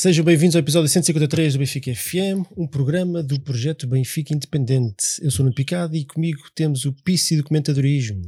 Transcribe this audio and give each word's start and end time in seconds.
Sejam 0.00 0.24
bem-vindos 0.24 0.56
ao 0.56 0.60
episódio 0.60 0.88
153 0.88 1.52
do 1.52 1.58
Benfica 1.58 1.94
FM, 1.94 2.50
um 2.56 2.66
programa 2.66 3.22
do 3.22 3.38
projeto 3.38 3.86
Benfica 3.86 4.34
Independente. 4.34 5.04
Eu 5.20 5.30
sou 5.30 5.42
o 5.42 5.44
Nuno 5.44 5.54
Picado 5.54 5.94
e 5.94 6.06
comigo 6.06 6.40
temos 6.54 6.86
o 6.86 6.92
Pisci 7.04 7.36
Documentadorismo. 7.36 8.22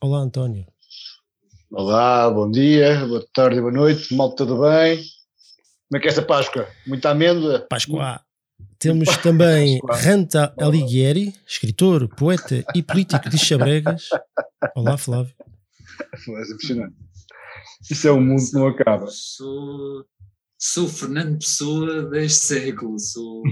Olá, 0.00 0.20
António. 0.20 0.64
Olá, 1.72 2.30
bom 2.30 2.48
dia, 2.48 3.04
boa 3.04 3.26
tarde, 3.34 3.60
boa 3.60 3.72
noite, 3.72 4.14
mal 4.14 4.32
tudo 4.32 4.60
bem? 4.60 4.98
Como 5.88 5.96
é 5.96 5.98
que 5.98 6.06
é 6.06 6.10
essa 6.12 6.22
Páscoa? 6.22 6.68
Muita 6.86 7.10
amêndoa? 7.10 7.66
Páscoa. 7.68 8.20
Temos 8.78 9.16
também 9.16 9.80
Ranta 9.90 10.54
Alighieri, 10.56 11.34
escritor, 11.44 12.06
poeta 12.14 12.64
e 12.76 12.80
político 12.80 13.28
de 13.28 13.38
Chabregas. 13.38 14.08
Olá, 14.76 14.94
Flávio. 14.96 15.34
É 15.40 16.42
impressionante. 16.42 16.94
Isso 17.90 18.06
é 18.06 18.12
um 18.12 18.20
mundo 18.20 18.48
que 18.48 18.54
não 18.54 18.68
acaba. 18.68 19.08
Sou, 19.08 20.04
sou 20.58 20.88
Fernando 20.88 21.38
Pessoa 21.38 22.10
deste 22.10 22.46
século. 22.46 22.98
Sou, 22.98 23.42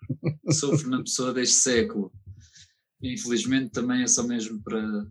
sou 0.50 0.76
Fernando 0.78 1.04
Pessoa 1.04 1.34
deste 1.34 1.56
século. 1.56 2.10
Infelizmente 3.02 3.70
também 3.70 4.02
é 4.02 4.06
só 4.06 4.22
mesmo 4.22 4.60
para, 4.62 4.80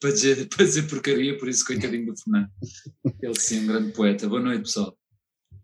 para, 0.00 0.10
dizer, 0.10 0.48
para 0.48 0.64
dizer 0.64 0.82
porcaria, 0.82 1.38
por 1.38 1.48
isso 1.48 1.64
coitadinho 1.64 2.06
do 2.06 2.14
Fernando. 2.20 2.50
Ele 3.22 3.40
sim, 3.40 3.60
um 3.60 3.66
grande 3.66 3.92
poeta. 3.92 4.28
Boa 4.28 4.42
noite, 4.42 4.64
pessoal. 4.64 4.96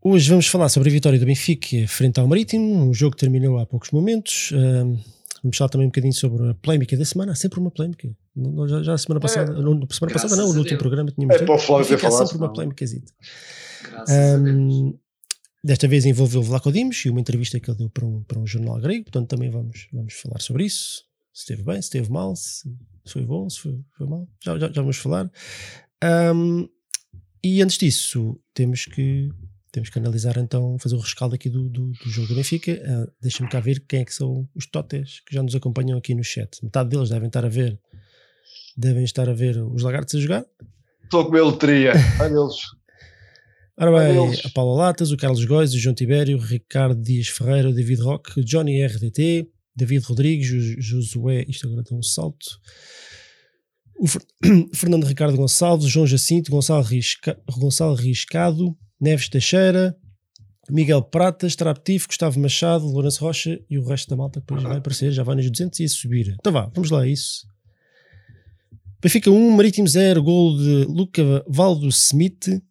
Hoje 0.05 0.31
vamos 0.31 0.49
falar 0.49 0.69
sobre 0.69 0.89
a 0.89 0.93
vitória 0.93 1.19
do 1.19 1.27
Benfica 1.27 1.87
frente 1.87 2.19
ao 2.19 2.27
Marítimo, 2.27 2.89
um 2.89 2.93
jogo 2.93 3.15
que 3.15 3.21
terminou 3.21 3.59
há 3.59 3.67
poucos 3.67 3.93
momentos. 3.93 4.51
Uh, 4.51 4.99
vamos 5.45 5.57
falar 5.57 5.69
também 5.69 5.87
um 5.87 5.91
bocadinho 5.91 6.13
sobre 6.13 6.51
a 6.51 6.55
polémica 6.55 6.97
da 6.97 7.05
semana. 7.05 7.33
Há 7.33 7.35
sempre 7.37 7.61
uma 7.61 7.71
polémica. 7.71 8.09
Já, 8.69 8.83
já 8.83 8.95
a 8.95 8.99
semana 8.99 9.21
passada, 9.21 9.53
é, 9.53 9.63
não, 9.63 9.87
semana 9.91 10.13
passada 10.13 10.35
não, 10.35 10.53
no 10.53 10.59
último 10.59 10.79
programa 10.79 11.13
tínhamos. 11.13 11.37
É 11.37 11.45
para 11.45 11.55
o 11.55 11.59
Flávio 11.59 11.99
falar. 11.99 12.27
sempre 12.27 12.39
uma 12.39 12.53
polémica. 12.53 12.85
Um, 14.09 14.99
desta 15.63 15.87
vez 15.87 16.05
envolveu 16.05 16.43
Vlaco 16.43 16.73
Dimos 16.73 17.05
e 17.05 17.11
uma 17.11 17.21
entrevista 17.21 17.61
que 17.61 17.71
ele 17.71 17.79
deu 17.79 17.91
para 17.91 18.07
um, 18.07 18.23
para 18.23 18.39
um 18.39 18.47
jornal 18.47 18.81
grego, 18.81 19.05
portanto 19.05 19.29
também 19.29 19.51
vamos, 19.51 19.89
vamos 19.93 20.15
falar 20.15 20.41
sobre 20.41 20.65
isso. 20.65 21.05
Se 21.33 21.43
esteve 21.43 21.63
bem, 21.63 21.81
se 21.81 21.87
esteve 21.87 22.11
mal, 22.11 22.37
se, 22.37 22.69
foi 23.07 23.25
bom, 23.25 23.49
se 23.49 23.61
foi, 23.61 23.81
foi 23.97 24.07
mal. 24.07 24.29
Já, 24.45 24.59
já, 24.59 24.69
já 24.69 24.83
vamos 24.83 24.97
falar. 24.97 25.31
Um, 26.35 26.69
e 27.43 27.63
antes 27.63 27.79
disso, 27.79 28.39
temos 28.55 28.85
que 28.85 29.31
temos 29.73 29.89
que 29.89 29.99
analisar 29.99 30.37
então, 30.37 30.77
fazer 30.79 30.97
o 30.97 30.99
rescaldo 30.99 31.35
aqui 31.35 31.49
do, 31.49 31.67
do, 31.71 31.93
do 31.93 32.11
jogo 32.11 32.29
do 32.29 32.35
Benfica. 32.35 32.73
Uh, 32.73 33.11
Deixa-me 33.23 33.49
cá 33.49 33.59
ver 33.59 33.81
quem 33.89 34.03
é 34.03 34.05
que 34.05 34.13
são 34.13 34.47
os 34.55 34.67
totes 34.67 35.21
que 35.21 35.35
já 35.35 35.43
nos 35.43 35.55
acompanham 35.55 35.97
aqui 35.97 36.15
no 36.15 36.23
chat. 36.23 36.63
Metade 36.63 36.91
deles 36.91 37.09
devem 37.09 37.29
estar 37.29 37.43
a 37.43 37.49
ver, 37.49 37.81
devem 38.77 39.03
estar 39.03 39.31
a 39.31 39.33
ver 39.33 39.57
os 39.57 39.83
lagartos 39.83 40.15
a 40.15 40.19
jogar. 40.19 40.45
Estou 41.05 41.25
com 41.25 41.37
a 41.37 41.41
loteria. 41.41 41.95
Olha 42.21 42.35
eles. 42.35 42.82
Ora 43.79 43.91
bem, 43.91 44.41
a 44.45 44.51
Paula 44.51 44.77
Latas, 44.77 45.11
o 45.11 45.17
Carlos 45.17 45.45
Góes, 45.45 45.73
o 45.73 45.79
João 45.79 45.95
Tibério, 45.95 46.37
o 46.37 46.41
Ricardo 46.41 47.01
Dias 47.01 47.29
Ferreira, 47.29 47.71
o 47.71 47.75
David 47.75 48.03
Roque, 48.03 48.41
o 48.41 48.45
Johnny 48.45 48.85
RDT, 48.85 49.49
David 49.75 50.05
Rodrigues, 50.05 50.51
o 50.51 50.81
Josué, 50.81 51.45
isto 51.49 51.67
agora 51.67 51.83
tem 51.83 51.97
um 51.97 52.03
salto, 52.03 52.61
o 53.99 54.07
Fernando 54.75 55.05
Ricardo 55.05 55.37
Gonçalves, 55.37 55.87
o 55.87 55.89
João 55.89 56.07
Jacinto, 56.07 56.51
Gonçalo, 56.51 56.83
Risca, 56.83 57.39
Gonçalo 57.51 57.95
Riscado, 57.95 58.77
Neves 59.01 59.29
Teixeira, 59.29 59.97
Miguel 60.71 61.03
Pratas, 61.03 61.57
Traptif, 61.57 62.07
Gustavo 62.07 62.39
Machado, 62.41 62.87
Lourenço 62.87 63.25
Rocha 63.25 63.61
e 63.69 63.79
o 63.79 63.85
resto 63.85 64.11
da 64.11 64.17
malta 64.17 64.41
depois 64.41 64.63
vai 64.63 64.79
aparecer, 64.79 65.13
já 65.13 65.23
vai 65.23 65.35
nos 65.37 65.51
200 65.51 65.81
e 65.81 65.85
a 65.85 65.89
subir. 65.89 66.37
Então 66.39 66.53
vá, 66.53 66.71
vamos 66.75 66.91
lá, 66.91 67.07
isso. 67.07 67.47
Benfica 69.01 69.31
1, 69.31 69.51
Marítimo 69.51 69.89
0, 69.89 70.23
gol 70.23 70.57
de 70.57 70.85
Luca 70.85 71.45
Valdo 71.49 71.89
Smith. 71.89 72.63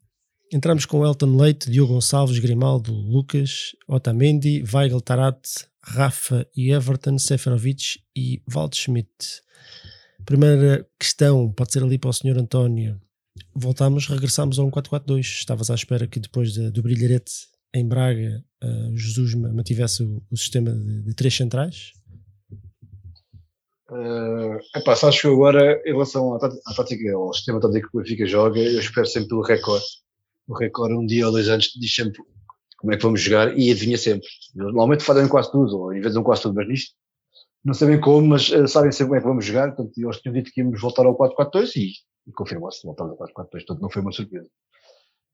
Entramos 0.53 0.85
com 0.85 1.05
Elton 1.05 1.37
Leite, 1.37 1.71
Diogo 1.71 1.93
Gonçalves, 1.93 2.37
Grimaldo, 2.39 2.91
Lucas, 2.91 3.75
Otamendi, 3.87 4.63
Weigl 4.73 4.99
Tarat, 4.99 5.39
Rafa 5.81 6.45
e 6.55 6.71
Everton, 6.71 7.17
Seferovic 7.17 8.01
e 8.15 8.41
Valdo 8.45 8.75
Schmidt. 8.75 9.41
Primeira 10.25 10.85
questão, 10.99 11.51
pode 11.51 11.71
ser 11.71 11.83
ali 11.83 11.97
para 11.97 12.09
o 12.09 12.13
Sr. 12.13 12.37
António 12.37 12.99
voltámos, 13.55 14.07
regressámos 14.07 14.59
a 14.59 14.63
um 14.63 14.71
4-4-2. 14.71 15.19
Estavas 15.21 15.69
à 15.69 15.75
espera 15.75 16.07
que 16.07 16.19
depois 16.19 16.53
de, 16.53 16.69
do 16.69 16.81
brilharete 16.81 17.31
em 17.73 17.87
Braga, 17.87 18.43
uh, 18.63 18.97
Jesus 18.97 19.33
mantivesse 19.35 20.03
o, 20.03 20.21
o 20.29 20.37
sistema 20.37 20.71
de, 20.71 21.03
de, 21.03 21.15
três 21.15 21.35
centrais? 21.35 21.93
Uh, 23.89 24.57
epá, 24.75 24.95
sabes 24.95 25.21
que 25.21 25.27
agora, 25.27 25.81
em 25.85 25.91
relação 25.91 26.33
à 26.35 26.39
tática, 26.75 27.13
ao 27.13 27.33
sistema 27.33 27.59
tático 27.59 27.89
que 27.89 27.97
o 27.97 28.01
Benfica 28.01 28.25
joga, 28.25 28.59
eu 28.59 28.79
espero 28.79 29.07
sempre 29.07 29.29
pelo 29.29 29.41
recorde. 29.41 29.85
O 30.51 30.57
recorde, 30.57 30.95
um 30.95 31.05
dia 31.05 31.25
ou 31.25 31.31
dois 31.31 31.47
anos, 31.49 31.71
diz 31.75 31.93
sempre 31.93 32.21
como 32.77 32.93
é 32.93 32.97
que 32.97 33.03
vamos 33.03 33.21
jogar 33.21 33.57
e 33.57 33.71
adivinha 33.71 33.97
sempre. 33.97 34.27
Normalmente 34.55 35.03
fazem 35.03 35.27
quase 35.27 35.51
tudo, 35.51 35.79
ou 35.79 35.93
de 35.93 36.23
quase 36.23 36.41
tudo, 36.41 36.55
mas 36.55 36.67
nisto 36.67 36.95
não 37.63 37.73
sabem 37.73 37.99
como, 37.99 38.27
mas 38.27 38.49
uh, 38.49 38.67
sabem 38.67 38.91
sempre 38.91 39.09
como 39.09 39.15
é 39.17 39.21
que 39.21 39.27
vamos 39.27 39.45
jogar. 39.45 39.75
Portanto, 39.75 39.97
eles 39.97 40.17
tinham 40.17 40.33
dito 40.33 40.51
que 40.51 40.61
íamos 40.61 40.81
voltar 40.81 41.05
ao 41.05 41.17
4-4-2 41.17 41.75
e 41.75 41.91
e 42.27 42.31
confirmou-se, 42.31 42.85
voltamos 42.85 43.13
a 43.13 43.17
4 43.17 43.33
2 43.51 43.65
portanto 43.65 43.81
não 43.81 43.89
foi 43.89 44.01
uma 44.01 44.11
surpresa. 44.11 44.49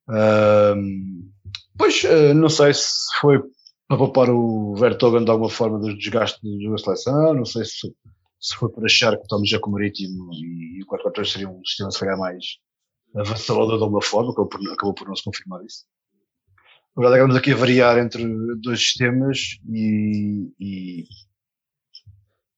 Um, 0.09 1.29
pois, 1.77 2.03
uh, 2.03 2.33
não 2.33 2.49
sei 2.49 2.73
se 2.73 3.19
foi 3.19 3.39
para 3.87 3.97
poupar 3.97 4.29
o 4.29 4.75
Vertogen 4.75 5.23
de 5.23 5.31
alguma 5.31 5.49
forma 5.49 5.79
dos 5.79 5.97
desgastes 5.97 6.41
da 6.41 6.77
seleção, 6.77 7.33
não 7.33 7.45
sei 7.45 7.65
se, 7.65 7.93
se 8.39 8.55
foi 8.55 8.69
para 8.69 8.85
achar 8.85 9.15
que 9.15 9.23
estamos 9.23 9.49
já 9.49 9.59
com 9.59 9.69
o 9.69 9.73
Marítimo 9.73 10.29
e, 10.33 10.77
e 10.77 10.83
o 10.83 10.85
4 10.85 11.11
2 11.11 11.31
seria 11.31 11.49
um 11.49 11.63
sistema 11.63 11.91
se 11.91 11.99
calhar 11.99 12.17
mais 12.17 12.43
avassalador 13.21 13.77
de 13.77 13.83
alguma 13.83 14.01
forma, 14.01 14.31
acabou 14.31 14.49
por, 14.49 14.71
acabou 14.71 14.93
por 14.93 15.07
não 15.07 15.15
se 15.15 15.23
confirmar 15.23 15.63
isso. 15.65 15.85
A 16.95 17.01
verdade 17.01 17.21
estamos 17.21 17.35
aqui 17.35 17.51
a 17.51 17.55
variar 17.55 17.97
entre 17.99 18.25
dois 18.55 18.79
sistemas 18.79 19.59
e, 19.69 20.51
e 20.59 21.03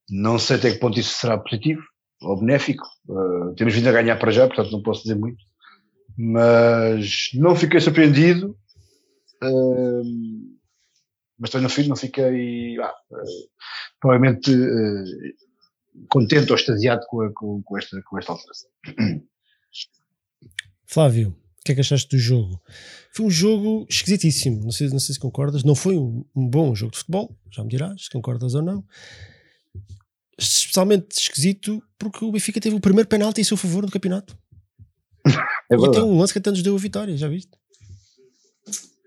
não 0.10 0.40
sei 0.40 0.56
até 0.56 0.72
que 0.72 0.80
ponto 0.80 1.00
isso 1.00 1.18
será 1.18 1.38
positivo, 1.38 1.82
ou 2.22 2.40
benéfico. 2.40 2.86
Uh, 3.08 3.54
temos 3.56 3.74
vindo 3.74 3.88
a 3.88 3.92
ganhar 3.92 4.18
para 4.18 4.32
já, 4.32 4.48
portanto 4.48 4.72
não 4.72 4.82
posso 4.82 5.04
dizer 5.04 5.16
muito. 5.16 5.44
Mas 6.18 7.30
não 7.34 7.56
fiquei 7.56 7.80
surpreendido. 7.80 8.58
Uh, 9.44 10.58
mas 11.38 11.50
também 11.50 11.70
não, 11.70 11.88
não 11.88 11.96
fiquei 11.96 12.78
ah, 12.80 12.94
uh, 13.12 13.50
provavelmente 14.02 14.52
contente 16.10 16.52
ou 16.52 16.58
extasiado 16.58 17.06
com, 17.08 17.32
com, 17.34 17.62
com, 17.64 17.78
esta, 17.78 18.02
com 18.04 18.18
esta 18.18 18.34
alteração. 18.34 18.70
Flávio, 20.86 21.30
o 21.30 21.64
que 21.64 21.72
é 21.72 21.76
que 21.76 21.82
achaste 21.82 22.10
do 22.16 22.20
jogo? 22.20 22.62
Foi 23.12 23.26
um 23.26 23.30
jogo 23.30 23.86
esquisitíssimo, 23.90 24.64
não 24.64 24.72
sei, 24.72 24.90
não 24.90 25.00
sei 25.00 25.14
se 25.14 25.20
concordas. 25.20 25.64
Não 25.64 25.76
foi 25.76 25.98
um, 25.98 26.26
um 26.36 26.48
bom 26.48 26.74
jogo 26.74 26.92
de 26.92 27.00
futebol, 27.00 27.36
já 27.52 27.64
me 27.64 27.70
dirás 27.70 28.06
se 28.06 28.10
concordas 28.10 28.56
ou 28.56 28.62
não 28.62 28.84
especialmente 30.40 31.20
esquisito 31.20 31.84
porque 31.98 32.24
o 32.24 32.32
Benfica 32.32 32.62
teve 32.62 32.76
o 32.76 32.80
primeiro 32.80 33.10
penalti 33.10 33.42
em 33.42 33.44
seu 33.44 33.58
favor 33.58 33.84
no 33.84 33.92
campeonato. 33.92 34.38
É 35.72 35.76
e 35.76 35.92
tem 35.92 36.02
um 36.02 36.18
lance 36.18 36.34
que 36.34 36.40
até 36.40 36.50
nos 36.50 36.64
deu 36.64 36.76
a 36.76 36.80
vitória, 36.80 37.16
já 37.16 37.28
viste? 37.28 37.52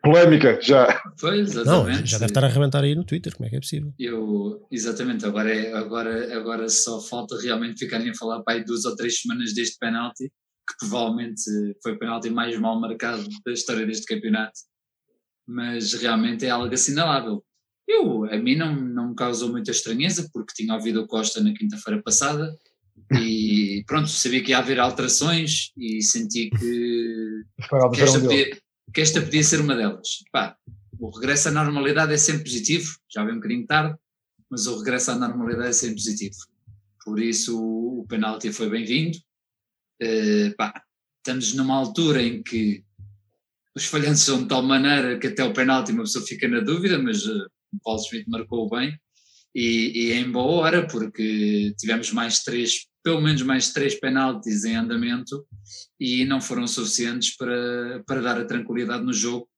Polémica, 0.03 0.61
já. 0.61 1.01
Pois, 1.21 1.51
exatamente. 1.51 2.01
Não, 2.01 2.07
já 2.07 2.19
deve 2.19 2.31
estar 2.31 2.45
a 2.45 2.49
arrebentar 2.49 2.85
aí 2.85 2.95
no 2.95 3.05
Twitter, 3.05 3.35
como 3.35 3.47
é 3.47 3.51
que 3.51 3.57
é 3.57 3.61
possível? 3.61 3.95
Eu, 3.99 4.67
exatamente, 4.71 5.25
agora, 5.25 5.55
é, 5.55 5.73
agora, 5.73 6.37
agora 6.37 6.69
só 6.69 7.01
falta 7.01 7.41
realmente 7.41 7.79
ficarem 7.79 8.11
a 8.11 8.15
falar 8.15 8.43
para 8.43 8.55
aí 8.55 8.65
duas 8.65 8.85
ou 8.85 8.97
três 8.97 9.21
semanas 9.21 9.55
deste 9.55 9.79
penalti, 9.79 10.31
que 10.73 10.89
provavelmente 10.89 11.43
foi 11.83 11.93
o 11.93 11.99
penalti 11.99 12.31
mais 12.31 12.59
mal 12.59 12.81
marcado 12.81 13.27
da 13.45 13.53
história 13.53 13.87
deste 13.87 14.07
campeonato, 14.07 14.59
mas 15.47 15.93
realmente 15.95 16.47
é 16.47 16.51
algo 16.51 16.73
assinalável. 16.73 17.45
Eu, 17.87 18.25
a 18.25 18.37
mim 18.39 18.57
não, 18.57 18.75
não 18.75 19.09
me 19.11 19.15
causou 19.15 19.51
muita 19.51 19.71
estranheza, 19.71 20.29
porque 20.33 20.55
tinha 20.55 20.75
ouvido 20.75 21.03
o 21.03 21.07
Costa 21.07 21.43
na 21.43 21.53
quinta-feira 21.53 22.03
passada 22.03 22.57
e 23.21 23.85
pronto, 23.87 24.09
sabia 24.09 24.43
que 24.43 24.51
ia 24.51 24.59
haver 24.59 24.79
alterações 24.79 25.73
e 25.77 26.03
senti 26.03 26.51
que, 26.51 27.43
que, 27.95 28.01
esta, 28.01 28.21
podia, 28.21 28.59
que 28.95 29.01
esta 29.01 29.21
podia 29.21 29.43
ser 29.43 29.61
uma 29.61 29.75
delas. 29.75 30.09
Pá, 30.31 30.57
o 30.99 31.11
regresso 31.11 31.49
à 31.49 31.51
normalidade 31.51 32.13
é 32.13 32.17
sempre 32.17 32.45
positivo, 32.45 32.97
já 33.11 33.25
vem 33.25 33.35
um 33.35 33.37
bocadinho 33.37 33.67
tarde, 33.67 33.97
mas 34.51 34.67
o 34.67 34.79
regresso 34.79 35.11
à 35.11 35.15
normalidade 35.17 35.69
é 35.69 35.73
sempre 35.73 35.97
positivo. 35.97 36.37
Por 37.05 37.21
isso 37.21 37.59
o 37.61 38.07
penalti 38.09 38.53
foi 38.53 38.71
bem-vindo. 38.71 39.19
Uh, 40.03 40.55
estamos 41.19 41.55
numa 41.55 41.77
altura 41.77 42.21
em 42.21 42.43
que 42.43 42.85
os 43.75 43.85
falhanços 43.85 44.25
são 44.25 44.43
de 44.43 44.49
tal 44.49 44.63
maneira 44.63 45.19
que 45.19 45.29
até 45.29 45.45
o 45.45 45.53
penalti 45.53 45.93
uma 45.93 46.03
pessoa 46.03 46.27
fica 46.27 46.49
na 46.49 46.61
dúvida, 46.61 46.99
mas 46.99 47.25
uh, 47.25 47.47
o 47.73 47.81
Paulo 47.83 48.03
Schmidt 48.03 48.29
marcou 48.29 48.69
bem 48.69 48.99
e, 49.55 50.09
e, 50.09 50.13
em 50.13 50.31
boa 50.31 50.63
hora, 50.63 50.87
porque 50.87 51.75
tivemos 51.79 52.11
mais 52.13 52.43
três, 52.43 52.87
pelo 53.03 53.21
menos 53.21 53.43
mais 53.43 53.73
três 53.73 53.99
penaltis 53.99 54.65
em 54.65 54.77
andamento 54.77 55.47
e 56.01 56.25
não 56.25 56.41
foram 56.41 56.67
suficientes 56.67 57.37
para, 57.37 58.03
para 58.07 58.21
dar 58.21 58.41
a 58.41 58.45
tranquilidade 58.45 59.05
no 59.05 59.13
jogo. 59.13 59.49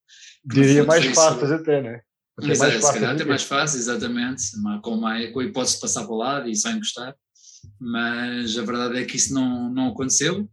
Diria 0.44 0.85
mais 0.85 1.05
fáceis 1.06 1.52
até, 1.52 1.81
né? 1.81 2.00
Até 2.37 2.50
Exato, 2.50 2.73
mais 2.73 2.85
se 2.85 2.93
calhar 2.93 3.14
até 3.14 3.25
mais 3.25 3.43
fácil, 3.44 3.79
exatamente, 3.79 4.43
com, 4.82 4.97
mais, 4.97 5.32
com 5.32 5.38
a 5.38 5.44
hipótese 5.44 5.76
de 5.76 5.81
passar 5.81 6.05
para 6.05 6.12
o 6.12 6.19
lado 6.19 6.49
e 6.49 6.56
só 6.56 6.70
encostar, 6.70 7.14
mas 7.81 8.56
a 8.59 8.62
verdade 8.62 8.99
é 8.99 9.05
que 9.05 9.17
isso 9.17 9.35
não, 9.35 9.73
não 9.73 9.88
aconteceu. 9.88 10.49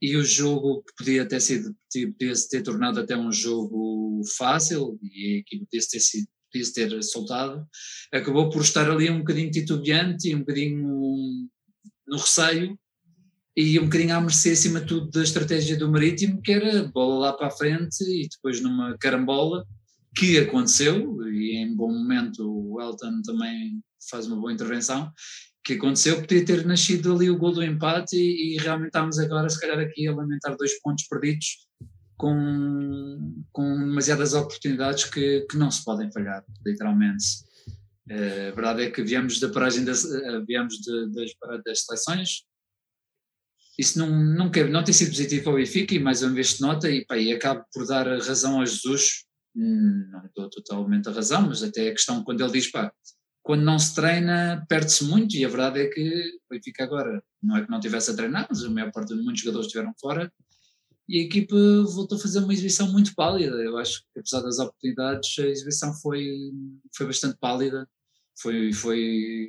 E 0.00 0.16
o 0.16 0.24
jogo 0.24 0.84
podia 0.96 1.26
ter 1.26 1.40
sido 1.40 1.74
podia 1.92 2.32
ter 2.50 2.62
tornado 2.62 3.00
até 3.00 3.16
um 3.16 3.32
jogo 3.32 4.22
fácil 4.36 4.98
e 5.02 5.34
a 5.34 5.38
equipa 5.38 5.64
podia-se 5.64 5.90
ter 5.90 6.00
sido 6.00 6.28
podia-se 6.50 6.72
ter 6.72 7.02
soltado, 7.02 7.66
acabou 8.12 8.48
por 8.48 8.62
estar 8.62 8.90
ali 8.90 9.10
um 9.10 9.18
bocadinho 9.18 9.50
titubeante 9.50 10.28
e 10.28 10.34
um 10.34 10.40
bocadinho 10.40 11.48
no 12.06 12.16
receio 12.16 12.78
e 13.56 13.78
um 13.78 13.84
bocadinho 13.84 14.14
à 14.14 14.20
mercê 14.20 14.52
acima 14.52 14.80
de 14.80 14.86
tudo 14.86 15.10
da 15.10 15.22
estratégia 15.22 15.76
do 15.76 15.90
Marítimo, 15.90 16.40
que 16.40 16.52
era 16.52 16.84
bola 16.84 17.18
lá 17.18 17.32
para 17.32 17.48
a 17.48 17.50
frente 17.50 18.02
e 18.04 18.28
depois 18.28 18.60
numa 18.60 18.96
carambola, 18.98 19.66
que 20.16 20.38
aconteceu, 20.38 21.20
e 21.28 21.56
em 21.56 21.74
bom 21.74 21.92
momento 21.92 22.48
o 22.48 22.80
Elton 22.80 23.20
também 23.22 23.80
faz 24.10 24.26
uma 24.26 24.36
boa 24.36 24.52
intervenção, 24.52 25.12
que 25.68 25.74
aconteceu, 25.74 26.16
podia 26.22 26.42
ter 26.42 26.64
nascido 26.64 27.14
ali 27.14 27.28
o 27.28 27.36
gol 27.36 27.52
do 27.52 27.62
empate 27.62 28.16
e, 28.16 28.54
e 28.54 28.58
realmente 28.58 28.88
estamos 28.88 29.18
agora 29.18 29.50
se 29.50 29.60
calhar 29.60 29.78
aqui 29.78 30.08
a 30.08 30.14
lamentar 30.14 30.56
dois 30.56 30.80
pontos 30.80 31.06
perdidos 31.06 31.68
com, 32.16 33.44
com 33.52 33.78
demasiadas 33.78 34.32
oportunidades 34.32 35.04
que, 35.04 35.42
que 35.42 35.58
não 35.58 35.70
se 35.70 35.84
podem 35.84 36.10
falhar, 36.10 36.42
literalmente. 36.64 37.24
Uh, 38.10 38.48
a 38.48 38.54
verdade 38.54 38.82
é 38.84 38.90
que 38.90 39.02
viemos 39.02 39.38
da 39.38 39.50
paragem 39.50 39.84
das, 39.84 40.04
uh, 40.04 40.42
viemos 40.46 40.76
de, 40.76 41.12
das, 41.12 41.30
das 41.62 41.84
seleções. 41.84 42.44
Isso 43.78 43.98
não, 43.98 44.08
não, 44.08 44.50
quer, 44.50 44.70
não 44.70 44.82
tem 44.82 44.94
sido 44.94 45.10
positivo 45.10 45.44
para 45.44 45.52
o 45.52 45.56
Benfica 45.56 45.94
e 45.94 45.98
mais 45.98 46.22
uma 46.22 46.32
vez 46.32 46.54
se 46.54 46.62
nota 46.62 46.90
e, 46.90 47.04
pá, 47.04 47.18
e 47.18 47.30
acabo 47.30 47.62
por 47.72 47.86
dar 47.86 48.06
razão 48.06 48.62
a 48.62 48.64
Jesus, 48.64 49.24
hum, 49.54 50.08
não 50.10 50.30
dou 50.34 50.48
totalmente 50.48 51.10
a 51.10 51.12
razão, 51.12 51.42
mas 51.42 51.62
até 51.62 51.88
a 51.88 51.92
questão 51.92 52.24
quando 52.24 52.42
ele 52.42 52.52
diz, 52.52 52.70
pá, 52.70 52.90
quando 53.48 53.62
não 53.62 53.78
se 53.78 53.94
treina 53.94 54.62
perde-se 54.68 55.02
muito 55.04 55.34
e 55.34 55.42
a 55.42 55.48
verdade 55.48 55.80
é 55.80 55.86
que 55.86 56.06
o 56.06 56.54
Benfica 56.54 56.84
agora, 56.84 57.22
não 57.42 57.56
é 57.56 57.64
que 57.64 57.70
não 57.70 57.80
tivesse 57.80 58.10
a 58.10 58.14
treinar, 58.14 58.46
mas 58.46 58.62
a 58.62 58.68
maior 58.68 58.92
parte 58.92 59.16
de 59.16 59.22
muitos 59.22 59.40
jogadores 59.40 59.68
estiveram 59.68 59.94
fora, 59.98 60.30
e 61.08 61.18
a 61.18 61.24
equipa 61.24 61.56
voltou 61.84 62.18
a 62.18 62.20
fazer 62.20 62.40
uma 62.40 62.52
exibição 62.52 62.92
muito 62.92 63.14
pálida. 63.14 63.56
Eu 63.56 63.78
acho 63.78 64.02
que, 64.12 64.20
apesar 64.20 64.42
das 64.42 64.58
oportunidades, 64.58 65.38
a 65.38 65.46
exibição 65.46 65.94
foi, 65.94 66.28
foi 66.94 67.06
bastante 67.06 67.38
pálida, 67.40 67.88
foi, 68.38 68.70
foi 68.74 69.48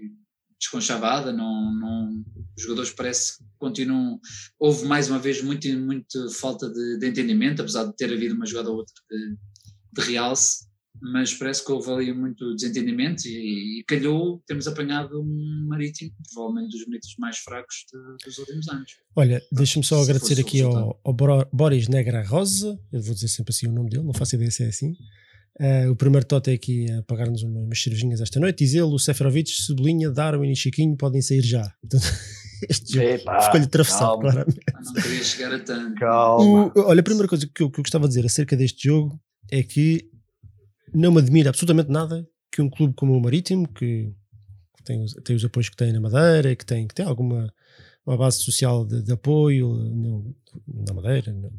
desconchavada. 0.58 1.34
Não, 1.34 1.76
não, 1.76 2.24
os 2.56 2.64
jogadores 2.64 2.94
parece 2.94 3.38
que 3.38 3.44
continuam. 3.58 4.18
Houve 4.58 4.86
mais 4.86 5.10
uma 5.10 5.20
vez 5.20 5.44
muito, 5.44 5.68
muito 5.78 6.30
falta 6.30 6.70
de, 6.70 7.00
de 7.00 7.06
entendimento, 7.06 7.62
apesar 7.62 7.84
de 7.84 7.96
ter 7.98 8.14
havido 8.14 8.34
uma 8.34 8.46
jogada 8.46 8.70
ou 8.70 8.78
outra 8.78 8.94
de, 9.12 9.36
de 9.92 10.10
realce 10.10 10.69
mas 11.02 11.34
parece 11.34 11.64
que 11.66 11.72
houve 11.72 11.92
ali 11.92 12.14
muito 12.14 12.56
desentendimento 12.56 13.28
e, 13.28 13.80
e 13.80 13.84
calhou 13.86 14.42
temos 14.46 14.68
apanhado 14.68 15.22
um 15.22 15.68
marítimo, 15.68 16.12
provavelmente 16.34 16.72
dos 16.72 16.86
bonitos 16.86 17.16
mais 17.18 17.38
fracos 17.38 17.86
de, 17.92 18.26
dos 18.26 18.38
últimos 18.38 18.68
anos. 18.68 18.92
Olha, 19.16 19.42
deixa-me 19.52 19.86
só 19.86 19.98
Se 19.98 20.10
agradecer 20.10 20.40
aqui 20.40 20.62
ao, 20.62 21.00
ao, 21.04 21.16
Boris 21.54 21.88
Negra 21.88 22.24
Rosa, 22.24 22.80
eu 22.92 23.02
vou 23.02 23.14
dizer 23.14 23.28
sempre 23.28 23.52
assim 23.52 23.68
o 23.68 23.72
nome 23.72 23.90
dele, 23.90 24.04
não 24.04 24.14
faço 24.14 24.36
ideia 24.36 24.52
se 24.52 24.64
é 24.64 24.68
assim. 24.68 24.96
Uh, 25.60 25.92
o 25.92 25.96
primeiro 25.96 26.26
tote 26.26 26.52
é 26.52 26.54
aqui 26.54 26.90
a 26.90 27.04
pagar-nos 27.04 27.44
umas 27.44 27.82
cervejinhas 27.82 28.22
esta 28.22 28.40
noite. 28.40 28.64
Diz 28.64 28.74
ele, 28.74 28.84
o 28.84 28.98
Seferovic, 28.98 29.52
Cebolinha, 29.52 30.10
Darwin 30.10 30.50
e 30.50 30.56
Chiquinho 30.56 30.96
podem 30.96 31.22
sair 31.22 31.42
já. 31.42 31.70
Portanto, 31.82 32.08
este 32.70 32.94
jogo 32.94 33.42
ficou-lhe 33.44 33.66
atravessado, 33.66 34.20
claramente. 34.20 34.60
Ah, 34.74 34.80
não 34.82 34.94
queria 34.94 35.24
chegar 35.24 35.54
a 35.54 35.60
tanto. 35.60 35.96
Calma. 35.96 36.72
O, 36.74 36.80
olha, 36.84 37.02
a 37.02 37.04
primeira 37.04 37.28
coisa 37.28 37.46
que 37.46 37.62
eu, 37.62 37.70
que 37.70 37.80
eu 37.80 37.84
gostava 37.84 38.06
de 38.06 38.12
dizer 38.16 38.26
acerca 38.26 38.56
deste 38.56 38.88
jogo 38.88 39.20
é 39.52 39.62
que 39.62 40.10
não 40.94 41.12
me 41.12 41.20
admira 41.20 41.50
absolutamente 41.50 41.90
nada 41.90 42.28
que 42.52 42.62
um 42.62 42.70
clube 42.70 42.94
como 42.96 43.14
o 43.14 43.22
Marítimo, 43.22 43.68
que 43.68 44.12
tem 44.84 45.02
os, 45.04 45.14
tem 45.24 45.36
os 45.36 45.46
apoios 45.46 45.70
que 45.70 45.78
tem 45.78 45.94
na 45.94 46.00
Madeira, 46.00 46.56
que 46.56 46.66
tem, 46.66 46.88
que 46.88 46.96
tem 46.96 47.06
alguma 47.06 47.54
uma 48.06 48.18
base 48.18 48.40
social 48.40 48.86
de, 48.86 49.04
de 49.04 49.12
apoio 49.12 49.70
no, 49.70 50.36
na 50.68 50.94
Madeira 50.94 51.32
no, 51.32 51.52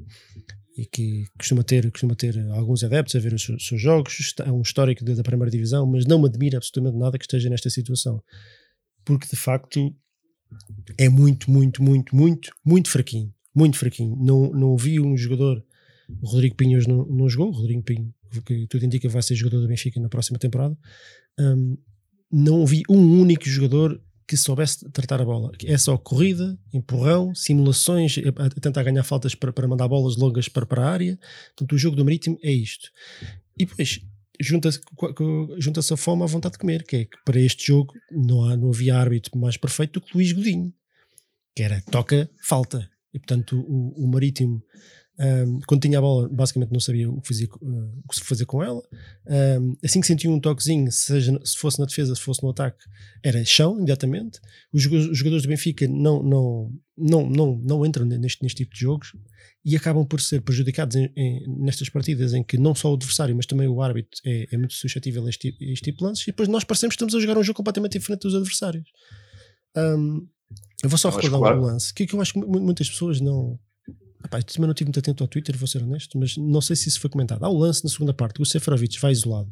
e 0.76 0.84
que 0.84 1.26
costuma 1.38 1.62
ter, 1.62 1.88
costuma 1.90 2.14
ter 2.14 2.38
alguns 2.50 2.82
adeptos 2.82 3.14
a 3.14 3.20
ver 3.20 3.32
os 3.34 3.42
seus, 3.42 3.66
seus 3.66 3.80
jogos, 3.80 4.34
é 4.44 4.50
um 4.50 4.62
histórico 4.62 5.04
da 5.04 5.22
primeira 5.22 5.50
divisão, 5.50 5.86
mas 5.86 6.06
não 6.06 6.18
me 6.20 6.26
admira 6.26 6.56
absolutamente 6.56 6.98
nada 6.98 7.18
que 7.18 7.24
esteja 7.24 7.48
nesta 7.48 7.70
situação, 7.70 8.22
porque 9.04 9.28
de 9.28 9.36
facto 9.36 9.94
é 10.98 11.08
muito, 11.08 11.50
muito, 11.50 11.82
muito, 11.82 12.16
muito, 12.16 12.50
muito 12.64 12.90
fraquinho, 12.90 13.32
muito 13.54 13.76
fraquinho. 13.76 14.16
Não, 14.16 14.50
não 14.50 14.76
vi 14.76 14.98
um 14.98 15.16
jogador, 15.16 15.62
o 16.20 16.26
Rodrigo 16.26 16.56
Pinhos 16.56 16.86
não, 16.86 17.04
não 17.06 17.28
jogou, 17.28 17.50
o 17.50 17.56
Rodrigo 17.56 17.82
Pinho 17.82 18.12
que 18.44 18.66
tudo 18.66 18.84
indica 18.84 19.08
vai 19.08 19.22
ser 19.22 19.34
jogador 19.34 19.60
do 19.60 19.68
Benfica 19.68 20.00
na 20.00 20.08
próxima 20.08 20.38
temporada, 20.38 20.76
um, 21.38 21.76
não 22.30 22.64
vi 22.64 22.82
um 22.88 23.20
único 23.20 23.48
jogador 23.48 24.00
que 24.30 24.36
soubesse 24.36 24.88
tratar 24.90 25.20
a 25.20 25.24
bola. 25.24 25.50
É 25.64 25.76
só 25.76 25.98
corrida, 25.98 26.56
empurrão, 26.72 27.34
simulações, 27.34 28.16
a, 28.18 28.48
tentar 28.60 28.84
ganhar 28.84 29.02
faltas 29.02 29.34
para, 29.34 29.52
para 29.52 29.66
mandar 29.66 29.88
bolas 29.88 30.16
longas 30.16 30.48
para, 30.48 30.64
para 30.64 30.84
a 30.84 30.88
área. 30.88 31.18
Portanto, 31.48 31.72
o 31.74 31.78
jogo 31.78 31.96
do 31.96 32.04
Marítimo 32.04 32.38
é 32.40 32.52
isto. 32.52 32.90
E 33.58 33.66
depois 33.66 34.00
junta-se 34.40 34.80
junta 35.58 35.80
a 35.80 35.96
fome 35.96 36.22
à 36.22 36.26
vontade 36.26 36.52
de 36.52 36.58
comer, 36.58 36.84
que 36.84 36.96
é 36.96 37.04
que 37.06 37.16
para 37.24 37.40
este 37.40 37.66
jogo 37.66 37.92
não, 38.10 38.44
há, 38.44 38.56
não 38.56 38.70
havia 38.70 38.96
árbitro 38.96 39.36
mais 39.36 39.56
perfeito 39.56 39.98
do 39.98 40.06
que 40.06 40.14
Luís 40.14 40.32
Godinho, 40.32 40.72
que 41.54 41.64
era 41.64 41.82
toca, 41.90 42.30
falta. 42.40 42.88
E 43.12 43.18
portanto 43.18 43.60
o, 43.60 44.04
o 44.04 44.06
Marítimo 44.06 44.62
um, 45.20 45.60
quando 45.66 45.82
tinha 45.82 45.98
a 45.98 46.00
bola, 46.00 46.28
basicamente 46.30 46.72
não 46.72 46.80
sabia 46.80 47.10
o 47.10 47.20
que, 47.20 47.28
fazia, 47.28 47.46
uh, 47.46 48.02
o 48.04 48.08
que 48.08 48.24
fazer 48.24 48.46
com 48.46 48.62
ela. 48.62 48.82
Um, 49.60 49.76
assim 49.84 50.00
que 50.00 50.06
sentia 50.06 50.30
um 50.30 50.40
toquezinho, 50.40 50.90
seja 50.90 51.38
se 51.44 51.58
fosse 51.58 51.78
na 51.78 51.84
defesa, 51.84 52.14
se 52.14 52.22
fosse 52.22 52.42
no 52.42 52.48
ataque, 52.48 52.78
era 53.22 53.44
chão 53.44 53.76
imediatamente. 53.76 54.40
Os, 54.72 54.82
jogadores 54.82 55.42
do 55.42 55.48
Benfica 55.48 55.86
não, 55.86 56.22
não, 56.22 56.72
não, 56.96 57.28
não, 57.28 57.56
não 57.62 57.86
entram 57.86 58.06
neste, 58.06 58.42
neste 58.42 58.64
tipo 58.64 58.72
de 58.74 58.80
jogos 58.80 59.12
e 59.62 59.76
acabam 59.76 60.06
por 60.06 60.22
ser 60.22 60.40
prejudicados 60.40 60.96
em, 60.96 61.12
em, 61.14 61.44
nestas 61.58 61.90
partidas 61.90 62.32
em 62.32 62.42
que 62.42 62.56
não 62.56 62.74
só 62.74 62.90
o 62.90 62.94
adversário, 62.94 63.36
mas 63.36 63.44
também 63.44 63.68
o 63.68 63.82
árbitro 63.82 64.18
é, 64.24 64.46
é 64.50 64.56
muito 64.56 64.72
suscetível 64.72 65.26
a 65.26 65.28
este, 65.28 65.48
a 65.48 65.64
este, 65.64 65.84
tipo 65.84 65.98
de 65.98 66.04
lances. 66.04 66.22
E 66.22 66.30
depois 66.30 66.48
nós 66.48 66.64
parecemos 66.64 66.94
que 66.94 66.96
estamos 66.96 67.14
a 67.14 67.20
jogar 67.20 67.38
um 67.38 67.42
jogo 67.42 67.58
completamente 67.58 67.98
diferente 67.98 68.22
dos 68.22 68.34
adversários. 68.34 68.88
Um, 69.76 70.26
eu 70.82 70.88
vou 70.88 70.96
só 70.96 71.10
recordar 71.10 71.40
claro. 71.40 71.60
um 71.60 71.64
lance 71.64 71.92
que, 71.92 72.06
que 72.06 72.14
eu 72.14 72.20
acho 72.22 72.32
que 72.32 72.40
muitas 72.40 72.88
pessoas 72.88 73.20
não 73.20 73.58
Epá, 74.24 74.42
também 74.42 74.66
não 74.66 74.70
estive 74.70 74.88
muito 74.88 74.98
atento 74.98 75.24
ao 75.24 75.28
Twitter, 75.28 75.56
vou 75.56 75.66
ser 75.66 75.82
honesto, 75.82 76.18
mas 76.18 76.36
não 76.36 76.60
sei 76.60 76.76
se 76.76 76.88
isso 76.88 77.00
foi 77.00 77.08
comentado. 77.08 77.42
Há 77.42 77.50
um 77.50 77.56
lance 77.56 77.82
na 77.82 77.90
segunda 77.90 78.12
parte, 78.12 78.40
o 78.40 78.44
Seferovic 78.44 79.00
vai 79.00 79.12
isolado, 79.12 79.50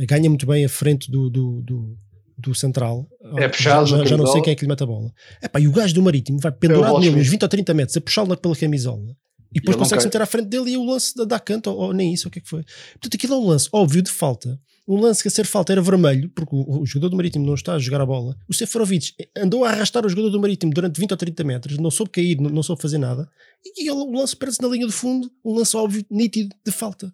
ganha 0.00 0.28
muito 0.28 0.46
bem 0.46 0.64
a 0.64 0.68
frente 0.68 1.10
do, 1.10 1.30
do, 1.30 1.62
do, 1.62 1.98
do 2.36 2.54
central. 2.54 3.08
É 3.36 3.48
puxado, 3.48 3.86
já, 3.86 4.04
já 4.04 4.16
não 4.16 4.26
sei 4.26 4.42
quem 4.42 4.52
é 4.52 4.56
que 4.56 4.62
lhe 4.62 4.68
mete 4.68 4.82
a 4.82 4.86
bola. 4.86 5.12
Epá, 5.40 5.60
e 5.60 5.68
o 5.68 5.72
gajo 5.72 5.94
do 5.94 6.02
Marítimo 6.02 6.38
vai 6.40 6.50
pendurado 6.50 6.98
nele 6.98 7.20
uns 7.20 7.28
20 7.28 7.42
ou 7.42 7.48
30 7.48 7.74
metros 7.74 7.96
a 7.96 8.00
puxá-lo 8.00 8.36
pela 8.36 8.56
camisola. 8.56 9.16
E 9.54 9.60
depois 9.60 9.76
consegue-se 9.76 10.06
meter 10.06 10.22
à 10.22 10.26
frente 10.26 10.48
dele 10.48 10.70
e 10.70 10.76
o 10.76 10.84
lance 10.84 11.14
da, 11.14 11.24
da 11.24 11.38
canto, 11.38 11.70
ou, 11.70 11.78
ou, 11.78 11.92
nem 11.92 12.12
isso, 12.12 12.26
o 12.26 12.30
que 12.30 12.38
é 12.38 12.42
que 12.42 12.48
foi. 12.48 12.64
Portanto, 12.92 13.14
aquilo 13.14 13.34
é 13.34 13.36
um 13.36 13.46
lance 13.46 13.68
óbvio 13.70 14.02
de 14.02 14.10
falta, 14.10 14.58
um 14.86 15.00
lance 15.00 15.22
que 15.22 15.28
a 15.28 15.30
ser 15.30 15.46
falta 15.46 15.72
era 15.72 15.80
vermelho, 15.80 16.28
porque 16.30 16.54
o, 16.54 16.84
jogador 16.84 17.10
do 17.10 17.16
Marítimo 17.16 17.46
não 17.46 17.54
está 17.54 17.74
a 17.74 17.78
jogar 17.78 18.00
a 18.00 18.06
bola. 18.06 18.36
O 18.48 18.54
Seferovic 18.54 19.14
andou 19.36 19.64
a 19.64 19.70
arrastar 19.70 20.04
o 20.04 20.08
jogador 20.08 20.30
do 20.30 20.40
Marítimo 20.40 20.72
durante 20.72 21.00
20 21.00 21.12
ou 21.12 21.16
30 21.16 21.44
metros, 21.44 21.78
não 21.78 21.90
soube 21.90 22.10
cair, 22.10 22.36
não, 22.40 22.50
não 22.50 22.62
soube 22.62 22.82
fazer 22.82 22.98
nada, 22.98 23.28
e, 23.64 23.86
e 23.86 23.90
o 23.90 24.10
lance 24.10 24.36
perde-se 24.36 24.60
na 24.60 24.68
linha 24.68 24.86
de 24.86 24.92
fundo, 24.92 25.30
um 25.44 25.54
lance 25.54 25.76
óbvio, 25.76 26.04
nítido, 26.10 26.54
de 26.64 26.72
falta. 26.72 27.12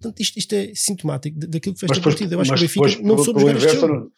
Portanto, 0.00 0.20
isto, 0.20 0.38
isto 0.38 0.52
é 0.54 0.72
sintomático 0.74 1.38
daquilo 1.38 1.74
que 1.74 1.80
fez 1.80 1.90
esta 1.90 2.02
partida. 2.02 2.34
Eu 2.34 2.40
acho 2.40 2.52
que 2.52 2.58
o 2.58 2.60
Benfica 2.60 3.02
não 3.02 3.18
soube 3.18 3.40
jogar 3.40 3.56
este 3.56 3.76
jogo. 3.76 4.12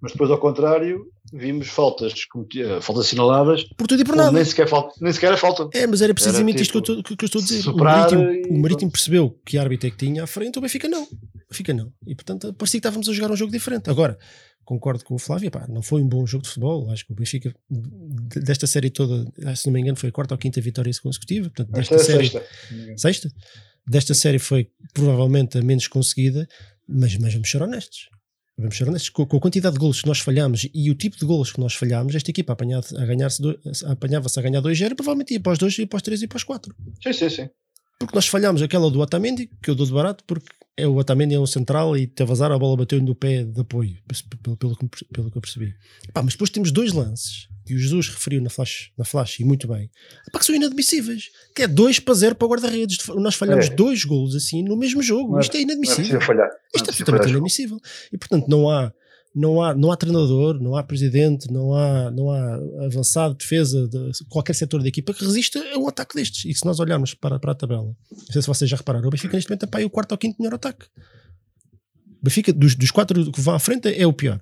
Mas 0.00 0.12
depois, 0.12 0.30
ao 0.30 0.38
contrário, 0.38 1.06
vimos 1.32 1.68
faltas, 1.68 2.14
eh, 2.56 2.80
faltas 2.80 3.06
assinaladas. 3.06 3.64
Por 3.76 3.86
tudo 3.86 4.00
e 4.00 4.04
por 4.04 4.16
nada. 4.16 4.32
Nem 4.32 4.44
sequer, 4.44 4.66
falta, 4.66 4.94
nem 4.98 5.12
sequer 5.12 5.34
é 5.34 5.36
falta. 5.36 5.68
É, 5.76 5.86
mas 5.86 6.00
era 6.00 6.14
precisamente 6.14 6.56
era, 6.56 6.64
tipo, 6.64 6.78
isto 6.78 6.94
que 7.04 7.12
eu, 7.12 7.16
que 7.16 7.24
eu, 7.24 7.26
estou 7.26 7.40
a 7.40 7.44
dizer. 7.44 7.68
O 7.68 7.76
Marítimo, 7.76 8.22
o 8.56 8.62
Marítimo 8.62 8.90
percebeu 8.90 9.38
que 9.44 9.58
árbitro 9.58 9.88
é 9.88 9.90
que 9.90 9.98
tinha 9.98 10.24
à 10.24 10.26
frente, 10.26 10.58
o 10.58 10.62
Benfica 10.62 10.88
não. 10.88 11.02
O 11.02 11.08
Benfica 11.50 11.74
não. 11.74 11.92
E 12.06 12.14
portanto 12.14 12.52
parecia 12.54 12.80
que 12.80 12.86
estávamos 12.86 13.08
a 13.10 13.12
jogar 13.12 13.30
um 13.30 13.36
jogo 13.36 13.52
diferente. 13.52 13.90
Agora, 13.90 14.18
concordo 14.64 15.04
com 15.04 15.16
o 15.16 15.18
Flávio, 15.18 15.50
pá, 15.50 15.66
não 15.68 15.82
foi 15.82 16.00
um 16.00 16.08
bom 16.08 16.24
jogo 16.26 16.44
de 16.44 16.48
futebol. 16.48 16.90
Acho 16.90 17.04
que 17.04 17.12
o 17.12 17.14
Benfica, 17.14 17.54
desta 17.68 18.66
série 18.66 18.88
toda, 18.88 19.30
se 19.54 19.66
não 19.66 19.74
me 19.74 19.80
engano, 19.80 19.98
foi 19.98 20.08
a 20.08 20.12
quarta 20.12 20.32
ou 20.32 20.38
quinta 20.38 20.62
vitória 20.62 20.90
consecutiva. 21.02 21.50
Portanto, 21.50 21.72
desta 21.72 21.96
Esta 21.96 22.06
série. 22.06 22.26
É 22.26 22.30
sexta. 22.30 22.96
sexta? 22.96 23.30
Desta 23.86 24.14
série 24.14 24.38
foi 24.38 24.70
provavelmente 24.94 25.58
a 25.58 25.62
menos 25.62 25.88
conseguida, 25.88 26.48
mas, 26.88 27.16
mas 27.18 27.34
vamos 27.34 27.50
ser 27.50 27.62
honestos 27.62 28.08
vamos 28.60 28.76
ser 28.76 28.88
honestos, 28.88 29.10
com, 29.10 29.22
a 29.22 29.40
quantidade 29.40 29.74
de 29.74 29.80
golos 29.80 30.00
que 30.00 30.06
nós 30.08 30.20
falhamos 30.20 30.68
e 30.72 30.90
o 30.90 30.94
tipo 30.94 31.16
de 31.16 31.24
golos 31.24 31.52
que 31.52 31.60
nós 31.60 31.74
falhamos, 31.74 32.14
esta 32.14 32.30
equipa 32.30 32.52
apanhava-se 32.52 32.96
a 32.96 33.04
ganhar-se 33.04 33.42
apanhava 33.86 34.28
a 34.34 34.42
ganhar 34.42 34.62
2-0 34.62 34.94
provavelmente 34.94 35.34
ia 35.34 35.40
para 35.40 35.52
os 35.52 35.58
2, 35.58 35.78
ia 35.78 35.86
para 35.86 35.96
os 35.96 36.02
3 36.02 36.22
e 36.22 36.26
para 36.26 36.36
os 36.36 36.44
4. 36.44 36.74
Sim, 37.02 37.12
sim, 37.12 37.30
sim. 37.30 37.48
Porque 37.98 38.14
nós 38.14 38.26
falhámos 38.26 38.62
aquela 38.62 38.90
do 38.90 39.00
Otamendi, 39.00 39.50
que 39.62 39.70
eu 39.70 39.74
dou 39.74 39.84
de 39.84 39.92
barato, 39.92 40.24
porque 40.26 40.48
é 40.80 40.86
o 40.86 40.96
Otamendi 40.96 41.34
é 41.34 41.40
um 41.40 41.46
central 41.46 41.96
e 41.96 42.06
teve 42.06 42.30
azar, 42.32 42.50
a 42.50 42.58
bola 42.58 42.76
bateu 42.76 43.00
no 43.00 43.14
pé 43.14 43.44
de 43.44 43.60
apoio, 43.60 43.96
pelo, 44.42 44.56
pelo, 44.56 44.76
pelo 45.12 45.30
que 45.30 45.36
eu 45.38 45.40
percebi. 45.40 45.74
Pá, 46.12 46.22
mas 46.22 46.34
depois 46.34 46.50
temos 46.50 46.72
dois 46.72 46.92
lances 46.92 47.48
que 47.64 47.74
o 47.74 47.78
Jesus 47.78 48.08
referiu 48.08 48.40
na 48.40 48.50
flash, 48.50 48.90
na 48.96 49.04
flash 49.04 49.40
e 49.40 49.44
muito 49.44 49.68
bem, 49.68 49.90
pá, 50.32 50.38
que 50.38 50.44
são 50.44 50.54
inadmissíveis. 50.54 51.30
Que 51.54 51.62
é 51.62 51.68
2 51.68 52.00
para 52.00 52.14
0 52.14 52.34
para 52.34 52.46
o 52.46 52.50
guarda-redes. 52.50 52.98
Nós 53.08 53.34
falhamos 53.34 53.66
é. 53.66 53.70
dois 53.70 54.04
golos 54.04 54.34
assim 54.34 54.62
no 54.62 54.76
mesmo 54.76 55.02
jogo. 55.02 55.38
Isto 55.38 55.56
é 55.56 55.60
inadmissível. 55.60 56.14
Não 56.14 56.20
é 56.20 56.24
falhar. 56.24 56.50
Isto 56.74 56.88
é 56.88 56.90
absolutamente 56.90 57.28
inadmissível. 57.28 57.78
E 58.12 58.18
portanto 58.18 58.48
não 58.48 58.68
há 58.68 58.92
não 59.34 59.62
há, 59.62 59.74
não 59.74 59.92
há 59.92 59.96
treinador, 59.96 60.60
não 60.60 60.76
há 60.76 60.82
presidente, 60.82 61.50
não 61.50 61.74
há, 61.74 62.10
não 62.10 62.30
há 62.30 62.54
avançado, 62.84 63.34
defesa, 63.34 63.86
de 63.88 64.10
qualquer 64.28 64.54
setor 64.54 64.82
da 64.82 64.88
equipa 64.88 65.14
que 65.14 65.24
resista 65.24 65.58
a 65.72 65.78
um 65.78 65.88
ataque 65.88 66.16
destes. 66.16 66.44
E 66.44 66.54
se 66.54 66.64
nós 66.64 66.80
olharmos 66.80 67.14
para, 67.14 67.38
para 67.38 67.52
a 67.52 67.54
tabela, 67.54 67.84
não 68.10 68.32
sei 68.32 68.42
se 68.42 68.48
vocês 68.48 68.68
já 68.68 68.76
repararam, 68.76 69.06
o 69.06 69.10
Benfica 69.10 69.36
neste 69.36 69.48
momento 69.48 69.68
é 69.78 69.84
o 69.84 69.90
quarto 69.90 70.12
ou 70.12 70.18
quinto 70.18 70.36
melhor 70.40 70.54
ataque. 70.54 70.86
O 72.20 72.24
Benfica, 72.24 72.52
dos, 72.52 72.74
dos 72.74 72.90
quatro 72.90 73.30
que 73.30 73.40
vão 73.40 73.54
à 73.54 73.58
frente, 73.58 73.88
é 73.88 74.06
o 74.06 74.12
pior. 74.12 74.40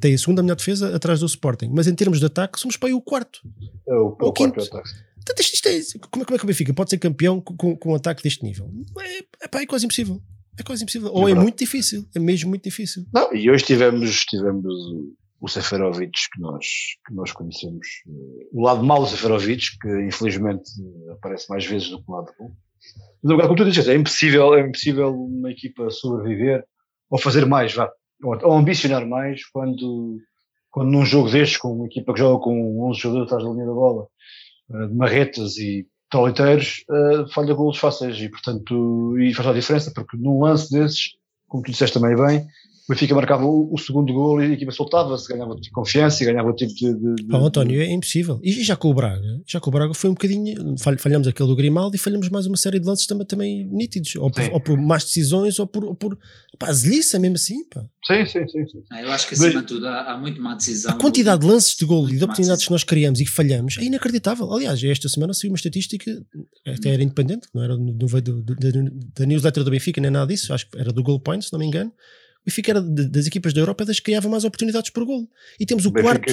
Tem 0.00 0.14
a 0.14 0.18
segunda 0.18 0.42
melhor 0.42 0.56
defesa 0.56 0.94
atrás 0.94 1.20
do 1.20 1.26
Sporting. 1.26 1.70
Mas 1.72 1.86
em 1.86 1.94
termos 1.94 2.20
de 2.20 2.26
ataque, 2.26 2.58
somos 2.58 2.76
para 2.76 2.88
aí 2.88 2.94
o 2.94 3.00
quarto. 3.00 3.40
É 3.88 3.94
o, 3.94 4.16
o, 4.20 4.28
o 4.28 4.32
quinto. 4.32 4.60
ataque. 4.60 4.90
Portanto, 5.16 5.40
isto, 5.40 5.54
isto 5.54 5.96
é, 5.96 6.00
como, 6.08 6.22
é, 6.22 6.26
como 6.26 6.36
é 6.36 6.38
que 6.38 6.44
o 6.44 6.46
Benfica 6.46 6.74
pode 6.74 6.90
ser 6.90 6.98
campeão 6.98 7.40
com, 7.40 7.76
com 7.76 7.92
um 7.92 7.94
ataque 7.94 8.22
deste 8.22 8.44
nível? 8.44 8.70
É, 8.98 9.18
é, 9.44 9.48
pá, 9.48 9.60
é 9.60 9.66
quase 9.66 9.84
impossível. 9.84 10.22
É 10.58 10.62
quase 10.62 10.82
impossível. 10.82 11.10
Ou 11.12 11.28
é, 11.28 11.32
é 11.32 11.34
muito 11.34 11.58
difícil. 11.58 12.04
É 12.14 12.18
mesmo 12.18 12.50
muito 12.50 12.64
difícil. 12.64 13.04
Não, 13.12 13.32
e 13.34 13.50
hoje 13.50 13.64
tivemos, 13.64 14.20
tivemos 14.24 14.66
o 15.40 15.48
Seferovic 15.48 16.18
que 16.32 16.40
nós, 16.40 16.66
que 17.06 17.14
nós 17.14 17.32
conhecemos. 17.32 17.86
O 18.52 18.64
lado 18.64 18.82
mau 18.82 19.00
do 19.00 19.08
Seferovic, 19.08 19.78
que 19.80 20.06
infelizmente 20.06 20.68
aparece 21.12 21.48
mais 21.48 21.64
vezes 21.64 21.88
do 21.90 22.02
que 22.02 22.10
o 22.10 22.14
lado 22.14 22.32
bom. 22.38 22.52
Mas, 23.22 23.46
como 23.46 23.56
tu 23.56 23.64
dizes, 23.64 23.88
é 23.88 23.94
impossível, 23.94 24.54
é 24.54 24.60
impossível 24.60 25.14
uma 25.14 25.50
equipa 25.50 25.90
sobreviver 25.90 26.64
ou 27.10 27.18
fazer 27.18 27.46
mais, 27.46 27.74
vá, 27.74 27.90
ou, 28.22 28.38
ou 28.42 28.52
ambicionar 28.52 29.06
mais 29.06 29.44
quando, 29.46 30.18
quando 30.70 30.90
num 30.90 31.04
jogo 31.04 31.30
destes, 31.30 31.58
com 31.58 31.72
uma 31.72 31.86
equipa 31.86 32.12
que 32.12 32.20
joga 32.20 32.42
com 32.42 32.88
11 32.90 33.00
jogadores 33.00 33.26
atrás 33.28 33.44
da 33.44 33.50
linha 33.50 33.66
da 33.66 33.72
bola, 33.72 34.06
eh, 34.72 34.86
de 34.86 34.94
marretas 34.94 35.56
e 35.56 35.86
toliteiros, 36.10 36.84
uh, 36.88 37.28
falha 37.32 37.54
golos 37.54 37.78
fáceis. 37.78 38.16
E, 38.18 38.28
portanto, 38.28 39.18
e 39.18 39.34
faz 39.34 39.48
a 39.48 39.52
diferença, 39.52 39.92
porque 39.94 40.16
num 40.16 40.42
lance 40.42 40.70
desses, 40.70 41.16
como 41.46 41.62
tu 41.62 41.70
disseste 41.70 41.98
também 41.98 42.16
bem, 42.16 42.46
Benfica 42.88 43.14
marcava 43.14 43.44
o, 43.44 43.68
o, 43.70 43.76
segundo 43.76 44.10
gol 44.14 44.42
e 44.42 44.46
a 44.46 44.52
equipa 44.54 44.72
soltava-se, 44.72 45.28
ganhava 45.28 45.50
tipo 45.50 45.62
de 45.62 45.70
confiança 45.72 46.22
e 46.22 46.26
ganhava 46.26 46.48
o 46.48 46.54
tipo 46.54 46.72
de. 46.72 46.94
de, 46.94 47.14
de... 47.16 47.34
Oh, 47.34 47.44
António, 47.44 47.82
é 47.82 47.92
impossível. 47.92 48.40
E 48.42 48.64
já 48.64 48.76
com 48.76 48.88
o 48.88 48.94
Braga, 48.94 49.42
já 49.46 49.60
com 49.60 49.68
o 49.68 49.72
Braga 49.72 49.92
foi 49.92 50.08
um 50.08 50.14
bocadinho. 50.14 50.74
Falhamos 50.98 51.28
aquele 51.28 51.48
do 51.50 51.54
Grimaldo 51.54 51.94
e 51.94 51.98
falhamos 51.98 52.30
mais 52.30 52.46
uma 52.46 52.56
série 52.56 52.80
de 52.80 52.86
lances 52.86 53.06
também, 53.06 53.26
também 53.26 53.66
nítidos, 53.66 54.16
ou 54.16 54.30
por, 54.30 54.52
ou 54.54 54.60
por 54.60 54.78
más 54.78 55.04
decisões, 55.04 55.58
ou 55.58 55.66
por. 55.66 55.84
Ou 55.84 55.94
por 55.94 56.18
pá, 56.58 56.72
zeliça 56.72 57.18
mesmo 57.18 57.36
assim. 57.36 57.62
Pá. 57.68 57.84
Sim, 58.06 58.24
sim, 58.24 58.48
sim. 58.48 58.66
sim. 58.66 58.82
Ah, 58.90 59.02
eu 59.02 59.12
acho 59.12 59.28
que 59.28 59.34
acima 59.34 59.52
Mas, 59.52 59.62
de 59.62 59.68
tudo 59.68 59.86
há, 59.86 60.12
há, 60.12 60.16
muito 60.16 60.40
má 60.40 60.54
decisão. 60.54 60.90
A 60.90 60.94
quantidade 60.94 61.42
de 61.42 61.46
lances 61.46 61.76
de 61.76 61.84
gol 61.84 62.08
e 62.08 62.16
de 62.16 62.24
oportunidades 62.24 62.64
que 62.64 62.70
nós 62.70 62.84
criamos 62.84 63.20
e 63.20 63.24
que 63.26 63.30
falhamos 63.30 63.76
é 63.76 63.84
inacreditável. 63.84 64.50
Aliás, 64.50 64.82
esta 64.82 65.10
semana 65.10 65.34
saiu 65.34 65.50
uma 65.50 65.56
estatística, 65.56 66.10
até 66.66 66.88
era 66.88 67.02
independente, 67.02 67.48
não 67.54 67.62
era 67.62 67.76
do, 67.76 67.92
do, 67.92 68.20
do, 68.22 68.54
da 69.14 69.26
newsletter 69.26 69.62
do 69.62 69.70
Benfica 69.70 70.00
nem 70.00 70.10
nada 70.10 70.26
disso, 70.26 70.54
acho 70.54 70.70
que 70.70 70.78
era 70.78 70.90
do 70.90 71.02
Goal 71.02 71.20
Point, 71.20 71.44
se 71.44 71.52
não 71.52 71.58
me 71.58 71.66
engano 71.66 71.92
Benfica 72.48 72.72
era 72.72 72.80
das 72.80 73.26
equipas 73.26 73.52
da 73.52 73.60
Europa 73.60 73.84
das 73.84 73.98
que 73.98 74.06
criava 74.06 74.28
mais 74.28 74.44
oportunidades 74.44 74.90
por 74.90 75.04
gol. 75.04 75.28
E 75.60 75.66
temos 75.66 75.84
o 75.84 75.92
quarto, 75.92 76.32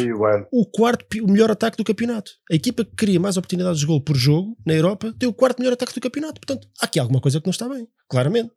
o 0.51 0.65
quarto 0.65 1.05
o 1.21 1.31
melhor 1.31 1.51
ataque 1.51 1.77
do 1.77 1.83
campeonato. 1.83 2.31
A 2.49 2.55
equipa 2.55 2.85
que 2.85 2.95
cria 2.95 3.19
mais 3.19 3.35
oportunidades 3.35 3.79
de 3.79 3.85
gol 3.85 4.01
por 4.01 4.15
jogo 4.15 4.57
na 4.65 4.73
Europa 4.73 5.13
tem 5.19 5.27
o 5.27 5.33
quarto 5.33 5.59
melhor 5.59 5.73
ataque 5.73 5.93
do 5.93 6.01
campeonato. 6.01 6.39
Portanto, 6.39 6.67
há 6.81 6.85
aqui 6.85 6.99
alguma 6.99 7.19
coisa 7.19 7.39
que 7.41 7.45
não 7.45 7.51
está 7.51 7.67
bem, 7.67 7.87
claramente. 8.09 8.51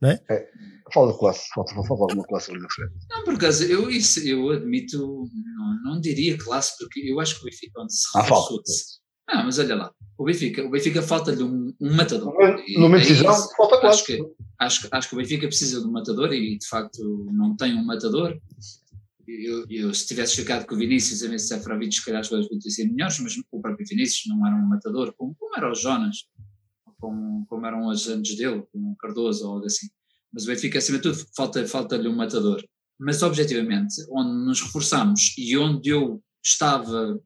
Não 0.00 0.10
é? 0.10 0.20
é 0.30 0.46
fala 0.92 1.12
de 1.12 1.18
classe, 1.18 1.42
falta, 1.54 1.74
falta 1.74 1.92
alguma 1.92 2.24
classe 2.24 2.50
ali 2.50 2.60
na 2.60 2.68
frente. 2.70 2.92
Não, 3.10 3.24
por 3.24 3.34
acaso, 3.34 3.64
eu, 3.64 3.90
isso, 3.90 4.20
eu 4.20 4.50
admito, 4.50 4.98
não, 4.98 5.92
não 5.92 6.00
diria 6.00 6.38
classe, 6.38 6.76
porque 6.78 7.00
eu 7.00 7.20
acho 7.20 7.34
que 7.34 7.42
o 7.42 7.44
Benfica, 7.44 7.80
onde 7.80 7.94
se 7.94 8.06
ah. 8.14 8.24
Ah, 9.28 9.44
mas 9.44 9.58
olha 9.58 9.76
lá, 9.76 9.92
o 10.16 10.24
Benfica, 10.24 10.64
o 10.64 10.70
Benfica 10.70 11.02
falta-lhe 11.02 11.42
um, 11.42 11.72
um, 11.80 11.94
matador. 11.94 12.34
Numa 12.76 12.96
é 12.96 13.00
decisão, 13.00 13.30
é 13.30 13.56
falta 13.56 13.86
acho 13.86 14.04
que, 14.06 14.18
acho, 14.58 14.88
acho 14.90 15.08
que 15.08 15.14
o 15.14 15.18
Benfica 15.18 15.46
precisa 15.46 15.80
de 15.80 15.86
um 15.86 15.92
matador 15.92 16.32
e 16.32 16.58
de 16.58 16.66
facto 16.66 17.26
não 17.30 17.54
tem 17.54 17.74
um 17.74 17.84
matador. 17.84 18.36
Eu, 19.26 19.66
eu 19.68 19.92
se 19.92 20.06
tivesse 20.06 20.34
ficado 20.34 20.66
com 20.66 20.74
o 20.74 20.78
Vinícius 20.78 21.22
a 21.22 21.28
ver 21.28 21.38
se 21.38 21.48
Seferovic, 21.48 21.94
se 21.94 22.04
calhar 22.04 22.22
as 22.22 22.28
coisas 22.28 22.48
poderiam 22.48 22.70
ser 22.70 22.88
melhores, 22.88 23.20
mas 23.20 23.36
o 23.52 23.60
próprio 23.60 23.86
Vinícius 23.86 24.22
não 24.26 24.46
era 24.46 24.56
um 24.56 24.66
matador, 24.66 25.14
como, 25.16 25.34
como 25.38 25.54
era 25.54 25.70
o 25.70 25.74
Jonas, 25.74 26.16
como, 26.98 27.46
como 27.46 27.66
eram 27.66 27.86
os 27.86 28.08
antes 28.08 28.34
dele, 28.36 28.64
como 28.72 28.92
o 28.92 28.96
Cardoso 28.96 29.46
ou 29.46 29.54
algo 29.54 29.66
assim. 29.66 29.86
Mas 30.32 30.44
o 30.44 30.46
Benfica, 30.46 30.78
acima 30.78 30.98
de 30.98 31.02
tudo, 31.02 31.18
falta-lhe 31.36 31.68
falta 31.68 31.96
um 31.96 32.16
matador. 32.16 32.64
Mas 32.98 33.22
objetivamente, 33.22 33.94
onde 34.10 34.44
nos 34.44 34.62
reforçamos 34.62 35.34
e 35.38 35.56
onde 35.56 35.90
eu 35.90 36.22
estava 36.44 37.18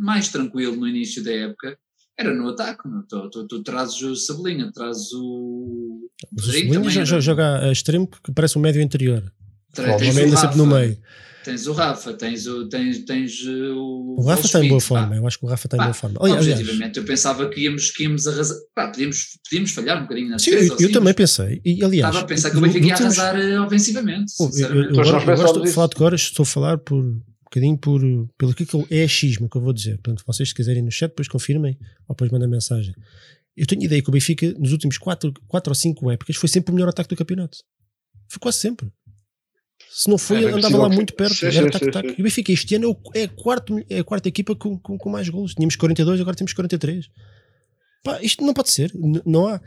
mais 0.00 0.28
tranquilo 0.28 0.76
no 0.76 0.88
início 0.88 1.22
da 1.22 1.32
época 1.32 1.78
era 2.18 2.32
no 2.32 2.48
ataque. 2.48 2.82
Tu, 3.08 3.30
tu, 3.30 3.46
tu 3.46 3.62
trazes 3.62 4.00
o 4.02 4.14
Sabelinha, 4.14 4.70
trazes 4.72 5.12
o. 5.12 6.08
o 6.32 6.42
Sabelinha 6.42 7.04
joga, 7.04 7.20
joga 7.20 7.58
a 7.64 7.72
extremo 7.72 8.08
que 8.08 8.32
parece 8.32 8.56
um 8.56 8.60
médio 8.62 8.80
interior. 8.80 9.22
Normalmente 9.76 10.36
sempre 10.36 10.56
no 10.56 10.66
meio. 10.66 10.96
Tens 11.44 11.66
o 11.66 11.74
Rafa, 11.74 12.14
tens 12.14 12.46
o, 12.46 12.68
tens, 12.70 13.04
tens 13.04 13.44
o. 13.44 14.16
O 14.18 14.24
Rafa 14.24 14.46
está 14.46 14.64
em 14.64 14.68
boa 14.68 14.80
forma, 14.80 15.10
pá. 15.10 15.16
eu 15.16 15.26
acho 15.26 15.38
que 15.38 15.44
o 15.44 15.48
Rafa 15.48 15.66
está 15.66 15.76
em 15.76 15.80
boa 15.80 15.92
forma. 15.92 16.18
Aliás, 16.22 16.46
objetivamente, 16.46 16.98
eu 16.98 17.04
pensava 17.04 17.50
que 17.50 17.60
íamos, 17.60 17.90
que 17.90 18.04
íamos 18.04 18.26
arrasar. 18.26 18.56
Pá, 18.74 18.88
podíamos, 18.88 19.38
podíamos 19.44 19.70
falhar 19.72 19.98
um 19.98 20.02
bocadinho 20.02 20.30
na 20.30 20.38
Sim, 20.38 20.52
eu, 20.52 20.76
eu 20.78 20.92
também 20.92 21.12
pensei. 21.12 21.60
E, 21.62 21.84
aliás, 21.84 22.14
estava 22.14 22.20
a 22.20 22.28
pensar 22.28 22.50
que 22.50 22.56
o 22.56 22.60
Benfica 22.62 22.86
ia 22.86 22.94
arrasar 22.94 23.38
eh, 23.38 23.60
ofensivamente. 23.60 24.32
Oh, 24.40 24.48
eu, 24.54 24.68
eu, 24.68 24.74
eu, 24.74 24.90
eu, 24.94 25.04
eu 25.04 25.36
gosto 25.36 25.62
de 25.62 25.70
falar 25.70 25.88
de 25.88 25.96
cor, 25.96 26.14
estou 26.14 26.44
a 26.44 26.46
falar 26.46 26.78
por 26.78 27.04
bocadinho 27.54 27.78
por, 27.78 28.00
pelo 28.36 28.54
que 28.54 28.66
é 28.90 29.04
achismo 29.04 29.48
que 29.48 29.56
eu 29.56 29.60
vou 29.60 29.72
dizer. 29.72 29.98
Portanto, 29.98 30.24
vocês 30.26 30.48
se 30.48 30.54
quiserem 30.54 30.82
no 30.82 30.90
chat, 30.90 31.10
depois 31.10 31.28
confirmem 31.28 31.78
ou 32.08 32.14
depois 32.14 32.30
mandem 32.30 32.48
mensagem. 32.48 32.94
Eu 33.56 33.66
tenho 33.66 33.82
ideia 33.84 34.02
que 34.02 34.08
o 34.08 34.12
Benfica, 34.12 34.52
nos 34.58 34.72
últimos 34.72 34.98
4 34.98 35.32
ou 35.66 35.74
5 35.74 36.10
épocas, 36.10 36.36
foi 36.36 36.48
sempre 36.48 36.72
o 36.72 36.74
melhor 36.74 36.88
ataque 36.88 37.08
do 37.08 37.16
campeonato. 37.16 37.58
Foi 38.28 38.40
quase 38.40 38.58
sempre. 38.58 38.90
Se 39.90 40.10
não 40.10 40.18
foi, 40.18 40.44
é, 40.44 40.48
andava 40.50 40.76
lá 40.76 40.88
muito 40.88 41.14
perto. 41.14 41.34
Sim, 41.34 41.46
era. 41.46 42.06
E 42.18 42.20
o 42.20 42.24
Benfica 42.24 42.50
este 42.50 42.74
ano 42.74 42.96
é 43.14 43.24
a, 43.24 43.28
quarto, 43.28 43.84
é 43.88 44.00
a 44.00 44.04
quarta 44.04 44.28
equipa 44.28 44.56
com, 44.56 44.76
com, 44.78 44.98
com 44.98 45.08
mais 45.08 45.28
golos. 45.28 45.54
Tínhamos 45.54 45.76
42, 45.76 46.20
agora 46.20 46.36
temos 46.36 46.52
43. 46.52 47.08
Pá, 48.02 48.20
isto 48.20 48.44
não 48.44 48.52
pode 48.52 48.70
ser. 48.70 48.90
Não 49.24 49.46
há. 49.46 49.60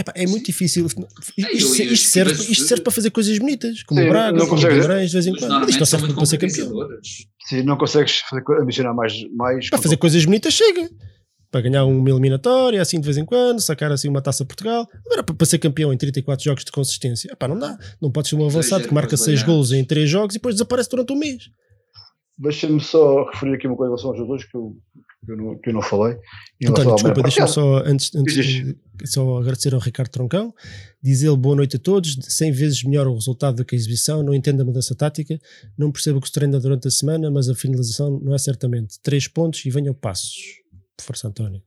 Epá, 0.00 0.14
é 0.16 0.26
muito 0.26 0.46
difícil. 0.46 0.86
Isto, 0.86 1.82
isto, 1.82 2.08
serve, 2.08 2.32
isto 2.32 2.64
serve 2.64 2.82
para 2.82 2.90
fazer 2.90 3.10
coisas 3.10 3.38
bonitas, 3.38 3.82
como 3.82 4.00
Sim, 4.00 4.08
Braga, 4.08 4.46
como 4.46 4.58
Guimarães, 4.58 5.10
de 5.10 5.12
vez 5.12 5.26
em 5.26 5.36
quando. 5.36 5.68
Isto 5.68 5.78
não 5.78 5.86
serve 5.86 6.14
para 6.14 6.26
ser 6.26 6.38
campeão. 6.38 6.88
Sim, 7.46 7.62
não 7.64 7.76
consegues 7.76 8.22
ambicionar 8.62 8.94
mais. 8.94 9.12
mais 9.34 9.68
para 9.68 9.78
fazer 9.78 9.98
coisas 9.98 10.24
bonitas, 10.24 10.54
chega. 10.54 10.88
Para 11.50 11.60
ganhar 11.62 11.84
uma 11.84 12.08
eliminatória, 12.08 12.80
assim 12.80 12.98
de 12.98 13.04
vez 13.04 13.18
em 13.18 13.26
quando, 13.26 13.60
sacar 13.60 13.92
assim 13.92 14.08
uma 14.08 14.22
taça 14.22 14.42
a 14.42 14.46
Portugal. 14.46 14.88
Agora, 15.04 15.22
para, 15.22 15.46
ser 15.46 15.58
campeão 15.58 15.92
em 15.92 15.98
34 15.98 16.42
jogos 16.42 16.64
de 16.64 16.72
consistência, 16.72 17.30
epá, 17.32 17.46
não 17.46 17.58
dá. 17.58 17.76
Não 18.00 18.10
pode 18.10 18.28
ser 18.28 18.36
um 18.36 18.46
avançado 18.46 18.88
que 18.88 18.94
marca 18.94 19.18
6 19.18 19.42
golos 19.42 19.72
em 19.72 19.84
3 19.84 20.08
jogos 20.08 20.34
e 20.34 20.38
depois 20.38 20.54
desaparece 20.54 20.88
durante 20.88 21.12
um 21.12 21.16
mês. 21.16 21.50
Deixa-me 22.38 22.80
só 22.80 23.28
referir 23.30 23.56
aqui 23.56 23.66
uma 23.66 23.76
coisa 23.76 23.90
em 23.90 23.92
relação 23.92 24.10
aos 24.10 24.18
jogadores 24.18 24.50
que 24.50 24.56
eu, 24.56 24.74
que 25.24 25.32
eu, 25.32 25.36
não, 25.36 25.58
que 25.58 25.70
eu 25.70 25.74
não 25.74 25.82
falei. 25.82 26.18
António, 26.66 26.94
desculpa, 26.94 27.22
deixa-me 27.22 27.48
só, 27.48 27.82
antes, 27.84 28.14
antes 28.14 28.34
de, 28.34 28.78
só 29.04 29.38
agradecer 29.38 29.74
ao 29.74 29.80
Ricardo 29.80 30.10
Troncão, 30.10 30.54
diz 31.02 31.22
ele 31.22 31.36
boa 31.36 31.56
noite 31.56 31.76
a 31.76 31.78
todos, 31.78 32.16
100 32.20 32.52
vezes 32.52 32.84
melhor 32.84 33.06
o 33.06 33.14
resultado 33.14 33.56
do 33.56 33.64
que 33.64 33.74
a 33.74 33.78
exibição, 33.78 34.22
não 34.22 34.34
entendo 34.34 34.62
a 34.62 34.64
mudança 34.64 34.94
tática, 34.94 35.38
não 35.76 35.92
percebo 35.92 36.18
o 36.18 36.20
que 36.20 36.28
se 36.28 36.32
treina 36.32 36.58
durante 36.58 36.88
a 36.88 36.90
semana, 36.90 37.30
mas 37.30 37.48
a 37.48 37.54
finalização 37.54 38.18
não 38.20 38.34
é 38.34 38.38
certamente. 38.38 39.00
Três 39.02 39.28
pontos 39.28 39.64
e 39.64 39.70
venham 39.70 39.94
passos. 39.94 40.60
Força, 41.00 41.28
António. 41.28 41.62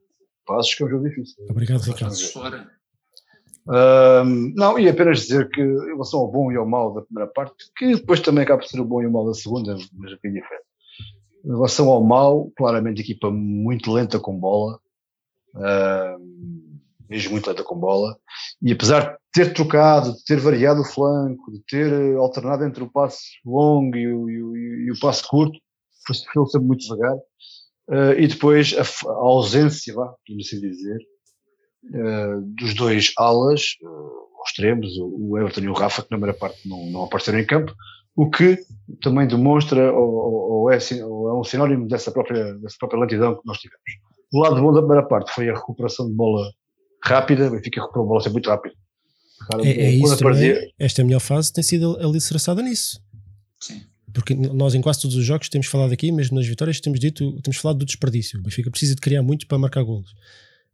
Passos 0.45 0.73
que 0.73 0.83
é 0.83 0.85
um 0.85 0.89
jogo 0.89 1.07
difícil. 1.07 1.35
Obrigado, 1.49 1.81
Ricardo. 1.81 2.15
Um, 3.65 4.53
não, 4.55 4.77
e 4.77 4.89
apenas 4.89 5.21
dizer 5.21 5.49
que 5.49 5.61
em 5.61 5.85
relação 5.85 6.19
ao 6.19 6.31
bom 6.31 6.51
e 6.51 6.57
ao 6.57 6.67
mau 6.67 6.93
da 6.93 7.01
primeira 7.01 7.31
parte, 7.31 7.55
que 7.77 7.95
depois 7.95 8.19
também 8.19 8.43
acaba 8.43 8.61
por 8.61 8.67
ser 8.67 8.81
o 8.81 8.85
bom 8.85 9.01
e 9.01 9.07
o 9.07 9.11
mau 9.11 9.25
da 9.25 9.33
segunda, 9.33 9.73
mas 9.93 10.11
é 10.11 10.17
bem 10.21 10.33
diferente. 10.33 10.65
Em 11.43 11.49
relação 11.49 11.89
ao 11.89 12.03
mau, 12.03 12.51
claramente 12.55 13.01
equipa 13.01 13.29
muito 13.29 13.91
lenta 13.91 14.19
com 14.19 14.39
bola, 14.39 14.79
um, 15.55 16.79
mesmo 17.09 17.31
muito 17.31 17.47
lenta 17.49 17.63
com 17.63 17.77
bola, 17.77 18.17
e 18.61 18.71
apesar 18.71 19.11
de 19.11 19.17
ter 19.33 19.53
trocado, 19.53 20.13
de 20.13 20.23
ter 20.23 20.39
variado 20.39 20.81
o 20.81 20.85
flanco, 20.85 21.51
de 21.51 21.59
ter 21.65 22.15
alternado 22.15 22.63
entre 22.63 22.83
o 22.83 22.89
passo 22.89 23.19
longo 23.45 23.95
e 23.95 24.07
o, 24.07 24.29
e 24.29 24.43
o, 24.43 24.55
e 24.55 24.91
o 24.91 24.99
passo 24.99 25.27
curto, 25.27 25.57
foi 26.05 26.15
sempre 26.15 26.59
muito 26.59 26.81
devagar. 26.81 27.15
Uh, 27.89 28.13
e 28.17 28.27
depois 28.27 28.73
a, 28.77 29.09
a 29.09 29.13
ausência, 29.15 29.93
vá, 29.93 30.13
podemos 30.25 30.47
assim 30.47 30.61
dizer, 30.61 30.97
uh, 31.85 32.41
dos 32.55 32.73
dois 32.73 33.11
alas, 33.17 33.75
uh, 33.83 34.23
extremos, 34.45 34.97
o, 34.97 35.31
o 35.31 35.37
Everton 35.37 35.61
e 35.61 35.69
o 35.69 35.73
Rafa, 35.73 36.01
que 36.01 36.11
na 36.11 36.17
primeira 36.17 36.37
parte 36.37 36.67
não, 36.67 36.85
não 36.85 37.03
apareceram 37.03 37.39
em 37.39 37.45
campo, 37.45 37.73
o 38.15 38.29
que 38.29 38.57
também 39.01 39.27
demonstra 39.27 39.91
ou, 39.91 40.13
ou, 40.13 40.71
é, 40.71 40.77
ou, 41.03 41.29
é, 41.29 41.39
um 41.39 41.43
sinónimo 41.43 41.87
dessa 41.87 42.11
própria, 42.11 42.53
dessa 42.55 42.75
própria 42.79 42.99
lentidão 42.99 43.35
que 43.35 43.45
nós 43.45 43.57
tivemos. 43.57 43.81
O 44.31 44.39
lado 44.39 44.61
bom 44.61 44.73
da 44.73 44.81
primeira 44.81 45.07
parte 45.07 45.31
foi 45.31 45.49
a 45.49 45.53
recuperação 45.53 46.07
de 46.07 46.13
bola 46.13 46.51
rápida, 47.03 47.47
o 47.47 47.51
Benfica 47.51 47.81
recuperou 47.81 48.05
a 48.05 48.09
bola 48.09 48.21
sempre 48.21 48.33
muito 48.33 48.49
rápido. 48.49 48.75
é, 49.63 49.69
é 49.69 49.91
isso 49.91 50.17
também, 50.17 50.73
esta 50.79 51.03
melhor 51.03 51.19
fase 51.19 51.51
tem 51.51 51.63
sido 51.63 51.97
alicerçada 51.99 52.61
nisso. 52.61 53.01
Sim. 53.59 53.81
Porque 54.13 54.35
nós 54.35 54.75
em 54.75 54.81
quase 54.81 55.01
todos 55.01 55.17
os 55.17 55.25
jogos 55.25 55.49
temos 55.49 55.65
falado 55.67 55.91
aqui, 55.91 56.11
mesmo 56.11 56.37
nas 56.37 56.45
vitórias, 56.45 56.79
temos 56.79 56.99
dito, 56.99 57.41
temos 57.41 57.57
falado 57.57 57.79
do 57.79 57.85
desperdício. 57.85 58.39
O 58.39 58.43
Benfica 58.43 58.69
precisa 58.69 58.93
de 58.93 59.01
criar 59.01 59.23
muito 59.23 59.47
para 59.47 59.57
marcar 59.57 59.81
golos. 59.83 60.13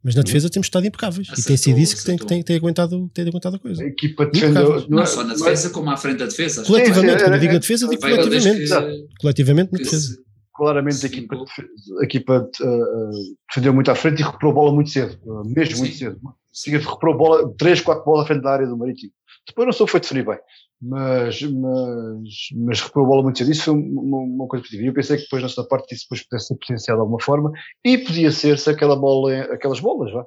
Mas 0.02 0.14
na 0.14 0.22
defesa 0.22 0.48
temos 0.48 0.66
estado 0.66 0.86
impecáveis. 0.86 1.28
Acertou, 1.28 1.42
e 1.42 1.46
tem 1.46 1.56
sido 1.56 1.78
isso 1.78 1.96
que 1.96 2.04
tem, 2.04 2.16
tem, 2.16 2.42
tem, 2.42 2.56
aguentado, 2.56 3.10
tem 3.12 3.28
aguentado 3.28 3.56
a 3.56 3.58
coisa. 3.58 3.82
A 3.82 3.86
equipa 3.86 4.24
defendeu. 4.26 4.86
Não, 4.88 5.04
só 5.04 5.22
na 5.22 5.34
defesa, 5.34 5.68
mas... 5.68 5.72
como 5.72 5.90
à 5.90 5.96
frente 5.96 6.18
da 6.18 6.26
defesa. 6.26 6.64
Coletivamente, 6.64 7.22
quando 7.22 7.34
eu 7.34 7.40
digo 7.40 7.52
na 7.52 7.58
defesa, 7.58 7.88
digo 7.88 8.00
coletivamente. 8.00 8.68
Que... 8.68 9.20
Coletivamente 9.20 9.72
na 9.72 9.78
defesa. 9.78 10.18
Claramente 10.54 11.06
a 11.06 11.08
equipa, 11.08 11.36
a 11.36 12.04
equipa 12.04 12.50
uh, 12.60 13.10
defendeu 13.48 13.72
muito 13.72 13.90
à 13.90 13.94
frente 13.94 14.20
e 14.20 14.24
recuperou 14.24 14.52
a 14.52 14.54
bola 14.54 14.72
muito 14.74 14.90
cedo. 14.90 15.18
Uh, 15.24 15.42
mesmo 15.54 15.76
Sim. 15.76 15.80
muito 15.82 15.96
cedo. 15.96 16.18
Sim. 16.52 16.70
Recuperou 16.72 17.14
a 17.14 17.18
bola, 17.18 17.54
3, 17.58 17.80
4 17.80 18.04
bolas 18.04 18.24
à 18.24 18.26
frente 18.26 18.42
da 18.42 18.50
área 18.50 18.66
do 18.66 18.76
Marítimo. 18.76 19.12
Depois 19.46 19.66
não 19.66 19.72
soube 19.72 19.90
foi 19.90 20.00
definir 20.00 20.24
bem. 20.24 20.38
Mas, 20.82 21.42
mas, 21.42 22.28
mas 22.56 22.80
recuperou 22.80 23.06
a 23.06 23.08
bola 23.08 23.22
muito 23.22 23.38
cedo. 23.38 23.50
Isso 23.50 23.64
foi 23.64 23.74
uma, 23.74 24.18
uma 24.18 24.48
coisa 24.48 24.62
positiva. 24.62 24.84
E 24.84 24.86
eu 24.86 24.94
pensei 24.94 25.16
que 25.16 25.24
depois, 25.24 25.42
segunda 25.42 25.66
parte, 25.66 25.94
isso 25.94 26.04
depois 26.04 26.26
pudesse 26.26 26.46
ser 26.46 26.54
potenciado 26.54 26.98
de 26.98 27.02
alguma 27.02 27.22
forma. 27.22 27.52
E 27.84 27.98
podia 27.98 28.30
ser 28.30 28.58
se 28.58 28.70
aquela 28.70 28.96
bola, 28.96 29.42
aquelas 29.52 29.80
bolas, 29.80 30.12
vá 30.12 30.24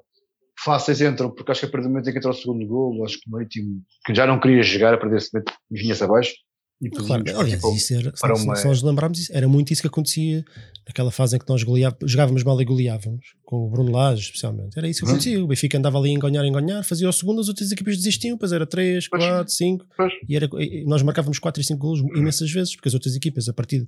fáceis 0.63 1.01
entram, 1.01 1.29
porque 1.29 1.51
acho 1.51 1.61
que 1.61 1.65
a 1.65 1.69
partir 1.69 1.83
do 1.83 1.89
momento 1.89 2.09
em 2.09 2.13
que 2.13 2.17
entrou 2.17 2.33
o 2.33 2.37
segundo 2.37 2.65
gol, 2.65 3.03
acho 3.03 3.19
que 3.19 3.27
o 3.27 3.31
Marítimo, 3.31 3.81
que 4.05 4.15
já 4.15 4.25
não 4.25 4.39
queria 4.39 4.63
jogar 4.63 4.93
a 4.93 4.97
perder 4.97 5.17
esse 5.17 5.33
momento, 5.33 5.53
vinha-se 5.69 6.03
abaixo. 6.03 6.33
E 6.81 6.89
claro, 6.89 7.23
aliás, 7.27 7.61
tipo, 7.61 7.73
isso 7.73 7.93
era, 7.93 8.11
para 8.11 8.35
se, 8.35 8.43
uma... 8.43 8.55
se 8.55 8.67
nós 8.67 8.81
lembrarmos, 8.81 9.29
era 9.29 9.47
muito 9.47 9.71
isso 9.71 9.81
que 9.81 9.87
acontecia 9.87 10.43
naquela 10.85 11.11
fase 11.11 11.35
em 11.35 11.39
que 11.39 11.47
nós 11.47 11.61
jogávamos 12.03 12.43
mal 12.43 12.61
e 12.61 12.65
goleávamos, 12.65 13.35
com 13.45 13.67
o 13.67 13.69
Bruno 13.69 13.91
Lage 13.91 14.23
especialmente. 14.23 14.77
Era 14.77 14.87
isso 14.87 14.99
que 14.99 15.05
uhum. 15.05 15.11
acontecia. 15.11 15.37
Uhum. 15.37 15.45
O 15.45 15.47
Benfica 15.47 15.77
andava 15.77 15.97
ali 15.97 16.09
a 16.09 16.13
enganhar, 16.13 16.43
enganhar, 16.45 16.83
fazia 16.83 17.07
o 17.07 17.13
segundo, 17.13 17.39
as 17.39 17.47
outras 17.47 17.71
equipas 17.71 17.95
desistiam, 17.95 18.35
depois 18.35 18.51
era 18.51 18.65
3, 18.65 19.07
4, 19.07 19.53
5. 19.53 19.85
E 20.27 20.35
era, 20.35 20.49
e 20.59 20.83
nós 20.85 21.01
marcávamos 21.01 21.39
4 21.39 21.61
e 21.61 21.63
5 21.63 21.79
golos 21.79 21.99
imensas 22.17 22.51
vezes, 22.51 22.75
porque 22.75 22.89
as 22.89 22.93
outras 22.93 23.15
equipas, 23.15 23.47
a 23.47 23.53
partir 23.53 23.87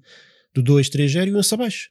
do 0.54 0.64
2, 0.64 0.88
3, 0.88 1.12
0, 1.12 1.32
iam-se 1.32 1.54
abaixo. 1.54 1.90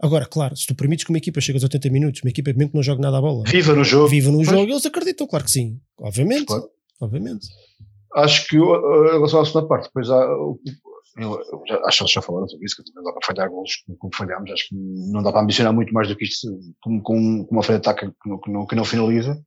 Agora, 0.00 0.26
claro, 0.26 0.56
se 0.56 0.66
tu 0.66 0.74
permites 0.74 1.04
que 1.04 1.12
uma 1.12 1.18
equipa 1.18 1.40
chegue 1.40 1.56
aos 1.56 1.62
80 1.62 1.88
minutos, 1.88 2.22
uma 2.24 2.30
equipa 2.30 2.52
mesmo 2.52 2.70
que 2.70 2.74
não 2.74 2.82
joga 2.82 3.00
nada 3.00 3.18
à 3.18 3.20
bola, 3.20 3.44
viva 3.46 3.72
no 3.72 3.84
jogo, 3.84 4.08
viva 4.08 4.32
no 4.32 4.38
pois. 4.38 4.48
jogo, 4.48 4.72
eles 4.72 4.84
acreditam, 4.84 5.28
claro 5.28 5.44
que 5.44 5.50
sim. 5.52 5.78
Obviamente. 5.96 6.46
Claro. 6.46 6.68
Obviamente. 7.00 7.46
Acho 8.14 8.46
que 8.48 8.56
em 8.56 9.12
relação 9.12 9.40
à 9.40 9.44
segunda 9.44 9.68
parte, 9.68 9.84
depois 9.84 10.10
há. 10.10 10.22
Eu, 11.18 11.38
já, 11.68 11.78
acho 11.84 12.06
que 12.06 12.12
já 12.12 12.22
falaram 12.22 12.48
sobre 12.48 12.64
isso, 12.64 12.82
que 12.82 12.94
não 12.94 13.04
dá 13.04 13.12
para 13.12 13.26
falhar 13.26 13.50
gols 13.50 13.70
como 13.98 14.14
falhamos. 14.14 14.50
Acho 14.50 14.68
que 14.68 14.74
não 14.74 15.22
dá 15.22 15.30
para 15.30 15.42
ambicionar 15.42 15.72
muito 15.72 15.92
mais 15.92 16.08
do 16.08 16.16
que 16.16 16.24
isto 16.24 16.48
com, 16.80 17.00
com, 17.02 17.46
uma 17.50 17.62
frente 17.62 17.82
de 17.82 17.88
ataque 17.90 18.10
que 18.10 18.28
não, 18.28 18.38
que 18.38 18.50
não, 18.50 18.66
que 18.66 18.74
não 18.74 18.84
finaliza. 18.84 19.38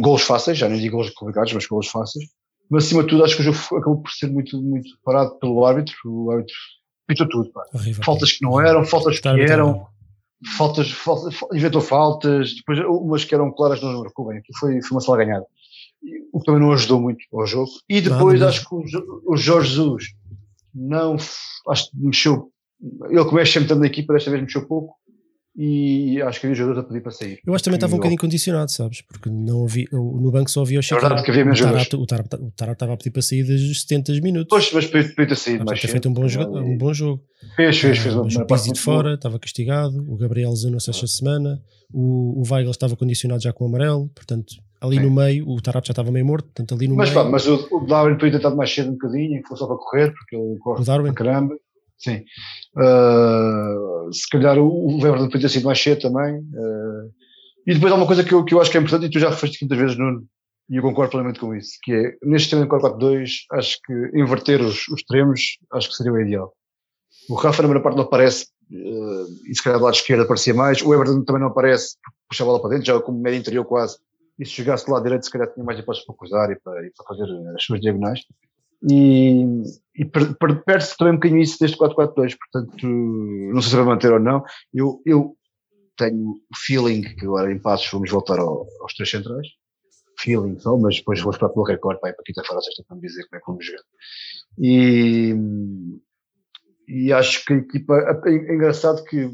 Gols 0.00 0.22
fáceis, 0.22 0.58
já 0.58 0.68
nem 0.68 0.80
digo 0.80 0.96
gols 0.96 1.10
complicados, 1.10 1.52
mas 1.52 1.66
gols 1.66 1.88
fáceis. 1.88 2.24
Mas 2.70 2.84
acima 2.84 3.02
de 3.02 3.08
tudo, 3.08 3.24
acho 3.24 3.34
que 3.34 3.42
o 3.42 3.52
jogo 3.52 3.58
acabou 3.78 4.00
por 4.00 4.10
ser 4.12 4.30
muito, 4.30 4.62
muito 4.62 4.88
parado 5.04 5.36
pelo 5.40 5.64
árbitro. 5.64 5.96
O 6.06 6.30
árbitro 6.30 6.54
pitou 7.06 7.28
tudo. 7.28 7.52
Pá. 7.52 7.64
Horrível, 7.74 8.04
faltas 8.04 8.32
que 8.32 8.44
não 8.44 8.60
eram, 8.60 8.84
faltas 8.84 9.18
que 9.18 9.28
eram, 9.28 9.88
faltas, 10.56 10.90
faltas, 10.92 11.36
inventou 11.52 11.80
faltas, 11.80 12.54
depois 12.54 12.78
umas 12.86 13.24
que 13.24 13.34
eram 13.34 13.52
claras 13.52 13.82
não 13.82 14.00
marcou 14.00 14.28
bem. 14.28 14.40
Foi, 14.58 14.80
foi 14.80 14.90
uma 14.92 15.00
sala 15.00 15.18
ganhada. 15.18 15.44
O 16.32 16.40
que 16.40 16.46
também 16.46 16.60
não 16.60 16.72
ajudou 16.72 17.00
muito 17.00 17.24
ao 17.32 17.46
jogo. 17.46 17.70
E 17.88 18.00
depois 18.00 18.40
acho 18.40 18.68
que 18.68 18.74
o, 18.74 18.82
o 19.26 19.36
Jorge 19.36 19.70
Jesus 19.70 20.04
não, 20.74 21.16
acho 21.68 21.90
que 21.90 21.96
mexeu, 21.96 22.50
ele 23.08 23.24
que 23.24 23.34
mexe 23.34 23.52
sempre 23.52 23.68
tanto 23.68 23.80
na 23.80 23.86
equipa, 23.86 24.14
desta 24.14 24.30
vez 24.30 24.42
mexeu 24.42 24.66
pouco 24.66 24.94
e 25.56 26.22
acho 26.22 26.40
que 26.40 26.46
havia 26.46 26.54
jogadores 26.54 26.84
a 26.84 26.88
pedir 26.88 27.02
para 27.02 27.12
sair. 27.12 27.40
Eu 27.44 27.52
acho 27.52 27.62
que 27.62 27.64
também 27.64 27.76
estava 27.76 27.92
um 27.92 27.96
bocadinho 27.96 28.20
condicionado, 28.20 28.70
sabes? 28.70 29.02
Porque 29.02 29.28
não 29.28 29.64
havia, 29.64 29.86
no 29.92 30.30
banco 30.30 30.50
só 30.50 30.62
havia 30.62 30.78
o 30.78 30.82
verdade 30.82 31.22
que 31.22 31.30
havia 31.30 31.44
menos 31.44 31.60
o 31.60 32.06
Tarap, 32.06 32.34
o 32.34 32.50
Tarap 32.52 32.74
estava 32.74 32.94
a 32.94 32.96
pedir 32.96 33.10
para 33.10 33.22
sair 33.22 33.42
os 33.42 33.80
70 33.82 34.12
minutos. 34.20 34.46
Pois, 34.48 34.72
mas 34.72 34.86
podia 34.86 35.26
ter 35.26 35.36
saído 35.36 35.64
mais 35.64 35.80
feito 35.80 36.08
um 36.08 36.12
bom, 36.12 36.28
jogo, 36.28 36.58
um 36.58 36.78
bom 36.78 36.94
jogo. 36.94 37.22
Fez, 37.56 37.78
fez, 37.78 37.98
fez. 37.98 38.14
Uh, 38.14 38.22
o 38.22 38.46
Pizzi 38.46 38.72
de 38.72 38.80
fora, 38.80 39.14
estava 39.14 39.38
castigado. 39.38 39.98
O 40.08 40.16
Gabriel 40.16 40.54
Zanou-se 40.54 40.88
esta 40.88 41.06
semana. 41.06 41.60
O, 41.92 42.40
o 42.40 42.42
Weigl 42.50 42.70
estava 42.70 42.96
condicionado 42.96 43.42
já 43.42 43.52
com 43.52 43.64
o 43.64 43.68
amarelo. 43.68 44.08
Portanto, 44.14 44.54
ali 44.80 44.96
Sim. 44.96 45.02
no 45.02 45.10
meio, 45.10 45.48
o 45.48 45.60
Tarap 45.60 45.86
já 45.86 45.92
estava 45.92 46.10
meio 46.10 46.24
morto. 46.24 46.46
Portanto, 46.46 46.74
ali 46.74 46.88
no 46.88 46.96
mas, 46.96 47.10
meio. 47.10 47.22
Pá, 47.22 47.30
mas 47.30 47.46
o, 47.46 47.68
o 47.70 47.86
Darwin 47.86 48.14
podia 48.14 48.32
ter 48.32 48.36
estado 48.38 48.56
mais 48.56 48.72
cedo 48.72 48.90
um 48.90 48.92
bocadinho, 48.92 49.42
foi 49.46 49.56
só 49.56 49.66
para 49.66 49.76
correr, 49.76 50.12
porque 50.12 50.36
ele 50.36 50.58
corre 50.58 50.82
o 50.82 50.84
Darwin. 50.84 51.12
para 51.12 51.24
caramba. 51.24 51.56
Sim. 51.98 52.24
Uh, 52.76 54.12
se 54.12 54.28
calhar 54.30 54.58
o, 54.58 54.66
o 54.66 55.02
Weber 55.02 55.24
podia 55.26 55.42
ter 55.42 55.48
sido 55.50 55.66
mais 55.66 55.80
cedo 55.80 56.00
também. 56.00 56.38
Uh, 56.38 57.12
e 57.66 57.74
depois 57.74 57.92
há 57.92 57.96
uma 57.96 58.06
coisa 58.06 58.24
que 58.24 58.32
eu, 58.32 58.44
que 58.44 58.54
eu 58.54 58.60
acho 58.60 58.70
que 58.70 58.78
é 58.78 58.80
importante, 58.80 59.06
e 59.06 59.10
tu 59.10 59.18
já 59.18 59.28
referiste 59.28 59.62
muitas 59.62 59.78
vezes, 59.78 59.98
Nuno, 59.98 60.26
e 60.70 60.76
eu 60.76 60.82
concordo 60.82 61.10
plenamente 61.10 61.40
com 61.40 61.54
isso, 61.54 61.72
que 61.82 61.92
é, 61.92 62.16
neste 62.24 62.48
sistema 62.48 62.62
de 62.62 62.70
4-4-2, 62.70 63.30
acho 63.52 63.78
que 63.84 63.92
inverter 64.14 64.60
os, 64.62 64.88
os 64.88 65.00
extremos, 65.00 65.58
acho 65.72 65.88
que 65.88 65.94
seria 65.94 66.12
o 66.12 66.20
ideal. 66.20 66.52
O 67.28 67.34
Rafa 67.34 67.62
na 67.62 67.68
primeira 67.68 67.82
parte 67.82 67.96
não 67.96 68.04
aparece, 68.04 68.46
uh, 68.72 69.26
e 69.46 69.54
se 69.54 69.62
calhar 69.62 69.78
do 69.78 69.84
lado 69.84 69.94
esquerdo 69.94 70.22
aparecia 70.22 70.54
mais, 70.54 70.80
o 70.80 70.94
Everton 70.94 71.22
também 71.24 71.42
não 71.42 71.48
aparece, 71.48 71.96
puxa 72.28 72.44
a 72.44 72.46
bola 72.46 72.60
para 72.60 72.70
dentro, 72.70 72.86
já 72.86 73.00
como 73.00 73.20
médio 73.20 73.40
interior 73.40 73.64
quase, 73.64 73.98
e 74.38 74.46
se 74.46 74.52
jogasse 74.52 74.90
lado 74.90 75.02
direito 75.02 75.24
se 75.24 75.30
calhar 75.30 75.52
tinha 75.52 75.64
mais 75.64 75.78
hipóteses 75.78 76.06
para 76.06 76.16
cruzar 76.16 76.50
e 76.50 76.56
para, 76.58 76.86
e 76.86 76.90
para 76.90 77.06
fazer 77.06 77.24
as 77.54 77.62
suas 77.62 77.80
diagonais 77.80 78.20
e, 78.82 79.44
e 79.94 80.04
perde-se 80.04 80.96
também 80.96 81.12
um 81.12 81.16
bocadinho 81.16 81.42
isso 81.42 81.58
deste 81.60 81.76
4-4-2, 81.76 82.36
portanto, 82.38 82.86
não 82.86 83.60
sei 83.60 83.70
se 83.70 83.76
vai 83.76 83.84
manter 83.84 84.12
ou 84.12 84.20
não. 84.20 84.42
Eu, 84.72 85.02
eu 85.04 85.36
tenho 85.96 86.30
o 86.30 86.56
feeling 86.56 87.02
que 87.02 87.26
agora 87.26 87.52
em 87.52 87.58
passos 87.58 87.90
vamos 87.90 88.10
voltar 88.10 88.38
ao, 88.38 88.66
aos 88.80 88.94
três 88.94 89.10
centrais, 89.10 89.46
feeling 90.18 90.58
só, 90.58 90.76
mas 90.78 90.96
depois 90.96 91.20
vou 91.20 91.30
esperar 91.30 91.50
pelo 91.50 91.66
recorde 91.66 92.00
para 92.00 92.10
ir 92.10 92.14
para 92.14 92.24
quinta-feira, 92.24 92.62
sexta, 92.62 92.84
para 92.86 92.96
me 92.96 93.02
dizer 93.02 93.26
como 93.28 93.36
é 93.36 93.40
que 93.40 93.46
vamos 93.46 93.66
jogar. 93.66 93.82
E, 94.58 95.34
e 96.88 97.12
acho 97.12 97.44
que 97.44 97.52
a 97.52 97.56
equipa, 97.56 98.22
é, 98.26 98.30
é 98.30 98.54
engraçado 98.54 99.04
que 99.04 99.30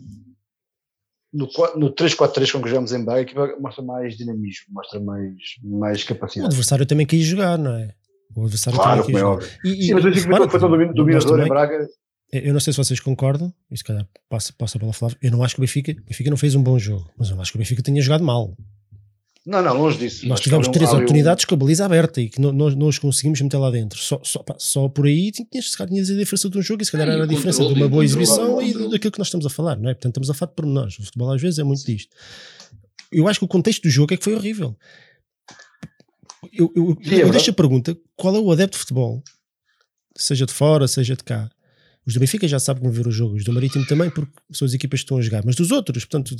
no, 1.37 1.49
no 1.77 1.94
3-4-3 1.94 2.53
com 2.53 2.62
que 2.62 2.68
jogamos 2.68 2.92
em 2.92 3.05
Bahia, 3.05 3.20
a 3.20 3.22
equipa 3.22 3.55
mostra 3.61 3.85
mais 3.85 4.16
dinamismo, 4.16 4.66
mostra 4.70 4.99
mais, 4.99 5.35
mais 5.62 6.03
capacidade. 6.03 6.46
O 6.46 6.49
adversário 6.49 6.87
também 6.87 7.07
quis 7.07 7.25
jogar, 7.25 7.59
não 7.59 7.75
é? 7.77 7.94
O 8.35 8.42
adversário 8.42 8.79
claro, 8.79 9.05
como 9.05 9.18
é 9.18 9.25
óbvio. 9.25 9.49
E, 9.64 9.87
Sim, 9.87 9.94
mas 9.94 10.05
eu 10.05 10.11
digo 10.11 10.27
que 10.29 10.51
foi 10.51 10.61
tão 10.61 10.70
dominador 10.70 11.40
em 11.40 11.49
Braga. 11.49 11.87
Eu 12.33 12.53
não 12.53 12.61
sei 12.61 12.72
se 12.72 12.79
vocês 12.79 12.99
concordam, 12.99 13.53
isso 13.70 13.85
calhar 13.85 14.07
passa, 14.29 14.53
passa 14.57 14.79
pela 14.79 14.92
Flávia. 14.92 15.16
Eu 15.22 15.31
não 15.31 15.44
acho 15.44 15.55
que 15.55 15.61
o 15.61 15.62
Benfica, 15.62 15.92
o 15.92 16.05
Benfica 16.05 16.31
não 16.31 16.37
fez 16.37 16.55
um 16.55 16.62
bom 16.62 16.79
jogo, 16.79 17.09
mas 17.16 17.29
eu 17.29 17.37
não 17.37 17.42
acho 17.42 17.53
que 17.53 17.57
o 17.57 17.61
Benfica 17.61 17.83
tenha 17.83 18.03
jogado 18.03 18.25
mal. 18.25 18.57
Não, 19.46 19.62
não, 19.62 19.78
longe 19.78 19.96
disso. 19.96 20.26
Nós 20.26 20.40
tivemos 20.40 20.66
três 20.68 20.90
oportunidades 20.92 21.44
um... 21.44 21.48
com 21.48 21.54
a 21.54 21.59
baliza 21.59 21.87
aberta 21.87 22.20
e 22.20 22.28
que 22.28 22.40
não, 22.40 22.52
nós, 22.52 22.74
nós 22.74 22.98
conseguimos 22.98 23.40
meter 23.40 23.56
lá 23.56 23.70
dentro. 23.70 23.98
Só, 23.98 24.20
só, 24.24 24.42
pá, 24.42 24.56
só 24.59 24.88
por 24.88 25.06
aí 25.06 25.30
tinhas, 25.30 25.70
tinhas 25.70 26.11
a 26.11 26.14
diferença 26.14 26.50
de 26.50 26.59
um 26.59 26.62
jogo 26.62 26.82
e 26.82 26.85
se 26.85 26.90
calhar 26.90 27.09
era 27.09 27.22
a 27.22 27.26
diferença 27.26 27.64
de 27.64 27.72
uma 27.72 27.88
boa 27.88 28.04
exibição 28.04 28.61
e 28.61 28.72
daquilo 28.90 29.12
que 29.12 29.18
nós 29.18 29.28
estamos 29.28 29.46
a 29.46 29.50
falar, 29.50 29.76
não 29.76 29.88
é? 29.88 29.94
Portanto, 29.94 30.12
estamos 30.12 30.30
a 30.30 30.35
falar 30.35 30.50
de 30.50 30.56
pormenores. 30.56 30.98
O 30.98 31.04
futebol 31.04 31.32
às 31.32 31.40
vezes 31.40 31.61
é 31.61 31.64
muito 31.64 31.87
disto. 31.87 32.14
Eu 33.12 33.28
acho 33.28 33.38
que 33.38 33.44
o 33.44 33.48
contexto 33.48 33.85
do 33.85 33.88
jogo 33.88 34.12
é 34.12 34.16
que 34.16 34.24
foi 34.24 34.35
horrível 34.35 34.76
eu, 36.52 36.72
eu, 36.74 36.98
Sim, 37.02 37.14
é 37.14 37.22
eu 37.22 37.30
deixo 37.30 37.50
a 37.50 37.54
pergunta: 37.54 37.96
qual 38.14 38.35
é 38.35 38.38
o 38.38 38.50
adepto 38.50 38.76
de 38.76 38.80
futebol? 38.80 39.22
Seja 40.16 40.46
de 40.46 40.52
fora, 40.52 40.88
seja 40.88 41.14
de 41.14 41.24
cá. 41.24 41.50
Os 42.06 42.14
do 42.14 42.20
Benfica 42.20 42.46
já 42.46 42.60
sabem 42.60 42.82
como 42.82 42.92
ver 42.92 43.08
o 43.08 43.10
jogo, 43.10 43.34
os 43.34 43.42
do 43.42 43.52
Marítimo 43.52 43.84
também, 43.84 44.08
porque 44.08 44.30
são 44.52 44.64
as 44.64 44.72
equipas 44.72 45.00
que 45.00 45.04
estão 45.04 45.18
a 45.18 45.20
jogar. 45.20 45.44
Mas 45.44 45.56
dos 45.56 45.72
outros, 45.72 46.04
portanto, 46.04 46.36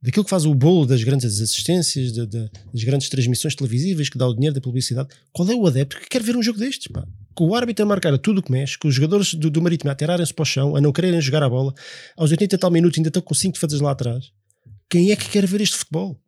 daquilo 0.00 0.24
que 0.24 0.30
faz 0.30 0.46
o 0.46 0.54
bolo 0.54 0.86
das 0.86 1.02
grandes 1.02 1.40
assistências, 1.40 2.12
de, 2.12 2.24
de, 2.24 2.50
das 2.72 2.84
grandes 2.84 3.08
transmissões 3.08 3.56
televisivas, 3.56 4.08
que 4.08 4.16
dá 4.16 4.28
o 4.28 4.32
dinheiro 4.32 4.54
da 4.54 4.60
publicidade, 4.60 5.08
qual 5.32 5.50
é 5.50 5.54
o 5.56 5.66
adepto 5.66 5.98
que 5.98 6.08
quer 6.08 6.22
ver 6.22 6.36
um 6.36 6.42
jogo 6.42 6.60
destes? 6.60 6.86
Pá? 6.86 7.04
Com 7.34 7.48
o 7.48 7.54
árbitro 7.56 7.84
a 7.84 7.88
marcar 7.88 8.14
a 8.14 8.18
tudo 8.18 8.40
que 8.40 8.52
mexe, 8.52 8.78
com 8.78 8.86
os 8.86 8.94
jogadores 8.94 9.34
do, 9.34 9.50
do 9.50 9.60
Marítimo 9.60 9.90
a 9.90 9.92
atirarem-se 9.92 10.32
para 10.32 10.42
o 10.42 10.46
chão, 10.46 10.76
a 10.76 10.80
não 10.80 10.92
quererem 10.92 11.20
jogar 11.20 11.42
a 11.42 11.48
bola, 11.48 11.74
aos 12.16 12.30
80 12.30 12.54
e 12.54 12.58
tal 12.58 12.70
minutos 12.70 12.96
ainda 12.96 13.08
estão 13.08 13.22
com 13.22 13.34
5 13.34 13.54
defesas 13.54 13.80
lá 13.80 13.90
atrás. 13.90 14.30
Quem 14.88 15.10
é 15.10 15.16
que 15.16 15.28
quer 15.28 15.46
ver 15.46 15.60
este 15.62 15.76
futebol? 15.76 16.20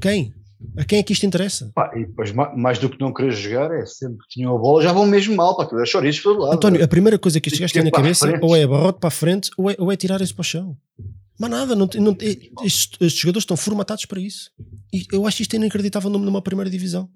Quem? 0.00 0.34
A 0.76 0.84
quem 0.84 0.98
é 0.98 1.02
que 1.02 1.12
isto 1.12 1.26
interessa? 1.26 1.70
Pá, 1.74 1.90
e 1.94 2.06
depois, 2.06 2.32
mais 2.32 2.78
do 2.78 2.88
que 2.88 2.98
não 3.00 3.12
querer 3.12 3.30
jogar, 3.32 3.70
é 3.72 3.84
sempre 3.84 4.18
que 4.18 4.28
tinham 4.28 4.54
a 4.54 4.58
bola, 4.58 4.82
já 4.82 4.92
vão 4.92 5.06
mesmo 5.06 5.36
mal, 5.36 5.56
para 5.56 5.82
é 5.82 5.86
chouriços 5.86 6.22
pelo 6.22 6.38
lado. 6.40 6.54
António, 6.54 6.82
a 6.82 6.88
primeira 6.88 7.18
coisa 7.18 7.40
que 7.40 7.48
estes 7.48 7.60
gajos 7.60 7.72
têm 7.72 7.84
na 7.84 7.90
cabeça 7.90 8.38
ou 8.42 8.56
é 8.56 8.66
barrote 8.66 8.98
para 8.98 9.08
a 9.08 9.10
frente 9.10 9.50
ou 9.56 9.70
é, 9.70 9.76
ou 9.78 9.92
é 9.92 9.96
para 9.96 10.40
o 10.40 10.42
chão. 10.42 10.76
Mas 11.38 11.50
nada, 11.50 11.74
não, 11.74 11.88
não, 11.96 12.16
estes, 12.20 12.90
estes, 13.00 13.20
jogadores 13.20 13.42
estão 13.42 13.56
formatados 13.56 14.06
para 14.06 14.20
isso. 14.20 14.50
E 14.92 15.06
eu 15.12 15.26
acho 15.26 15.42
isto 15.42 15.54
inacreditável 15.54 16.08
numa 16.10 16.40
primeira 16.40 16.70
divisão. 16.70 17.10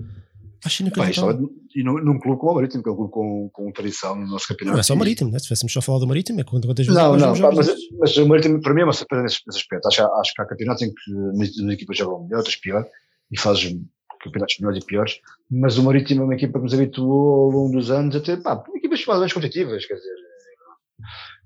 Acho 0.62 0.82
inacreditável. 0.82 1.48
Pá, 1.48 1.54
e 1.74 1.82
num, 1.82 1.94
num 2.04 2.18
clube 2.18 2.38
como 2.38 2.52
o 2.52 2.54
Marítimo, 2.56 2.82
que 2.82 2.88
é 2.88 2.92
um 2.92 2.96
clube 2.96 3.12
com, 3.12 3.48
com 3.50 3.72
tradição 3.72 4.14
no 4.14 4.26
nosso 4.26 4.46
campeonato. 4.46 4.74
Não 4.74 4.80
é 4.80 4.82
só 4.82 4.92
o 4.92 4.96
Marítimo, 4.96 5.30
né? 5.30 5.38
se 5.38 5.44
estivéssemos 5.44 5.72
só 5.72 5.78
a 5.78 5.82
falar 5.82 6.00
do 6.00 6.06
Marítimo, 6.06 6.40
é 6.40 6.44
quantas 6.44 6.86
vezes 6.86 6.92
Não, 6.92 7.16
não, 7.16 7.40
pá, 7.40 7.50
mas, 7.54 7.68
mas, 7.98 8.16
o 8.16 8.26
Marítimo 8.28 8.60
para 8.60 8.74
mim 8.74 8.82
é 8.82 8.84
uma 8.84 8.92
surpresa 8.92 9.22
nesse, 9.22 9.40
aspecto. 9.48 9.86
Acho, 9.86 10.02
acho 10.02 10.34
que 10.34 10.42
há 10.42 10.46
campeonatos 10.46 10.82
em 10.82 10.92
que 10.92 11.42
as 11.42 11.72
equipas 11.72 11.96
jogam 11.96 12.24
melhor, 12.24 12.38
outras 12.38 12.56
pior, 12.56 12.84
e 13.30 13.38
fazes 13.38 13.76
campeonatos 14.22 14.58
melhores 14.58 14.82
e 14.82 14.86
piores, 14.86 15.20
mas 15.50 15.78
o 15.78 15.82
Marítimo 15.82 16.22
é 16.22 16.24
uma 16.24 16.34
equipa 16.34 16.58
que 16.58 16.64
nos 16.64 16.74
habituou 16.74 17.44
ao 17.44 17.50
longo 17.50 17.72
dos 17.72 17.90
anos 17.90 18.14
a 18.14 18.20
ter, 18.20 18.42
pá, 18.42 18.62
equipas 18.74 19.04
mais 19.06 19.08
ou 19.08 19.18
menos 19.20 19.32
competitivas, 19.32 19.86
quer 19.86 19.94
dizer, 19.94 20.14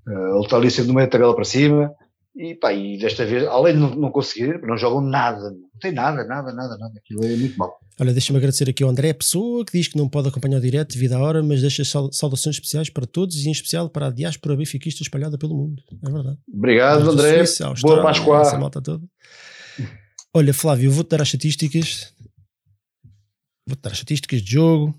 uh, 0.07 0.35
ele 0.35 0.43
está 0.43 0.57
ali 0.57 0.69
sempre 0.69 0.89
no 0.89 0.95
meio 0.95 1.07
da 1.07 1.11
tabela 1.11 1.35
para 1.35 1.45
cima, 1.45 1.93
e 2.35 2.53
pá, 2.53 2.73
e 2.73 2.97
desta 2.97 3.25
vez, 3.25 3.47
além 3.47 3.75
de 3.75 3.79
não, 3.79 3.95
não 3.95 4.11
conseguir, 4.11 4.61
não 4.61 4.77
jogam 4.77 4.99
nada, 4.99 5.51
não 5.51 5.79
tem 5.79 5.93
nada, 5.93 6.25
nada, 6.25 6.51
nada, 6.51 6.77
nada, 6.77 6.93
aquilo 6.97 7.23
é 7.23 7.35
muito 7.37 7.57
mal. 7.57 7.79
Olha, 7.97 8.11
deixa-me 8.11 8.37
agradecer 8.37 8.69
aqui 8.69 8.83
ao 8.83 8.89
André 8.89 9.13
Pessoa, 9.13 9.63
que 9.63 9.71
diz 9.71 9.87
que 9.87 9.97
não 9.97 10.09
pode 10.09 10.27
acompanhar 10.27 10.57
o 10.57 10.61
direto 10.61 10.93
devido 10.93 11.13
à 11.13 11.19
hora, 11.19 11.41
mas 11.41 11.61
deixa 11.61 11.83
saudações 11.85 12.57
especiais 12.57 12.89
para 12.89 13.05
todos 13.05 13.37
e 13.37 13.47
em 13.47 13.53
especial 13.53 13.89
para 13.89 14.07
a 14.07 14.11
diáspora 14.11 14.57
benfiquista 14.57 15.01
espalhada 15.01 15.37
pelo 15.37 15.55
mundo. 15.55 15.81
É 16.05 16.11
verdade. 16.11 16.37
Obrigado, 16.53 17.09
André. 17.09 17.45
Suíça, 17.45 17.73
Boa 17.81 18.01
Páscoa. 18.01 18.41
Essa 18.41 18.57
malta 18.57 18.81
toda. 18.81 19.05
Olha, 20.37 20.53
Flávio, 20.53 20.87
eu 20.87 20.91
vou-te 20.91 21.11
dar 21.11 21.21
as 21.21 21.29
estatísticas. 21.29 22.13
Vou-te 23.65 23.81
dar 23.81 23.91
as 23.91 23.95
estatísticas 23.95 24.41
de 24.41 24.51
jogo. 24.51 24.93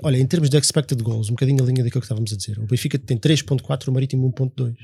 Olha, 0.00 0.16
em 0.16 0.24
termos 0.24 0.48
de 0.48 0.56
expected 0.56 1.02
goals, 1.02 1.28
um 1.28 1.32
bocadinho 1.32 1.60
a 1.60 1.66
linha 1.66 1.82
daquilo 1.82 2.00
que 2.00 2.04
estávamos 2.04 2.32
a 2.32 2.36
dizer. 2.36 2.56
O 2.56 2.66
Benfica 2.68 2.96
tem 2.96 3.18
3.4, 3.18 3.88
o 3.88 3.92
Marítimo 3.92 4.32
1.2. 4.32 4.76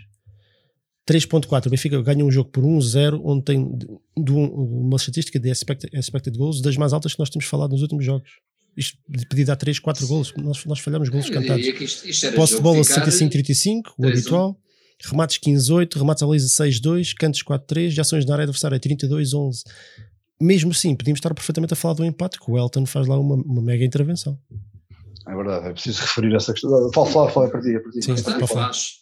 3.4, 1.09 1.67
o 1.67 1.71
Benfica 1.71 2.03
ganha 2.03 2.25
um 2.25 2.33
jogo 2.33 2.51
por 2.51 2.65
1-0, 2.65 3.21
onde 3.25 3.45
tem 3.45 3.79
de 4.19 4.33
um, 4.33 4.47
uma 4.87 4.97
estatística 4.97 5.39
de 5.39 5.51
expected, 5.51 5.97
expected 5.97 6.37
goals 6.37 6.61
das 6.61 6.77
mais 6.77 6.93
altas 6.93 7.13
que 7.13 7.21
nós 7.21 7.31
temos 7.31 7.47
falado 7.47 7.71
nos 7.71 7.83
últimos 7.83 8.05
jogos. 8.05 8.29
Isto 8.77 8.99
de 9.09 9.25
pedir 9.29 9.45
dar 9.45 9.55
3, 9.55 9.79
4 9.79 10.05
golos, 10.05 10.35
nós, 10.37 10.65
nós 10.65 10.81
falhamos 10.81 11.09
golos 11.09 11.31
cantados. 11.31 11.65
Posse 12.35 12.57
de 12.57 12.61
bola 12.61 12.81
65-35, 12.81 13.93
o 13.97 14.09
habitual. 14.09 14.61
Remates 15.05 15.39
15-8, 15.39 15.97
remates 15.97 16.23
à 16.23 16.27
baliza 16.27 16.65
6-2, 16.65 17.15
cantos 17.15 17.43
4-3, 17.43 17.91
de 17.91 18.01
ações 18.01 18.25
na 18.25 18.35
área 18.35 18.45
adversária 18.45 18.79
32-11. 18.81 19.63
Mesmo 20.41 20.71
assim, 20.71 20.95
podíamos 20.95 21.19
estar 21.19 21.35
perfeitamente 21.35 21.73
a 21.73 21.77
falar 21.77 21.95
do 21.95 22.05
empate, 22.05 22.39
que 22.39 22.51
o 22.51 22.59
Elton 22.59 22.87
faz 22.87 23.07
lá 23.07 23.19
uma, 23.19 23.35
uma 23.35 23.63
mega 23.63 23.85
intervenção. 23.85 24.39
É 25.27 25.35
verdade, 25.35 25.69
é 25.69 25.73
preciso 25.73 26.03
referir 26.03 26.35
essa 26.35 26.53
questão. 26.53 26.91
Fala, 26.93 27.07
fala, 27.11 27.31
fala 27.31 27.51
para 27.51 27.61
ti, 27.61 27.75
a 27.75 27.81
partir. 27.81 28.03
Sim, 28.03 28.17
faz, 28.47 28.93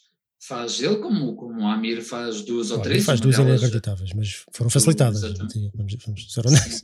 faz 0.47 0.81
ele 0.81 0.97
como, 0.97 1.35
como 1.35 1.61
o 1.61 1.67
Amir 1.67 2.01
faz 2.01 2.41
duas 2.41 2.71
ou 2.71 2.79
três. 2.79 3.05
faz 3.05 3.19
duas 3.19 3.37
delas, 3.37 3.61
inacreditáveis, 3.61 4.11
mas 4.15 4.43
foram 4.51 4.69
facilitadas. 4.69 5.21
Vamos, 5.21 5.97
vamos 6.05 6.33
ser 6.33 6.47
honestos. 6.47 6.83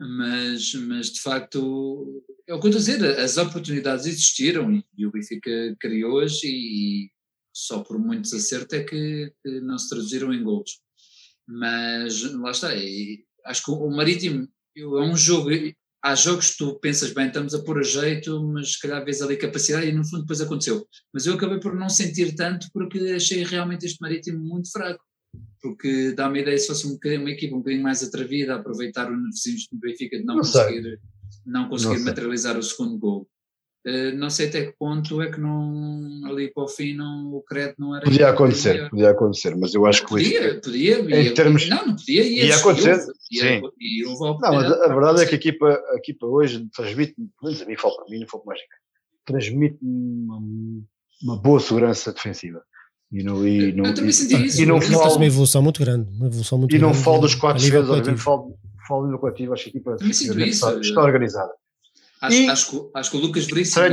Mas, 0.00 0.74
mas 0.74 1.10
de 1.10 1.20
facto, 1.20 2.22
é 2.46 2.54
o 2.54 2.60
que 2.60 2.68
eu 2.68 2.70
estou 2.70 2.94
a 2.94 2.96
dizer, 2.96 3.18
as 3.18 3.36
oportunidades 3.36 4.06
existiram 4.06 4.82
e 4.96 5.04
o 5.04 5.10
Benfica 5.10 5.50
criou-as 5.80 6.40
e 6.44 7.10
só 7.58 7.82
por 7.82 7.98
muitos 7.98 8.32
acertos 8.32 8.78
é 8.78 8.84
que, 8.84 9.32
que, 9.42 9.60
não 9.60 9.78
se 9.78 9.88
traduziram 9.88 10.32
em 10.32 10.42
gols. 10.42 10.80
Mas 11.46 12.22
lá 12.34 12.50
está, 12.50 12.68
acho 13.46 13.64
que 13.64 13.70
o 13.70 13.90
Marítimo 13.90 14.48
é 14.76 14.84
um 14.84 15.16
jogo 15.16 15.50
há 16.02 16.14
jogos 16.14 16.52
que 16.52 16.58
tu 16.58 16.78
pensas, 16.78 17.12
bem, 17.12 17.26
estamos 17.26 17.54
a 17.54 17.62
pôr 17.62 17.80
a 17.80 17.82
jeito, 17.82 18.40
mas 18.52 18.72
se 18.72 18.80
calhar 18.80 19.04
vês 19.04 19.20
ali 19.20 19.36
capacidade 19.36 19.88
e 19.88 19.92
no 19.92 20.04
fundo 20.04 20.22
depois 20.22 20.40
aconteceu. 20.40 20.86
Mas 21.12 21.26
eu 21.26 21.34
acabei 21.34 21.58
por 21.58 21.74
não 21.74 21.88
sentir 21.88 22.34
tanto 22.36 22.68
porque 22.72 22.98
achei 23.16 23.42
realmente 23.44 23.86
este 23.86 24.00
Marítimo 24.00 24.38
muito 24.38 24.70
fraco. 24.70 25.02
Porque 25.60 26.12
dá-me 26.12 26.38
a 26.38 26.42
ideia 26.42 26.58
se 26.58 26.68
fosse 26.68 26.86
um 26.86 26.96
uma 27.20 27.30
equipa 27.30 27.56
um 27.56 27.58
bocadinho 27.58 27.82
mais 27.82 28.02
atrevida, 28.02 28.54
a 28.54 28.56
aproveitar 28.58 29.10
o 29.10 29.16
nervosismo 29.16 29.68
do 29.72 29.80
Benfica 29.80 30.16
de 30.16 30.24
não, 30.24 30.36
não 30.36 30.42
conseguir, 30.42 31.00
não 31.44 31.68
conseguir 31.68 31.98
não 31.98 32.04
materializar 32.04 32.56
o 32.56 32.62
segundo 32.62 32.96
gol. 32.96 33.28
Uh, 33.88 34.14
não 34.16 34.28
sei 34.28 34.48
até 34.48 34.66
que 34.66 34.74
ponto 34.78 35.22
é 35.22 35.30
que 35.30 35.40
não, 35.40 36.20
ali 36.26 36.52
para 36.52 36.64
o 36.64 36.68
fim 36.68 36.94
não, 36.94 37.32
o 37.32 37.42
crédito 37.42 37.80
não 37.80 37.96
era. 37.96 38.04
Podia 38.04 38.28
acontecer, 38.28 38.90
podia 38.90 39.10
acontecer, 39.10 39.56
mas 39.56 39.72
eu 39.72 39.86
acho 39.86 40.02
que 40.02 40.08
podia, 40.08 40.60
podia, 40.60 41.00
em 41.00 41.24
ia, 41.24 41.34
termos, 41.34 41.66
não, 41.68 41.86
não 41.86 41.96
podia, 41.96 42.22
ia, 42.22 42.46
ia 42.46 42.56
acontecer. 42.56 42.98
Ia, 43.30 43.42
sim. 43.42 43.62
E 43.80 44.02
não, 44.02 44.36
mas 44.38 44.70
a, 44.70 44.84
a 44.84 44.88
verdade 44.88 45.22
é 45.22 45.26
que 45.26 45.34
a 45.34 45.38
equipa, 45.38 45.82
a 45.92 45.96
equipa 45.96 46.26
hoje 46.26 46.68
transmite, 46.74 47.14
pelo 47.14 47.30
menos 47.44 47.62
a 47.62 47.64
mim, 47.64 47.76
falo 47.76 47.96
para 47.96 48.04
mim, 48.10 48.20
não 48.20 48.26
foi 48.26 48.40
para 48.40 48.46
mais 48.48 48.60
transmite 49.28 49.78
uma, 49.82 50.40
uma 51.22 51.36
boa 51.36 51.60
segurança 51.60 52.12
defensiva. 52.12 52.62
E 53.12 53.22
não, 53.22 53.46
e 53.46 53.72
não, 53.72 53.86
eu 53.86 53.94
também 53.94 54.12
senti 54.12 54.46
isso. 54.46 54.60
E 54.60 54.66
não 54.66 54.80
falo, 54.80 55.16
uma 55.16 55.26
evolução 55.26 55.62
muito 55.62 55.80
grande. 55.80 56.10
Uma 56.14 56.26
evolução 56.26 56.58
muito 56.58 56.74
e 56.74 56.78
não 56.78 56.90
grande, 56.90 57.04
falo 57.04 57.18
dos 57.20 57.34
quatro 57.34 57.62
defesas, 57.62 57.88
obviamente, 57.88 58.22
falo, 58.22 58.54
falo 58.86 59.06
no 59.06 59.18
coletivo, 59.18 59.52
acho 59.54 59.64
que 59.64 59.68
a 59.68 59.80
equipa 59.80 59.96
está, 60.00 60.78
está 60.78 61.02
organizada. 61.02 61.52
Acho, 62.20 62.36
e, 62.36 62.48
acho, 62.48 62.70
que, 62.70 62.90
acho 62.94 63.10
que 63.10 63.16
o 63.16 63.20
Lucas 63.20 63.46
Veríssimo 63.46 63.84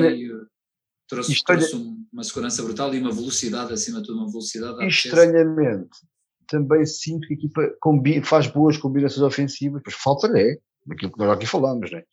trouxe, 1.07 1.43
trouxe 1.43 1.75
uma 2.11 2.23
segurança 2.23 2.63
brutal 2.63 2.93
e 2.93 2.99
uma 2.99 3.11
velocidade, 3.11 3.73
acima 3.73 4.01
de 4.01 4.07
tudo, 4.07 4.19
uma 4.19 4.29
velocidade. 4.29 4.85
Estranhamente, 4.85 5.89
também 6.47 6.85
sinto 6.85 7.27
que 7.27 7.33
a 7.33 7.37
equipa 7.37 7.75
combina, 7.79 8.23
faz 8.23 8.47
boas 8.47 8.77
combinações 8.77 9.21
ofensivas, 9.21 9.81
mas 9.85 9.93
falta-lhe 9.93 10.39
é, 10.39 10.57
daquilo 10.85 11.11
que 11.11 11.19
nós 11.19 11.29
aqui 11.29 11.45
falamos, 11.45 11.91
não 11.91 11.99
é? 11.99 12.03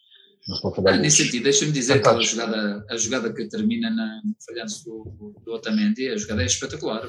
Ah, 0.89 0.97
nesse 0.97 1.25
sentido, 1.25 1.45
deixa-me 1.45 1.71
dizer 1.71 2.03
que 2.03 2.09
a 2.09 2.19
jogada, 2.19 2.85
a 2.91 2.97
jogada 2.97 3.33
que 3.33 3.47
termina 3.47 3.89
na, 3.91 4.21
no 4.25 4.35
falhanço 4.45 4.85
do, 4.85 5.41
do 5.45 5.53
Otamendi, 5.53 6.09
a 6.09 6.17
jogada 6.17 6.43
é 6.43 6.47
espetacular. 6.47 7.09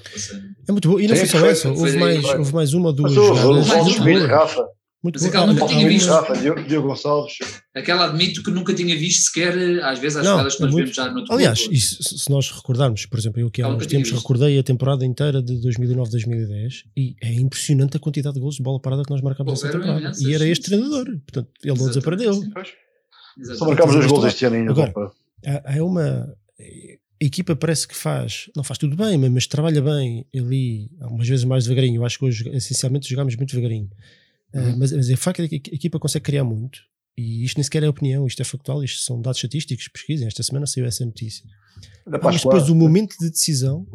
É 0.68 0.72
muito 0.72 0.88
boa, 0.88 1.02
e 1.02 1.08
não 1.08 1.16
Sim, 1.16 1.26
foi 1.26 1.40
só 1.40 1.46
essa, 1.48 1.70
houve, 1.70 1.98
mais, 1.98 2.24
houve 2.24 2.54
mais 2.54 2.74
uma, 2.76 2.94
duas 2.94 3.12
jogadas. 3.12 3.44
Houve, 3.72 4.18
Rafa, 4.28 4.68
muito 5.04 5.20
Mas 5.20 5.26
aquela 5.26 5.48
nunca 5.48 5.68
tinha 5.68 5.88
visto. 5.88 6.08
Rafa, 6.08 6.34
Diogo, 6.38 6.88
Gonçalves. 6.88 7.38
Aquela 7.76 8.06
admito 8.06 8.42
que 8.42 8.50
nunca 8.50 8.74
tinha 8.74 8.98
visto 8.98 9.26
sequer, 9.26 9.84
às 9.84 10.00
vezes, 10.00 10.18
as 10.18 10.26
jogadas 10.26 10.56
que 10.56 10.62
nós 10.62 10.72
muito... 10.72 10.84
vemos 10.86 10.96
já 10.96 11.12
no 11.12 11.26
Aliás, 11.30 11.68
isso, 11.70 12.02
se 12.02 12.30
nós 12.30 12.50
recordarmos, 12.50 13.06
por 13.06 13.20
exemplo, 13.20 13.42
eu 13.42 13.52
que 13.52 13.62
há 13.62 13.68
uns 13.68 13.86
tempos 13.86 14.12
recordei 14.12 14.58
a 14.58 14.64
temporada 14.64 15.06
inteira 15.06 15.42
de 15.42 15.56
2009-2010 15.56 16.86
e 16.96 17.16
é 17.22 17.34
impressionante 17.34 17.98
a 17.98 18.00
quantidade 18.00 18.36
de 18.36 18.40
gols 18.40 18.56
de 18.56 18.64
bola 18.64 18.80
parada 18.80 19.04
que 19.04 19.12
nós 19.12 19.22
marcámos 19.22 19.62
nessa 19.62 19.78
temporada. 19.78 20.12
E 20.22 20.34
era 20.34 20.48
este 20.48 20.66
treinador, 20.66 21.06
portanto, 21.06 21.50
ele 21.62 21.78
não 21.78 21.88
desapareceu. 21.88 22.42
Só 23.58 23.66
marcámos 23.66 23.96
dois 23.96 24.08
gols 24.08 24.26
este 24.26 24.46
ano 24.46 24.56
ainda. 24.56 24.72
Agora, 24.72 24.94
é 25.44 25.82
uma. 25.82 26.34
A 27.22 27.26
equipa 27.26 27.56
parece 27.56 27.88
que 27.88 27.96
faz, 27.96 28.50
não 28.56 28.64
faz 28.64 28.78
tudo 28.78 28.96
bem, 28.96 29.18
mas 29.30 29.48
trabalha 29.48 29.82
bem 29.82 30.26
ali, 30.36 30.90
algumas 31.00 31.28
vezes 31.28 31.46
mais 31.46 31.64
devagarinho. 31.64 32.02
Eu 32.02 32.06
acho 32.06 32.20
que 32.20 32.26
hoje, 32.26 32.50
essencialmente, 32.50 33.10
jogámos 33.10 33.36
muito 33.36 33.50
devagarinho. 33.50 33.90
Ah, 34.54 34.60
uhum. 34.60 34.74
Uh, 34.74 34.78
mas, 34.78 34.92
mas 34.92 35.10
é 35.10 35.16
facto 35.16 35.48
que 35.48 35.56
a 35.56 35.76
equipa 35.76 36.00
consegue 36.00 36.26
criar 36.26 36.44
muito. 36.44 36.80
E 37.18 37.44
isto 37.44 37.58
nem 37.58 37.64
sequer 37.64 37.84
é 37.84 37.90
opinião, 37.90 38.26
isto 38.26 38.42
é 38.42 38.46
factual, 38.46 38.84
isto 38.84 39.02
são 39.02 39.22
dados 39.22 39.38
estatísticos, 39.38 39.88
pesquisem. 39.88 40.28
Esta 40.28 40.42
semana 40.42 40.66
saiu 40.66 40.86
essa 40.86 41.06
notícia. 41.06 41.46
Ah, 42.08 42.20
mas 42.24 42.44
depois 42.44 42.70
o 42.70 42.76
momento 42.76 43.16
de 43.20 43.30
decisão 43.30 43.88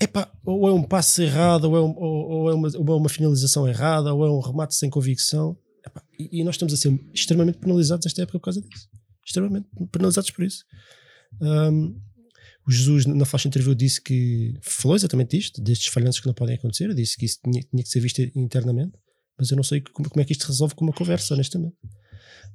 epá, 0.00 0.30
ou 0.44 0.68
é 0.68 0.72
um 0.72 0.82
passo 0.82 1.22
errado, 1.22 1.64
ou 1.64 1.76
é, 1.76 1.80
um, 1.80 1.94
ou, 1.96 2.30
ou, 2.30 2.50
é 2.50 2.54
uma, 2.54 2.68
ou 2.76 2.88
é 2.88 2.96
uma 2.96 3.08
finalização 3.08 3.68
errada, 3.68 4.12
ou 4.12 4.24
é 4.24 4.30
um 4.30 4.40
remate 4.40 4.74
sem 4.74 4.88
convicção. 4.88 5.56
Epá, 5.84 6.02
e, 6.18 6.40
e, 6.40 6.44
nós 6.44 6.54
estamos 6.54 6.72
a 6.72 6.76
ser 6.76 6.98
extremamente 7.12 7.58
penalizados 7.58 8.04
nesta 8.04 8.22
época 8.22 8.38
por 8.38 8.44
causa 8.44 8.60
disso. 8.60 8.88
Extremamente 9.24 9.66
penalizados 9.90 10.30
por 10.30 10.44
isso. 10.44 10.64
Um, 11.40 11.98
o 12.66 12.70
Jesus, 12.70 13.06
na 13.06 13.24
faixa 13.24 13.48
interview, 13.48 13.74
disse 13.74 14.00
que 14.00 14.54
falou 14.62 14.96
exatamente 14.96 15.36
disto, 15.36 15.60
destes 15.60 15.88
falhanços 15.88 16.20
que 16.20 16.26
não 16.26 16.34
podem 16.34 16.54
acontecer, 16.54 16.94
disse 16.94 17.16
que 17.16 17.26
isso 17.26 17.38
tinha, 17.44 17.62
tinha 17.62 17.82
que 17.82 17.88
ser 17.88 18.00
visto 18.00 18.20
internamente 18.34 18.92
mas 19.38 19.50
eu 19.50 19.56
não 19.56 19.64
sei 19.64 19.80
como, 19.80 20.08
como 20.08 20.22
é 20.22 20.24
que 20.24 20.32
isto 20.32 20.46
resolve 20.46 20.74
com 20.74 20.84
uma 20.84 20.92
conversa, 20.92 21.34
honestamente. 21.34 21.76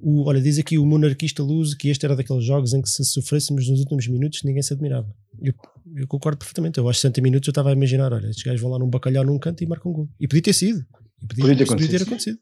O, 0.02 0.28
olha, 0.28 0.42
diz 0.42 0.58
aqui 0.58 0.78
o 0.78 0.86
monarquista 0.86 1.44
Luz 1.44 1.74
que 1.74 1.89
este 1.89 2.06
era 2.06 2.15
daqueles 2.15 2.46
jogos 2.46 2.74
em 2.74 2.82
que 2.82 2.89
se 2.89 3.04
sofrêssemos 3.04 3.68
nos 3.68 3.80
últimos 3.82 4.08
minutos 4.08 4.44
ninguém 4.44 4.62
se 4.62 4.74
admirava. 4.74 5.13
Eu, 5.42 5.54
eu 5.96 6.08
concordo 6.08 6.38
perfeitamente. 6.38 6.78
Eu 6.78 6.88
aos 6.88 6.98
60 6.98 7.22
minutos 7.22 7.48
eu 7.48 7.52
estava 7.52 7.70
a 7.70 7.74
imaginar: 7.74 8.13
olha, 8.13 8.28
estes 8.28 8.44
gajos 8.44 8.62
vão 8.62 8.72
lá 8.72 8.80
num 8.80 8.89
bacalhau 8.89 9.26
num 9.26 9.38
canto 9.38 9.62
e 9.62 9.68
marcam 9.68 9.92
um 9.92 9.96
gol. 9.96 10.10
E 10.20 10.28
podia 10.28 10.44
ter 10.44 10.54
sido. 10.54 10.86
Podia, 11.28 11.44
podia, 11.44 11.58
ter, 11.58 11.65
podia 11.65 11.89
ter 11.89 12.04
acontecido. 12.04 12.39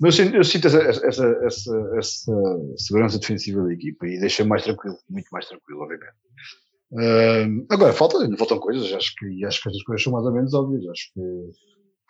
Mas 0.00 0.18
eu 0.18 0.24
sinto, 0.24 0.36
eu 0.36 0.44
sinto 0.44 0.66
essa, 0.66 0.78
essa, 0.78 1.26
essa, 1.44 1.90
essa, 1.98 2.32
segurança 2.76 3.18
defensiva 3.18 3.62
da 3.62 3.72
equipa 3.72 4.06
e 4.06 4.20
deixa 4.20 4.44
mais 4.44 4.62
tranquilo, 4.62 4.96
muito 5.08 5.28
mais 5.30 5.46
tranquilo, 5.46 5.80
obviamente. 5.80 7.66
Agora, 7.70 7.92
falta, 7.92 8.18
faltam 8.36 8.58
coisas, 8.58 8.92
acho 8.92 9.14
que, 9.16 9.44
acho 9.44 9.62
que 9.62 9.68
estas 9.68 9.82
coisas 9.82 10.02
são 10.02 10.12
mais 10.12 10.24
ou 10.24 10.32
menos 10.32 10.54
óbvias. 10.54 10.84
Acho 10.86 11.12
que 11.12 11.20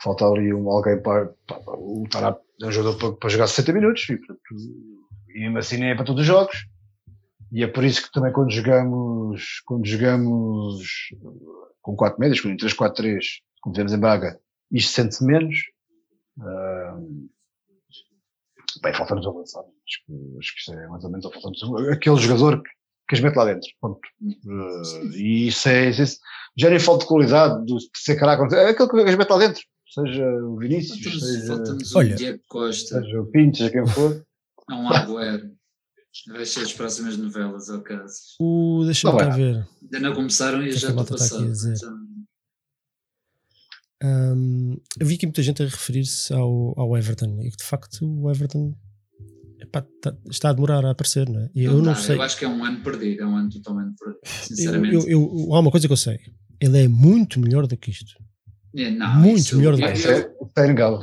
falta 0.02 0.26
ali 0.26 0.52
um, 0.52 0.68
alguém 0.68 1.00
para, 1.00 1.32
para, 1.46 1.60
para 1.60 2.38
é 2.62 2.66
um 2.66 2.72
jogador 2.72 2.98
para, 2.98 3.12
para, 3.12 3.28
jogar 3.30 3.46
60 3.46 3.72
minutos 3.72 4.08
e, 4.08 4.16
portanto, 4.16 4.40
e 5.34 5.40
mesmo 5.40 5.58
assim 5.58 5.76
nem 5.76 5.90
é 5.90 5.94
para 5.94 6.04
todos 6.04 6.22
os 6.22 6.26
jogos. 6.26 6.66
E 7.52 7.62
é 7.62 7.66
por 7.66 7.84
isso 7.84 8.02
que 8.02 8.12
também 8.12 8.32
quando 8.32 8.50
jogamos, 8.50 9.60
quando 9.64 9.86
jogamos 9.86 10.82
com 11.82 11.94
4 11.96 12.18
médios, 12.18 12.40
com 12.40 12.48
3-4-3, 12.48 13.20
como 13.60 13.72
tivemos 13.72 13.92
em 13.92 13.98
Braga, 13.98 14.38
isto 14.70 14.92
sente-se 14.92 15.24
menos. 15.24 15.56
Uh, 16.38 17.28
bem, 18.82 18.94
falta-nos 18.94 19.26
avançar. 19.26 19.60
Acho 19.60 20.04
que, 20.06 20.38
acho 20.38 20.54
que 20.54 20.60
isto 20.60 20.72
é 20.72 20.88
mais 20.88 21.04
ou 21.04 21.10
menos 21.10 21.26
falta 21.26 21.92
aquele 21.92 22.16
jogador 22.16 22.62
que, 22.62 22.70
que 23.08 23.14
as 23.14 23.20
mete 23.20 23.36
lá 23.36 23.44
dentro. 23.44 23.68
Ponto. 23.80 24.00
Uh, 24.22 25.12
e 25.12 25.48
isso 25.48 25.68
é, 25.68 25.90
isso, 25.90 26.18
já 26.56 26.70
nem 26.70 26.80
falta 26.80 27.04
de 27.04 27.08
qualidade, 27.08 27.64
de 27.64 27.74
ser 27.94 28.16
caraca, 28.16 28.56
é 28.56 28.70
aquele 28.70 28.88
que 28.88 29.10
as 29.10 29.16
mete 29.16 29.30
lá 29.30 29.38
dentro 29.38 29.62
seja 29.94 30.26
o 30.26 30.56
Vinícius, 30.56 31.20
seja, 31.20 31.62
Olha, 31.94 32.14
o 32.14 32.16
Diego 32.16 32.42
Costa, 32.48 33.00
seja 33.00 33.20
o 33.20 33.26
Pinto, 33.26 33.58
seja 33.58 33.70
quem 33.70 33.86
for. 33.86 34.24
É 34.70 34.74
um 34.74 34.88
Agüero. 34.88 35.52
Vai 36.28 36.46
ser 36.46 36.60
as 36.60 36.72
próximas 36.72 37.18
novelas, 37.18 37.68
ao 37.68 37.82
caso. 37.82 38.16
O, 38.40 38.82
deixa-me 38.86 39.18
cá 39.18 39.28
ver. 39.28 39.68
Ainda 39.82 40.00
não 40.00 40.14
começaram 40.14 40.62
e 40.62 40.72
já 40.72 40.88
estou 40.88 41.04
passado. 41.04 41.52
Então... 41.52 41.98
Um, 44.02 44.80
eu 44.98 45.06
vi 45.06 45.16
aqui 45.16 45.26
muita 45.26 45.42
gente 45.42 45.62
a 45.62 45.66
referir-se 45.66 46.32
ao, 46.32 46.72
ao 46.78 46.96
Everton 46.96 47.42
e 47.42 47.50
que 47.50 47.58
de 47.58 47.64
facto 47.64 48.06
o 48.06 48.30
Everton 48.30 48.74
epá, 49.60 49.82
tá, 50.00 50.16
está 50.30 50.50
a 50.50 50.52
demorar 50.52 50.84
a 50.84 50.90
aparecer, 50.90 51.28
não 51.28 51.40
é? 51.40 51.50
E 51.54 51.66
não 51.66 51.74
eu 51.74 51.82
não 51.82 51.94
sei. 51.94 52.16
Eu 52.16 52.22
acho 52.22 52.38
que 52.38 52.44
é 52.44 52.48
um 52.48 52.64
ano 52.64 52.82
perdido, 52.82 53.22
é 53.22 53.26
um 53.26 53.36
ano 53.36 53.50
totalmente 53.50 53.96
perdido, 53.98 54.20
sinceramente. 54.24 54.94
Eu, 54.94 55.02
eu, 55.02 55.46
eu, 55.48 55.54
há 55.54 55.60
uma 55.60 55.70
coisa 55.70 55.86
que 55.86 55.92
eu 55.92 55.96
sei: 55.96 56.18
ele 56.60 56.84
é 56.84 56.88
muito 56.88 57.40
melhor 57.40 57.66
do 57.66 57.76
que 57.76 57.90
isto. 57.90 58.14
É, 58.76 58.90
não, 58.90 59.14
muito 59.20 59.38
isso, 59.38 59.56
melhor 59.56 59.76
do 59.76 59.82
que 59.82 59.92
isso. 59.92 60.08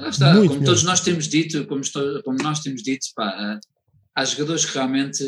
Está, 0.10 0.34
como 0.34 0.49
melhor. 0.49 0.65
todos 0.65 0.84
nós 0.84 0.99
temos 0.99 1.27
dito, 1.27 1.65
como, 1.67 1.81
estou, 1.81 2.21
como 2.23 2.38
nós 2.43 2.60
temos 2.60 2.84
dito, 2.84 3.05
pá, 3.15 3.60
há 4.15 4.25
jogadores 4.25 4.65
que 4.65 4.73
realmente 4.73 5.23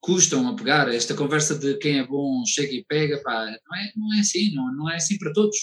custam 0.00 0.48
a 0.48 0.56
pegar. 0.56 0.92
Esta 0.92 1.14
conversa 1.14 1.56
de 1.56 1.76
quem 1.78 2.00
é 2.00 2.06
bom 2.06 2.44
chega 2.44 2.72
e 2.72 2.84
pega, 2.84 3.22
pá, 3.22 3.46
não 3.46 3.76
é, 3.76 3.92
não 3.96 4.14
é 4.14 4.20
assim, 4.20 4.52
não, 4.54 4.74
não 4.74 4.90
é 4.90 4.96
assim 4.96 5.16
para 5.16 5.32
todos. 5.32 5.56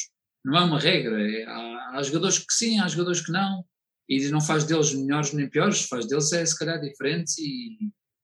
não 0.43 0.57
é 0.57 0.61
uma 0.61 0.79
regra. 0.79 1.21
É, 1.21 1.43
há, 1.43 1.91
há, 1.97 2.03
jogadores 2.03 2.39
que 2.39 2.53
sim, 2.53 2.79
há 2.79 2.87
jogadores 2.87 3.21
que 3.21 3.31
não, 3.31 3.63
e 4.07 4.27
não 4.29 4.41
faz 4.41 4.63
deles 4.63 4.93
melhores 4.93 5.33
nem 5.33 5.49
piores, 5.49 5.83
faz 5.83 6.07
deles 6.07 6.31
é 6.31 6.45
se 6.45 6.57
calhar 6.57 6.79
diferentes 6.79 7.37
e 7.37 7.77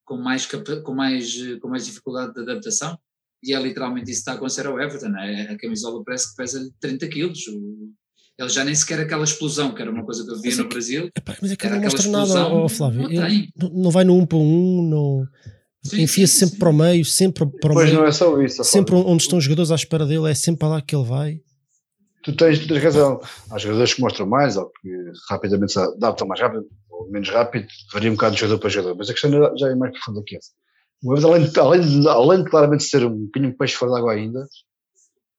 com 0.06 0.18
mais, 0.18 0.46
com 0.46 0.94
mais, 0.94 1.36
com 1.60 1.68
mais 1.68 1.86
dificuldade 1.86 2.34
de 2.34 2.42
adaptação. 2.42 2.98
E 3.46 3.54
é 3.54 3.62
literalmente 3.62 4.10
isso 4.10 4.20
que 4.20 4.22
está 4.22 4.32
a 4.34 4.36
acontecer 4.36 4.66
ao 4.66 4.80
Everton. 4.80 5.10
Né? 5.10 5.50
A 5.52 5.58
camisola 5.58 6.04
parece 6.04 6.32
que 6.32 6.36
pesa 6.36 6.70
30 6.80 7.08
quilos. 7.08 7.40
Ele 8.38 8.50
já 8.50 8.66
nem 8.66 8.76
sequer 8.76 9.00
aquela 9.00 9.24
explosão, 9.24 9.74
que 9.74 9.82
era 9.82 9.92
uma 9.92 10.04
coisa 10.04 10.26
que 10.26 10.32
eu 10.32 10.42
via 10.42 10.52
mas 10.52 10.58
no 10.58 10.64
é 10.64 10.68
que, 10.68 10.74
Brasil. 10.74 11.10
Epá, 11.16 11.38
mas 11.42 11.52
é 11.52 11.56
que 11.56 11.70
não 11.70 11.82
mostra 11.82 12.10
nada, 12.10 12.48
oh, 12.54 12.68
Flávio. 12.68 13.04
Não, 13.04 13.10
tem. 13.10 13.54
não 13.72 13.92
vai 13.92 14.04
no 14.04 14.16
um 14.16 14.26
para 14.26 14.38
um, 14.38 14.82
não 14.90 15.28
enfia-se 15.94 16.40
sempre 16.40 16.54
sim. 16.56 16.60
para 16.60 16.70
o 16.70 16.74
meio, 16.74 17.06
sempre 17.06 17.46
para 17.62 17.72
o 17.72 17.76
pois 17.76 17.90
meio. 17.90 18.00
não 18.00 18.08
é 18.08 18.12
só 18.12 18.42
isso. 18.42 18.64
Sempre 18.64 18.96
onde 18.96 19.24
estão 19.24 19.38
os 19.38 19.44
jogadores 19.44 19.72
à 19.72 19.76
espera 19.76 20.06
dele, 20.06 20.30
é 20.30 20.34
sempre 20.34 20.60
para 20.60 20.70
lá 20.70 20.82
que 20.82 20.96
ele 20.96 21.06
vai. 21.06 21.40
Tu 22.24 22.36
tens, 22.36 22.60
tu 22.60 22.68
tens 22.68 22.84
razão. 22.84 23.22
Há 23.52 23.58
jogadores 23.60 23.94
que 23.94 24.02
mostram 24.02 24.26
mais, 24.26 24.58
ou 24.58 24.72
que 24.82 24.90
rapidamente 25.30 25.74
se 25.74 25.80
adaptam 25.80 26.28
mais 26.28 26.42
rápido, 26.42 26.66
ou 26.90 27.10
menos 27.12 27.30
rápido, 27.30 27.68
varia 27.94 28.10
um 28.10 28.16
bocado 28.16 28.34
de 28.34 28.42
jogador 28.42 28.60
para 28.60 28.70
jogador, 28.70 28.98
mas 28.98 29.10
a 29.10 29.14
questão 29.14 29.58
já 29.58 29.70
é 29.70 29.76
mais 29.76 29.92
profunda 29.92 30.24
que 30.26 30.36
essa. 30.36 30.50
O 31.04 31.14
Everton, 31.14 31.30
além 31.30 31.52
além, 31.58 32.08
além 32.08 32.44
de 32.44 32.50
claramente 32.50 32.84
ser 32.84 33.06
um 33.06 33.28
de 33.28 33.52
peixe 33.54 33.76
fora 33.76 33.92
d'água 33.92 34.14
ainda, 34.14 34.48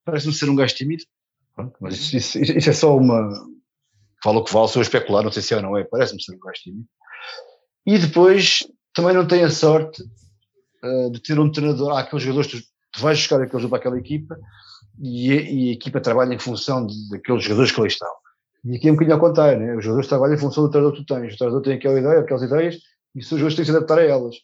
parece-me 0.04 0.32
ser 0.32 0.48
um 0.48 0.56
gajo 0.56 0.74
tímido. 0.74 1.04
mas 1.80 1.94
isso, 1.94 2.38
isso, 2.38 2.38
isso, 2.38 2.70
é 2.70 2.72
só 2.72 2.96
uma. 2.96 3.28
Falo 4.22 4.44
que 4.44 4.52
vale, 4.52 4.68
sou 4.68 4.80
a 4.80 4.82
especular, 4.82 5.22
não 5.22 5.32
sei 5.32 5.42
se 5.42 5.54
é 5.54 5.56
ou 5.56 5.62
não 5.62 5.76
é, 5.76 5.84
parece-me 5.84 6.22
ser 6.22 6.34
um 6.34 6.38
gajo 6.38 6.60
tímido. 6.62 6.86
E 7.84 7.98
depois 7.98 8.66
também 8.94 9.14
não 9.14 9.26
tem 9.26 9.44
a 9.44 9.50
sorte 9.50 10.02
uh, 10.82 11.10
de 11.10 11.20
ter 11.20 11.38
um 11.38 11.50
treinador, 11.50 11.92
há 11.92 12.00
aqueles 12.00 12.24
jogadores 12.24 12.50
que 12.50 12.60
tu 12.92 13.00
vais 13.00 13.18
buscar 13.18 13.40
aqueles 13.40 13.66
para 13.66 13.78
aquela 13.78 13.98
equipa 13.98 14.38
e, 14.98 15.30
e, 15.32 15.70
a 15.70 15.72
equipa 15.72 16.00
trabalha 16.00 16.34
em 16.34 16.38
função 16.38 16.86
daqueles 17.10 17.44
jogadores 17.44 17.72
que 17.72 17.80
ali 17.80 17.88
estão. 17.88 18.10
E 18.64 18.76
aqui 18.76 18.88
é 18.88 18.90
um 18.90 18.94
bocadinho 18.94 19.14
ao 19.14 19.20
contrário, 19.20 19.60
né? 19.60 19.76
os 19.76 19.84
jogadores 19.84 20.08
trabalham 20.08 20.34
em 20.34 20.38
função 20.38 20.64
do 20.64 20.70
treinador 20.70 20.96
que 20.96 21.04
tu 21.04 21.14
tens. 21.14 21.34
O 21.34 21.36
treinador 21.36 21.62
tem 21.62 21.74
aquela 21.74 22.00
ideia, 22.00 22.20
aquelas 22.20 22.42
ideias, 22.42 22.76
e 23.14 23.20
os 23.20 23.28
jogadores 23.28 23.54
têm 23.54 23.64
que 23.64 23.70
se 23.70 23.76
adaptar 23.76 23.98
a 23.98 24.02
elas. 24.02 24.36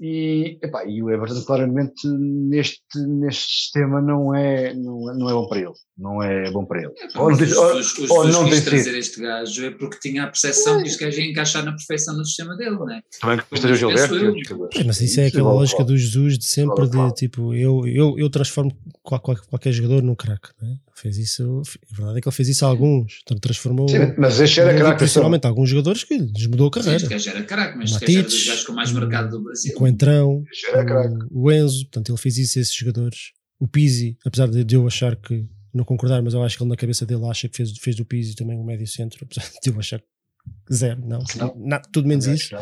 E, 0.00 0.58
epá, 0.62 0.84
e 0.86 1.02
o 1.02 1.10
Everton 1.10 1.42
claramente 1.42 2.06
neste, 2.06 2.80
neste 2.98 3.62
sistema 3.62 4.00
não 4.00 4.32
é, 4.32 4.72
não, 4.72 5.10
é, 5.10 5.18
não 5.18 5.28
é 5.28 5.32
bom 5.32 5.48
para 5.48 5.58
ele. 5.58 5.72
Não 5.98 6.22
é 6.22 6.50
bom 6.52 6.64
para 6.64 6.82
ele. 6.82 6.92
É, 6.96 7.18
ou 7.18 7.30
não, 7.30 7.36
os, 7.36 7.52
ou, 7.52 7.76
os, 7.76 7.98
os, 7.98 8.10
ou 8.10 8.28
não 8.28 8.48
tem 8.48 8.62
trazer 8.62 8.96
este 8.96 9.20
gajo 9.20 9.64
é 9.64 9.70
porque 9.72 9.98
tinha 9.98 10.22
a 10.22 10.26
percepção 10.28 10.80
que 10.80 10.88
este 10.88 11.04
gajo 11.04 11.20
ia 11.20 11.28
encaixar 11.28 11.64
na 11.64 11.72
perfeição 11.72 12.16
no 12.16 12.24
sistema 12.24 12.56
dele, 12.56 12.76
não 12.76 12.88
é? 12.88 13.02
Também 13.20 13.38
que 13.38 13.54
esteja 13.54 13.74
o 13.74 13.76
Gilberto. 13.76 14.68
É, 14.78 14.84
mas 14.84 15.00
isso 15.00 15.20
é 15.20 15.26
aquela 15.26 15.52
lógica 15.52 15.82
do 15.82 15.96
Jesus 15.96 16.38
de 16.38 16.44
sempre 16.44 16.88
de 16.88 17.14
tipo, 17.14 17.52
eu, 17.52 17.84
eu, 17.86 18.16
eu 18.16 18.30
transformo 18.30 18.72
qualquer, 19.02 19.40
qualquer 19.48 19.72
jogador 19.72 20.02
num 20.02 20.14
craque, 20.14 20.50
não 20.62 20.70
é? 20.70 20.76
Fez 20.94 21.16
isso, 21.16 21.62
a 21.92 21.96
verdade 21.96 22.18
é 22.18 22.20
que 22.20 22.28
ele 22.28 22.34
fez 22.34 22.48
isso 22.48 22.64
a 22.64 22.68
alguns, 22.68 23.20
então 23.22 23.38
transformou. 23.38 23.88
Sim, 23.88 24.14
mas 24.18 24.40
este 24.40 24.58
era 24.58 24.76
craque. 24.76 24.98
Principalmente 24.98 25.46
alguns 25.46 25.70
jogadores 25.70 26.02
que 26.02 26.18
lhes 26.18 26.46
mudou 26.46 26.66
a 26.66 26.70
carreira. 26.72 26.98
Sim, 26.98 27.04
este 27.04 27.28
gajo 27.28 27.30
era 27.30 27.46
craque, 27.46 27.78
mas 27.78 27.92
este 27.92 28.04
gajo 28.04 28.18
era 28.18 28.28
dos 28.28 28.46
gajos 28.46 28.64
com 28.64 28.72
mais 28.72 28.92
mercado 28.92 29.30
do 29.30 29.44
Brasil. 29.44 29.74
O 29.88 30.72
Coentrão, 30.72 31.24
o, 31.30 31.44
o 31.44 31.52
Enzo, 31.52 31.84
portanto 31.84 32.10
ele 32.10 32.18
fez 32.18 32.38
isso 32.38 32.58
a 32.58 32.62
esses 32.62 32.74
jogadores. 32.74 33.32
O 33.58 33.66
Pizzi, 33.66 34.16
apesar 34.24 34.48
de 34.48 34.74
eu 34.74 34.86
achar 34.86 35.16
que, 35.16 35.46
não 35.74 35.84
concordar, 35.84 36.22
mas 36.22 36.34
eu 36.34 36.42
acho 36.42 36.56
que 36.56 36.62
ele 36.62 36.70
na 36.70 36.76
cabeça 36.76 37.04
dele 37.04 37.24
acha 37.26 37.48
que 37.48 37.56
fez, 37.56 37.76
fez 37.78 37.96
do 37.96 38.04
Pizzi 38.04 38.34
também 38.36 38.58
o 38.58 38.64
médio 38.64 38.86
centro, 38.86 39.18
apesar 39.24 39.48
de 39.62 39.70
eu 39.70 39.78
achar 39.78 39.98
que 39.98 40.74
zero, 40.74 41.00
não, 41.06 41.22
não. 41.36 41.54
não 41.56 41.82
tudo 41.92 42.08
menos 42.08 42.26
isso. 42.26 42.54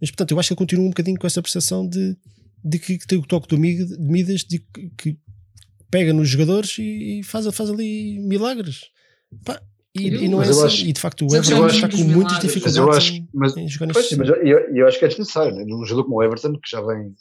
Mas 0.00 0.10
portanto 0.10 0.32
eu 0.32 0.38
acho 0.38 0.48
que 0.48 0.52
ele 0.52 0.58
continua 0.58 0.84
um 0.84 0.90
bocadinho 0.90 1.18
com 1.18 1.26
essa 1.26 1.40
percepção 1.40 1.88
de, 1.88 2.16
de 2.62 2.78
que, 2.78 2.98
que 2.98 3.06
tem 3.06 3.18
o 3.18 3.26
toque 3.26 3.48
do 3.48 3.58
Midas 3.58 4.40
de 4.44 4.58
que, 4.58 4.90
que 4.96 5.18
pega 5.90 6.12
nos 6.12 6.28
jogadores 6.28 6.76
e, 6.78 7.22
faz, 7.22 7.46
faz 7.54 7.70
ali 7.70 8.18
milagres. 8.18 8.90
Pá, 9.44 9.62
e, 9.96 10.24
e, 10.24 10.28
não 10.28 10.42
é 10.42 10.48
assim. 10.48 10.64
Acho, 10.64 10.86
e 10.86 10.92
de 10.92 11.00
facto 11.00 11.26
o 11.26 11.34
Everton 11.34 11.66
está 11.66 11.88
com 11.88 12.04
muitas 12.04 12.38
dificuldades 12.40 12.76
eu 12.76 12.90
acho, 12.90 13.24
mas, 13.32 13.56
em 13.56 13.68
jogar 13.68 13.92
pois, 13.92 14.12
mas 14.12 14.28
eu, 14.28 14.58
eu, 14.74 14.86
acho 14.86 14.98
que 14.98 15.04
é 15.04 15.08
desnecessário, 15.08 15.54
né? 15.54 15.64
num 15.66 15.84
jogador 15.84 16.04
como 16.04 16.16
o 16.16 16.22
Everton, 16.22 16.52
que 16.54 16.70
já 16.70 16.80
vem. 16.80 17.14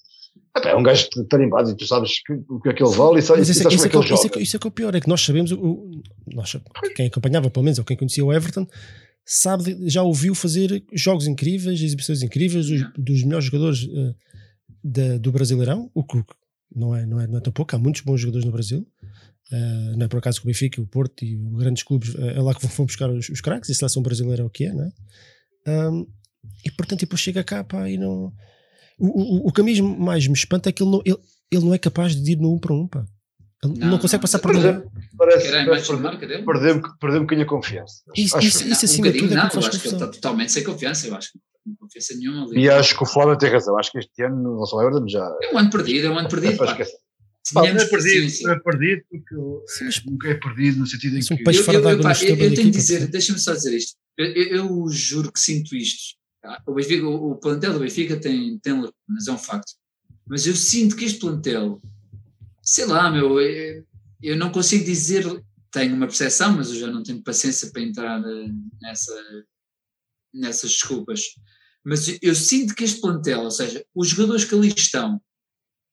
É 0.63 0.75
um 0.75 0.83
gajo 0.83 1.09
tarimbado 1.29 1.69
e 1.71 1.75
tu 1.75 1.85
sabes 1.85 2.11
o 2.49 2.59
que 2.61 2.69
é 2.69 2.73
que 2.73 2.81
ele 2.81 2.95
vale 2.95 3.19
e 3.19 3.21
sabes, 3.21 3.49
isso, 3.49 3.67
é, 3.67 3.73
isso, 3.73 3.85
é, 3.87 3.89
que, 3.89 3.97
isso, 3.97 4.27
é, 4.37 4.41
isso 4.41 4.55
é 4.55 4.59
que 4.59 4.67
é 4.67 4.69
o 4.69 4.71
pior, 4.71 4.95
é 4.95 5.01
que 5.01 5.07
nós 5.07 5.21
sabemos, 5.21 5.51
o, 5.51 5.91
nós, 6.33 6.55
quem 6.95 7.07
acompanhava 7.07 7.49
pelo 7.49 7.63
menos, 7.63 7.77
ou 7.77 7.83
quem 7.83 7.97
conhecia 7.97 8.23
o 8.23 8.31
Everton, 8.31 8.65
sabe, 9.25 9.77
já 9.89 10.01
ouviu 10.01 10.33
fazer 10.33 10.83
jogos 10.93 11.27
incríveis, 11.27 11.81
exibições 11.81 12.21
incríveis 12.21 12.67
dos, 12.67 12.81
dos 12.97 13.23
melhores 13.23 13.45
jogadores 13.45 13.83
uh, 13.83 14.15
da, 14.81 15.17
do 15.17 15.31
Brasileirão, 15.31 15.89
o 15.93 16.03
que 16.03 16.23
não 16.73 16.95
é, 16.95 17.05
não, 17.05 17.19
é, 17.19 17.27
não 17.27 17.37
é 17.37 17.41
tão 17.41 17.51
pouco, 17.51 17.75
há 17.75 17.79
muitos 17.79 18.01
bons 18.01 18.21
jogadores 18.21 18.45
no 18.45 18.51
Brasil. 18.51 18.87
Uh, 19.51 19.97
não 19.97 20.05
é 20.05 20.07
por 20.07 20.17
acaso 20.17 20.39
que 20.39 20.45
o 20.45 20.47
Benfica, 20.47 20.81
o 20.81 20.87
Porto 20.87 21.23
e 21.23 21.35
os 21.35 21.59
grandes 21.59 21.83
clubes 21.83 22.15
é 22.15 22.41
lá 22.41 22.53
que 22.55 22.65
vão 22.65 22.85
buscar 22.85 23.09
os, 23.09 23.29
os 23.29 23.41
craques, 23.41 23.69
e 23.69 23.73
a 23.73 23.75
seleção 23.75 24.01
brasileira 24.01 24.41
é 24.41 24.45
o 24.45 24.49
que 24.49 24.65
é, 24.65 24.73
não 24.73 24.85
é? 24.85 24.91
Um, 25.67 26.07
e 26.63 26.71
portanto, 26.71 27.01
depois 27.01 27.19
chega 27.21 27.43
cá 27.43 27.63
pá, 27.63 27.89
e 27.89 27.97
não. 27.97 28.33
O, 28.97 29.07
o, 29.07 29.47
o 29.47 29.51
que 29.51 29.61
a 29.61 29.63
mim 29.63 29.81
mais 29.81 30.27
me 30.27 30.33
espanta 30.33 30.69
é 30.69 30.71
que 30.71 30.81
ele 30.81 30.91
não, 30.91 31.01
ele, 31.05 31.17
ele 31.51 31.65
não 31.65 31.73
é 31.73 31.77
capaz 31.77 32.15
de 32.15 32.31
ir 32.31 32.37
no 32.37 32.51
1 32.51 32.55
um 32.55 32.59
para 32.59 32.73
1, 32.73 32.79
um, 32.79 32.87
pá. 32.87 33.05
Ele 33.63 33.79
não, 33.79 33.91
não 33.91 33.99
consegue 33.99 34.21
passar 34.21 34.39
por 34.39 34.53
ninguém. 34.53 34.83
Parece, 35.17 35.51
parece 35.51 35.91
perdeu, 36.45 36.81
perdeu 36.99 37.19
um 37.19 37.23
bocadinho 37.23 37.45
a 37.45 37.49
confiança. 37.49 38.03
Isso, 38.15 38.37
isso, 38.39 38.67
isso 38.67 38.85
acima 38.85 39.07
um 39.07 39.11
de 39.11 39.19
tudo 39.19 39.25
é 39.25 39.29
que 39.29 39.35
não, 39.35 39.61
eu 39.61 39.67
acho 39.67 39.79
que 39.79 39.87
ele 39.87 39.95
está 39.95 40.07
totalmente 40.07 40.51
sem 40.51 40.63
confiança. 40.63 41.07
Eu 41.07 41.15
acho 41.15 41.31
que 41.31 41.39
confiança 41.79 42.13
nenhuma 42.15 42.45
ali. 42.45 42.61
E 42.61 42.69
acho 42.69 42.95
que 42.95 43.03
o 43.03 43.05
Flávio 43.05 43.37
tem 43.37 43.49
razão. 43.49 43.77
Acho 43.77 43.91
que 43.91 43.99
este 43.99 44.23
ano, 44.23 44.57
não 44.57 44.65
sou 44.65 44.81
Everton, 44.81 45.07
já. 45.07 45.25
É 45.41 45.53
um 45.53 45.57
ano 45.57 45.69
perdido, 45.69 46.07
é 46.07 46.09
um 46.11 46.17
ano 46.17 46.29
perdido. 46.29 46.57
Pá. 46.57 46.77
Pá, 47.53 47.61
não 47.61 47.79
é 47.79 47.85
perdido, 47.85 48.43
não 48.43 48.51
é 48.53 48.59
perdido 48.59 49.03
porque 49.09 49.35
sim, 49.67 49.85
mas 49.85 50.03
nunca 50.03 50.29
é 50.29 50.33
perdido 50.33 50.79
no 50.79 50.87
sentido 50.87 51.17
em 51.17 51.21
que. 51.21 51.33
Um 51.33 51.43
peixe 51.43 51.63
fora 51.63 51.77
eu, 51.77 51.89
eu, 51.89 52.01
pá, 52.01 52.13
eu, 52.23 52.29
eu 52.29 52.55
tenho 52.55 52.71
que 52.71 52.77
dizer, 52.77 53.07
deixa-me 53.07 53.39
só 53.39 53.53
dizer 53.53 53.75
isto. 53.77 53.95
Eu, 54.17 54.25
eu, 54.27 54.87
juro 54.89 55.31
que 55.31 55.39
sinto 55.39 55.75
isto. 55.75 56.15
Tá? 56.41 56.63
O, 56.65 56.73
Benfica, 56.73 57.05
o, 57.05 57.31
o 57.31 57.35
plantel 57.35 57.73
do 57.73 57.79
Benfica 57.79 58.19
tem, 58.19 58.57
tem 58.59 58.73
mas 59.07 59.27
é 59.27 59.31
um 59.31 59.37
facto. 59.37 59.73
Mas 60.27 60.47
eu 60.47 60.55
sinto 60.55 60.95
que 60.95 61.05
este 61.05 61.19
plantel, 61.19 61.79
sei 62.63 62.85
lá, 62.85 63.11
meu, 63.11 63.39
eu, 63.39 63.85
eu 64.23 64.35
não 64.35 64.51
consigo 64.51 64.83
dizer, 64.83 65.23
tenho 65.71 65.95
uma 65.95 66.07
percepção, 66.07 66.53
mas 66.53 66.69
eu 66.69 66.79
já 66.79 66.87
não 66.87 67.03
tenho 67.03 67.21
paciência 67.21 67.69
para 67.71 67.81
entrar 67.81 68.19
eh, 68.21 68.47
nessa, 68.81 69.13
nessas 70.33 70.71
desculpas. 70.71 71.21
Mas 71.83 72.17
eu 72.21 72.33
sinto 72.33 72.73
que 72.73 72.83
este 72.83 72.99
plantel, 72.99 73.41
ou 73.41 73.51
seja, 73.51 73.85
os 73.93 74.07
jogadores 74.07 74.45
que 74.45 74.55
ali 74.55 74.73
estão, 74.75 75.21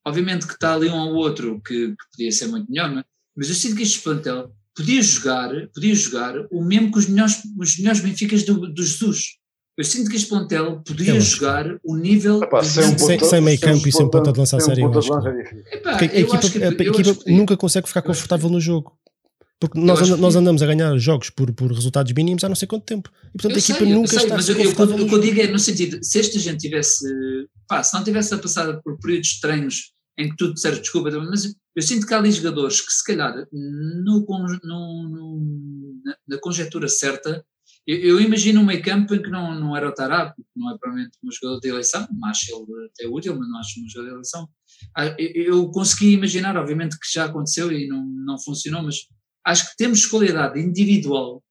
obviamente 0.05 0.47
que 0.47 0.53
está 0.53 0.73
ali 0.73 0.89
um 0.89 0.97
ou 0.97 1.15
outro 1.15 1.61
que, 1.65 1.89
que 1.89 2.05
podia 2.11 2.31
ser 2.31 2.47
muito 2.47 2.69
melhor, 2.71 2.91
não 2.91 2.99
é? 2.99 3.05
mas 3.35 3.49
eu 3.49 3.55
sinto 3.55 3.75
que 3.75 3.83
este 3.83 3.99
plantel 3.99 4.51
podia 4.75 5.01
jogar, 5.01 5.49
podia 5.73 5.95
jogar 5.95 6.33
o 6.51 6.63
mesmo 6.63 6.91
que 6.91 6.99
os 6.99 7.07
melhores, 7.07 7.41
os 7.57 7.77
melhores 7.77 8.01
Benficas 8.01 8.43
do, 8.43 8.71
do 8.71 8.83
Jesus. 8.83 9.37
Eu 9.75 9.83
sinto 9.83 10.09
que 10.09 10.15
este 10.15 10.29
plantel 10.29 10.81
podia 10.85 11.19
jogar 11.19 11.65
o 11.83 11.95
nível. 11.95 12.43
Epá, 12.43 12.63
sem, 12.63 12.83
um 12.83 12.97
sem, 12.97 13.19
sem 13.19 13.41
meio 13.41 13.59
campo 13.59 13.87
e 13.87 13.91
sem 13.91 14.09
ponta 14.09 14.31
de 14.31 14.39
lança 14.39 14.57
a 14.57 14.59
sério. 14.59 14.85
a 14.85 16.03
equipa, 16.03 16.37
a 16.37 16.69
equipa 16.69 17.23
nunca 17.25 17.57
consegue 17.57 17.87
ficar 17.87 18.03
confortável 18.03 18.49
no 18.51 18.61
jogo. 18.61 18.95
Porque 19.59 19.79
nós, 19.79 20.09
nós 20.09 20.35
andamos 20.35 20.61
a 20.61 20.65
ganhar 20.65 20.95
jogos 20.97 21.29
por, 21.29 21.51
por 21.53 21.71
resultados 21.71 22.11
mínimos 22.11 22.43
há 22.43 22.49
não 22.49 22.55
sei 22.55 22.67
quanto 22.67 22.83
tempo. 22.83 23.09
E 23.33 23.37
portanto 23.37 23.51
eu 23.51 23.55
a 23.55 23.59
equipa 23.59 23.79
sei, 23.79 23.93
nunca 23.93 24.07
sei, 24.09 24.19
está 24.19 24.35
mas 24.35 24.49
eu, 24.49 24.57
eu, 24.59 24.71
o 24.71 25.07
que 25.07 25.15
eu 25.15 25.21
digo 25.21 25.41
é 25.41 25.47
no 25.47 25.57
sentido, 25.57 26.03
se 26.03 26.19
esta 26.19 26.37
gente 26.37 26.57
tivesse, 26.57 27.05
pá, 27.67 27.81
se 27.81 27.93
não 27.95 28.03
tivesse 28.03 28.33
a 28.33 28.37
passar 28.37 28.81
por 28.81 28.99
períodos 28.99 29.29
estranhos 29.29 29.92
em 30.17 30.29
que 30.29 30.35
tudo 30.35 30.59
serve 30.59 30.81
desculpa, 30.81 31.09
mas 31.11 31.55
eu 31.75 31.81
sinto 31.81 32.05
que 32.05 32.13
há 32.13 32.17
ali 32.17 32.31
jogadores 32.31 32.81
que 32.81 32.91
se 32.91 33.03
calhar 33.03 33.47
no, 33.51 34.25
no, 34.25 35.09
no 35.09 36.01
na, 36.05 36.15
na 36.27 36.39
conjetura 36.39 36.87
certa, 36.87 37.43
eu, 37.85 37.97
eu, 37.97 38.21
imagino 38.21 38.61
um 38.61 38.65
meio 38.65 38.81
campo 38.81 39.13
em 39.13 39.21
que 39.21 39.29
não, 39.29 39.59
não 39.59 39.75
era 39.75 39.89
o 39.89 39.93
Tarab, 39.93 40.33
não 40.55 40.73
é 40.73 40.77
provavelmente 40.77 41.17
um 41.23 41.31
jogador 41.31 41.59
de 41.59 41.69
eleição, 41.69 42.07
acho 42.25 42.45
ele 42.51 42.85
até 42.85 43.07
útil, 43.07 43.37
mas 43.37 43.49
não 43.49 43.59
acho 43.59 43.83
um 43.83 43.89
jogador 43.89 44.09
de 44.09 44.15
eleição. 44.15 44.49
Ah, 44.95 45.15
eu 45.17 45.69
consegui 45.71 46.13
imaginar, 46.13 46.55
obviamente 46.55 46.97
que 46.97 47.11
já 47.11 47.25
aconteceu 47.25 47.71
e 47.71 47.87
não, 47.87 48.05
não 48.05 48.39
funcionou, 48.39 48.83
mas 48.83 49.07
acho 49.45 49.69
que 49.69 49.77
temos 49.77 50.05
qualidade 50.05 50.59
individual 50.59 51.42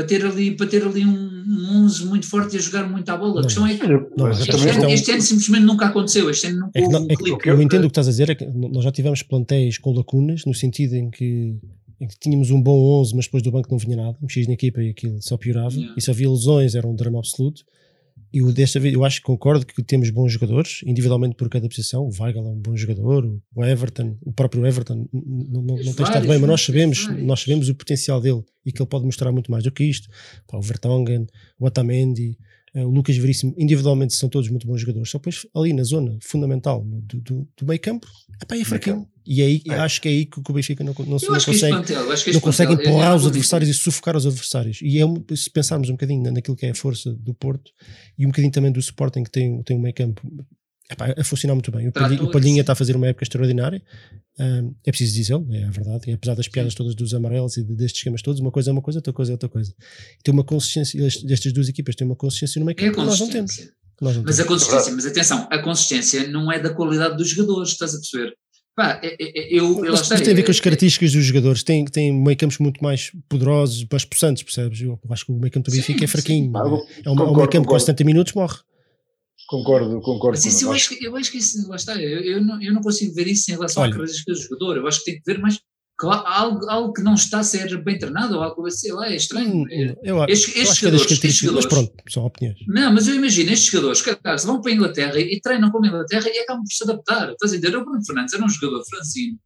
para 0.00 0.06
ter 0.06 0.24
ali, 0.24 0.50
para 0.52 0.66
ter 0.66 0.82
ali 0.82 1.04
um, 1.04 1.44
um 1.46 1.84
11 1.84 2.06
muito 2.06 2.26
forte 2.26 2.56
e 2.56 2.58
a 2.58 2.62
jogar 2.62 2.88
muito 2.88 3.08
à 3.10 3.16
bola. 3.16 3.40
A 3.40 3.44
questão 3.44 3.66
é 3.66 3.76
que 3.76 3.86
não, 3.86 4.30
este, 4.30 4.50
ano, 4.50 4.88
este, 4.88 5.12
ano, 5.12 5.20
simplesmente 5.20 5.64
nunca 5.64 5.86
aconteceu. 5.86 6.30
Este 6.30 6.46
ano 6.46 6.60
nunca 6.60 6.78
é 6.78 6.82
houve 6.82 6.92
não, 6.92 7.02
um 7.02 7.10
é 7.10 7.16
clique. 7.16 7.48
Eu 7.48 7.60
entendo 7.60 7.84
o 7.84 7.88
que 7.88 7.92
estás 7.92 8.08
a 8.08 8.10
dizer, 8.10 8.30
é 8.30 8.34
que 8.34 8.46
nós 8.46 8.82
já 8.82 8.90
tivemos 8.90 9.22
plantéis 9.22 9.76
com 9.76 9.92
lacunas, 9.92 10.44
no 10.46 10.54
sentido 10.54 10.94
em 10.94 11.10
que, 11.10 11.54
em 12.00 12.06
que 12.06 12.18
tínhamos 12.18 12.50
um 12.50 12.60
bom 12.62 13.00
11, 13.00 13.14
mas 13.14 13.26
depois 13.26 13.42
do 13.42 13.50
banco 13.50 13.68
não 13.70 13.78
vinha 13.78 13.96
nada, 13.96 14.16
mexias 14.22 14.46
na 14.46 14.54
equipa 14.54 14.82
e 14.82 14.90
aquilo 14.90 15.20
só 15.20 15.36
piorava, 15.36 15.74
yeah. 15.74 15.94
e 15.96 16.00
se 16.00 16.10
havia 16.10 16.30
lesões 16.30 16.74
era 16.74 16.86
um 16.86 16.94
drama 16.94 17.18
absoluto. 17.18 17.62
E 18.32 18.42
o 18.42 18.52
desta 18.52 18.78
vez, 18.78 18.94
eu 18.94 19.04
acho 19.04 19.18
que 19.18 19.26
concordo 19.26 19.66
que 19.66 19.82
temos 19.82 20.08
bons 20.10 20.32
jogadores, 20.32 20.82
individualmente 20.86 21.34
por 21.34 21.48
cada 21.48 21.68
posição. 21.68 22.02
O 22.02 22.10
Weigl 22.10 22.46
é 22.46 22.50
um 22.50 22.60
bom 22.60 22.76
jogador, 22.76 23.24
o 23.54 23.64
Everton, 23.64 24.16
o 24.22 24.32
próprio 24.32 24.64
Everton 24.64 25.08
não, 25.12 25.62
não, 25.62 25.76
não 25.76 25.92
tem 25.94 26.04
estado 26.04 26.28
bem, 26.28 26.38
mas 26.38 26.48
nós 26.48 26.62
sabemos, 26.62 27.08
nós 27.18 27.40
sabemos 27.40 27.68
o 27.68 27.74
potencial 27.74 28.20
dele 28.20 28.44
e 28.64 28.70
que 28.70 28.80
ele 28.80 28.88
pode 28.88 29.04
mostrar 29.04 29.32
muito 29.32 29.50
mais 29.50 29.64
do 29.64 29.72
que 29.72 29.82
isto. 29.82 30.08
Pá, 30.46 30.58
o 30.58 30.62
Vertonghen, 30.62 31.26
o 31.58 31.66
Otamendi, 31.66 32.38
o 32.74 32.88
Lucas 32.88 33.16
Veríssimo, 33.16 33.54
individualmente, 33.58 34.14
são 34.14 34.28
todos 34.28 34.48
muito 34.48 34.66
bons 34.66 34.80
jogadores. 34.80 35.10
Só 35.10 35.18
depois, 35.18 35.46
ali 35.54 35.72
na 35.72 35.82
zona 35.82 36.18
fundamental 36.22 36.84
do, 36.84 37.20
do, 37.20 37.48
do 37.56 37.66
meio 37.66 37.80
campo, 37.80 38.06
epá, 38.40 38.56
é 38.56 38.64
fraquinho. 38.64 39.08
E 39.26 39.42
aí, 39.42 39.62
é. 39.68 39.74
acho 39.74 40.00
que 40.00 40.08
é 40.08 40.12
aí 40.12 40.26
que 40.26 40.38
o 40.38 40.52
Benfica 40.52 40.82
não, 40.82 40.94
não, 40.98 41.04
não 41.06 41.18
consegue, 41.18 42.32
não 42.32 42.40
consegue 42.40 42.72
empurrar 42.72 43.14
os 43.14 43.26
adversários 43.26 43.68
e 43.68 43.74
sufocar 43.74 44.16
os 44.16 44.26
adversários. 44.26 44.80
E 44.82 44.98
é, 44.98 45.36
se 45.36 45.50
pensarmos 45.50 45.88
um 45.88 45.92
bocadinho 45.92 46.32
naquilo 46.32 46.56
que 46.56 46.66
é 46.66 46.70
a 46.70 46.74
força 46.74 47.12
do 47.12 47.34
Porto 47.34 47.70
e 48.18 48.24
um 48.24 48.30
bocadinho 48.30 48.52
também 48.52 48.72
do 48.72 48.80
Sporting 48.80 49.24
que 49.24 49.30
tem, 49.30 49.62
tem 49.62 49.76
um 49.76 49.80
meio 49.80 49.94
campo 49.94 50.22
epá, 50.90 51.14
a 51.16 51.24
funcionar 51.24 51.54
muito 51.54 51.70
bem. 51.70 51.88
O, 51.88 51.92
Palhinha, 51.92 52.22
o 52.22 52.30
Palhinha 52.30 52.60
está 52.60 52.72
a 52.72 52.76
fazer 52.76 52.96
uma 52.96 53.06
época 53.06 53.24
extraordinária, 53.24 53.82
um, 54.38 54.74
é 54.84 54.90
preciso 54.90 55.14
dizê-lo, 55.14 55.46
é 55.52 55.64
a 55.64 55.70
verdade. 55.70 56.10
E 56.10 56.12
apesar 56.12 56.34
das 56.34 56.48
piadas 56.48 56.74
todas 56.74 56.94
dos 56.94 57.14
amarelos 57.14 57.56
e 57.56 57.62
destes 57.62 58.00
esquemas 58.00 58.22
todos, 58.22 58.40
uma 58.40 58.50
coisa 58.50 58.70
é 58.70 58.72
uma 58.72 58.82
coisa, 58.82 58.98
outra 58.98 59.12
coisa 59.12 59.32
é 59.32 59.34
outra 59.34 59.48
coisa. 59.48 59.74
Tem 60.22 60.32
uma 60.32 60.44
consistência, 60.44 61.00
destas 61.24 61.52
duas 61.52 61.68
equipas 61.68 61.94
têm 61.94 62.06
uma 62.06 62.16
consistência 62.16 62.58
no 62.58 62.66
meio 62.66 62.76
campo 62.76 62.90
é 62.90 62.94
que 62.94 63.06
nós 63.06 63.20
não 63.20 63.28
temos. 63.28 63.56
Nós 64.00 64.16
não 64.16 64.22
mas 64.22 64.36
temos. 64.36 64.40
a 64.40 64.44
consistência, 64.44 64.92
mas 64.92 65.06
atenção, 65.06 65.48
a 65.50 65.58
consistência 65.58 66.28
não 66.28 66.50
é 66.50 66.58
da 66.58 66.70
qualidade 66.74 67.16
dos 67.16 67.28
jogadores, 67.28 67.72
estás 67.72 67.94
a 67.94 67.98
perceber? 67.98 68.34
Pá, 68.74 68.98
é, 69.02 69.14
é, 69.20 69.54
eu, 69.54 69.84
eu 69.84 69.92
mas, 69.92 70.08
mas 70.08 70.20
tem 70.22 70.32
a 70.32 70.36
ver 70.36 70.42
com 70.42 70.50
as 70.50 70.60
características 70.60 71.12
dos 71.12 71.24
jogadores, 71.24 71.62
tem, 71.62 71.84
tem 71.84 72.12
meio 72.12 72.36
campos 72.36 72.56
muito 72.58 72.82
mais 72.82 73.12
poderosos, 73.28 73.84
mais 73.90 74.04
possantes, 74.06 74.42
percebes? 74.42 74.80
Eu 74.80 74.98
acho 75.10 75.26
que 75.26 75.32
o 75.32 75.34
meio 75.34 75.52
campo 75.52 75.70
do 75.70 75.76
Benfica 75.76 76.04
é 76.04 76.06
fraquinho. 76.06 76.50
Sim, 76.50 77.02
é? 77.04 77.10
um, 77.10 77.36
meio 77.36 77.48
campo 77.48 77.68
com 77.68 77.78
70 77.78 78.04
minutos 78.04 78.32
morre. 78.32 78.56
Concordo, 79.50 80.00
concordo. 80.00 80.38
Mas 80.38 80.46
isso, 80.46 80.64
eu, 80.64 80.72
acho 80.72 80.88
que, 80.90 81.04
eu 81.04 81.16
acho 81.16 81.32
que 81.32 81.38
isso, 81.38 81.68
lá 81.68 81.74
está, 81.74 82.00
eu, 82.00 82.20
eu, 82.20 82.40
não, 82.40 82.62
eu 82.62 82.72
não 82.72 82.80
consigo 82.80 83.12
ver 83.12 83.26
isso 83.26 83.50
em 83.50 83.54
relação 83.54 83.82
Olha, 83.82 83.90
à 83.90 83.94
característica 83.94 84.32
do 84.32 84.40
jogador. 84.40 84.76
Eu 84.76 84.86
acho 84.86 85.00
que 85.00 85.06
tem 85.06 85.20
que 85.20 85.22
ver 85.26 85.40
mais 85.40 85.58
algo, 86.06 86.70
algo 86.70 86.92
que 86.92 87.02
não 87.02 87.14
está 87.14 87.40
a 87.40 87.42
ser 87.42 87.82
bem 87.82 87.98
treinado, 87.98 88.36
ou 88.36 88.44
algo 88.44 88.70
sei 88.70 88.92
lá, 88.92 89.08
é 89.08 89.16
estranho. 89.16 89.52
Hum, 89.52 89.66
eu, 90.04 90.24
estes, 90.28 90.54
estes 90.54 90.78
jogadores, 90.78 91.10
estes 91.10 91.34
jogadores, 91.34 91.64
mas 91.64 91.74
pronto, 91.74 91.92
são 92.08 92.24
opiniões. 92.26 92.60
Não, 92.68 92.94
mas 92.94 93.08
eu 93.08 93.16
imagino, 93.16 93.50
estes 93.50 93.72
jogadores, 93.72 94.02
cara, 94.02 94.38
se 94.38 94.46
vão 94.46 94.60
para 94.60 94.70
a 94.70 94.74
Inglaterra 94.76 95.18
e 95.18 95.40
treinam 95.40 95.72
como 95.72 95.84
a 95.84 95.88
Inglaterra 95.88 96.28
e 96.28 96.38
acabam 96.38 96.62
por 96.62 96.72
se 96.72 96.84
adaptar. 96.84 97.32
Estás 97.32 97.52
a 97.52 97.56
entender? 97.56 97.76
O 97.76 97.84
Bruno 97.84 98.06
Fernandes 98.06 98.32
era 98.32 98.44
um 98.44 98.48
jogador 98.48 98.84
francino 98.88 99.36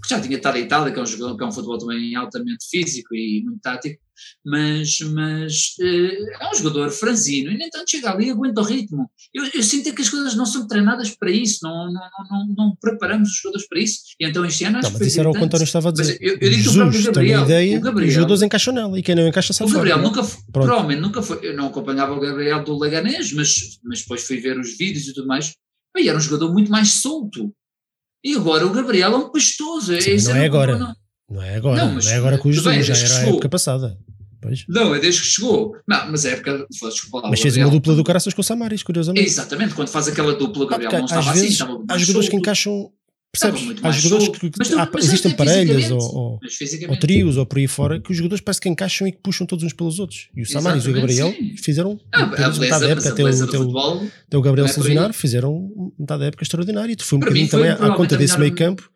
que 0.00 0.08
já 0.08 0.20
tinha 0.20 0.36
estado 0.36 0.58
em 0.58 0.62
Itália, 0.62 0.92
que 0.92 0.98
é 0.98 1.02
um, 1.02 1.06
jogador, 1.06 1.36
que 1.36 1.44
é 1.44 1.46
um 1.46 1.52
futebol 1.52 1.78
também 1.78 2.14
altamente 2.14 2.68
físico 2.70 3.14
e 3.14 3.42
muito 3.44 3.60
tático, 3.60 4.00
mas, 4.44 4.98
mas 5.12 5.74
uh, 5.80 6.42
é 6.44 6.50
um 6.50 6.54
jogador 6.54 6.90
franzino 6.90 7.50
e 7.50 7.58
nem 7.58 7.68
tanto 7.70 7.90
chega 7.90 8.10
ali 8.10 8.26
e 8.26 8.30
aguenta 8.30 8.60
o 8.60 8.64
ritmo. 8.64 9.10
Eu, 9.34 9.44
eu, 9.52 9.62
sinto 9.62 9.92
que 9.94 10.02
as 10.02 10.08
coisas 10.08 10.34
não 10.34 10.46
são 10.46 10.66
treinadas 10.66 11.10
para 11.10 11.30
isso, 11.30 11.60
não, 11.62 11.92
não, 11.92 12.00
não, 12.30 12.54
não 12.56 12.76
preparamos 12.80 13.30
os 13.30 13.36
jogadores 13.36 13.68
para 13.68 13.80
isso. 13.80 14.00
E 14.20 14.26
então 14.26 14.44
este 14.44 14.64
ano 14.64 14.78
acho 14.78 14.90
não, 14.90 14.98
mas 14.98 15.08
isso 15.08 15.20
era 15.20 15.30
o 15.30 15.32
que 15.32 15.40
o 15.40 15.44
António 15.44 15.64
estava 15.64 15.88
a 15.88 15.92
dizer. 15.92 16.18
eu, 16.20 16.34
eu 16.34 16.50
digo 16.50 16.62
Jesus 16.62 17.06
Gabriel, 17.06 17.12
tem 17.12 17.34
a 17.34 17.44
ideia 17.44 17.80
Gabriel, 17.80 18.08
os 18.08 18.14
jogadores 18.14 18.42
encaixam 18.42 18.74
nela 18.74 18.98
e 18.98 19.02
quem 19.02 19.14
não 19.14 19.26
encaixa 19.26 19.52
sabe 19.52 19.70
O 19.70 19.74
Gabriel 19.74 19.98
fora, 19.98 20.08
nunca, 20.08 20.24
foi, 20.24 20.42
provavelmente 20.52 21.00
nunca 21.00 21.22
foi, 21.22 21.38
eu 21.42 21.56
não 21.56 21.66
acompanhava 21.66 22.12
o 22.12 22.20
Gabriel 22.20 22.62
do 22.64 22.78
Leganés, 22.78 23.32
mas, 23.32 23.78
mas 23.84 24.00
depois 24.00 24.22
fui 24.22 24.38
ver 24.38 24.58
os 24.58 24.76
vídeos 24.76 25.08
e 25.08 25.14
tudo 25.14 25.26
mais. 25.26 25.54
E 25.96 26.08
era 26.08 26.16
um 26.16 26.20
jogador 26.20 26.52
muito 26.52 26.70
mais 26.70 26.90
solto. 26.94 27.52
E 28.24 28.36
agora 28.36 28.66
o 28.66 28.70
Gabriel 28.70 29.12
é 29.12 29.16
um 29.16 29.30
pastoso. 29.30 30.00
Sim, 30.00 30.16
não 30.28 30.36
é 30.36 30.44
agora. 30.44 30.78
Não, 30.78 30.94
não 31.30 31.42
é 31.42 31.56
agora. 31.56 31.84
Não, 31.84 31.94
não 31.94 32.10
é 32.10 32.14
agora 32.14 32.38
com 32.38 32.48
o 32.48 32.52
Jesus, 32.52 32.86
já 32.86 32.94
era 32.94 33.16
a 33.16 33.28
época 33.28 33.48
passada. 33.48 33.98
Pois. 34.40 34.64
Não, 34.68 34.94
é 34.94 34.98
desde 34.98 35.20
que 35.20 35.26
chegou. 35.28 35.76
Não, 35.86 36.10
mas 36.10 36.24
é 36.24 36.32
época. 36.32 36.66
Desculpa, 36.68 37.28
mas 37.28 37.40
fez 37.40 37.56
uma 37.56 37.70
dupla 37.70 37.94
do 37.94 38.02
caraças 38.02 38.34
com 38.34 38.40
o 38.40 38.44
Samaris, 38.44 38.82
curiosamente. 38.82 39.24
Exatamente, 39.26 39.74
quando 39.74 39.88
faz 39.88 40.08
aquela 40.08 40.34
dupla, 40.34 40.64
o 40.64 40.66
Gabriel 40.66 40.90
ah, 40.94 40.98
não 40.98 41.04
estava 41.04 41.32
vezes, 41.32 41.60
assim. 41.60 41.84
Há 41.88 41.98
jogadores 41.98 42.28
que 42.28 42.36
encaixam 42.36 42.90
Percebes? 43.32 43.62
Há 43.82 43.90
jogadores 43.92 44.28
que, 44.28 44.50
que 44.50 44.58
mas, 44.58 44.72
há, 44.74 44.88
mas 44.92 45.04
existem 45.06 45.32
parelhas 45.34 45.90
ou, 45.90 46.00
ou, 46.00 46.40
ou, 46.88 46.96
trios 46.98 47.38
ou 47.38 47.46
por 47.46 47.56
aí 47.56 47.66
fora 47.66 47.98
que 47.98 48.10
os 48.10 48.16
jogadores 48.18 48.42
parece 48.44 48.60
que 48.60 48.68
encaixam 48.68 49.08
e 49.08 49.12
que 49.12 49.18
puxam 49.22 49.46
todos 49.46 49.64
uns 49.64 49.72
pelos 49.72 49.98
outros. 49.98 50.28
E 50.36 50.42
o 50.42 50.46
Samaris 50.46 50.84
e 50.84 50.90
o 50.90 50.92
Gabriel 50.92 51.32
sim. 51.32 51.56
fizeram 51.56 51.98
ah, 52.12 52.26
metade 52.26 52.60
da 52.60 52.88
época 52.88 53.08
até 53.08 53.24
o, 53.24 53.28
até, 53.28 53.58
o, 53.58 54.10
até 54.28 54.36
o 54.36 54.42
Gabriel 54.42 54.66
é 54.66 54.68
Solucionar, 54.68 55.14
fizeram 55.14 55.92
metade 55.98 56.20
da 56.20 56.26
época 56.26 56.44
extraordinária. 56.44 56.94
Tu 56.94 57.06
foi 57.06 57.16
um 57.16 57.20
bocadinho 57.20 57.48
também 57.48 57.70
à 57.70 57.94
conta 57.94 58.18
desse 58.18 58.38
meio 58.38 58.54
campo 58.54 58.91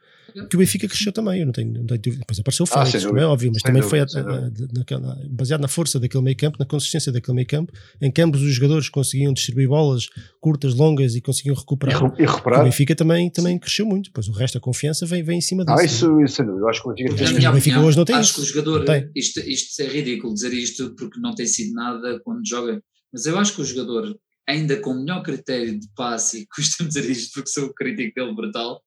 que 0.49 0.57
o 0.57 0.59
Benfica 0.59 0.87
cresceu 0.87 1.12
também, 1.12 1.40
eu 1.40 1.46
não 1.46 1.53
tenho, 1.53 1.72
não 1.72 1.87
tenho 1.87 2.01
dúvida. 2.01 2.20
Depois 2.20 2.38
apareceu 2.38 2.64
o 2.64 2.66
Félix, 2.66 3.05
ah, 3.05 3.09
como 3.09 3.20
é 3.20 3.27
óbvio, 3.27 3.51
mas 3.53 3.62
também 3.62 3.83
dúvida, 3.83 4.07
foi 4.09 4.20
a, 4.20 4.25
a, 4.25 4.51
naquela, 4.72 5.18
baseado 5.31 5.61
na 5.61 5.68
força 5.68 5.99
daquele 5.99 6.22
meio 6.22 6.37
campo, 6.37 6.57
na 6.59 6.66
consistência 6.66 7.11
daquele 7.11 7.35
meio 7.35 7.46
campo, 7.46 7.72
em 8.01 8.11
que 8.11 8.20
ambos 8.20 8.42
os 8.42 8.53
jogadores 8.53 8.88
conseguiam 8.88 9.33
distribuir 9.33 9.68
bolas 9.68 10.09
curtas, 10.40 10.75
longas 10.75 11.14
e 11.14 11.20
conseguiam 11.20 11.55
recuperar. 11.55 12.03
E, 12.18 12.22
e 12.22 12.27
recuperar. 12.27 12.61
O 12.61 12.64
Benfica 12.64 12.94
também, 12.94 13.31
também 13.31 13.59
cresceu 13.59 13.87
muito, 13.87 14.11
pois 14.12 14.29
o 14.29 14.33
resto, 14.33 14.59
a 14.59 14.61
confiança 14.61 15.07
vem, 15.07 15.22
vem 15.22 15.38
em 15.38 15.40
cima 15.42 15.64
disso. 15.64 15.79
Ah, 15.79 15.85
isso, 15.85 16.20
isso 16.22 16.42
eu 16.42 16.68
acho 16.68 16.83
que 16.83 16.88
o 16.88 16.92
Benfica, 16.92 17.25
tem. 17.25 17.49
o 17.49 17.53
Benfica 17.53 17.81
hoje 17.81 17.96
não 17.96 18.05
tem 18.05 18.16
acho 18.16 18.31
isso. 18.31 18.40
que 18.40 18.59
o 18.59 18.62
jogador, 18.62 19.11
isto, 19.14 19.40
isto 19.40 19.83
é 19.83 19.87
ridículo 19.87 20.35
dizer 20.35 20.53
isto 20.53 20.94
porque 20.96 21.18
não 21.20 21.35
tem 21.35 21.46
sido 21.46 21.72
nada 21.75 22.20
quando 22.25 22.46
joga, 22.46 22.83
mas 23.12 23.27
eu 23.27 23.38
acho 23.38 23.55
que 23.55 23.62
o 23.62 23.64
jogador 23.64 24.16
ainda 24.49 24.81
com 24.81 24.94
melhor 24.94 25.22
critério 25.22 25.79
de 25.79 25.88
passe, 25.94 26.42
e 26.42 26.46
custa-me 26.55 26.88
dizer 26.88 27.11
isto 27.11 27.33
porque 27.35 27.51
sou 27.51 27.72
crítico 27.75 28.14
dele 28.14 28.35
brutal, 28.35 28.81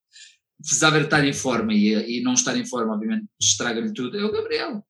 precisava 0.60 1.00
estar 1.00 1.26
em 1.26 1.34
forma 1.34 1.74
e, 1.74 2.20
e 2.20 2.22
não 2.22 2.34
estar 2.34 2.56
em 2.58 2.66
forma, 2.66 2.94
obviamente, 2.94 3.26
estraga-lhe 3.40 3.94
tudo, 3.94 4.18
é 4.18 4.24
o 4.24 4.32
Gabriel. 4.32 4.84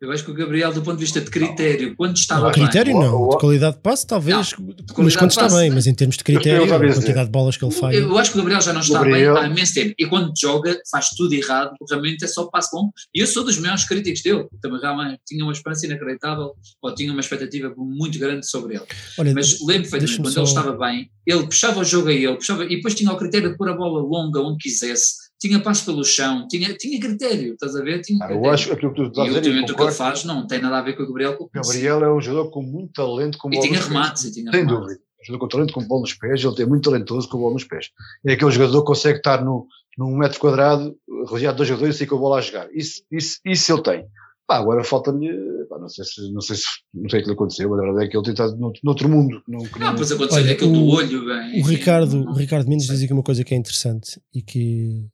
Eu 0.00 0.10
acho 0.10 0.24
que 0.24 0.30
o 0.30 0.34
Gabriel, 0.34 0.72
do 0.72 0.80
ponto 0.80 0.96
de 0.96 1.04
vista 1.04 1.20
de 1.20 1.30
critério, 1.30 1.94
quando 1.94 2.16
estava 2.16 2.46
não, 2.46 2.52
critério 2.52 2.94
bem, 2.94 3.02
não, 3.02 3.28
de 3.28 3.36
qualidade 3.36 3.76
de 3.76 3.82
passe 3.82 4.06
talvez, 4.06 4.34
não, 4.58 4.74
mas 4.96 5.14
quando 5.14 5.30
está 5.30 5.46
bem, 5.46 5.70
mas 5.70 5.86
em 5.86 5.94
termos 5.94 6.16
de 6.16 6.24
critério, 6.24 6.64
a 6.64 6.78
quantidade 6.78 7.26
de 7.26 7.30
bolas 7.30 7.58
que 7.58 7.64
ele 7.66 7.74
faz. 7.74 7.94
Eu 7.94 8.16
acho 8.16 8.32
que 8.32 8.38
o 8.38 8.40
Gabriel 8.40 8.62
já 8.62 8.72
não 8.72 8.80
está 8.80 8.94
Gabriel. 8.94 9.34
bem 9.34 9.42
há 9.42 9.46
imenso 9.46 9.74
tempo, 9.74 9.94
e 9.98 10.06
quando 10.06 10.32
joga 10.40 10.74
faz 10.90 11.10
tudo 11.10 11.34
errado, 11.34 11.74
realmente 11.86 12.24
é 12.24 12.28
só 12.28 12.46
passe 12.46 12.70
bom, 12.72 12.88
e 13.14 13.20
eu 13.20 13.26
sou 13.26 13.44
dos 13.44 13.58
maiores 13.58 13.84
críticos 13.84 14.22
dele, 14.22 14.46
também 14.62 14.80
realmente 14.80 15.20
tinha 15.26 15.44
uma 15.44 15.52
esperança 15.52 15.84
inacreditável, 15.84 16.54
ou 16.80 16.94
tinha 16.94 17.12
uma 17.12 17.20
expectativa 17.20 17.70
muito 17.76 18.18
grande 18.18 18.48
sobre 18.48 18.76
ele. 18.76 18.84
Olha, 19.18 19.34
mas 19.34 19.60
lembro 19.60 19.90
perfeitamente, 19.90 20.22
quando 20.22 20.32
só... 20.32 20.40
ele 20.40 20.48
estava 20.48 20.72
bem, 20.78 21.10
ele 21.26 21.44
puxava 21.44 21.78
o 21.78 21.84
jogo 21.84 22.08
a 22.08 22.12
ele, 22.14 22.36
puxava, 22.36 22.64
e 22.64 22.76
depois 22.76 22.94
tinha 22.94 23.12
o 23.12 23.18
critério 23.18 23.50
de 23.50 23.56
pôr 23.58 23.68
a 23.68 23.74
bola 23.74 24.00
longa 24.00 24.40
onde 24.40 24.56
quisesse, 24.56 25.29
tinha 25.40 25.58
passo 25.58 25.86
pelo 25.86 26.04
chão, 26.04 26.46
tinha, 26.46 26.74
tinha 26.74 27.00
critério, 27.00 27.54
estás 27.54 27.74
a 27.74 27.82
ver? 27.82 28.02
Tinha 28.02 28.22
ah, 28.26 28.32
eu 28.32 28.44
acho 28.50 28.66
que 28.66 28.74
aquilo 28.74 28.92
que 28.92 29.02
tu 29.02 29.08
estás 29.08 29.26
a 29.26 29.28
dizer. 29.28 29.36
E 29.36 29.38
ultimamente 29.38 29.72
o 29.72 29.76
que 29.76 29.82
ele 29.82 29.92
faz 29.92 30.24
não 30.24 30.46
tem 30.46 30.60
nada 30.60 30.78
a 30.78 30.82
ver 30.82 30.92
com 30.94 31.02
o 31.02 31.06
Gabriel. 31.06 31.36
O 31.40 31.50
Gabriel 31.52 32.04
é 32.04 32.12
um 32.12 32.20
jogador 32.20 32.50
com 32.50 32.62
muito 32.62 32.92
talento. 32.92 33.38
Com 33.38 33.48
e 33.50 33.58
tinha 33.58 33.80
remates. 33.80 34.24
E 34.24 34.32
tinha 34.32 34.52
Sem 34.52 34.66
dúvida. 34.66 35.00
Um 35.20 35.24
jogador 35.24 35.38
com 35.38 35.48
talento, 35.48 35.72
com 35.72 35.86
bola 35.86 36.02
nos 36.02 36.14
pés, 36.14 36.44
ele 36.44 36.54
tem 36.54 36.66
muito 36.66 36.90
talentoso 36.90 37.28
com 37.28 37.38
bola 37.38 37.54
nos 37.54 37.64
pés. 37.64 37.86
É 38.26 38.34
aquele 38.34 38.50
jogador 38.50 38.80
que 38.80 38.86
consegue 38.86 39.18
estar 39.18 39.42
no, 39.42 39.66
num 39.96 40.14
metro 40.14 40.38
quadrado, 40.38 40.94
rodeado 41.26 41.54
de 41.54 41.58
dois 41.58 41.68
jogadores 41.68 41.94
e 41.94 41.98
sair 41.98 42.06
com 42.06 42.16
a 42.16 42.20
bola 42.20 42.38
a 42.38 42.42
jogar. 42.42 42.68
Isso, 42.74 43.02
isso, 43.10 43.38
isso 43.44 43.72
ele 43.72 43.82
tem. 43.82 44.06
Pá, 44.46 44.58
agora 44.58 44.84
falta-me, 44.84 45.30
não 45.70 45.88
sei 45.88 46.04
se, 46.04 46.32
não 46.32 46.40
sei 46.40 46.56
se, 46.56 46.64
não 46.92 47.08
sei 47.08 47.20
o 47.20 47.22
que 47.22 47.28
lhe 47.28 47.34
aconteceu, 47.34 47.72
a 47.72 47.76
verdade 47.80 48.04
é 48.04 48.08
que 48.08 48.16
ele 48.16 48.24
tem 48.24 48.32
estado 48.32 48.56
noutro, 48.82 49.08
mundo. 49.08 49.42
Não, 49.48 49.60
não, 49.60 49.68
não 49.78 49.94
pois 49.94 50.10
aconteceu 50.10 50.42
Olha, 50.42 50.52
aquele 50.52 50.70
o, 50.70 50.74
do 50.74 50.86
olho, 50.88 51.24
bem. 51.24 51.62
O 51.62 51.66
Ricardo, 51.66 52.28
o 52.28 52.34
Ricardo 52.34 52.68
Mendes 52.68 52.88
diz 52.88 53.02
aqui 53.02 53.12
uma 53.12 53.22
coisa 53.22 53.44
que 53.44 53.54
é 53.54 53.56
interessante 53.56 54.20
e 54.34 54.42
que 54.42 55.08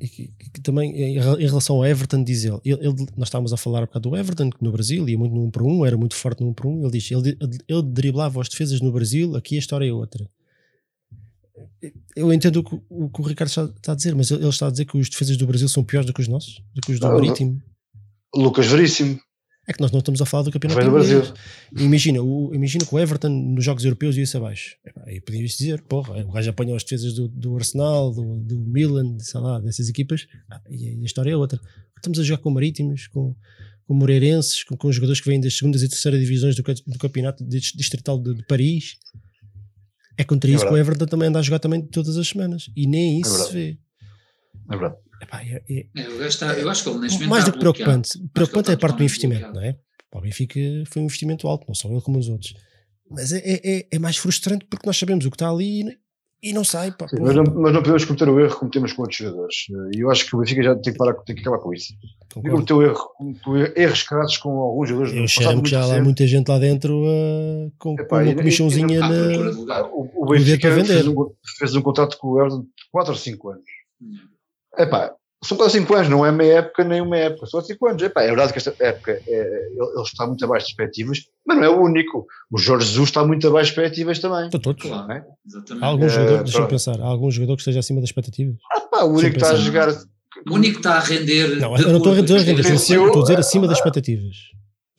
e 0.00 0.08
que, 0.08 0.28
que, 0.52 0.60
também 0.60 0.90
em, 0.90 1.20
relação 1.20 1.76
ao 1.76 1.86
Everton 1.86 2.24
diz 2.24 2.44
ele, 2.44 2.58
ele, 2.64 2.88
ele, 2.88 3.06
nós 3.16 3.28
estávamos 3.28 3.52
a 3.52 3.56
falar 3.56 3.82
um 3.82 3.86
bocado 3.86 4.10
do 4.10 4.16
Everton 4.16 4.50
que 4.50 4.62
no 4.62 4.72
Brasil 4.72 5.08
ia 5.08 5.16
muito 5.16 5.34
no 5.34 5.44
1 5.44 5.50
para 5.50 5.62
1, 5.62 5.86
era 5.86 5.96
muito 5.96 6.16
forte 6.16 6.42
no 6.42 6.50
1 6.50 6.54
para 6.54 6.68
1 6.68 6.82
ele 6.82 6.90
diz, 6.90 7.10
ele, 7.12 7.38
ele 7.68 7.82
driblava 7.82 8.40
as 8.40 8.48
defesas 8.48 8.80
no 8.80 8.90
Brasil 8.90 9.36
aqui 9.36 9.54
a 9.54 9.58
história 9.58 9.88
é 9.88 9.92
outra. 9.92 10.28
Eu 12.16 12.32
entendo 12.32 12.56
o 12.56 12.64
que 12.64 12.80
o, 12.88 13.08
que 13.08 13.20
o 13.20 13.24
Ricardo 13.24 13.50
está 13.50 13.92
a 13.92 13.94
dizer 13.94 14.14
mas 14.16 14.30
ele 14.30 14.48
está 14.48 14.66
a 14.66 14.70
dizer 14.70 14.84
que 14.84 14.98
os 14.98 15.08
defesas 15.08 15.36
do 15.36 15.46
Brasil 15.46 15.68
são 15.68 15.84
piores 15.84 16.06
do 16.06 16.12
que 16.12 16.20
os 16.20 16.28
nossos 16.28 16.60
do 16.74 16.80
que 16.80 16.92
os 16.92 16.98
do 16.98 17.06
Marítimo. 17.06 17.62
Lucas 18.34 18.66
Veríssimo 18.66 19.20
é 19.66 19.72
que 19.72 19.80
nós 19.80 19.90
não 19.90 20.00
estamos 20.00 20.20
a 20.20 20.26
falar 20.26 20.42
do 20.42 20.50
campeonato 20.50 20.84
do 20.84 20.90
Brasil. 20.90 21.22
Imagina, 21.76 22.22
o, 22.22 22.54
imagina 22.54 22.84
que 22.84 22.94
o 22.94 22.98
Everton 22.98 23.28
nos 23.28 23.64
jogos 23.64 23.84
europeus 23.84 24.16
ia-se 24.16 24.36
abaixo. 24.36 24.76
Aí 25.06 25.20
podias 25.20 25.52
dizer, 25.52 25.80
porra, 25.82 26.22
o 26.22 26.32
gajo 26.32 26.50
apanhou 26.50 26.76
as 26.76 26.82
defesas 26.82 27.14
do, 27.14 27.28
do 27.28 27.56
Arsenal, 27.56 28.12
do, 28.12 28.40
do 28.40 28.60
Milan, 28.60 29.18
sei 29.18 29.40
lá, 29.40 29.58
dessas 29.60 29.88
equipas, 29.88 30.26
ah, 30.50 30.60
e, 30.70 31.00
a 31.00 31.04
história 31.04 31.30
é 31.30 31.36
outra. 31.36 31.58
Estamos 31.96 32.18
a 32.18 32.22
jogar 32.22 32.42
com 32.42 32.50
marítimos, 32.50 33.06
com, 33.06 33.34
com 33.86 33.94
moreirenses, 33.94 34.62
com, 34.64 34.76
com 34.76 34.92
jogadores 34.92 35.20
que 35.20 35.28
vêm 35.28 35.40
das 35.40 35.56
segundas 35.56 35.82
e 35.82 35.88
terceiras 35.88 36.20
divisões 36.20 36.54
do, 36.54 36.62
do 36.62 36.98
campeonato 36.98 37.42
distrital 37.44 38.18
de, 38.18 38.34
de 38.34 38.42
Paris. 38.46 38.98
É 40.16 40.24
contra 40.24 40.50
é 40.50 40.54
isso 40.54 40.66
que 40.66 40.72
o 40.72 40.76
Everton 40.76 41.06
também 41.06 41.28
anda 41.28 41.38
a 41.38 41.42
jogar 41.42 41.58
também 41.58 41.80
todas 41.80 42.16
as 42.18 42.28
semanas. 42.28 42.70
E 42.76 42.86
nem 42.86 43.20
isso 43.20 43.34
é 43.34 43.44
se 43.46 43.52
vê. 43.52 43.78
É 44.70 44.76
verdade. 44.76 44.96
Epá, 45.24 45.42
é, 45.42 45.62
é, 45.68 45.86
eu, 45.96 46.26
está, 46.26 46.52
eu 46.54 46.68
acho 46.68 46.84
que 46.84 46.90
ele 46.90 46.98
neste 46.98 47.16
momento 47.16 47.30
Mais 47.30 47.44
do 47.44 47.52
que 47.52 47.58
preocupante. 47.58 48.18
Preocupante 48.32 48.70
é 48.70 48.74
a 48.74 48.78
parte 48.78 48.98
do 48.98 49.04
investimento, 49.04 49.52
não 49.52 49.62
é? 49.62 49.76
Para 50.10 50.20
o 50.20 50.22
Benfica 50.22 50.60
foi 50.90 51.02
um 51.02 51.06
investimento 51.06 51.48
alto, 51.48 51.64
não 51.66 51.74
só 51.74 51.88
ele 51.88 52.00
como 52.00 52.18
os 52.18 52.28
outros. 52.28 52.54
Mas 53.10 53.32
é, 53.32 53.40
é, 53.44 53.86
é 53.90 53.98
mais 53.98 54.16
frustrante 54.16 54.66
porque 54.66 54.86
nós 54.86 54.96
sabemos 54.96 55.24
o 55.24 55.30
que 55.30 55.34
está 55.34 55.48
ali 55.48 55.84
e 56.42 56.52
não 56.52 56.62
sai. 56.62 56.92
Pá, 56.92 57.08
Sim, 57.08 57.16
mas, 57.20 57.34
não, 57.34 57.42
mas, 57.42 57.72
não, 57.72 57.82
podemos 57.82 58.04
cometer 58.04 58.28
o 58.28 58.38
erro 58.38 58.52
que 58.52 58.58
cometemos 58.58 58.92
com 58.92 59.02
outros 59.02 59.18
jogadores. 59.18 59.56
E 59.94 60.00
eu 60.00 60.10
acho 60.10 60.26
que 60.26 60.36
o 60.36 60.40
Benfica 60.40 60.62
já 60.62 60.74
tem 60.76 60.92
que, 60.92 60.98
parar, 60.98 61.14
tem 61.14 61.34
que 61.34 61.40
acabar 61.40 61.58
com 61.58 61.72
isso. 61.72 61.94
Cometeu 62.34 62.82
erro, 62.82 63.10
erros 63.74 64.02
crados 64.02 64.36
com 64.36 64.50
alguns 64.50 64.90
jogadores. 64.90 65.16
Eu 65.16 65.26
cheiro 65.26 65.62
que 65.62 65.70
já 65.70 65.84
há 65.84 66.02
muita 66.02 66.26
gente 66.26 66.48
lá 66.48 66.58
dentro 66.58 67.02
uh, 67.02 67.72
com, 67.78 67.94
Epá, 67.94 68.18
com 68.18 68.24
uma 68.24 68.34
comichãozinha 68.34 69.00
na. 69.00 69.86
O, 69.86 70.10
o 70.22 70.26
Benfica 70.26 70.70
fez 70.74 71.08
um, 71.08 71.14
fez 71.58 71.74
um 71.74 71.82
contrato 71.82 72.18
com 72.18 72.28
o 72.28 72.40
Everton 72.40 72.60
de 72.60 72.68
4 72.92 73.12
ou 73.12 73.18
5 73.18 73.48
anos. 73.48 73.64
Epá, 74.78 75.12
são 75.44 75.56
quase 75.58 75.78
5 75.78 75.94
anos, 75.94 76.08
não 76.08 76.24
é 76.24 76.32
meia 76.32 76.58
época 76.58 76.84
nem 76.84 77.00
uma 77.02 77.16
época, 77.16 77.46
são 77.46 77.60
5 77.60 77.86
anos. 77.88 78.02
Epá, 78.02 78.22
é 78.22 78.28
verdade 78.28 78.52
que 78.52 78.58
esta 78.58 78.74
época 78.80 79.20
é, 79.26 79.68
ele 79.76 80.02
está 80.02 80.26
muito 80.26 80.44
abaixo 80.44 80.66
de 80.66 80.72
expectativas, 80.72 81.18
mas 81.46 81.56
não 81.58 81.64
é 81.64 81.68
o 81.68 81.80
único. 81.82 82.26
O 82.50 82.58
Jorge 82.58 82.86
Jesus 82.86 83.10
está 83.10 83.24
muito 83.26 83.46
abaixo 83.46 83.66
de 83.66 83.72
expectativas 83.72 84.18
também. 84.18 84.46
Estão 84.46 84.60
todos. 84.60 84.82
Claro, 84.82 85.12
é? 85.12 85.24
Há 85.80 85.86
algum 85.86 86.08
jogador, 86.08 86.38
Eh, 86.38 86.42
deixa-me 86.44 86.68
pensar, 86.68 87.00
há 87.00 87.04
algum 87.04 87.30
jogador 87.30 87.56
que 87.56 87.60
esteja 87.60 87.80
acima 87.80 88.00
das 88.00 88.08
expectativas? 88.08 88.56
Ah, 88.72 88.80
pá, 88.80 89.04
o 89.04 89.10
único 89.10 89.30
que 89.30 89.36
está 89.36 89.50
a 89.50 89.56
jogar. 89.56 89.88
O 90.50 90.54
único 90.54 90.72
que 90.74 90.78
está 90.80 90.94
a 90.96 91.00
render. 91.00 91.56
Não, 91.60 91.76
eu 91.76 91.88
não 91.90 91.98
estou 91.98 92.12
a 92.12 92.20
dizer, 92.20 92.54
Venceu. 92.54 93.06
estou 93.06 93.20
a 93.20 93.24
dizer 93.24 93.38
acima 93.38 93.68
das 93.68 93.78
expectativas. 93.78 94.36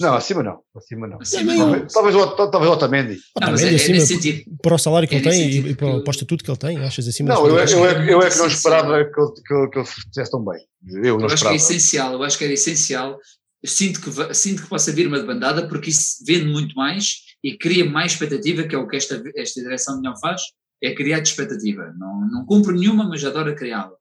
Não, 0.02 0.14
acima 0.14 0.44
não. 0.44 0.60
Acima 0.76 1.08
não. 1.08 1.20
Acima. 1.22 1.56
Talvez, 1.56 1.94
talvez, 1.94 2.16
o- 2.16 2.36
talvez 2.36 2.70
o 2.70 2.74
Otamendi. 2.74 3.14
Não, 3.40 3.52
mas 3.52 3.62
Também 3.62 3.66
é, 3.68 3.72
é 3.72 3.76
acima, 3.82 3.94
nesse 3.96 4.08
sentido. 4.14 4.44
para 4.62 4.76
o 4.76 4.78
salário 4.78 5.08
que 5.08 5.16
é 5.16 5.18
ele 5.20 5.30
tem 5.30 5.40
e, 5.40 5.44
sentido 5.54 5.70
e 5.70 5.76
para, 5.76 5.88
o 5.88 6.10
estatuto 6.12 6.44
que 6.44 6.52
ele 6.52 6.58
tem, 6.58 6.78
achas 6.84 7.08
acima 7.08 7.34
Não, 7.34 7.48
eu, 7.48 7.56
das 7.56 7.72
eu, 7.72 7.86
é- 7.86 8.14
eu 8.14 8.22
é 8.22 8.30
que 8.30 8.38
não 8.38 8.48
esperava 8.48 9.06
que 9.06 9.20
ele, 9.22 9.32
que 9.46 9.70
que 9.72 9.80
ele 9.80 9.86
fizesse 9.88 10.32
tão 10.32 10.44
bem. 10.44 10.60
Eu 10.86 11.18
não 11.18 11.22
Eu 11.22 11.26
acho 11.28 11.28
que 11.28 11.32
é 11.32 11.36
esperava. 11.36 11.56
essencial, 11.56 12.14
eu 12.14 12.24
acho 12.24 12.38
que 12.38 12.44
era 12.44 12.54
essencial. 12.54 13.18
Eu 13.64 13.70
sinto 13.70 14.02
que, 14.02 14.34
sinto 14.36 14.64
que 14.64 14.70
possa 14.70 14.92
vir 14.92 15.08
uma 15.08 15.20
debandada 15.20 15.68
porque 15.68 15.90
isso 15.90 16.24
vende 16.28 16.46
muito 16.46 16.76
mais 16.76 17.22
e 17.44 17.58
cria 17.58 17.86
mais 17.90 18.12
expectativa, 18.12 18.64
que 18.64 18.76
é 18.76 18.78
o 18.78 18.88
que 18.88 18.98
esta, 18.98 19.24
esta 19.36 19.62
direção 19.62 19.98
melhor 20.02 20.16
faz, 20.20 20.42
é 20.84 20.94
criar 20.94 21.20
expectativa. 21.20 21.94
Não, 21.98 22.28
não 22.30 22.46
cumpre 22.46 22.74
nenhuma, 22.78 23.08
mas 23.08 23.24
adora 23.24 23.56
criá-la. 23.56 23.94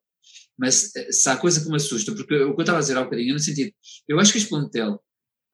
Mas 0.58 0.94
eh, 0.96 1.10
se 1.10 1.28
há 1.28 1.36
coisa 1.36 1.60
que 1.62 1.68
me 1.68 1.76
assusta, 1.76 2.12
porque 2.12 2.34
o 2.34 2.52
que 2.54 2.60
eu 2.60 2.62
estava 2.62 2.78
a 2.78 2.80
dizer 2.80 2.96
há 2.96 3.00
um 3.00 3.04
bocadinho, 3.04 3.32
no 3.34 3.40
sentido, 3.40 3.70
eu 4.08 4.18
acho 4.20 4.32
que 4.32 4.38
este 4.38 4.50
plantel 4.50 5.00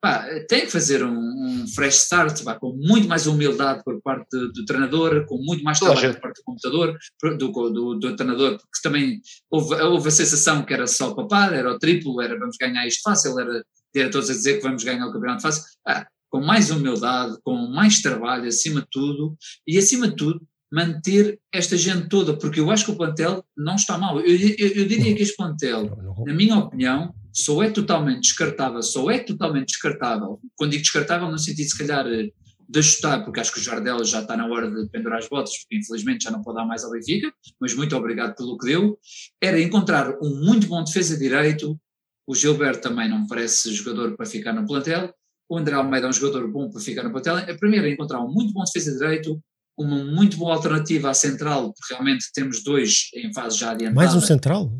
pá, 0.01 0.27
tem 0.49 0.61
que 0.61 0.71
fazer 0.71 1.03
um, 1.03 1.15
um 1.15 1.67
fresh 1.67 2.03
start, 2.03 2.43
pá, 2.43 2.55
com 2.55 2.73
muito 2.73 3.07
mais 3.07 3.27
humildade 3.27 3.83
por 3.83 4.01
parte 4.01 4.27
do, 4.31 4.51
do 4.51 4.65
treinador, 4.65 5.25
com 5.27 5.37
muito 5.37 5.63
mais 5.63 5.79
trabalho 5.79 6.13
por 6.13 6.21
parte 6.21 6.37
do 6.37 6.43
computador, 6.43 6.97
do, 7.37 7.69
do, 7.69 7.99
do 7.99 8.15
treinador, 8.15 8.57
porque 8.57 8.81
também 8.83 9.21
houve, 9.49 9.75
houve 9.75 10.07
a 10.07 10.11
sensação 10.11 10.63
que 10.63 10.73
era 10.73 10.87
só 10.87 11.13
papar, 11.13 11.53
era 11.53 11.71
o 11.71 11.77
triplo, 11.77 12.19
era 12.19 12.37
vamos 12.37 12.57
ganhar 12.59 12.85
isto 12.87 13.01
fácil, 13.03 13.39
era 13.39 13.63
ter 13.93 14.09
todos 14.09 14.29
a 14.29 14.33
dizer 14.33 14.55
que 14.57 14.63
vamos 14.63 14.83
ganhar 14.83 15.07
o 15.07 15.13
campeonato 15.13 15.43
fácil. 15.43 15.63
Ah, 15.87 16.07
com 16.29 16.41
mais 16.41 16.71
humildade, 16.71 17.37
com 17.43 17.55
mais 17.67 18.01
trabalho, 18.01 18.47
acima 18.47 18.81
de 18.81 18.87
tudo, 18.89 19.37
e 19.67 19.77
acima 19.77 20.07
de 20.07 20.15
tudo, 20.15 20.41
manter 20.71 21.37
esta 21.53 21.75
gente 21.75 22.07
toda, 22.07 22.37
porque 22.37 22.61
eu 22.61 22.71
acho 22.71 22.85
que 22.85 22.91
o 22.91 22.97
plantel 22.97 23.43
não 23.55 23.75
está 23.75 23.97
mal. 23.97 24.19
Eu, 24.21 24.35
eu, 24.35 24.67
eu 24.69 24.87
diria 24.87 25.13
que 25.13 25.21
este 25.21 25.35
plantel, 25.35 25.91
na 26.25 26.33
minha 26.33 26.57
opinião, 26.57 27.13
só 27.33 27.63
é 27.63 27.69
totalmente 27.69 28.21
descartável, 28.21 28.81
só 28.81 29.09
é 29.09 29.19
totalmente 29.19 29.67
descartável, 29.67 30.39
quando 30.55 30.71
digo 30.71 30.83
descartável 30.83 31.29
no 31.29 31.39
sentido 31.39 31.67
se 31.67 31.77
calhar 31.77 32.05
eh, 32.07 32.29
de 32.67 32.79
ajustar, 32.79 33.23
porque 33.25 33.39
acho 33.39 33.51
que 33.51 33.59
o 33.59 33.63
Jardel 33.63 34.03
já 34.05 34.21
está 34.21 34.37
na 34.37 34.47
hora 34.47 34.71
de 34.71 34.87
pendurar 34.89 35.19
as 35.19 35.27
botas, 35.27 35.57
porque 35.59 35.77
infelizmente 35.77 36.23
já 36.23 36.31
não 36.31 36.41
pode 36.41 36.57
dar 36.57 36.65
mais 36.65 36.83
ao 36.83 36.91
Benfica, 36.91 37.31
mas 37.59 37.73
muito 37.73 37.95
obrigado 37.95 38.35
pelo 38.35 38.57
que 38.57 38.67
deu, 38.67 38.97
era 39.41 39.59
encontrar 39.59 40.17
um 40.21 40.43
muito 40.43 40.67
bom 40.67 40.83
defesa 40.83 41.17
direito, 41.17 41.79
o 42.25 42.33
Gilberto 42.33 42.81
também 42.81 43.09
não 43.09 43.27
parece 43.27 43.73
jogador 43.73 44.15
para 44.15 44.25
ficar 44.25 44.53
no 44.53 44.65
plantel, 44.65 45.13
o 45.49 45.57
André 45.57 45.75
Almeida 45.75 46.07
é 46.07 46.09
um 46.09 46.13
jogador 46.13 46.49
bom 46.49 46.69
para 46.69 46.79
ficar 46.79 47.03
no 47.03 47.11
plantel, 47.11 47.37
a 47.37 47.57
primeira 47.57 47.89
é 47.89 47.91
encontrar 47.91 48.21
um 48.21 48.31
muito 48.31 48.53
bom 48.53 48.63
defesa 48.63 48.97
direito, 48.97 49.37
uma 49.77 50.03
muito 50.05 50.37
boa 50.37 50.53
alternativa 50.55 51.09
à 51.09 51.13
central, 51.13 51.73
porque 51.73 51.93
realmente 51.93 52.27
temos 52.33 52.63
dois 52.63 53.09
em 53.15 53.33
fase 53.33 53.57
já 53.57 53.71
adiantada. 53.71 53.95
Mais 53.95 54.15
um 54.15 54.21
central? 54.21 54.71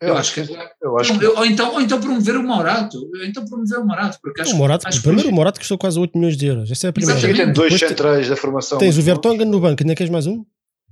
Eu, 0.00 0.16
acho 0.16 0.32
que. 0.34 0.40
Eu 0.80 0.98
acho 0.98 1.18
que. 1.18 1.26
Ou 1.26 1.44
então, 1.44 1.72
ou 1.74 1.80
então 1.80 2.00
promover 2.00 2.36
o 2.36 2.42
Morato, 2.42 2.98
ou 2.98 3.24
então 3.24 3.44
promover 3.44 3.78
o 3.78 3.84
Morato, 3.86 4.18
porque 4.22 4.40
acho 4.42 4.54
O 4.54 4.56
Morato, 4.56 4.86
acho 4.86 4.98
que 4.98 5.02
primeiro 5.02 5.26
hoje- 5.28 5.32
o 5.32 5.36
Morato 5.36 5.58
custou 5.58 5.76
quase 5.76 5.98
8 5.98 6.16
milhões 6.16 6.36
de 6.36 6.46
euros. 6.46 6.70
Essa 6.70 6.86
é 6.86 6.90
a 6.90 6.92
primeira. 6.92 7.20
Tem 7.20 7.32
dois 7.34 7.52
Depois 7.52 7.80
te- 7.80 7.88
centrais 7.88 8.28
da 8.28 8.36
formação. 8.36 8.78
Tens 8.78 8.96
o 8.96 9.02
Vertonghen 9.02 9.46
no 9.46 9.58
banco, 9.60 9.82
ainda 9.82 9.94
queres 9.96 10.10
mais 10.10 10.26
um? 10.26 10.44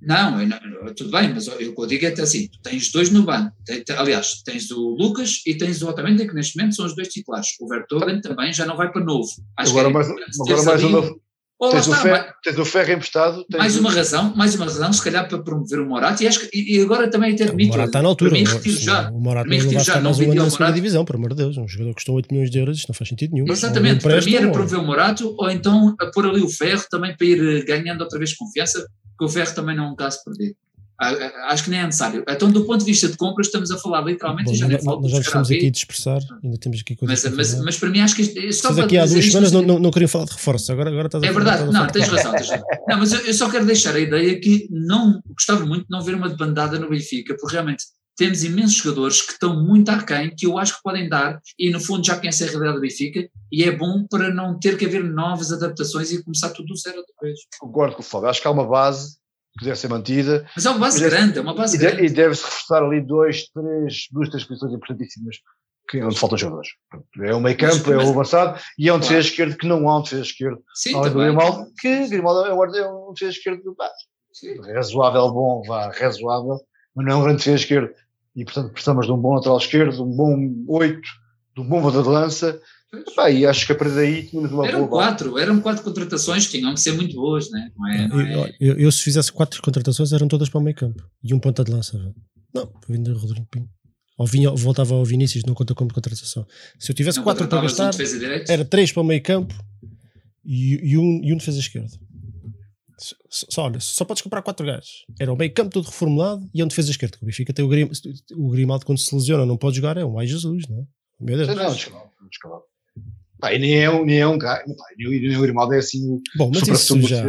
Não, 0.02 0.40
eu 0.42 0.46
não- 0.48 0.94
tudo 0.94 1.11
bem, 1.11 1.32
mas 1.32 1.46
eu, 1.46 1.54
o 1.54 1.74
que 1.74 1.80
eu 1.80 1.86
digo 1.86 2.04
é 2.04 2.09
até 2.09 2.22
assim: 2.22 2.48
tu 2.48 2.59
tens 2.62 2.90
dois 2.92 3.09
no 3.11 3.22
banco. 3.22 3.50
Te- 3.64 3.82
te- 3.82 3.92
aliás, 3.92 4.42
tens 4.44 4.70
o 4.70 4.94
Lucas 4.98 5.40
e 5.46 5.54
tens 5.57 5.80
o 5.82 5.88
Otamendi, 5.88 6.26
que 6.26 6.34
neste 6.34 6.57
momento 6.59 6.74
são 6.76 6.84
os 6.84 6.94
dois 6.94 7.09
titulares. 7.09 7.48
O 7.61 7.66
Vertogen 7.68 8.20
também 8.20 8.52
já 8.52 8.66
não 8.66 8.76
vai 8.76 8.90
para 8.92 9.02
novo. 9.04 9.28
Acho 9.57 9.70
Agora 9.70 9.84
que 9.86 9.90
é 9.90 9.94
mais, 9.94 10.07
agora 10.09 10.24
ter-se 10.46 10.66
mais 10.66 10.84
ali 10.84 10.94
uma. 10.94 11.16
Ou 11.59 11.70
Tens 11.70 11.86
o, 11.86 11.90
está, 11.90 12.02
ferro, 12.02 12.26
tens 12.44 12.59
o 12.59 12.64
ferro 12.66 12.92
emprestado. 12.92 13.44
Tens 13.50 13.59
mais 13.59 13.76
o- 13.76 13.80
uma 13.80 13.90
razão, 13.90 14.34
mais 14.36 14.54
uma 14.54 14.66
razão, 14.66 14.92
se 14.92 15.02
calhar 15.02 15.26
para 15.26 15.38
promover 15.38 15.80
o 15.80 15.86
Morato, 15.86 16.22
e, 16.22 16.28
acho 16.28 16.40
que, 16.40 16.50
e 16.54 16.78
agora 16.82 17.09
também 17.11 17.32
até 17.32 17.44
O 17.44 17.48
admito. 17.48 17.70
Morato 17.70 17.88
está 17.88 18.02
na 18.02 18.09
altura. 18.09 18.32
Mim, 18.32 18.42
O- 18.44 18.46
retiro 18.46 18.76
já. 18.78 19.11
O 19.11 19.18
Morato 19.18 19.48
não 19.48 19.59
vai 19.59 19.84
já, 19.84 19.94
não 19.96 20.02
mais 20.02 20.18
um 20.18 20.22
ano 20.32 20.34
na 20.44 20.50
segunda 20.50 20.72
divisão, 20.72 21.04
por 21.07 21.16
amor 21.16 21.30
de 21.30 21.36
Deus. 21.36 21.57
Um 21.57 21.66
jogador 21.66 21.90
que 21.90 21.94
custou 21.94 22.14
8 22.16 22.28
milhões 22.30 22.50
de 22.50 22.59
euros, 22.59 22.76
isto 22.76 22.88
não 22.90 22.94
faz 22.94 23.09
sentido 23.09 23.32
nenhum. 23.32 23.46
Exatamente, 23.50 24.04
Um 24.04 24.09
para 24.11 24.20
mim 24.20 24.34
era 24.34 24.50
promover 24.52 24.78
o 24.78 24.82
Morato, 24.84 25.34
ou 25.38 25.50
então 25.50 25.96
a 25.98 26.07
pôr 26.11 26.26
ali 26.26 26.42
o 26.42 26.48
Ferro 26.48 26.84
também 26.90 27.16
para 27.16 27.26
ir 27.26 27.40
eh, 27.42 27.62
ganhando 27.64 28.02
outra 28.02 28.18
vez 28.18 28.34
confiança, 28.34 28.86
porque 29.16 29.24
o 29.24 29.28
Ferro 29.34 29.54
também 29.54 29.74
não 29.74 29.84
é 29.86 29.88
um 29.88 29.96
caso 29.96 30.18
perdido. 30.24 30.54
Ah, 30.99 31.11
ah, 31.11 31.53
Acho 31.53 31.64
que 31.64 31.70
nem 31.70 31.80
é 31.80 31.84
necessário. 31.84 32.24
Então, 32.28 32.51
do 32.51 32.64
ponto 32.64 32.80
de 32.80 32.86
vista 32.86 33.09
de 33.09 33.16
compras, 33.16 33.47
estamos 33.49 33.70
a 33.70 33.78
falar 33.78 34.01
literalmente, 34.03 34.47
Bom, 34.47 34.53
e 34.53 34.57
já 34.57 34.68
nós, 34.68 34.84
falo 34.84 35.01
nós 35.03 35.11
já 35.11 35.18
estamos 35.20 35.47
aqui 35.49 35.55
a 35.55 35.59
Scarabei, 35.59 35.70
dispersar, 35.70 36.20
ainda 36.42 36.59
temos 36.59 36.80
aqui 36.80 36.97
coisas 36.97 37.22
mas, 37.22 37.22
para 37.22 37.36
mas, 37.36 37.64
mas 37.64 37.78
para 37.78 37.90
mim 37.90 38.01
acho 38.01 38.16
que 38.16 38.22
isto, 38.22 38.34
só 38.34 38.68
Vocês 38.68 38.74
para 38.76 38.84
aqui 38.84 38.99
há 38.99 39.05
duas 39.07 39.12
isto- 39.18 39.30
semanas 39.30 39.53
não, 39.53 39.62
não, 39.62 39.78
não 39.78 39.90
queriam 39.90 40.09
falar 40.09 40.24
de 40.24 40.32
reforços, 40.32 40.70
agora, 40.70 40.90
agora 40.90 41.07
estás 41.09 41.22
a 41.22 41.26
É 41.26 41.32
verdade, 41.32 41.62
a 41.62 41.66
não, 41.66 41.86
tens 41.86 42.09
razão, 42.09 42.32
tens 42.32 42.49
razão. 42.51 42.66
Não, 42.88 42.99
mas 42.99 43.12
eu, 43.12 43.18
eu 43.20 43.34
só 43.34 43.51
quero 43.51 43.66
deixar 43.66 43.97
a 43.97 43.99
ideia 44.01 44.38
que 44.40 44.68
não 44.70 45.20
gostava 45.30 45.66
muito 45.66 45.82
de 45.82 45.90
não 45.90 46.01
ver 46.03 46.14
uma 46.14 46.28
debandada 46.28 46.78
no 46.78 46.88
Benfica, 46.88 47.34
porque 47.36 47.55
realmente 47.57 47.82
temos 48.16 48.44
imensos 48.44 48.76
jogadores 48.76 49.20
que 49.20 49.32
estão 49.32 49.62
muito 49.62 49.90
aquém, 49.90 50.32
que 50.34 50.47
eu 50.47 50.57
acho 50.57 50.76
que 50.76 50.82
podem 50.82 51.09
dar, 51.09 51.38
e 51.59 51.68
no 51.70 51.80
fundo 51.80 52.07
já 52.07 52.16
conhecem 52.16 52.47
a 52.47 52.51
realidade 52.51 52.76
do 52.76 52.80
Benfica, 52.80 53.28
e 53.53 53.64
é 53.64 53.72
bom 53.72 54.07
para 54.09 54.32
não 54.32 54.59
ter 54.59 54.78
que 54.78 54.86
haver 54.86 55.03
novas 55.05 55.53
adaptações 55.53 56.12
e 56.12 56.22
começar 56.22 56.51
tudo 56.51 56.68
do 56.68 56.76
zero 56.76 56.97
outra 56.99 57.12
vez. 57.20 57.40
Concordo 57.59 57.97
com 57.97 58.03
o 58.03 58.05
Fábio. 58.05 58.28
Acho 58.28 58.40
que 58.40 58.49
há 58.49 58.51
uma 58.53 58.66
base 58.66 59.16
que 59.59 59.64
deve 59.64 59.76
ser 59.76 59.88
mantida 59.88 60.46
Mas 60.54 60.66
é 60.66 60.70
uma 60.70 60.78
base 60.78 61.04
é- 61.04 61.09
grande, 61.09 61.38
é 61.38 61.40
uma 61.42 61.54
base 61.54 61.76
e, 61.76 61.78
de- 61.78 61.86
grande. 61.86 62.04
e 62.04 62.11
deve-se 62.11 62.44
reforçar 62.44 62.82
ali 62.82 63.00
dois, 63.00 63.48
três, 63.48 64.07
duas, 64.12 64.28
três 64.28 64.44
posições 64.44 64.72
importantíssimas 64.72 65.36
que, 65.88 66.02
onde 66.02 66.18
faltam 66.18 66.36
jogadores. 66.36 66.68
É 67.22 67.34
o 67.34 67.40
meio 67.40 67.57
campo, 67.57 67.92
é 67.92 67.96
Mas- 67.96 68.09
o 68.09 68.11
avançado 68.11 68.61
e 68.78 68.88
é 68.88 68.92
um 68.92 68.98
Claro. 68.98 69.09
defesa 69.14 69.28
esquerdo 69.28 69.57
que 69.57 69.66
não 69.66 69.88
há 69.88 69.98
um 69.98 70.02
defesa 70.02 70.22
esquerdo. 70.22 70.62
Sim, 70.74 70.94
Há 70.94 70.98
o 70.98 71.02
também. 71.04 71.26
Grimaldo, 71.26 71.72
que 71.78 72.09
Grimaldo 72.09 72.40
é 72.48 72.52
um 72.54 72.64
é 72.74 72.88
um 72.90 73.12
defesa 73.12 73.32
esquerdo 73.38 73.76
Sim. 74.32 74.61
razoável, 74.74 75.30
bom, 75.32 75.62
vá, 75.66 75.90
razoável, 75.92 76.61
mas 76.94 77.07
não 77.07 77.12
é 77.12 77.16
um 77.16 77.22
grande 77.22 77.38
defesa 77.38 77.57
esquerdo. 77.57 77.94
E 78.34 78.44
portanto 78.44 78.72
precisamos 78.72 79.07
de 79.07 79.12
um 79.12 79.16
bom 79.16 79.34
lateral 79.36 79.59
esquerdo, 79.59 79.92
de 79.94 80.02
um 80.02 80.11
bom 80.14 80.64
oito, 80.68 81.09
de 81.54 81.62
um 81.62 81.68
bom 81.68 81.80
valor 81.80 82.02
de 82.02 82.09
lança. 82.09 82.61
Pá, 83.14 83.30
e 83.30 83.45
acho 83.45 83.66
que 83.66 83.72
a 83.72 83.74
partir 83.74 83.95
daí 83.95 84.22
tínhamos 84.26 84.53
uma 84.53 84.66
Eram 84.66 84.87
boa 84.87 84.91
base. 85.03 85.09
quatro, 85.18 85.39
eram 85.39 85.61
quatro 85.61 85.82
contratações 85.82 86.47
que 86.47 86.59
tinham 86.59 86.72
que 86.72 86.80
ser 86.80 86.93
muito 86.93 87.14
boas, 87.16 87.51
né? 87.51 87.70
não 87.76 87.89
é? 87.89 88.09
Não 88.09 88.20
Eu, 88.20 88.45
é? 88.45 88.57
eu- 88.61 88.78
eu, 88.78 88.93
se 88.93 89.03
fizesse 89.03 89.32
quatro 89.32 89.61
contratações, 89.61 90.12
eram 90.12 90.28
todas 90.28 90.49
para 90.49 90.61
o 90.61 90.62
meio 90.62 90.76
campo 90.76 91.03
e 91.22 91.34
um 91.34 91.39
ponta 91.39 91.64
de 91.64 91.72
lança. 91.72 91.99
Não, 92.55 92.72
vindo 92.89 93.12
do 93.12 93.18
Rodrigo 93.18 93.47
Pinho. 93.51 93.68
Ou 94.18 94.26
vinha, 94.26 94.51
voltava 94.51 94.95
ao 94.95 95.05
Vinícius, 95.05 95.45
não 95.45 95.53
conta 95.53 95.74
como 95.74 95.93
contratação. 95.93 96.47
Se 96.78 96.91
eu 96.91 96.95
tivesse 96.97 97.18
Não 97.18 97.24
quatro 97.24 97.47
para 97.49 97.59
um 97.59 97.62
gastar, 97.62 97.91
defesa 97.91 98.18
direito? 98.18 98.51
era 98.51 98.64
três 98.64 98.91
para 98.91 99.03
o 99.03 99.05
meio 99.05 99.22
campo 99.22 99.55
e, 100.45 100.93
e 100.93 100.97
um, 100.97 101.20
e 101.22 101.34
um 101.34 101.37
defesa 101.37 101.59
esquerdo. 101.59 101.91
Só, 102.99 103.14
só, 103.51 103.62
olha, 103.64 103.78
só 103.78 104.07
podes 104.07 104.22
comprar 104.22 104.41
quatro 104.41 104.64
gajos. 104.64 105.05
Era 105.20 105.30
o 105.30 105.37
meio 105.37 105.53
campo 105.53 105.70
todo 105.70 105.84
reformulado 105.84 106.49
e 106.55 106.62
um 106.62 106.66
defesa 106.66 106.91
esquerdo. 106.91 107.18
O 107.20 107.26
Benfica 107.26 107.53
tem 107.53 107.62
o, 107.62 107.68
Grim, 107.68 107.91
o 108.37 108.49
Grimaldo 108.49 108.87
quando 108.87 108.97
se 108.99 109.14
lesiona, 109.14 109.45
não 109.45 109.59
pode 109.59 109.76
jogar, 109.76 109.99
é 109.99 110.05
um 110.05 110.18
ai 110.18 110.26
Jesus, 110.26 110.66
não 110.66 110.78
é? 110.80 110.84
Meu 111.20 111.37
Deus. 111.37 111.49
Não, 111.49 111.74
descalado. 111.74 112.62
Pá, 113.38 113.53
e 113.53 113.59
nem 113.59 113.78
é 113.82 113.90
um, 113.90 114.05
nem 114.05 114.18
é 114.20 114.26
um 114.26 114.38
cara, 114.38 114.64
pá, 114.64 114.84
nem, 114.97 115.07
o- 115.09 115.11
nem 115.28 115.36
o 115.36 115.42
Grimaldo 115.42 115.74
é 115.74 115.78
assim 115.78 116.09
o 116.09 116.20
Bom, 116.36 116.51
mas 116.55 116.66
isso 116.66 117.01
já. 117.03 117.22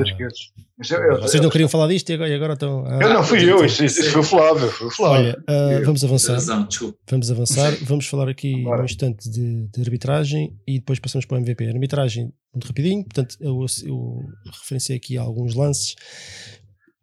Mas 0.79 0.91
eu- 0.91 0.99
eu- 0.99 1.21
Vocês 1.21 1.41
não 1.43 1.49
queriam 1.49 1.67
falar 1.67 1.87
disto 1.87 2.09
e 2.09 2.13
agora, 2.13 2.33
agora 2.35 2.53
estão. 2.53 2.85
ah, 2.85 2.99
Eu 3.01 3.09
não 3.13 3.23
fui 3.23 3.43
eu, 3.43 3.65
isso, 3.65 3.83
isso 3.83 4.09
foi 4.11 4.21
o 4.21 4.23
Flávio, 4.23 4.69
foi 4.71 4.87
o 4.87 4.91
Flávio. 4.91 5.17
Olha, 5.27 5.43
ah, 5.47 5.81
vamos 5.83 6.03
avançar. 6.05 6.33
Razão. 6.33 6.67
Vamos 7.09 7.31
avançar, 7.31 7.73
vamos 7.83 8.05
falar 8.07 8.29
aqui 8.29 8.61
Bora. 8.63 8.83
um 8.83 8.85
instante 8.85 9.29
de, 9.29 9.67
de 9.67 9.81
arbitragem 9.81 10.55
e 10.67 10.79
depois 10.79 10.99
passamos 10.99 11.25
para 11.25 11.35
o 11.37 11.41
MVP. 11.41 11.65
A 11.65 11.69
arbitragem, 11.71 12.31
muito 12.53 12.67
rapidinho, 12.67 13.03
portanto, 13.03 13.35
eu, 13.41 13.65
eu 13.85 14.19
referenciei 14.61 14.97
aqui 14.97 15.17
alguns 15.17 15.55
lances. 15.55 15.95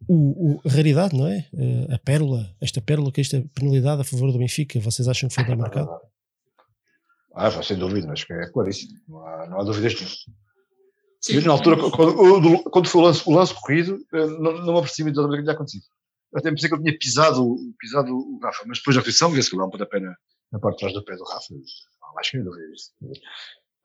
O, 0.08 0.54
o- 0.56 0.60
a 0.66 0.70
raridade, 0.70 1.16
não 1.16 1.26
é? 1.26 1.46
Eh, 1.56 1.94
a 1.94 1.98
pérola, 1.98 2.50
esta 2.60 2.80
pérola, 2.80 3.10
que 3.10 3.20
esta 3.22 3.42
penalidade 3.54 4.02
a 4.02 4.04
favor 4.04 4.30
do 4.32 4.38
Benfica, 4.38 4.78
vocês 4.78 5.08
acham 5.08 5.28
que 5.28 5.34
foi 5.34 5.44
bem 5.44 5.56
marcado? 5.56 5.88
Ah, 7.34 7.50
sem 7.62 7.76
dúvida, 7.76 8.10
acho 8.12 8.26
que 8.26 8.32
é 8.32 8.46
claríssimo. 8.50 8.92
Não 9.08 9.26
há, 9.26 9.46
não 9.48 9.60
há 9.60 9.64
dúvidas 9.64 9.92
disso. 9.92 10.30
Sim, 11.20 11.36
Eu, 11.36 11.42
na 11.42 11.52
altura, 11.52 11.76
quando, 11.90 12.62
quando 12.70 12.88
foi 12.88 13.00
o 13.00 13.04
lance, 13.04 13.22
o 13.26 13.32
lance 13.32 13.54
corrido, 13.54 13.98
eh, 14.12 14.26
não, 14.26 14.52
não 14.58 14.72
me 14.74 14.78
apercebi 14.78 15.10
exatamente 15.10 15.34
o 15.34 15.36
que 15.38 15.42
tinha 15.44 15.54
acontecido. 15.54 15.84
Até 16.34 16.50
pensei 16.50 16.68
que 16.68 16.74
eu 16.74 16.82
tinha 16.82 16.98
pisado, 16.98 17.42
o- 17.44 17.74
pisado 17.78 18.12
o 18.14 18.38
Rafa, 18.42 18.64
mas 18.66 18.78
depois 18.78 18.94
da 18.96 19.00
repetição, 19.00 19.30
vê-se 19.30 19.48
que 19.48 19.56
ele 19.56 19.62
dá 19.62 19.66
um 19.66 19.70
pontapé 19.70 20.00
na, 20.00 20.14
na 20.52 20.58
parte 20.58 20.76
de 20.76 20.80
trás 20.80 20.92
do 20.94 21.04
pé 21.04 21.16
do 21.16 21.24
Rafa. 21.24 21.54
Não, 21.54 22.18
acho 22.18 22.30
que 22.30 22.38
não 22.38 22.44
dúvida 22.44 22.68
disso. 22.70 22.90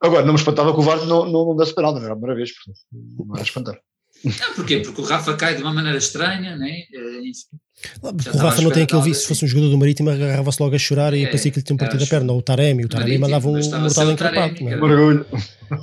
Agora, 0.02 0.24
não 0.24 0.32
me 0.34 0.38
espantava 0.38 0.72
que 0.72 0.78
o 0.78 0.82
VAR 0.82 1.04
não, 1.06 1.24
não, 1.24 1.46
não 1.46 1.56
desse 1.56 1.74
penal, 1.74 1.92
não 1.92 2.00
era 2.02 2.12
a 2.12 2.16
primeira 2.16 2.36
vez, 2.36 2.52
portanto, 2.54 2.80
não 2.92 3.34
era 3.34 3.42
espantar. 3.44 3.80
Não, 4.24 4.54
porquê? 4.54 4.80
Porque 4.80 5.00
o 5.00 5.04
Rafa 5.04 5.34
cai 5.36 5.56
de 5.56 5.62
uma 5.62 5.72
maneira 5.72 5.96
estranha, 5.98 6.56
né? 6.56 6.68
Eh, 6.92 7.20
enfim. 7.28 7.56
Não, 8.02 8.10
o 8.12 8.36
Rafa 8.36 8.60
não 8.60 8.70
tem 8.70 8.82
aquele 8.82 9.00
vício. 9.02 9.22
Se 9.22 9.28
fosse 9.28 9.44
um 9.44 9.48
jogador 9.48 9.70
do 9.70 9.78
Marítimo, 9.78 10.10
agarrava-se 10.10 10.62
logo 10.62 10.74
a 10.74 10.78
chorar 10.78 11.14
e 11.14 11.22
É, 11.24 11.26
parecia 11.26 11.50
que 11.50 11.58
lhe 11.58 11.62
tinham 11.64 11.78
partido 11.78 12.04
a 12.04 12.06
perna. 12.06 12.32
Ou 12.32 12.38
o 12.40 12.42
Taremi, 12.42 12.84
o 12.84 12.88
Taremi 12.88 13.16
mandava 13.18 13.48
um 13.48 13.52
mortal 13.52 14.10
encrapado. 14.12 14.54
É? 14.58 14.62
Mergulho. 14.76 15.26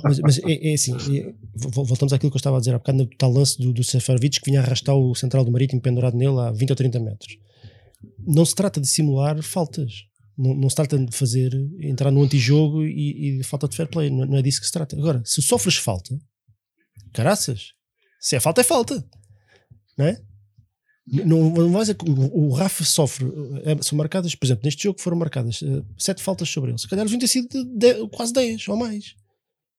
Mas, 0.04 0.18
mas 0.20 0.38
é, 0.38 0.70
é 0.70 0.74
assim, 0.74 0.94
é- 1.18 1.32
vo- 1.56 1.84
voltamos 1.84 2.12
àquilo 2.12 2.30
que 2.30 2.36
eu 2.36 2.38
estava 2.38 2.56
a 2.56 2.60
dizer 2.60 2.74
há 2.74 2.78
bocado 2.78 2.98
no 2.98 3.06
tal 3.16 3.32
lance 3.32 3.58
do, 3.60 3.72
do 3.72 3.82
Seferovic 3.82 4.40
que 4.40 4.48
vinha 4.50 4.60
arrastar 4.60 4.94
o 4.94 5.14
central 5.16 5.44
do 5.44 5.50
Marítimo 5.50 5.80
pendurado 5.80 6.16
nele 6.16 6.38
a 6.38 6.52
20 6.52 6.70
ou 6.70 6.76
30 6.76 7.00
metros. 7.00 7.36
Não 8.24 8.44
se 8.44 8.54
trata 8.54 8.80
de 8.80 8.86
simular 8.86 9.42
faltas. 9.42 9.92
Não, 10.36 10.54
não 10.54 10.70
se 10.70 10.76
trata 10.76 10.96
de 10.96 11.16
fazer, 11.16 11.50
entrar 11.80 12.12
no 12.12 12.22
antijogo 12.22 12.84
e, 12.84 13.40
e 13.40 13.42
falta 13.42 13.66
de 13.66 13.74
fair 13.74 13.88
play. 13.88 14.08
Não, 14.08 14.24
não 14.24 14.36
é 14.38 14.42
disso 14.42 14.60
que 14.60 14.66
se 14.66 14.72
trata. 14.72 14.94
Agora, 14.96 15.20
se 15.24 15.42
sofres 15.42 15.74
falta, 15.74 16.16
caraças, 17.12 17.72
se 18.20 18.36
é 18.36 18.40
falta, 18.40 18.60
é 18.60 18.64
falta. 18.64 19.04
Não 19.96 20.06
é? 20.06 20.20
Não, 21.24 21.70
vai 21.70 21.94
que 21.94 22.04
o, 22.06 22.50
Rafa 22.50 22.84
sofre, 22.84 23.26
é, 23.64 23.82
são 23.82 23.96
marcadas, 23.96 24.34
por 24.34 24.44
exemplo, 24.44 24.62
neste 24.64 24.82
jogo 24.82 25.00
foram 25.00 25.16
marcadas 25.16 25.62
uh, 25.62 25.84
sete 25.96 26.22
faltas 26.22 26.50
sobre 26.50 26.70
ele. 26.70 26.78
Se 26.78 26.86
calhar 26.86 27.04
deviam 27.04 27.18
ter 27.18 27.28
sido 27.28 27.64
de, 27.64 28.06
quase 28.08 28.32
10 28.34 28.68
ou 28.68 28.76
mais. 28.76 29.14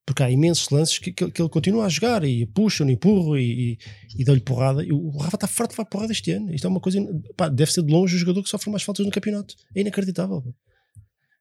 Porque 0.08 0.24
há 0.24 0.32
imensos 0.32 0.70
lances 0.70 0.98
que, 0.98 1.12
que, 1.12 1.30
que 1.30 1.40
ele 1.40 1.50
continua 1.50 1.86
a 1.86 1.90
jogar 1.90 2.24
e 2.24 2.48
puxa, 2.48 2.84
e 2.84 2.92
empurra 2.92 3.40
e, 3.40 3.44
e, 3.44 3.78
e 4.18 4.26
dá-lhe 4.26 4.40
porrada. 4.40 4.84
E 4.84 4.92
o 4.92 5.10
Rafa 5.18 5.36
está 5.38 5.48
farto 5.48 5.78
de 5.78 5.86
porrada 5.88 6.12
este 6.12 6.32
ano. 6.32 6.52
Isto 6.52 6.66
é 6.66 6.70
uma 6.70 6.80
coisa. 6.80 7.00
Pá, 7.38 7.48
deve 7.48 7.72
ser 7.72 7.84
de 7.84 7.94
longe 7.94 8.16
o 8.16 8.20
jogador 8.20 8.42
que 8.42 8.50
sofre 8.50 8.72
mais 8.72 8.82
faltas 8.82 9.06
no 9.06 9.12
campeonato. 9.12 9.54
É 9.76 9.82
inacreditável. 9.82 10.44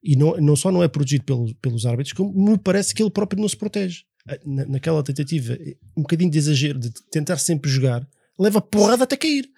E 0.03 0.17
não, 0.17 0.37
não 0.37 0.55
só 0.55 0.71
não 0.71 0.83
é 0.83 0.89
protegido 0.89 1.25
pelo, 1.25 1.55
pelos 1.57 1.87
árbitros, 1.87 2.13
como 2.13 2.31
me 2.31 2.59
parece 2.59 2.95
que 2.95 3.03
ele 3.03 3.11
próprio 3.11 3.41
não 3.41 3.49
se 3.49 3.57
protege. 3.57 4.03
Na, 4.45 4.67
naquela 4.67 5.03
tentativa, 5.03 5.57
um 5.97 6.03
bocadinho 6.03 6.31
de 6.31 6.39
exagero 6.39 6.79
de 6.79 6.91
tentar 7.11 7.39
sempre 7.39 7.71
jogar, 7.71 8.07
leva 8.39 8.61
porrada 8.61 9.05
até 9.05 9.17
cair. 9.17 9.49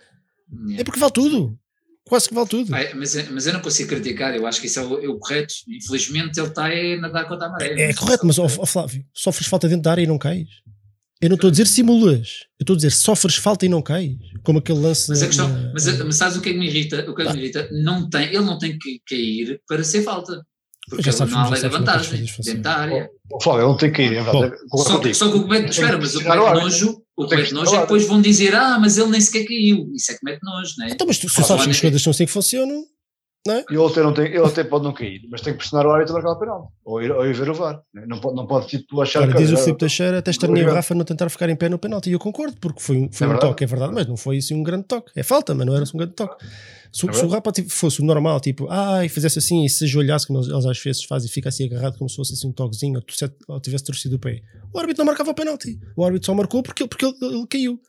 É 0.77 0.85
porque 0.85 0.99
vale 0.99 1.13
tudo. 1.13 1.59
Quase 2.05 2.29
que 2.29 2.35
vale 2.35 2.49
tudo. 2.49 2.75
Ai, 2.75 2.93
mas, 2.95 3.15
mas 3.31 3.47
eu 3.47 3.53
não 3.53 3.61
consigo 3.61 3.91
criticar, 3.91 4.35
eu 4.35 4.45
acho 4.47 4.61
que 4.61 4.67
isso 4.67 4.81
é 4.81 4.83
o, 4.83 5.05
é 5.05 5.09
o 5.09 5.19
correto. 5.19 5.55
Infelizmente 5.69 6.41
ele 6.41 6.49
está 6.49 6.67
a 6.67 6.97
nadar 7.01 7.29
contra 7.29 7.47
a 7.47 7.51
maré. 7.51 7.75
É, 7.81 7.91
é 7.91 7.95
correto, 7.95 8.27
mas 8.27 8.39
oh, 8.39 8.47
oh, 8.59 8.67
Flávio, 8.67 9.05
sofres 9.15 9.47
falta 9.47 9.69
dentro 9.69 9.83
da 9.83 9.93
área 9.93 10.03
e 10.03 10.07
não 10.07 10.19
cais. 10.19 10.49
Eu 11.21 11.29
não 11.29 11.37
estou 11.37 11.49
a 11.49 11.51
dizer 11.51 11.67
simulas, 11.67 12.47
eu 12.59 12.65
estou 12.65 12.75
a 12.75 12.77
dizer 12.79 12.91
sofres 12.91 13.37
falta 13.37 13.67
e 13.67 13.69
não 13.69 13.83
cais, 13.83 14.17
como 14.43 14.59
aquele 14.59 14.81
lance. 14.81 15.09
Mas, 15.09 15.23
a 15.23 15.27
questão, 15.27 15.49
na, 15.49 15.73
mas, 15.73 15.87
mas 16.01 16.17
sabes 16.17 16.37
o 16.37 16.41
que 16.41 16.49
é 16.49 16.53
que 16.53 16.59
me 16.59 16.67
irrita? 16.67 17.09
O 17.09 17.15
que, 17.15 17.23
é 17.23 17.27
que 17.27 17.33
me 17.33 17.39
irrita? 17.41 17.69
Não 17.71 18.09
tem, 18.09 18.29
ele 18.29 18.41
não 18.41 18.59
tem 18.59 18.79
que 18.79 19.01
cair 19.07 19.61
para 19.69 19.85
ser 19.85 20.03
falta. 20.03 20.45
Porque 20.91 21.13
sabes, 21.13 21.33
não 21.33 21.41
há 21.41 21.49
lei 21.49 21.63
da 21.63 21.69
vantagem 21.69 22.27
dentro 22.45 22.63
da 22.63 22.77
área. 22.77 23.11
Flávio, 23.41 23.69
não 23.69 23.77
tem 23.77 23.93
que 23.93 24.03
ir, 24.03 24.17
é 24.17 24.23
verdade. 24.23 24.57
Só, 24.75 25.15
só 25.15 25.31
que 25.31 25.39
o 25.39 25.45
que 25.45 25.49
mete, 25.49 25.71
espera, 25.71 25.97
mas 25.97 26.17
o 26.17 26.19
que 26.19 26.29
mete 26.29 26.37
nojo, 26.37 27.03
o 27.17 27.27
que 27.29 27.37
mete 27.37 27.55
nojo 27.55 27.71
é 27.71 27.75
que 27.77 27.83
depois 27.83 28.07
vão 28.07 28.21
dizer, 28.21 28.55
ah, 28.55 28.77
mas 28.79 28.99
ele 28.99 29.11
nem 29.11 29.21
sequer 29.21 29.47
caiu. 29.47 29.89
Isso 29.95 30.11
é 30.11 30.15
que 30.17 30.25
mete 30.25 30.41
nojo, 30.43 30.75
não 30.79 30.87
é? 30.87 30.91
Então, 30.91 31.07
mas 31.07 31.19
tu, 31.19 31.29
se 31.29 31.43
sabes 31.45 31.65
que 31.65 31.71
as 31.71 31.81
coisas 31.81 32.03
são 32.03 32.11
assim 32.11 32.27
que 32.27 32.33
funcionam, 32.33 32.85
não 33.47 33.55
é? 33.55 33.65
E 33.71 33.75
ele 33.75 33.87
até, 33.87 34.03
não 34.03 34.13
tem, 34.13 34.27
ele 34.27 34.45
até 34.45 34.65
pode 34.65 34.85
não 34.85 34.93
cair, 34.93 35.23
mas 35.31 35.41
tem 35.41 35.53
que 35.53 35.61
pressionar 35.61 35.87
o 35.87 35.91
árbitro 35.91 36.15
a 36.15 36.19
marcar 36.19 36.33
o 36.33 36.39
penal. 36.39 36.73
Ou 36.85 37.03
ir, 37.03 37.11
ou 37.11 37.25
ir 37.25 37.35
ver 37.35 37.51
o 37.51 37.55
VAR. 37.55 37.81
Não 37.95 38.21
pode, 38.21 38.37
não 38.37 38.47
pode 38.47 38.67
tipo, 38.67 39.01
achar 39.01 39.23
Olha, 39.23 39.33
que. 39.33 39.39
Diz 39.39 39.53
o 39.53 39.57
Filipe 39.57 39.79
Teixeira, 39.79 40.19
até 40.19 40.31
estaria 40.31 40.69
o 40.69 40.75
Rafa 40.75 40.95
não 40.95 41.05
tentar 41.05 41.29
ficar 41.31 41.49
em 41.49 41.57
pé 41.57 41.69
no 41.69 41.79
penalti. 41.79 42.11
E 42.11 42.13
eu 42.13 42.19
concordo, 42.19 42.57
porque 42.61 42.81
foi, 42.81 43.09
foi 43.13 43.27
é 43.27 43.31
um 43.31 43.39
toque, 43.39 43.65
é 43.65 43.67
verdade, 43.67 43.95
mas 43.95 44.07
não 44.07 44.17
foi 44.17 44.39
assim 44.39 44.55
um 44.55 44.63
grande 44.63 44.85
toque. 44.85 45.13
É 45.17 45.23
falta, 45.23 45.55
mas 45.55 45.67
não 45.67 45.75
era 45.75 45.85
assim 45.85 45.97
um 45.97 45.99
grande 45.99 46.15
toque. 46.15 46.45
Se, 46.93 47.09
é 47.09 47.13
se 47.13 47.25
o 47.25 47.29
Rafa 47.29 47.53
tipo, 47.53 47.71
fosse 47.71 48.01
o 48.01 48.05
normal, 48.05 48.41
tipo, 48.41 48.67
ah, 48.69 49.05
e 49.05 49.09
fizesse 49.09 49.39
assim 49.39 49.65
e 49.65 49.71
se 49.71 49.85
ajoelhasse, 49.85 50.27
como 50.27 50.41
eles 50.41 50.67
às 50.67 50.79
vezes 50.79 51.05
fazem, 51.05 51.29
e 51.29 51.33
fica 51.33 51.49
assim 51.49 51.67
agarrado 51.67 51.97
como 51.97 52.11
se 52.11 52.17
fosse 52.17 52.33
assim 52.33 52.49
um 52.49 52.53
toquezinho, 52.53 52.99
ou, 52.99 53.55
ou 53.55 53.61
tivesse 53.61 53.85
torcido 53.85 54.17
o 54.17 54.19
pé, 54.19 54.43
o 54.73 54.79
árbitro 54.79 55.01
não 55.01 55.07
marcava 55.07 55.31
o 55.31 55.35
penalti. 55.35 55.79
O 55.97 56.05
árbitro 56.05 56.27
só 56.27 56.35
marcou 56.35 56.63
porque, 56.63 56.87
porque 56.87 57.05
ele, 57.05 57.15
ele, 57.23 57.37
ele 57.37 57.47
caiu. 57.47 57.81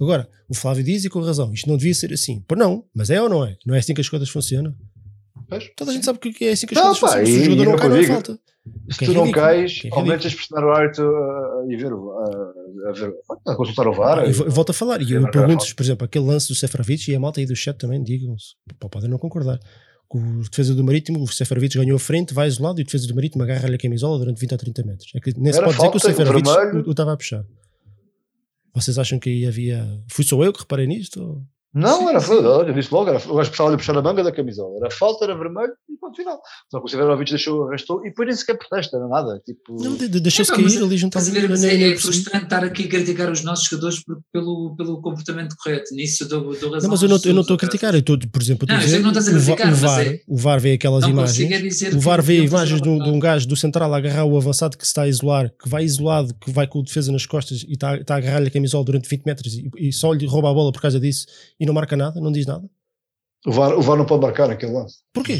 Agora, 0.00 0.28
o 0.48 0.54
Flávio 0.54 0.84
diz 0.84 1.04
e 1.04 1.08
com 1.08 1.20
razão, 1.20 1.52
isto 1.52 1.68
não 1.68 1.76
devia 1.76 1.94
ser 1.94 2.12
assim. 2.12 2.40
Por 2.46 2.56
não, 2.56 2.84
mas 2.94 3.10
é 3.10 3.20
ou 3.20 3.28
não 3.28 3.44
é? 3.44 3.56
Não 3.64 3.74
é 3.74 3.78
assim 3.78 3.94
que 3.94 4.00
as 4.00 4.08
coisas 4.08 4.28
funcionam? 4.28 4.74
Toda 5.76 5.90
a 5.90 5.94
gente 5.94 6.04
sabe 6.04 6.18
que 6.18 6.44
é 6.44 6.52
assim 6.52 6.66
que 6.66 6.76
as 6.76 6.84
não, 6.84 6.94
coisas 6.94 7.00
funcionam. 7.00 7.26
Se 7.26 7.40
o 7.40 7.44
jogador 7.44 7.70
não 7.70 7.76
cai, 7.76 7.88
não 7.88 8.04
falta. 8.04 8.38
Se 8.90 9.04
tu 9.04 9.12
não 9.12 9.30
cais, 9.30 9.82
ao 9.92 10.04
menos 10.04 10.22
tens 10.22 10.34
pressionar 10.34 10.64
o 10.64 10.72
árbitro 10.72 11.06
e 11.68 11.76
ver, 11.76 11.92
a, 11.92 12.92
ver, 12.92 13.14
a 13.46 13.54
consultar 13.54 13.86
o 13.86 13.92
VAR. 13.92 14.20
Ah, 14.20 14.26
eu 14.26 14.50
volto 14.50 14.70
a 14.70 14.72
falar, 14.72 15.00
e 15.02 15.12
eu 15.12 15.30
pergunto 15.30 15.64
por 15.74 15.82
exemplo, 15.82 16.04
aquele 16.04 16.24
lance 16.24 16.48
do 16.48 16.54
Seferovic 16.54 17.10
e 17.10 17.14
a 17.14 17.20
malta 17.20 17.40
aí 17.40 17.46
do 17.46 17.54
chat 17.54 17.76
também, 17.76 18.02
digam-se, 18.02 18.54
podem 18.90 19.08
não 19.08 19.18
concordar. 19.18 19.58
O 20.08 20.40
defesa 20.40 20.74
do 20.74 20.84
Marítimo, 20.84 21.22
o 21.22 21.26
Seferovic 21.26 21.76
ganhou 21.76 21.96
a 21.96 22.00
frente, 22.00 22.32
vai 22.32 22.46
isolado 22.46 22.80
e 22.80 22.82
o 22.82 22.84
defesa 22.84 23.06
do 23.06 23.14
Marítimo 23.14 23.42
agarra-lhe 23.42 23.74
a 23.74 23.78
camisola 23.78 24.18
durante 24.18 24.40
20 24.40 24.54
a 24.54 24.58
30 24.58 24.82
metros. 24.84 25.12
É 25.14 25.20
que 25.20 25.32
nem 25.38 25.52
se 25.52 25.60
pode 25.60 25.76
dizer 25.76 25.90
que 25.90 25.96
o 25.96 26.00
Seferovic 26.00 26.48
o 26.86 26.90
estava 26.90 27.12
a 27.12 27.16
puxar. 27.16 27.44
Vocês 28.74 28.98
acham 28.98 29.18
que 29.18 29.28
aí 29.28 29.46
havia. 29.46 29.86
Fui 30.08 30.24
só 30.24 30.42
eu 30.44 30.52
que 30.52 30.60
reparei 30.60 30.86
nisto? 30.86 31.20
Ou... 31.20 31.42
Não, 31.74 31.98
Sim. 31.98 32.08
era 32.08 32.20
falta, 32.22 32.70
eu 32.70 32.72
disse 32.72 32.92
logo, 32.92 33.10
era, 33.10 33.18
o 33.18 33.34
gajo 33.34 33.50
precisava 33.50 33.70
de 33.70 33.76
puxar 33.76 33.98
a 33.98 34.02
manga 34.02 34.24
da 34.24 34.32
camisola. 34.32 34.78
Era 34.78 34.90
falta, 34.90 35.26
era 35.26 35.36
vermelho 35.36 35.72
e 35.90 35.96
ponto 35.98 36.16
final. 36.16 36.40
Só 36.70 36.80
que 36.80 36.86
o 36.86 36.88
Severovic 36.88 37.30
deixou, 37.30 37.68
arrastou 37.68 38.00
e 38.00 38.08
depois 38.08 38.28
nem 38.28 38.36
sequer 38.36 38.56
protesta, 38.56 38.96
era 38.96 39.06
nada. 39.06 39.40
Tipo... 39.44 39.76
Não, 39.82 39.94
deixou-se 39.94 40.52
é, 40.52 40.56
cair 40.56 40.82
ali 40.82 40.96
junto 40.96 41.18
à 41.18 41.20
linha. 41.20 41.92
É, 41.92 41.96
frustrante 41.96 42.44
estar 42.44 42.64
aqui 42.64 42.84
a 42.84 42.88
criticar 42.88 43.30
os 43.30 43.44
nossos 43.44 43.68
jogadores 43.68 44.02
por, 44.02 44.18
pelo, 44.32 44.74
pelo 44.74 45.02
comportamento 45.02 45.54
correto. 45.62 45.94
Nisso 45.94 46.24
eu 46.24 46.28
dou, 46.28 46.40
dou 46.58 46.70
razão. 46.70 46.88
Não, 46.88 46.90
mas 46.90 47.02
eu 47.02 47.08
não, 47.10 47.18
eu 47.22 47.34
não 47.34 47.42
estou 47.42 47.56
a 47.56 47.58
criticar, 47.58 47.94
eu 47.94 48.00
estou, 48.00 48.18
por 48.18 48.40
exemplo, 48.40 48.66
não, 48.66 48.78
dizer, 48.78 48.98
não 49.00 49.10
estás 49.10 49.28
a 49.28 49.32
criticar, 49.32 49.72
o, 49.72 49.76
VAR, 49.76 50.06
é, 50.06 50.20
o 50.26 50.36
VAR 50.36 50.60
vê 50.60 50.72
aquelas 50.72 51.04
imagens, 51.04 51.82
o 51.94 52.00
VAR 52.00 52.22
vê 52.22 52.42
imagens 52.42 52.80
de 52.80 52.88
um, 52.88 52.98
de 52.98 53.10
um 53.10 53.18
gajo 53.18 53.46
do 53.46 53.56
central 53.56 53.92
a 53.92 53.98
agarrar 53.98 54.24
o 54.24 54.36
avançado 54.36 54.78
que 54.78 54.84
se 54.84 54.90
está 54.90 55.02
a 55.02 55.08
isolar, 55.08 55.52
que 55.62 55.68
vai 55.68 55.84
isolado, 55.84 56.34
que 56.40 56.50
vai 56.50 56.66
com 56.66 56.78
o 56.78 56.82
defesa 56.82 57.12
nas 57.12 57.26
costas 57.26 57.64
e 57.68 57.72
está, 57.72 57.96
está 57.96 58.14
a 58.14 58.16
agarrar-lhe 58.16 58.48
a 58.48 58.50
camisola 58.50 58.82
durante 58.82 59.08
20 59.08 59.24
metros 59.24 59.54
e, 59.54 59.70
e 59.76 59.92
só 59.92 60.12
lhe 60.14 60.26
rouba 60.26 60.50
a 60.50 60.54
bola 60.54 60.72
por 60.72 60.80
causa 60.80 60.98
disso 60.98 61.26
e 61.58 61.66
não 61.66 61.74
marca 61.74 61.96
nada, 61.96 62.20
não 62.20 62.32
diz 62.32 62.46
nada. 62.46 62.68
O 63.46 63.52
VAR, 63.52 63.78
o 63.78 63.82
VAR 63.82 63.96
não 63.96 64.06
pode 64.06 64.22
marcar 64.22 64.50
aquele 64.50 64.72
lance. 64.72 64.98
Porquê? 65.12 65.38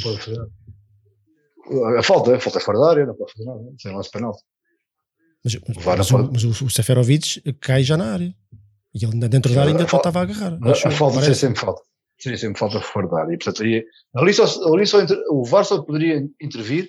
A 1.98 2.02
falta, 2.02 2.36
a 2.36 2.40
falta 2.40 2.58
é 2.58 2.62
fora 2.62 2.78
da 2.78 2.90
área, 2.90 3.06
não 3.06 3.14
pode 3.14 3.32
fazer 3.32 3.44
nada, 3.44 3.60
sem 3.78 3.94
lance 3.94 4.10
penal. 4.10 4.36
Mas, 5.44 5.56
mas, 5.68 5.76
o, 5.76 5.80
VAR 5.80 5.98
mas, 5.98 6.10
pode... 6.10 6.30
mas 6.32 6.44
o, 6.44 6.64
o 6.64 6.70
Seferovic 6.70 7.40
cai 7.60 7.82
já 7.82 7.96
na 7.96 8.12
área. 8.12 8.34
E 8.94 9.04
ele 9.04 9.28
dentro 9.28 9.52
da 9.52 9.60
área 9.60 9.72
ainda 9.72 9.86
faltava 9.86 10.20
a 10.20 10.22
agarrar. 10.22 10.58
A, 10.62 10.70
a 10.70 10.90
falta 10.90 11.20
seria 11.20 11.34
sempre 11.34 11.60
falta. 11.60 11.82
Seria 12.18 12.38
sempre 12.38 12.58
falta 12.58 12.80
fora 12.80 13.08
da 13.08 13.20
área. 13.22 13.34
E, 13.34 13.36
portanto, 13.36 13.62
aí, 13.62 13.84
ali 14.14 14.32
só, 14.32 14.44
ali 14.72 14.86
só, 14.86 14.98
o 15.30 15.44
VAR 15.44 15.64
só 15.64 15.82
poderia 15.82 16.26
intervir 16.40 16.88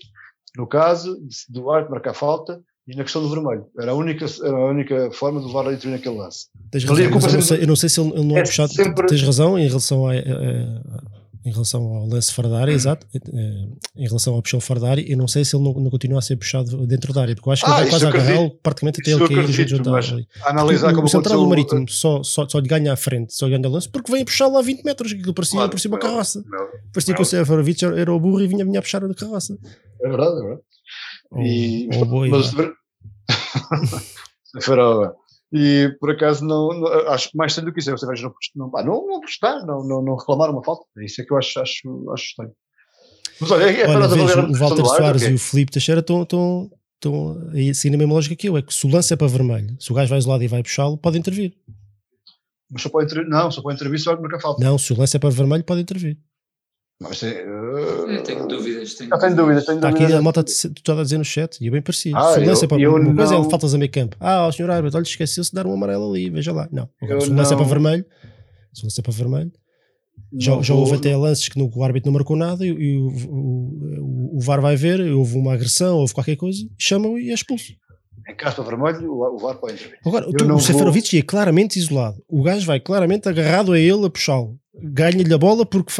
no 0.55 0.65
caso 0.67 1.19
do 1.49 1.69
árbitro 1.69 1.91
marcar 1.91 2.13
falta 2.13 2.61
e 2.87 2.95
na 2.95 3.03
questão 3.03 3.21
do 3.21 3.29
vermelho. 3.29 3.65
Era 3.79 3.91
a 3.91 3.95
única, 3.95 4.25
era 4.43 4.55
a 4.55 4.65
única 4.69 5.11
forma 5.11 5.41
do 5.41 5.51
VAR 5.51 5.65
intervir 5.65 5.91
naquele 5.91 6.17
lance. 6.17 6.47
Tens 6.71 6.83
razão, 6.83 7.03
eu, 7.03 7.11
não 7.11 7.41
sei, 7.41 7.63
eu, 7.63 7.67
não 7.67 7.75
sei, 7.75 7.89
se 7.89 7.99
ele, 7.99 8.09
ele 8.11 8.23
não 8.23 8.37
é, 8.37 8.39
é 8.39 8.43
puxado. 8.43 8.73
Sempre... 8.73 9.07
Tens 9.07 9.21
razão 9.21 9.59
em 9.59 9.67
relação 9.67 10.07
a, 10.07 10.13
a, 10.13 10.15
a 10.15 11.17
em 11.47 11.51
relação 11.51 11.81
ao 11.81 12.05
lance 12.05 12.33
fora 12.33 12.49
da 12.49 12.59
área, 12.59 12.73
exato, 12.73 13.07
eh, 13.15 13.67
em 13.95 14.05
relação 14.05 14.33
ao 14.33 14.41
puxão 14.41 14.59
fora 14.59 14.81
da 14.81 14.89
área, 14.89 15.09
eu 15.09 15.17
não 15.17 15.29
sei 15.29 15.45
se 15.45 15.55
ele 15.55 15.63
não, 15.63 15.73
não 15.75 15.89
continua 15.89 16.19
a 16.19 16.21
ser 16.21 16.35
puxado 16.35 16.85
dentro 16.85 17.13
da 17.13 17.21
área, 17.21 17.35
porque 17.35 17.47
eu 17.47 17.53
acho 17.53 17.63
que 17.63 17.71
ah, 17.71 17.75
ele 17.75 17.81
vai 17.83 17.89
quase 17.89 18.05
agarrá-lo 18.05 18.51
praticamente 18.61 18.99
até 18.99 19.11
ele 19.11 19.27
cair 19.29 19.67
junto 19.67 19.95
ali. 19.95 20.27
Analisar 20.43 20.93
como 20.93 21.05
o 21.05 21.09
central 21.09 21.39
do 21.39 21.47
Marítimo 21.47 21.87
só, 21.87 22.21
só, 22.21 22.45
só 22.49 22.59
lhe 22.59 22.67
ganha 22.67 22.91
à 22.91 22.97
frente, 22.97 23.33
só 23.33 23.47
lhe 23.47 23.57
ganha 23.57 23.69
lance, 23.69 23.87
porque 23.87 24.11
vem 24.11 24.23
a 24.23 24.25
puxá-lo 24.25 24.57
a 24.57 24.61
20 24.61 24.83
metros, 24.83 25.13
aquilo 25.13 25.33
parecia 25.33 25.57
claro, 25.57 25.71
por 25.71 25.79
cima 25.79 25.97
da 25.97 26.01
carroça. 26.05 26.43
Não, 26.45 26.67
parecia 26.91 27.13
não. 27.13 27.15
que 27.15 27.21
o 27.21 27.25
Seferovic 27.25 27.85
era 27.85 28.13
o 28.13 28.19
burro 28.19 28.41
e 28.41 28.47
vinha, 28.47 28.65
vinha 28.65 28.79
a 28.79 28.81
puxar 28.81 29.01
a 29.01 29.13
carroça. 29.13 29.57
É 30.01 30.09
verdade, 30.09 30.35
é 30.35 30.41
verdade. 30.41 30.61
Ou, 31.31 31.41
e, 31.41 31.89
ou 31.93 32.05
boi, 32.05 32.29
mas, 32.29 32.53
e 35.53 35.95
por 35.99 36.11
acaso 36.11 36.45
não, 36.45 36.69
não, 36.69 36.87
acho 37.09 37.31
que 37.31 37.37
mais 37.37 37.53
sendo 37.53 37.65
do 37.65 37.73
que 37.73 37.79
isso, 37.79 37.91
você 37.91 38.05
vai 38.05 38.15
não, 38.21 38.33
não, 38.55 38.71
não, 38.83 39.07
não 39.07 39.19
prestar, 39.19 39.65
não, 39.65 39.85
não, 39.85 40.01
não 40.01 40.15
reclamar 40.15 40.49
uma 40.49 40.63
falta. 40.63 40.85
É 40.97 41.05
isso 41.05 41.21
é 41.21 41.25
que 41.25 41.31
eu 41.31 41.37
acho, 41.37 41.59
acho, 41.59 42.11
acho 42.11 42.23
estranho. 42.23 42.51
Mas 43.39 43.51
olha, 43.51 43.65
é, 43.65 43.81
é 43.81 43.87
olha, 43.87 44.07
vejo, 44.07 44.39
o 44.39 44.53
Walter 44.53 44.85
Soares 44.85 45.21
e 45.23 45.33
o 45.33 45.39
Felipe 45.39 45.71
Teixeira 45.71 46.01
estão, 46.01 46.23
estão, 46.23 46.71
estão 46.95 47.49
a 47.49 47.73
seguir 47.73 47.95
a 47.95 47.97
mesma 47.97 48.13
lógica 48.13 48.35
que 48.35 48.49
eu, 48.49 48.57
é 48.57 48.61
que 48.61 48.73
se 48.73 48.85
o 48.85 48.89
lance 48.89 49.13
é 49.13 49.17
para 49.17 49.27
vermelho, 49.27 49.75
se 49.79 49.91
o 49.91 49.95
gajo 49.95 50.09
vai 50.09 50.17
isolado 50.17 50.43
e 50.43 50.47
vai 50.47 50.63
puxá-lo, 50.63 50.97
pode 50.97 51.17
intervir. 51.17 51.53
Mas 52.69 52.81
só 52.81 52.89
pode 52.89 53.05
intervir, 53.05 53.29
não, 53.29 53.51
só 53.51 53.61
pode 53.61 53.75
intervir 53.75 53.99
se 53.99 54.05
vai 54.05 54.19
marcar 54.19 54.41
falta. 54.41 54.63
Não, 54.63 54.77
se 54.77 54.91
o 54.91 54.97
lance 54.97 55.15
é 55.15 55.19
para 55.19 55.29
vermelho, 55.29 55.63
pode 55.63 55.81
intervir. 55.81 56.17
Mas, 56.99 57.21
uh, 57.21 57.25
eu 57.25 58.23
tenho 58.23 58.47
dúvidas. 58.47 58.95
Tenho, 58.95 59.13
eu 59.13 59.19
tenho 59.19 59.35
dúvidas. 59.35 59.65
Tenho 59.65 59.77
Está 59.77 59.89
aqui 59.89 60.03
a 60.03 60.21
malta 60.21 60.43
toda 60.83 61.01
a 61.01 61.03
dizer 61.03 61.19
no 61.19 61.25
chat 61.25 61.57
e 61.61 61.67
é 61.67 61.71
bem 61.71 61.81
parecido. 61.81 62.17
Ah, 62.17 62.33
se 62.33 62.39
o 62.39 62.45
lance 62.45 62.65
é 62.65 62.67
para 62.67 62.81
eu 62.81 62.95
uma 62.95 63.15
coisa 63.15 63.35
é 63.35 63.49
faltas 63.49 63.75
a 63.75 63.77
meio 63.77 63.91
campo. 63.91 64.17
Ah, 64.19 64.47
o 64.47 64.51
senhor 64.51 64.71
árbitro, 64.71 64.97
olha, 64.97 65.05
esqueceu-se 65.05 65.51
de 65.51 65.55
dar 65.55 65.67
um 65.67 65.73
amarelo 65.73 66.11
ali, 66.11 66.29
veja 66.29 66.51
lá. 66.51 66.67
Não, 66.71 66.89
se 67.21 67.29
o 67.29 67.35
lance 67.35 67.53
é 67.53 67.55
para 67.55 67.65
vermelho, 67.65 68.05
se 68.73 68.81
o 68.81 68.85
lance 68.85 68.99
é 68.99 69.03
para 69.03 69.13
vermelho, 69.13 69.51
já, 70.33 70.61
já 70.61 70.73
houve 70.73 70.95
até 70.95 71.15
lances 71.15 71.47
que 71.47 71.57
no, 71.57 71.71
o 71.73 71.83
árbitro 71.83 72.11
não 72.11 72.17
marcou 72.17 72.35
nada 72.35 72.65
e, 72.65 72.69
e 72.69 72.97
o, 72.97 73.07
o, 73.29 74.37
o, 74.37 74.39
VAR 74.41 74.59
vai 74.59 74.75
ver, 74.75 74.99
houve 75.13 75.37
uma 75.37 75.53
agressão, 75.53 75.97
houve 75.97 76.13
qualquer 76.13 76.35
coisa, 76.35 76.59
chamam 76.77 77.17
e 77.17 77.29
é 77.29 77.33
expulso. 77.33 77.73
Em 78.27 78.35
caspa 78.35 78.61
vermelho, 78.61 79.09
o, 79.09 79.37
VAR 79.37 79.55
pode 79.55 79.75
intervir. 79.75 79.99
Agora, 80.05 80.27
tu, 80.31 80.53
o 80.53 80.59
Seferovic 80.59 81.11
vou... 81.11 81.19
é 81.19 81.23
claramente 81.23 81.79
isolado. 81.79 82.21
O 82.27 82.43
gajo 82.43 82.65
vai 82.65 82.79
claramente 82.79 83.29
agarrado 83.29 83.71
a 83.71 83.79
ele 83.79 84.05
a 84.05 84.09
puxá-lo. 84.09 84.59
Ganha-lhe 84.81 85.33
a 85.33 85.37
bola 85.37 85.65
porque 85.65 85.91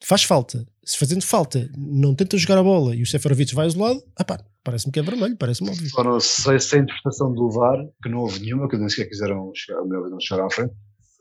faz 0.00 0.22
falta 0.24 0.66
se 0.84 0.98
fazendo 0.98 1.22
falta 1.22 1.70
não 1.76 2.14
tenta 2.14 2.36
jogar 2.36 2.58
a 2.58 2.62
bola 2.62 2.94
e 2.94 3.02
o 3.02 3.06
Seferovic 3.06 3.54
vai 3.54 3.66
isolado, 3.66 4.02
ah 4.16 4.24
pá, 4.24 4.40
parece-me 4.64 4.92
que 4.92 4.98
é 4.98 5.02
vermelho, 5.02 5.36
parece-me 5.36 5.70
óbvio. 5.70 5.88
Agora, 5.96 6.20
se, 6.20 6.50
a 6.50 6.54
interpretação 6.54 7.32
do 7.32 7.50
VAR, 7.50 7.78
que 8.02 8.08
não 8.08 8.18
houve 8.18 8.40
nenhuma, 8.40 8.68
que 8.68 8.76
nem 8.76 8.88
sequer 8.88 9.08
quiseram 9.08 9.52
chegar, 9.54 9.80
não 9.84 10.46
à 10.46 10.50
frente, 10.50 10.72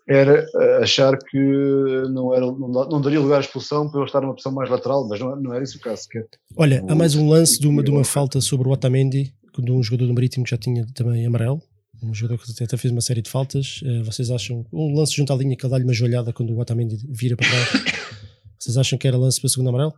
era 0.07 0.45
uh, 0.55 0.83
achar 0.83 1.15
que 1.17 1.37
não, 2.09 2.33
era, 2.33 2.45
não, 2.45 2.67
não, 2.67 3.01
daria 3.01 3.19
lugar 3.19 3.37
à 3.37 3.39
expulsão 3.39 3.89
para 3.89 4.01
eu 4.01 4.05
estar 4.05 4.21
numa 4.21 4.33
posição 4.33 4.51
mais 4.51 4.69
lateral, 4.69 5.07
mas 5.07 5.19
não, 5.19 5.35
não 5.35 5.53
era 5.53 5.63
isso 5.63 5.77
o 5.77 5.81
caso 5.81 6.03
sequer. 6.03 6.27
Olha, 6.57 6.83
há 6.87 6.95
mais 6.95 7.15
um 7.15 7.29
lance 7.29 7.59
de 7.59 7.67
uma, 7.67 7.83
de 7.83 7.91
uma 7.91 8.03
falta 8.03 8.41
sobre 8.41 8.67
o 8.67 8.71
Otamendi, 8.71 9.33
de 9.59 9.71
um 9.71 9.83
jogador 9.83 10.07
do 10.07 10.13
Marítimo 10.13 10.43
que 10.43 10.51
já 10.51 10.57
tinha 10.57 10.87
também 10.95 11.25
amarelo, 11.25 11.61
um 12.01 12.13
jogador 12.13 12.43
que 12.43 12.63
até 12.63 12.77
fez 12.77 12.91
uma 12.91 13.01
série 13.01 13.21
de 13.21 13.29
faltas. 13.29 13.81
Uh, 13.83 14.03
vocês 14.03 14.29
acham 14.31 14.65
um 14.73 14.93
lance 14.95 15.15
junto 15.15 15.31
à 15.31 15.35
linha 15.35 15.55
que 15.55 15.65
ele 15.65 15.71
dá-lhe 15.71 15.83
uma 15.83 15.93
joelhada 15.93 16.33
quando 16.33 16.51
o 16.53 16.59
Otamendi 16.59 16.97
vira 17.09 17.35
para 17.35 17.47
trás? 17.47 17.69
Vocês 18.59 18.77
acham 18.77 18.97
que 18.99 19.07
era 19.07 19.17
lance 19.17 19.39
para 19.41 19.47
o 19.47 19.49
segundo 19.49 19.69
amarelo? 19.69 19.93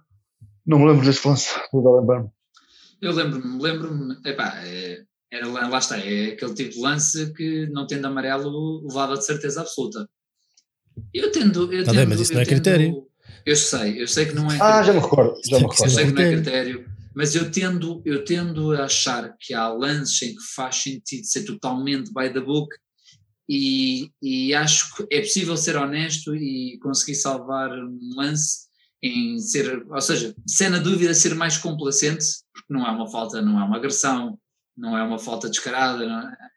Não 0.66 0.80
me 0.80 0.88
lembro 0.90 1.06
desse 1.06 1.28
lance, 1.28 1.50
vou 1.72 2.00
lembrar-me. 2.00 2.30
Eu 3.02 3.12
lembro-me, 3.12 3.62
lembro-me, 3.62 4.16
epá, 4.26 4.54
é, 4.66 5.02
era, 5.30 5.48
lá 5.48 5.78
está, 5.80 5.98
é 6.00 6.28
aquele 6.28 6.54
tipo 6.54 6.70
de 6.72 6.80
lance 6.80 7.34
que 7.34 7.68
não 7.74 7.86
tendo 7.86 8.06
amarelo 8.08 8.88
levava 8.88 9.18
de 9.18 9.26
certeza 9.26 9.60
absoluta. 9.60 10.08
Eu 11.14 11.30
tendo. 11.32 11.74
Eu 11.74 11.84
Tá 11.84 11.92
tendo 11.92 12.00
bem, 12.00 12.06
mas 12.08 12.22
isso 12.22 12.34
não 12.34 12.40
é 12.40 12.46
tendo- 12.46 12.54
critério. 12.56 13.08
Eu 13.46 13.56
sei, 13.58 14.02
eu 14.02 14.08
sei 14.08 14.26
que 14.28 14.34
não 14.36 14.50
é 14.50 14.58
Ah, 14.62 14.82
já 14.84 14.94
me 14.94 15.00
critério. 15.00 15.02
recordo, 15.02 15.42
já 15.46 15.58
me 15.58 15.64
Eu 15.64 15.68
Eu 15.68 15.70
recordo. 15.72 15.92
sei 15.92 16.06
que 16.06 16.12
não 16.14 16.22
é 16.22 16.32
critério. 16.32 16.93
Mas 17.16 17.36
eu 17.36 17.52
tendo, 17.52 18.02
eu 18.06 18.24
tendo 18.24 18.74
a 18.74 18.86
achar 18.86 19.36
que 19.40 19.54
há 19.54 19.68
lances 19.68 20.22
em 20.22 20.36
que 20.36 20.44
faz 20.56 20.78
sentido 20.78 21.26
ser 21.26 21.44
totalmente 21.44 22.12
by 22.14 22.32
the 22.32 22.40
book 22.40 22.74
e, 23.50 24.10
e 24.22 24.54
acho 24.54 24.96
que 24.96 25.08
é 25.12 25.22
possível 25.22 25.58
ser 25.58 25.76
honesto 25.76 26.36
e 26.36 26.80
conseguir 26.82 27.16
salvar 27.16 27.72
um 27.72 28.00
lance 28.16 28.68
em 29.02 29.38
ser, 29.38 29.86
ou 29.90 30.02
seja, 30.02 30.34
se 30.48 30.64
é 30.64 30.70
na 30.70 30.80
dúvida 30.80 31.14
ser 31.14 31.36
mais 31.36 31.58
complacente, 31.58 32.26
porque 32.54 32.74
não 32.74 32.88
é 32.88 32.92
uma 32.92 33.10
falta, 33.12 33.42
não 33.42 33.60
é 33.60 33.64
uma 33.64 33.76
agressão, 33.76 34.40
não 34.78 34.98
é 34.98 35.04
uma 35.04 35.20
falta 35.20 35.50
descarada, 35.50 36.06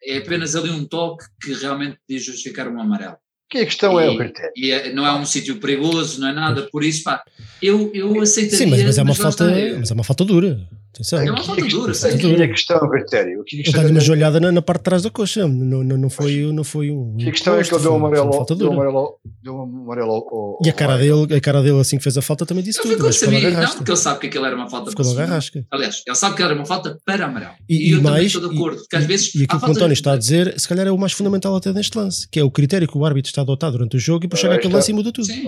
é, 0.02 0.14
é 0.14 0.18
apenas 0.18 0.54
ali 0.54 0.70
um 0.70 0.86
toque 0.86 1.24
que 1.42 1.52
realmente 1.54 1.98
podia 2.06 2.22
justificar 2.22 2.68
um 2.68 2.80
amarelo. 2.80 3.18
Que 3.48 3.58
a 3.58 3.64
questão 3.64 3.98
é 3.98 4.06
E- 4.06 4.08
o 4.10 4.18
critério. 4.18 4.52
E 4.56 4.70
é- 4.72 4.92
não 4.92 5.06
é 5.06 5.12
um 5.14 5.24
sítio 5.24 5.56
perigoso, 5.60 6.20
não 6.20 6.28
é 6.28 6.32
nada, 6.32 6.62
por 6.72 6.82
isso, 6.82 7.04
pá, 7.04 7.22
eu, 7.62 7.90
eu 7.94 8.20
aceitaria. 8.20 8.58
Sim, 8.58 8.66
mas, 8.66 8.82
mas 8.82 8.98
é 8.98 9.02
uma 9.02 9.10
lá 9.10 9.14
falta, 9.16 9.44
mas 9.78 9.90
é 9.90 9.94
uma 9.94 10.04
falta 10.04 10.24
dura. 10.24 10.60
Atenção. 10.96 11.18
É 11.20 11.30
uma 11.30 11.42
falta 11.42 11.64
dura, 11.66 11.94
sei. 11.94 12.14
E 12.14 12.16
dura. 12.16 12.44
a 12.44 12.48
questão 12.48 12.76
é 12.78 12.84
o 12.84 12.90
critério. 12.90 13.40
Aqui 13.42 13.56
a 13.56 13.58
Eu 13.60 13.62
questão 13.64 13.80
dei-lhe 13.82 13.94
uma 13.96 14.02
é- 14.02 14.04
joelhada 14.04 14.40
na, 14.40 14.50
na 14.50 14.62
parte 14.62 14.78
de 14.80 14.84
trás 14.84 15.02
da 15.02 15.10
coxa. 15.10 15.46
Não, 15.46 15.84
não, 15.84 15.96
não, 15.98 16.10
foi, 16.10 16.50
não 16.52 16.64
foi 16.64 16.90
um. 16.90 17.14
E 17.18 17.28
a 17.28 17.30
questão 17.32 17.54
é 17.58 17.62
que 17.62 17.74
ele 17.74 17.82
deu 17.82 17.92
um 17.92 17.96
amarelo, 17.96 18.30
deu 18.30 18.40
um 18.40 18.44
dura. 18.58 18.72
amarelo, 18.72 19.14
deu 19.42 19.54
um 19.54 19.62
amarelo 19.82 20.10
ao, 20.10 20.58
E 20.64 20.68
a 20.70 20.72
cara 20.72 20.96
dele, 20.96 21.34
a 21.34 21.40
cara 21.40 21.62
dele 21.62 21.78
assim 21.80 21.98
que 21.98 22.02
fez 22.02 22.16
a 22.16 22.22
falta 22.22 22.46
também 22.46 22.64
disse 22.64 22.78
Ele 22.80 22.96
tudo. 22.96 22.96
ficou 22.96 23.06
a 23.06 23.08
Mas 23.08 23.16
ficou 23.18 23.32
logo 23.32 23.42
saber, 23.44 23.56
a 23.56 23.60
não, 23.68 23.76
porque 23.76 23.90
ele 23.90 23.96
sabe 23.98 24.20
que 24.20 24.26
aquilo 24.28 24.44
era 24.46 24.56
uma 24.56 24.70
falta 24.70 24.90
Ficou 24.90 25.04
logo 25.04 25.14
a 25.14 25.16
para 25.16 25.26
cima. 25.26 25.36
rasca. 25.36 25.66
Aliás, 25.70 26.02
ele 26.06 26.16
sabe 26.16 26.36
que 26.36 26.42
era 26.42 26.54
uma 26.54 26.64
falta 26.66 26.98
para 27.04 27.26
amarelo. 27.26 27.52
E, 27.68 27.92
eu 27.92 27.98
e 27.98 28.02
também 28.02 28.12
mais, 28.12 28.26
estou 28.26 28.48
de 28.48 28.54
e- 28.54 28.58
acordo, 28.58 28.78
porque 28.78 28.96
às 28.96 29.04
vezes 29.04 29.34
e 29.34 29.44
aquilo 29.44 29.60
que 29.60 29.66
o 29.66 29.70
António 29.70 29.92
está 29.92 30.12
a 30.12 30.16
dizer, 30.16 30.58
se 30.58 30.66
calhar 30.68 30.86
é 30.86 30.90
o 30.90 30.98
mais 30.98 31.12
fundamental 31.12 31.54
até 31.54 31.72
neste 31.72 31.96
lance, 31.98 32.26
que 32.28 32.40
é 32.40 32.44
o 32.44 32.50
critério 32.50 32.88
que 32.88 32.96
o 32.96 33.04
árbitro 33.04 33.28
está 33.30 33.42
a 33.42 33.44
adotar 33.44 33.70
durante 33.70 33.96
o 33.96 34.00
jogo 34.00 34.24
e 34.24 34.26
depois 34.28 34.40
chega 34.40 34.54
aquele 34.54 34.72
lance 34.72 34.90
e 34.90 34.94
muda 34.94 35.12
tudo. 35.12 35.26
Sim. 35.26 35.44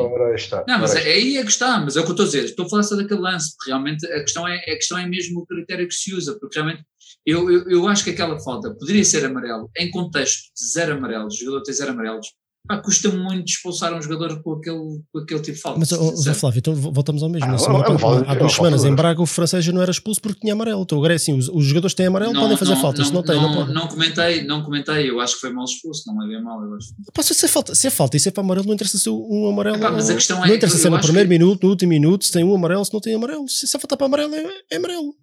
Não, 0.67 0.79
mas 0.79 0.95
é 0.95 1.01
aí 1.03 1.37
é 1.39 1.43
que 1.43 1.51
está, 1.51 1.81
mas 1.81 1.97
é 1.97 2.01
o 2.01 2.05
que 2.05 2.11
eu 2.11 2.13
estou 2.13 2.25
a 2.25 2.27
dizer, 2.27 2.45
estou 2.45 2.67
a 2.67 2.69
falar 2.69 2.83
só 2.83 2.97
daquele 2.97 3.21
lance, 3.21 3.55
porque 3.57 3.71
realmente 3.71 4.07
a 4.07 4.21
questão 4.21 4.47
é, 4.47 4.57
a 4.57 4.75
questão 4.77 4.99
é 4.99 5.07
mesmo 5.39 5.43
o 5.43 5.47
critério 5.47 5.86
que 5.89 5.95
se 5.95 6.14
usa, 6.14 6.39
porque 6.41 6.59
realmente 6.59 6.84
eu, 7.26 7.51
eu, 7.51 7.68
eu 7.70 7.89
acho 7.89 8.05
que 8.05 8.11
aquela 8.11 8.39
falta 8.41 8.74
poderia 8.74 9.05
ser 9.05 9.24
amarelo, 9.24 9.70
em 9.78 9.91
contexto 9.91 10.39
de 10.57 10.72
zero 10.72 10.95
amarelos, 10.97 11.34
o 11.34 11.39
jogador 11.39 11.62
tem 11.62 11.74
zero 11.74 11.93
amarelos, 11.93 12.26
pá, 12.66 12.78
custa 12.78 13.11
muito 13.11 13.49
expulsar 13.49 13.95
um 13.95 14.01
jogador 14.03 14.43
com 14.43 14.53
aquele, 14.55 14.78
com 15.12 15.18
aquele 15.20 15.41
tipo 15.41 15.57
de 15.57 15.62
falta. 15.62 15.78
Mas, 15.78 15.89
Zé 15.89 15.97
sincero. 15.97 16.34
Flávio, 16.36 16.59
então 16.59 16.74
vo- 16.74 16.93
voltamos 16.93 17.22
ao 17.22 17.28
mesmo. 17.28 17.47
Ah, 17.47 17.53
Na 17.53 17.59
semana 17.59 17.84
é 17.84 17.99
falta- 17.99 18.30
há 18.30 18.34
é 18.34 18.39
duas 18.39 18.53
falta 18.53 18.55
semanas 18.55 18.84
em. 18.84 18.95
Braga 18.95 19.22
o 19.22 19.26
francês 19.26 19.64
já 19.64 19.72
não 19.72 19.80
era 19.82 19.91
expulso 19.91 20.20
porque 20.20 20.41
tinha 20.41 20.53
amarelo. 20.53 20.82
Então 20.82 20.99
agora 20.99 21.14
é 21.14 21.16
assim, 21.16 21.32
os, 21.36 21.49
os 21.49 21.64
jogadores 21.64 21.95
têm 21.95 22.07
amarelo, 22.07 22.32
podem 22.34 22.57
fazer 22.57 22.76
faltas, 22.76 23.07
se 23.09 23.12
não 23.12 23.22
têm, 23.22 23.36
não, 23.36 23.49
não, 23.49 23.55
podem. 23.57 23.74
não 23.74 23.89
comentei, 23.89 24.45
não 24.45 24.62
comentei, 24.62 25.09
eu 25.11 25.20
acho 25.20 25.34
que 25.34 25.41
foi 25.41 25.51
mal 25.51 25.64
expulso, 25.64 26.03
não 26.07 26.22
é 26.24 26.28
bem 26.28 26.43
mal, 26.43 26.62
eu 26.62 26.74
acho. 26.74 26.89
Pá, 27.14 27.22
se, 27.22 27.45
é 27.45 27.49
falta, 27.49 27.74
se 27.74 27.86
é 27.86 27.91
falta 27.91 28.16
e 28.16 28.20
se 28.20 28.28
é 28.28 28.32
para 28.32 28.43
amarelo, 28.43 28.66
não 28.66 28.74
interessa 28.74 28.99
ser 28.99 29.11
um 29.11 29.49
amarelo. 29.49 29.76
Epá, 29.76 29.91
mas 29.91 30.09
a 30.09 30.12
ou- 30.12 30.16
questão 30.16 30.39
não 30.39 30.45
é- 30.47 30.55
interessa 30.57 30.76
eu 30.76 30.80
ser 30.80 30.91
no 30.91 30.97
acho 30.97 31.07
primeiro 31.07 31.28
que- 31.28 31.39
minuto, 31.39 31.62
no 31.64 31.70
último 31.70 31.91
minuto, 31.91 32.24
se 32.24 32.32
tem 32.32 32.45
um 32.45 32.55
amarelo, 32.55 32.84
se 32.84 32.93
não 32.93 33.01
tem 33.01 33.14
amarelo. 33.14 33.49
Se, 33.49 33.66
se 33.66 33.76
é 33.76 33.80
falta 33.80 33.97
para 33.97 34.07
amarelo, 34.07 34.34
é, 34.34 34.47
é 34.72 34.76
amarelo. 34.76 35.14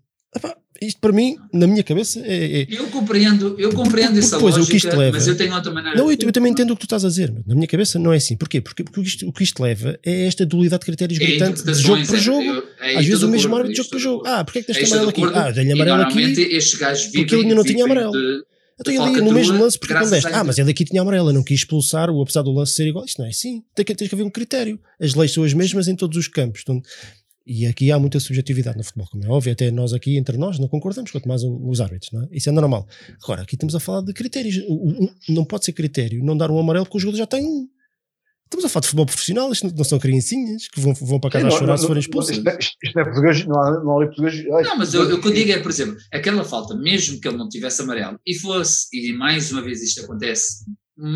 Isto 0.81 0.99
para 0.99 1.13
mim, 1.13 1.37
na 1.53 1.65
minha 1.67 1.81
cabeça, 1.83 2.19
é. 2.19 2.63
é- 2.63 2.67
Eu 2.69 2.87
compreendo, 2.87 3.55
eu 3.57 3.71
compreendo 3.71 4.07
Porque 4.11 4.19
essa 4.19 4.35
depois 4.35 4.55
o 4.55 4.57
que 4.65 4.73
lógica, 4.73 4.77
isto 4.89 4.97
leva- 4.97 5.17
mas 5.17 5.25
eu 5.27 5.37
tenho 5.37 5.53
outra 5.55 5.71
maneira. 5.71 5.97
Não, 5.97 6.11
eu, 6.11 6.17
eu 6.21 6.31
também 6.33 6.51
entendo 6.51 6.71
o 6.71 6.75
que 6.75 6.81
tu 6.81 6.85
estás 6.85 7.05
a 7.05 7.07
dizer, 7.07 7.31
mas 7.31 7.45
na 7.47 7.55
minha 7.55 7.65
cabeça 7.67 7.97
não 7.97 8.11
é 8.11 8.17
assim. 8.17 8.35
Porquê? 8.35 8.59
Porque, 8.59 8.83
porque 8.83 8.99
o, 8.99 9.03
que 9.03 9.07
isto, 9.09 9.27
o 9.27 9.31
que 9.31 9.43
isto 9.43 9.63
leva 9.63 9.97
é 10.05 10.27
esta 10.27 10.45
dualidade 10.45 10.81
de 10.81 10.85
critérios 10.85 11.19
É 11.19 11.25
gritante 11.25 11.63
de 11.63 11.73
jogo 11.75 12.05
por 12.05 12.15
é- 12.15 12.19
jogo. 12.19 12.41
eu- 12.43 12.63
é 12.81 12.95
Às 12.97 13.05
vezes 13.05 13.23
o 13.23 13.29
mesmo 13.29 13.55
árbitro 13.55 13.71
de 13.73 13.77
jogo 13.83 13.95
de 13.97 14.03
jogo. 14.03 14.23
Ah, 14.27 14.43
porque 14.43 14.59
é 14.59 14.61
que 14.63 14.67
deste 14.73 14.85
amarelo 14.85 15.09
aqui? 15.09 15.23
Ah, 15.23 15.51
dei-lhe 15.51 15.71
amarelo 15.71 16.01
aqui. 16.01 16.13
normalmente 16.15 16.41
estes 16.41 16.77
gajos 16.77 17.05
vivem, 17.05 17.21
Porque 17.21 17.35
ele 17.35 17.43
ainda 17.43 17.55
não 17.55 17.63
tinha 17.63 17.85
amarelo. 17.85 18.11
de- 18.11 18.43
Então 18.77 18.93
ele 18.93 19.15
ia 19.17 19.21
no 19.23 19.31
mesmo 19.31 19.57
lance 19.63 19.79
porque 19.79 19.93
não 19.93 20.09
deste. 20.09 20.27
Ah, 20.27 20.43
mas 20.43 20.57
ele 20.59 20.69
aqui 20.71 20.83
tinha 20.83 21.01
amarelo, 21.01 21.29
eu 21.29 21.33
não 21.33 21.43
quis 21.43 21.59
expulsar, 21.59 22.09
o 22.09 22.21
apesar 22.21 22.41
do 22.41 22.51
lance 22.51 22.73
ser 22.73 22.85
igual. 22.85 23.05
Isto 23.05 23.19
não 23.19 23.25
é 23.27 23.29
assim. 23.29 23.63
Tem 23.73 23.85
que, 23.85 23.95
tens 23.95 24.09
que 24.09 24.13
haver 24.15 24.25
um 24.25 24.29
critério. 24.29 24.77
As 24.99 25.15
leis 25.15 25.31
são 25.31 25.45
as 25.45 25.53
mesmas 25.53 25.87
em 25.87 25.95
todos 25.95 26.17
os 26.17 26.27
campos. 26.27 26.59
Então, 26.63 26.81
e 27.45 27.65
aqui 27.67 27.91
há 27.91 27.99
muita 27.99 28.19
subjetividade 28.19 28.77
no 28.77 28.83
futebol, 28.83 29.07
como 29.11 29.23
é 29.23 29.29
óbvio, 29.29 29.53
até 29.53 29.69
nós 29.69 29.93
aqui, 29.93 30.17
entre 30.17 30.37
nós, 30.37 30.57
não 30.57 30.67
concordamos, 30.67 31.11
quanto 31.11 31.27
mais 31.27 31.43
os 31.43 31.79
árbitros, 31.79 32.11
não 32.11 32.23
é? 32.23 32.27
Isso 32.31 32.49
é 32.49 32.51
normal. 32.51 32.87
Agora, 33.23 33.43
aqui 33.43 33.55
estamos 33.55 33.75
a 33.75 33.79
falar 33.79 34.01
de 34.01 34.13
critérios. 34.13 34.55
Não 35.29 35.45
pode 35.45 35.65
ser 35.65 35.73
critério 35.73 36.23
não 36.23 36.35
dar 36.35 36.49
um 36.49 36.57
amarelo 36.59 36.85
porque 36.85 36.97
o 36.97 36.99
jogador 36.99 37.17
já 37.19 37.27
tem 37.27 37.43
um. 37.45 37.67
Estamos 38.45 38.65
a 38.65 38.69
falar 38.69 38.81
de 38.81 38.87
futebol 38.87 39.05
profissional, 39.07 39.51
isto 39.51 39.75
não- 39.75 39.83
são 39.83 39.97
criancinhas 39.99 40.67
que 40.67 40.79
vão, 40.79 40.93
vão 40.93 41.19
para 41.19 41.31
casa 41.31 41.47
a 41.47 41.49
Não, 41.49 41.57
chorar 41.57 41.71
não, 41.73 41.77
se 41.77 41.83
forem 41.87 41.95
não, 41.95 41.99
expulsas. 42.01 42.37
Isto 42.37 42.47
é- 42.49 42.57
isto 42.59 42.99
é 42.99 43.03
português, 43.03 43.45
não 43.45 43.59
há, 43.59 43.71
não 43.83 44.01
há 44.01 44.05
português. 44.05 44.35
ai, 44.53 44.63
Não, 44.63 44.77
mas 44.77 44.93
eu- 44.93 45.09
eu- 45.09 45.17
o 45.17 45.21
que 45.21 45.27
eu 45.27 45.33
digo 45.33 45.51
é, 45.51 45.59
por 45.59 45.71
exemplo, 45.71 45.97
aquela 46.13 46.43
falta, 46.43 46.75
mesmo 46.75 47.19
que 47.19 47.27
ele 47.27 47.37
não 47.37 47.49
tivesse 47.49 47.81
amarelo, 47.81 48.19
e 48.25 48.35
fosse, 48.35 48.85
e 48.93 49.11
mais 49.13 49.51
uma 49.51 49.63
vez 49.63 49.81
isto 49.81 50.01
acontece, 50.03 50.63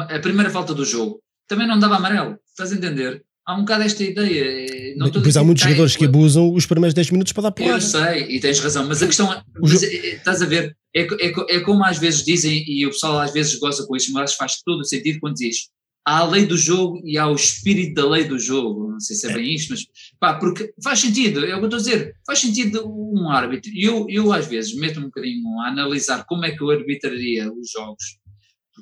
a 0.10 0.20
primeira 0.20 0.50
falta 0.50 0.74
do 0.74 0.84
jogo, 0.84 1.22
também 1.48 1.68
não 1.68 1.78
dava 1.80 1.98
amarelo. 1.98 2.36
Estás 2.50 2.72
a 2.72 2.76
entender? 2.76 3.24
Há 3.50 3.56
um 3.56 3.62
bocado 3.62 3.82
esta 3.84 4.04
ideia. 4.04 4.44
eh, 4.44 4.94
Não 4.96 5.10
Depois 5.10 5.36
há 5.36 5.44
muitos 5.44 5.64
jogadores 5.64 5.96
que 5.96 6.06
abusam 6.06 6.54
os 6.54 6.68
primeiros 6.68 6.94
10 6.94 7.10
minutos 7.10 7.34
para 7.34 7.44
dar 7.44 7.50
Eu 7.50 7.54
porrada. 7.54 7.82
sei, 7.82 8.28
e 8.30 8.40
tens 8.40 8.60
razão, 8.60 8.88
mas 8.88 9.02
a 9.02 9.08
questão 9.08 9.34
é, 9.34 9.42
mas, 9.60 9.82
é, 9.82 9.88
é, 9.88 10.16
estás 10.18 10.44
a 10.44 10.46
ver, 10.46 10.78
é, 10.96 11.02
é, 11.02 11.56
é 11.56 11.60
como 11.62 11.84
às 11.84 11.98
vezes 11.98 12.24
dizem, 12.24 12.64
e 12.68 12.86
o 12.86 12.92
pessoal 12.92 13.18
às 13.18 13.34
vezes 13.34 13.56
goza 13.56 13.88
com 13.88 13.96
isso, 13.96 14.14
mas 14.14 14.36
faz 14.36 14.62
todo 14.64 14.82
o 14.82 14.86
sentido 14.86 15.20
quando 15.20 15.34
diz 15.34 15.68
há 16.06 16.20
a 16.20 16.26
lei 16.28 16.46
do 16.46 16.58
jogo 16.58 17.02
e 17.04 17.18
há 17.18 17.28
o 17.28 17.36
espírito 17.36 17.94
da 17.94 18.08
lei 18.10 18.24
do 18.24 18.40
jogo, 18.40 18.92
não 18.92 19.00
sei 19.00 19.16
se 19.16 19.30
é 19.30 19.34
bem 19.34 19.54
isto, 19.54 19.70
mas 19.72 19.86
pá, 20.20 20.36
porque 20.36 20.72
faz 20.84 21.00
sentido, 21.00 21.46
é 21.46 21.56
o 21.56 21.60
que 21.60 21.66
eu 21.66 21.66
estou 21.66 21.78
a 21.78 21.82
dizer, 21.84 22.16
faz 22.26 22.40
sentido 22.40 22.84
um 22.88 23.30
árbitro, 23.30 23.70
e 23.74 23.84
eu, 23.84 24.08
eu 24.10 24.32
às 24.34 24.48
vezes 24.48 24.76
meto-me 24.76 25.06
um 25.06 25.10
bocadinho 25.10 25.60
a 25.62 25.68
analisar 25.68 26.26
como 26.26 26.46
é 26.46 26.52
que 26.52 26.62
eu 26.64 26.70
arbitraria 26.72 27.52
os 27.52 27.72
jogos, 27.72 28.18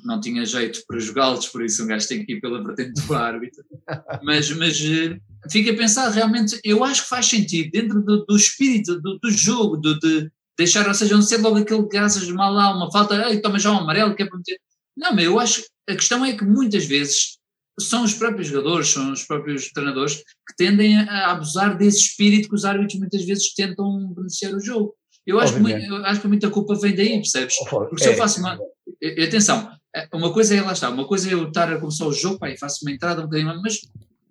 não 0.04 0.20
tinha 0.20 0.44
jeito 0.44 0.82
para 0.86 0.98
jogá-los, 0.98 1.48
por 1.48 1.64
isso 1.64 1.82
um 1.82 1.86
gajo 1.86 2.08
tem 2.08 2.24
que 2.24 2.34
ir 2.34 2.40
pela 2.40 2.62
vertente 2.62 3.00
do 3.00 3.14
árbitro, 3.14 3.64
mas, 4.22 4.50
mas 4.50 4.80
eh, 4.80 5.18
fico 5.50 5.70
a 5.70 5.76
pensar 5.76 6.08
realmente, 6.10 6.60
eu 6.64 6.84
acho 6.84 7.02
que 7.02 7.08
faz 7.08 7.26
sentido 7.26 7.70
dentro 7.70 8.02
do, 8.02 8.24
do 8.24 8.36
espírito 8.36 9.00
do, 9.00 9.18
do 9.18 9.30
jogo, 9.30 9.76
do, 9.76 9.98
de 9.98 10.30
deixar, 10.58 10.86
ou 10.88 10.94
seja, 10.94 11.14
não 11.14 11.22
ser 11.22 11.38
logo 11.38 11.56
aquele 11.56 11.86
graças 11.88 12.26
de 12.26 12.32
mal 12.32 12.52
lá, 12.52 12.76
uma 12.76 12.90
falta, 12.90 13.28
ei, 13.28 13.40
toma 13.40 13.58
já 13.58 13.70
um 13.72 13.78
amarelo, 13.78 14.14
que 14.14 14.22
é 14.22 14.26
para 14.26 14.38
meter. 14.38 14.58
Não, 14.96 15.14
mas 15.14 15.24
eu 15.24 15.38
acho, 15.38 15.64
a 15.88 15.94
questão 15.94 16.24
é 16.24 16.36
que 16.36 16.44
muitas 16.44 16.84
vezes 16.84 17.38
são 17.80 18.02
os 18.02 18.14
próprios 18.14 18.48
jogadores, 18.48 18.88
são 18.88 19.12
os 19.12 19.22
próprios 19.22 19.70
treinadores 19.70 20.16
que 20.16 20.56
tendem 20.56 20.98
a, 20.98 21.30
abusar 21.30 21.78
desse 21.78 21.98
espírito 21.98 22.48
que 22.48 22.54
os 22.54 22.64
árbitros 22.64 22.98
muitas 22.98 23.24
vezes 23.24 23.54
tentam 23.54 24.12
beneficiar 24.12 24.52
o 24.52 24.60
jogo. 24.60 24.94
Eu 25.24 25.38
acho, 25.38 25.54
que, 25.54 25.70
eu 25.70 25.96
acho 26.06 26.20
que 26.22 26.26
muita 26.26 26.50
culpa 26.50 26.74
vem 26.74 26.96
daí, 26.96 27.10
percebes? 27.16 27.54
Porque 27.68 28.02
se 28.02 28.08
eu 28.08 28.14
é, 28.14 28.16
faço 28.16 28.40
uma. 28.40 28.58
Atenção, 29.22 29.70
uma 30.12 30.32
coisa 30.32 30.54
é 30.54 30.62
lá 30.62 30.72
está, 30.72 30.90
uma 30.90 31.06
coisa 31.06 31.28
é 31.30 31.34
eu 31.34 31.48
estar 31.48 31.72
a 31.72 31.78
começar 31.78 32.06
o 32.06 32.12
jogo, 32.12 32.38
pá, 32.38 32.50
e 32.50 32.58
faço 32.58 32.78
uma 32.82 32.92
entrada 32.92 33.20
um 33.20 33.24
bocadinho, 33.24 33.60
mas 33.62 33.80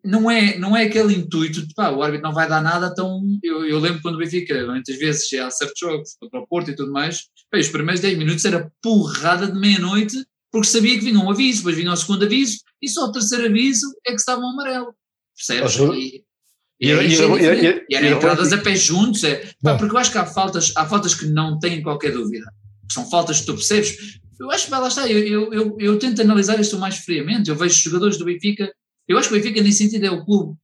não 0.04 0.30
é, 0.32 0.58
não 0.58 0.76
é 0.78 0.84
aquele 0.86 1.14
intuito 1.16 1.66
de 1.68 1.74
pá, 1.74 1.90
o 1.90 2.02
árbitro 2.02 2.28
não 2.28 2.34
vai 2.34 2.48
dar 2.48 2.62
nada, 2.62 2.88
então 2.92 3.22
eu, 3.44 3.66
eu 3.66 3.80
lembro 3.80 4.02
quando 4.02 4.16
o 4.16 4.18
Benfica, 4.20 4.66
muitas 4.66 4.98
vezes 4.98 5.32
há 5.34 5.50
certos 5.50 5.80
jogos 5.80 6.16
contra 6.20 6.40
o 6.40 6.48
Porto 6.48 6.72
e 6.72 6.76
tudo 6.76 6.92
mais, 6.92 7.24
pá, 7.52 7.58
os 7.58 7.68
primeiros 7.70 8.00
10 8.02 8.18
minutos 8.18 8.46
era 8.46 8.72
porrada 8.82 9.48
de 9.52 9.60
meia-noite, 9.60 10.16
porque 10.52 10.68
sabia 10.68 10.98
que 10.98 11.04
vinha 11.06 11.20
um 11.20 11.30
aviso, 11.30 11.60
depois 11.60 11.76
vinha 11.76 11.92
o 11.92 11.96
segundo 11.98 12.24
aviso, 12.26 12.60
e 12.82 12.88
só 12.88 13.06
o 13.06 13.12
terceiro 13.12 13.46
aviso 13.48 13.86
é 14.06 14.12
que 14.12 14.18
estava 14.20 14.40
um 14.42 14.50
amarelo. 14.50 14.94
Percebes? 15.36 15.74
E, 15.94 16.24
e- 16.80 16.88
e, 17.02 17.16
e- 17.46 17.66
é 17.68 17.86
eram 17.96 18.08
entradas 18.18 18.54
a 18.54 18.58
pé 18.60 18.76
juntos, 18.76 19.24
é, 19.24 19.52
pá, 19.62 19.76
porque 19.78 19.94
eu 19.94 19.98
acho 20.00 20.12
que 20.12 20.18
há 20.20 20.26
faltas, 20.26 20.72
há 20.76 20.86
faltas 20.86 21.14
que 21.16 21.26
não 21.26 21.60
têm 21.60 21.82
qualquer 21.82 22.12
dúvida. 22.14 22.46
São 22.92 23.10
faltas 23.10 23.40
que 23.42 23.48
tu 23.48 23.56
percebes. 23.56 24.20
Eu 24.40 24.52
acho 24.52 24.66
que 24.66 24.72
lá 24.72 24.88
está, 24.88 25.08
eu, 25.10 25.52
eu, 25.54 25.78
eu, 25.80 26.00
tento 26.00 26.22
analisar 26.22 26.60
isto 26.60 26.78
mais 26.78 26.98
friamente. 26.98 27.50
Eu 27.50 27.56
vejo 27.56 27.76
jogadores 27.82 28.18
do 28.18 28.26
Benfica, 28.26 28.72
eu 29.08 29.18
acho 29.18 29.30
que 29.30 29.36
o 29.36 29.38
Benfica, 29.38 29.62
nesse 29.62 29.80
sentido, 29.80 30.06
é 30.06 30.12
o 30.12 30.24
clube, 30.26 30.58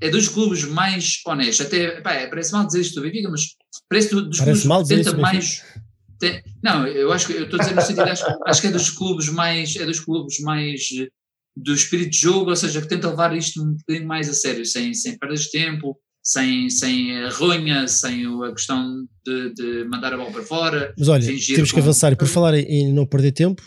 é 0.00 0.08
dos 0.10 0.28
clubes 0.28 0.64
mais 0.64 1.20
honestos. 1.26 1.66
Até, 1.66 2.00
pá, 2.00 2.12
é, 2.12 2.26
parece 2.28 2.52
mal 2.52 2.66
dizer 2.66 2.80
isto 2.80 2.94
do 2.96 3.02
Benfica, 3.02 3.28
mas 3.30 3.42
parece 3.88 4.10
do- 4.10 4.28
dos 4.28 4.38
Parece 4.38 4.62
clubes 4.62 4.64
mal 4.66 4.78
que 4.78 4.82
dizer 4.84 4.96
tenta 4.96 5.08
isso 5.08 5.16
do 5.16 5.22
mais. 5.22 5.64
tem- 6.18 6.42
não, 6.62 6.86
eu 6.86 7.12
acho 7.12 7.26
que 7.26 7.32
eu 7.32 7.44
estou 7.44 7.58
a 7.58 7.62
dizer 7.62 7.74
no 7.74 7.80
sentido, 7.82 8.02
acho, 8.02 8.24
acho 8.46 8.60
que 8.60 8.66
é 8.66 8.70
dos 8.70 8.90
clubes 8.90 9.28
mais, 9.28 9.76
é 9.76 9.86
dos 9.86 10.00
clubes 10.00 10.38
mais 10.40 10.80
do 11.56 11.72
espírito 11.72 12.10
de 12.10 12.18
jogo, 12.18 12.50
ou 12.50 12.56
seja, 12.56 12.80
que 12.82 12.88
tenta 12.88 13.08
levar 13.08 13.34
isto 13.36 13.62
um 13.62 13.72
bocadinho 13.74 14.06
mais 14.06 14.28
a 14.28 14.34
sério, 14.34 14.64
sem, 14.66 14.92
sem 14.92 15.18
perdas 15.18 15.40
de 15.44 15.50
tempo, 15.52 15.98
sem, 16.26 16.68
sem 16.68 17.16
a 17.24 17.30
ronha, 17.30 17.86
sem 17.86 18.26
a 18.44 18.52
questão 18.52 19.06
de, 19.24 19.54
de 19.54 19.84
mandar 19.84 20.12
a 20.12 20.16
bola 20.16 20.32
para 20.32 20.42
fora. 20.42 20.92
Mas 20.98 21.06
olha, 21.08 21.24
temos 21.24 21.70
que 21.70 21.78
avançar. 21.78 22.12
E 22.12 22.16
por 22.16 22.26
falar 22.26 22.54
em, 22.54 22.92
não 22.92 23.06
perder 23.06 23.30
tempo, 23.30 23.62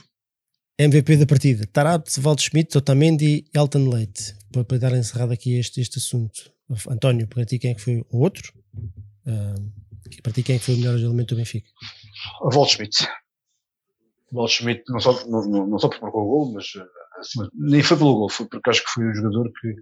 MVP 0.78 1.16
da 1.16 1.26
partida: 1.26 1.66
Tarab, 1.68 2.04
Valdo 2.20 2.42
Schmidt, 2.42 2.78
Otamendi 2.78 3.46
e 3.54 3.58
Alton 3.58 3.88
Leite. 3.90 4.36
Para, 4.52 4.66
para 4.66 4.78
dar 4.78 4.98
encerrado 4.98 5.32
aqui 5.32 5.54
este, 5.58 5.80
este 5.80 6.00
assunto. 6.00 6.52
António, 6.90 7.28
para 7.28 7.46
ti 7.46 7.58
quem 7.58 7.72
é 7.72 7.76
que 7.76 7.82
foi 7.82 8.04
o 8.12 8.20
outro? 8.20 8.52
Ah, 9.26 9.56
para 10.22 10.34
ti 10.34 10.44
quem 10.44 10.56
é 10.58 10.60
que 10.60 10.66
foi 10.66 10.76
o 10.76 10.78
melhor 10.80 11.00
elemento 11.00 11.34
do 11.34 11.38
Benfica? 11.38 11.68
Walt 12.42 12.72
Schmidt. 12.72 13.08
Walt 14.34 14.52
Schmidt, 14.52 14.84
não 14.90 15.00
só, 15.00 15.26
não, 15.28 15.68
não, 15.68 15.80
só 15.80 15.88
porque 15.88 16.04
marcou 16.04 16.24
o 16.24 16.28
gol, 16.28 16.54
mas 16.54 16.66
eh, 16.76 16.84
acima- 17.20 17.50
nem 17.56 17.82
foi 17.82 17.98
pelo 17.98 18.14
gol, 18.16 18.30
foi 18.30 18.48
porque 18.48 18.70
acho 18.70 18.84
que 18.84 18.90
foi 18.92 19.06
o 19.08 19.14
jogador 19.16 19.52
que, 19.60 19.74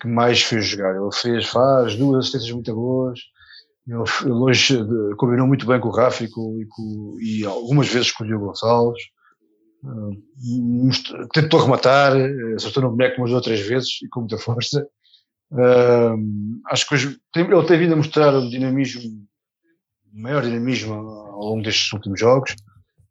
que 0.00 0.08
mais 0.08 0.42
fez 0.42 0.66
jogar. 0.66 0.94
Ele 0.94 1.12
fez, 1.12 1.46
faz 1.46 1.96
duas 1.96 2.20
assistências 2.20 2.52
muito 2.52 2.74
boas, 2.74 3.20
Ele, 3.86 4.02
ele 4.22 4.32
hoje 4.32 4.78
combinou 5.16 5.46
muito 5.46 5.66
bem 5.66 5.80
com 5.80 5.88
o 5.88 5.94
Rafa 5.94 6.24
e, 6.24 6.30
com, 6.30 6.60
e, 6.60 6.66
com, 6.66 7.16
e 7.20 7.44
algumas 7.44 7.88
vezes 7.88 8.10
com 8.10 8.24
o 8.24 8.26
Diogo 8.26 8.46
Gonçalves. 8.46 9.02
Uh, 9.82 11.28
tentou 11.32 11.60
rematar, 11.60 12.12
acertou 12.54 12.82
no 12.82 12.90
boneco 12.90 13.20
umas 13.20 13.32
outras 13.32 13.60
vezes 13.60 14.02
e 14.02 14.08
com 14.08 14.20
muita 14.20 14.36
força. 14.38 14.86
Uh, 15.50 16.16
acho 16.70 16.86
que 16.86 16.94
hoje 16.94 17.18
ele 17.34 17.66
tem 17.66 17.78
vindo 17.78 17.94
a 17.94 17.96
mostrar 17.96 18.34
um 18.34 18.48
dinamismo, 18.48 19.02
um 20.14 20.22
maior 20.22 20.42
dinamismo 20.42 20.92
ao 20.94 21.40
longo 21.40 21.62
destes 21.62 21.92
últimos 21.92 22.20
jogos 22.20 22.54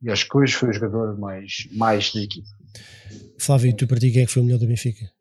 e 0.01 0.09
acho 0.09 0.27
que 0.29 0.37
hoje 0.37 0.53
foi 0.53 0.69
o 0.69 0.73
jogador 0.73 1.17
mais, 1.17 1.67
mais 1.73 2.13
da 2.13 2.21
equipe. 2.21 2.47
Flávio, 3.37 3.75
tu 3.75 3.87
para 3.87 3.99
ti 3.99 4.11
quem 4.11 4.23
é 4.23 4.25
que 4.25 4.31
foi 4.31 4.41
o 4.41 4.45
melhor 4.45 4.59
do 4.59 4.67
Benfica? 4.67 5.11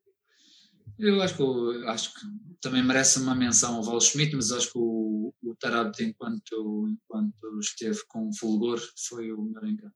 Eu 0.99 1.23
acho 1.23 1.37
que, 1.37 1.87
acho 1.87 2.15
que 2.15 2.21
também 2.61 2.83
merece 2.83 3.21
uma 3.21 3.35
menção 3.35 3.77
ao 3.77 3.83
Val 3.83 4.01
Schmidt, 4.01 4.35
mas 4.35 4.51
acho 4.51 4.73
que 4.73 4.79
o, 4.79 5.33
o 5.43 5.57
enquanto, 6.01 6.89
enquanto 6.89 7.61
esteve 7.61 8.01
com 8.09 8.29
o 8.29 8.35
Fulgor, 8.35 8.81
foi 9.09 9.33
o 9.33 9.43
melhor 9.43 9.63
campo. 9.63 9.95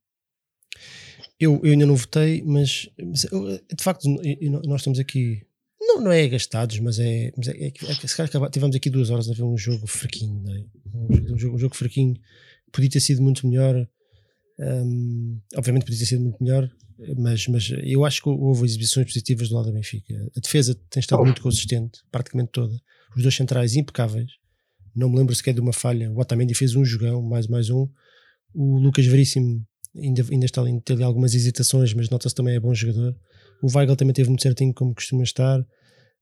Eu, 1.38 1.60
eu 1.64 1.72
ainda 1.72 1.86
não 1.86 1.96
votei, 1.96 2.42
mas, 2.42 2.88
mas 2.98 3.22
de 3.22 3.82
facto 3.82 4.08
nós 4.64 4.80
estamos 4.80 4.98
aqui 4.98 5.44
não, 5.92 6.00
não 6.00 6.12
é 6.12 6.28
gastados, 6.28 6.78
mas 6.78 6.98
é, 6.98 7.32
mas 7.36 7.48
é, 7.48 7.52
é, 7.66 7.66
é 7.68 7.94
se 8.06 8.16
calhar 8.16 8.50
tivemos 8.50 8.76
aqui 8.76 8.88
duas 8.88 9.10
horas 9.10 9.28
a 9.28 9.34
ver 9.34 9.42
um 9.42 9.58
jogo 9.58 9.86
fraquinho, 9.86 10.42
é? 10.48 10.64
um, 10.94 11.38
jogo, 11.38 11.56
um 11.56 11.58
jogo 11.58 11.76
fraquinho, 11.76 12.16
podia 12.70 12.88
ter 12.88 13.00
sido 13.00 13.20
muito 13.20 13.46
melhor, 13.46 13.86
um, 14.58 15.40
obviamente 15.56 15.84
podia 15.84 15.98
ter 15.98 16.06
sido 16.06 16.22
muito 16.22 16.42
melhor, 16.42 16.70
mas, 17.16 17.46
mas 17.48 17.70
eu 17.82 18.04
acho 18.04 18.22
que 18.22 18.28
houve 18.28 18.64
exibições 18.64 19.06
positivas 19.06 19.48
do 19.48 19.54
lado 19.54 19.66
da 19.66 19.72
Benfica. 19.72 20.14
A 20.36 20.40
defesa 20.40 20.74
tem 20.90 21.00
estado 21.00 21.22
muito 21.24 21.42
consistente, 21.42 22.00
praticamente 22.10 22.50
toda. 22.52 22.74
Os 23.16 23.22
dois 23.22 23.34
centrais 23.34 23.74
impecáveis. 23.76 24.30
Não 24.94 25.08
me 25.08 25.18
lembro 25.18 25.34
sequer 25.34 25.54
de 25.54 25.60
uma 25.60 25.72
falha. 25.72 26.10
O 26.10 26.18
Otamendi 26.18 26.54
fez 26.54 26.74
um 26.74 26.84
jogão, 26.84 27.22
mais 27.22 27.46
mais 27.46 27.70
um. 27.70 27.88
O 28.54 28.78
Lucas 28.78 29.06
Veríssimo 29.06 29.64
ainda, 29.96 30.24
ainda 30.30 30.46
está 30.46 30.60
ali, 30.60 30.82
ali 30.90 31.02
algumas 31.02 31.34
hesitações, 31.34 31.94
mas 31.94 32.08
nota-se 32.08 32.34
também 32.34 32.54
é 32.54 32.60
bom 32.60 32.74
jogador. 32.74 33.16
O 33.62 33.68
Weigl 33.74 33.96
também 33.96 34.12
teve 34.12 34.28
muito 34.28 34.42
certinho, 34.42 34.74
como 34.74 34.94
costuma 34.94 35.22
estar. 35.22 35.64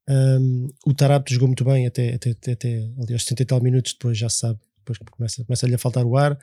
Um, 0.08 0.68
o 0.86 0.94
Tarapto 0.94 1.32
jogou 1.32 1.48
muito 1.48 1.64
bem 1.64 1.86
até, 1.86 2.14
até, 2.14 2.30
até, 2.30 2.52
até 2.52 2.68
ali 3.00 3.12
aos 3.12 3.22
70 3.22 3.42
e 3.42 3.46
tal 3.46 3.62
minutos, 3.62 3.92
depois 3.92 4.18
já 4.18 4.28
se 4.28 4.38
sabe, 4.38 4.58
depois 4.78 4.98
começa, 4.98 5.44
começa-lhe 5.44 5.74
a 5.74 5.78
faltar 5.78 6.04
o 6.04 6.16
ar. 6.16 6.38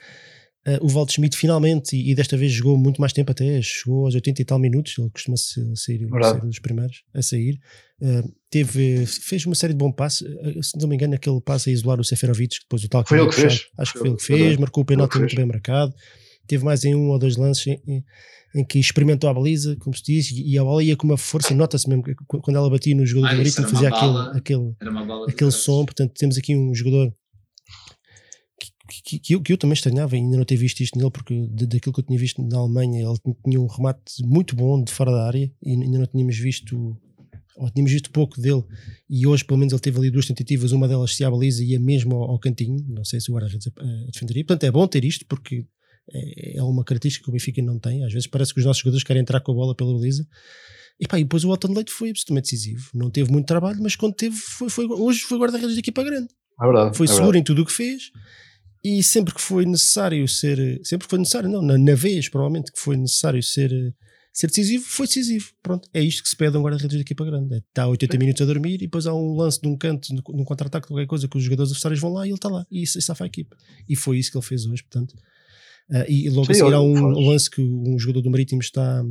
Uh, 0.68 0.86
o 0.86 0.90
Walt 0.90 1.10
Schmidt 1.14 1.38
finalmente, 1.38 1.96
e, 1.96 2.12
e, 2.12 2.16
desta 2.16 2.36
vez 2.36 2.52
jogou 2.52 2.78
muito 2.78 3.00
mais 3.00 3.14
tempo 3.14 3.32
até, 3.32 3.62
chegou 3.62 4.04
aos 4.04 4.16
80 4.16 4.42
e 4.42 4.46
tal 4.46 4.60
minutos, 4.60 4.96
ele 4.98 5.10
costuma 5.10 5.38
sair, 5.38 5.78
sair 5.78 6.08
dos 6.42 6.60
primeiros 6.60 7.04
a 7.14 7.22
sair. 7.22 7.58
Uh, 8.02 8.30
teve, 8.50 9.06
fez 9.06 9.46
uma 9.46 9.56
série 9.56 9.72
de 9.72 9.78
bons 9.78 9.94
passos, 9.94 10.28
uh, 10.28 10.62
se 10.62 10.78
não 10.78 10.90
me 10.90 10.96
engano, 10.96 11.16
aquele 11.16 11.40
passo 11.40 11.70
a 11.70 11.72
isolar 11.72 12.02
o 12.02 12.04
Seferovic, 12.04 12.56
que 12.56 12.66
depois 12.66 12.84
o 12.84 12.90
tal 12.90 13.06
foi 13.08 13.18
ele 13.20 13.30
que 13.30 13.36
fez. 13.36 13.68
Acho 13.78 13.94
que 13.94 14.00
foi 14.00 14.08
ele 14.10 14.18
que 14.18 14.24
fez, 14.24 14.58
marcou 14.58 14.84
o 14.84 14.86
penalti 14.86 15.18
muito 15.18 15.38
bem 15.38 15.46
marcado. 15.46 15.94
Teve 16.46 16.66
mais 16.66 16.84
em 16.84 16.94
um 16.94 17.12
ou 17.12 17.20
dois 17.20 17.38
lances 17.38 17.66
em, 17.68 18.04
em 18.54 18.66
que 18.66 18.78
experimentou 18.78 19.30
a 19.30 19.34
baliza, 19.34 19.78
como 19.78 19.96
se 19.96 20.04
diz, 20.04 20.32
e 20.32 20.58
a 20.58 20.64
bola 20.66 20.84
ia 20.84 20.98
com 20.98 21.08
uma 21.08 21.18
força, 21.18 21.54
nota-se 21.54 21.88
mesmo 21.88 22.04
quando 22.28 22.58
ela 22.58 22.70
batia 22.70 22.94
no 22.94 23.06
jogador 23.06 23.28
ah, 23.28 23.32
do 23.32 23.38
Marítimo, 23.38 23.70
fazia 23.70 23.88
aquele, 23.88 24.38
aquele, 24.38 24.76
aquele 25.30 25.52
som. 25.52 25.86
Portanto, 25.86 26.14
temos 26.14 26.38
aqui 26.38 26.58
um 26.58 26.76
jogador 26.76 27.14
que, 28.88 29.20
que, 29.20 29.34
eu, 29.34 29.42
que, 29.42 29.54
eu, 29.54 29.58
também 29.58 29.74
estranhava 29.74 30.16
ainda 30.16 30.38
não 30.38 30.46
ter 30.46 30.56
visto 30.56 30.80
isto 30.82 30.98
nele, 30.98 31.12
porque 31.12 31.48
daquilo 31.52 31.94
que 31.94 32.00
eu 32.00 32.04
tinha 32.04 32.18
visto 32.18 32.42
na 32.42 32.58
Alemanha, 32.58 33.02
ele 33.02 33.36
tinha 33.44 33.60
um 33.60 33.68
remate 33.68 34.24
muito 34.24 34.56
bom 34.56 34.82
de 34.84 34.92
fora 34.92 35.12
da 35.12 35.28
área 35.28 35.52
e 35.62 35.72
ainda 35.72 36.00
não 36.00 36.06
tínhamos 36.06 36.38
visto, 36.38 36.98
ou 37.58 37.70
tínhamos 37.70 37.92
visto 37.92 38.10
pouco 38.12 38.40
dele. 38.40 38.64
E 39.10 39.28
hoje, 39.28 39.44
pelo 39.44 39.60
menos, 39.60 39.74
ele 39.74 39.82
teve 39.82 39.98
ali 39.98 40.10
duas 40.10 40.26
tentativas, 40.26 40.72
uma 40.72 40.88
delas 40.88 41.16
se 41.16 41.24
a 41.24 41.30
baliza 41.30 41.64
e 41.64 41.72
ia 41.72 41.80
mesmo 41.80 42.16
ao, 42.16 42.32
ao 42.32 42.40
cantinho. 42.40 42.84
Não 42.88 43.04
sei 43.04 43.20
se 43.20 43.30
o 43.30 43.34
guarda-redes 43.34 43.68
defenderia. 44.12 44.46
Portanto, 44.46 44.64
é 44.64 44.72
bom 44.72 44.88
ter 44.88 45.04
isto, 45.04 45.26
porque 45.26 45.66
é, 46.14 46.58
é 46.58 46.64
uma 46.64 46.84
característica 46.84 47.24
que 47.26 47.30
o 47.30 47.34
Benfica 47.34 47.62
não 47.62 47.80
tem. 47.80 48.04
Às 48.04 48.14
vezes 48.14 48.28
parece 48.28 48.54
que 48.54 48.60
os 48.60 48.66
nossos 48.66 48.82
jogadores 48.82 49.04
querem 49.04 49.22
entrar 49.22 49.42
com 49.42 49.52
a 49.52 49.56
bola 49.56 49.76
pela 49.76 49.94
baliza. 49.94 50.26
E, 51.00 51.08
pá, 51.08 51.20
e 51.20 51.24
depois 51.24 51.44
o 51.44 51.52
Alton 51.52 51.74
Leite 51.74 51.92
foi 51.92 52.10
absolutamente 52.10 52.46
decisivo. 52.46 52.90
Não 52.94 53.12
teve 53.12 53.32
muito 53.32 53.46
trabalho, 53.46 53.80
mas 53.82 53.96
quando 53.96 54.16
teve, 54.16 54.36
foi, 54.36 54.70
foi 54.70 54.86
hoje 54.88 55.20
foi 55.22 55.38
guarda-redes 55.38 55.76
da 55.76 55.80
equipa 55.80 56.04
grande. 56.04 56.30
É 56.60 56.66
verdade, 56.66 56.98
foi 56.98 57.06
é 57.06 57.08
seguro 57.08 57.34
verdade. 57.34 57.42
em 57.42 57.44
tudo 57.44 57.62
o 57.62 57.66
que 57.66 57.72
fez 57.72 58.12
e 58.84 59.02
sempre 59.04 59.34
que 59.34 59.42
foi 59.42 59.66
necessário 59.66 60.28
ser, 60.28 60.80
sempre 60.84 61.08
que 61.08 61.10
foi 61.10 61.20
necessário, 61.20 61.50
não, 61.50 61.62
na, 61.62 61.78
na 61.78 61.96
vez 61.96 62.30
provavelmente 62.30 62.72
que 62.72 62.80
foi 62.80 62.96
necessário 62.96 63.42
ser, 63.42 63.72
ser 64.32 64.48
decisivo, 64.48 64.84
foi 64.86 65.08
decisivo. 65.08 65.50
Pronto, 65.64 65.90
é 65.94 66.02
isto 66.02 66.22
que 66.22 66.30
se 66.30 66.36
pede 66.36 66.56
a 66.56 66.60
um 66.60 66.64
guarda-redes 66.64 66.96
da 66.96 67.02
equipa 67.02 67.26
grande. 67.26 67.56
É, 67.56 67.58
está 67.58 67.88
80 67.88 68.18
minutos 68.18 68.42
a 68.42 68.46
dormir 68.46 68.76
e 68.76 68.78
depois 68.80 69.08
há 69.08 69.14
um 69.14 69.36
lance 69.36 69.60
de 69.60 69.68
um 69.68 69.76
canto, 69.76 70.14
num 70.14 70.44
contra-ataque, 70.44 70.88
qualquer 70.88 71.08
coisa, 71.08 71.28
que 71.28 71.38
os 71.38 71.44
jogadores 71.44 71.72
adversários 71.72 72.00
vão 72.00 72.14
lá 72.14 72.26
e 72.26 72.30
ele 72.30 72.36
está 72.36 72.50
lá. 72.50 72.66
E 72.70 72.84
isso, 72.84 73.00
isso 73.00 73.12
a 73.12 73.26
equipa. 73.26 73.58
E 73.90 73.96
foi 73.96 74.20
isso 74.20 74.32
que 74.32 74.38
ele 74.38 74.46
fez 74.46 74.66
hoje, 74.66 74.84
portanto. 74.84 75.14
Uh, 75.90 76.06
e 76.08 76.30
logo 76.30 76.46
Sim, 76.46 76.52
a 76.52 76.56
seguir 76.56 76.74
há 76.74 76.82
um, 76.82 76.98
um, 76.98 77.30
lance 77.30 77.50
que 77.50 77.62
um 77.62 77.98
jogador 77.98 78.22
do 78.22 78.30
Marítimo 78.30 78.62
está 78.62 79.04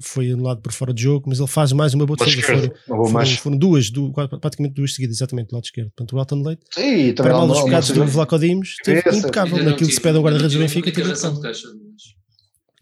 foi 0.00 0.30
anulado 0.30 0.60
por 0.60 0.72
fora 0.72 0.92
de 0.92 1.02
jogo, 1.02 1.26
mas 1.28 1.38
ele 1.38 1.48
faz 1.48 1.72
mais 1.72 1.94
uma 1.94 2.06
boa 2.06 2.16
defesa. 2.16 2.72
Foram, 2.86 3.06
foram, 3.06 3.26
foram, 3.36 3.56
duas, 3.56 3.90
duas, 3.90 4.12
praticamente 4.40 4.74
duas 4.74 4.94
seguidas, 4.94 5.16
exatamente, 5.16 5.48
do 5.48 5.54
lado 5.54 5.64
esquerdo. 5.64 5.90
Portanto, 5.96 6.16
o 6.16 6.18
Elton 6.18 6.42
Leite, 6.42 6.62
Sim, 6.72 7.14
para 7.14 7.32
mal 7.32 7.46
dos 7.46 7.62
pecados 7.62 7.90
do 7.90 8.06
Vlaco 8.06 8.38
Dimos, 8.38 8.76
teve 8.84 9.00
impecável 9.10 9.62
naquilo 9.64 9.88
que 9.88 9.94
se 9.94 10.00
pede 10.00 10.16
a 10.16 10.20
um 10.20 10.22
guarda-redes 10.22 10.54
do 10.54 10.60
Benfica. 10.60 10.92
Teve 10.92 11.10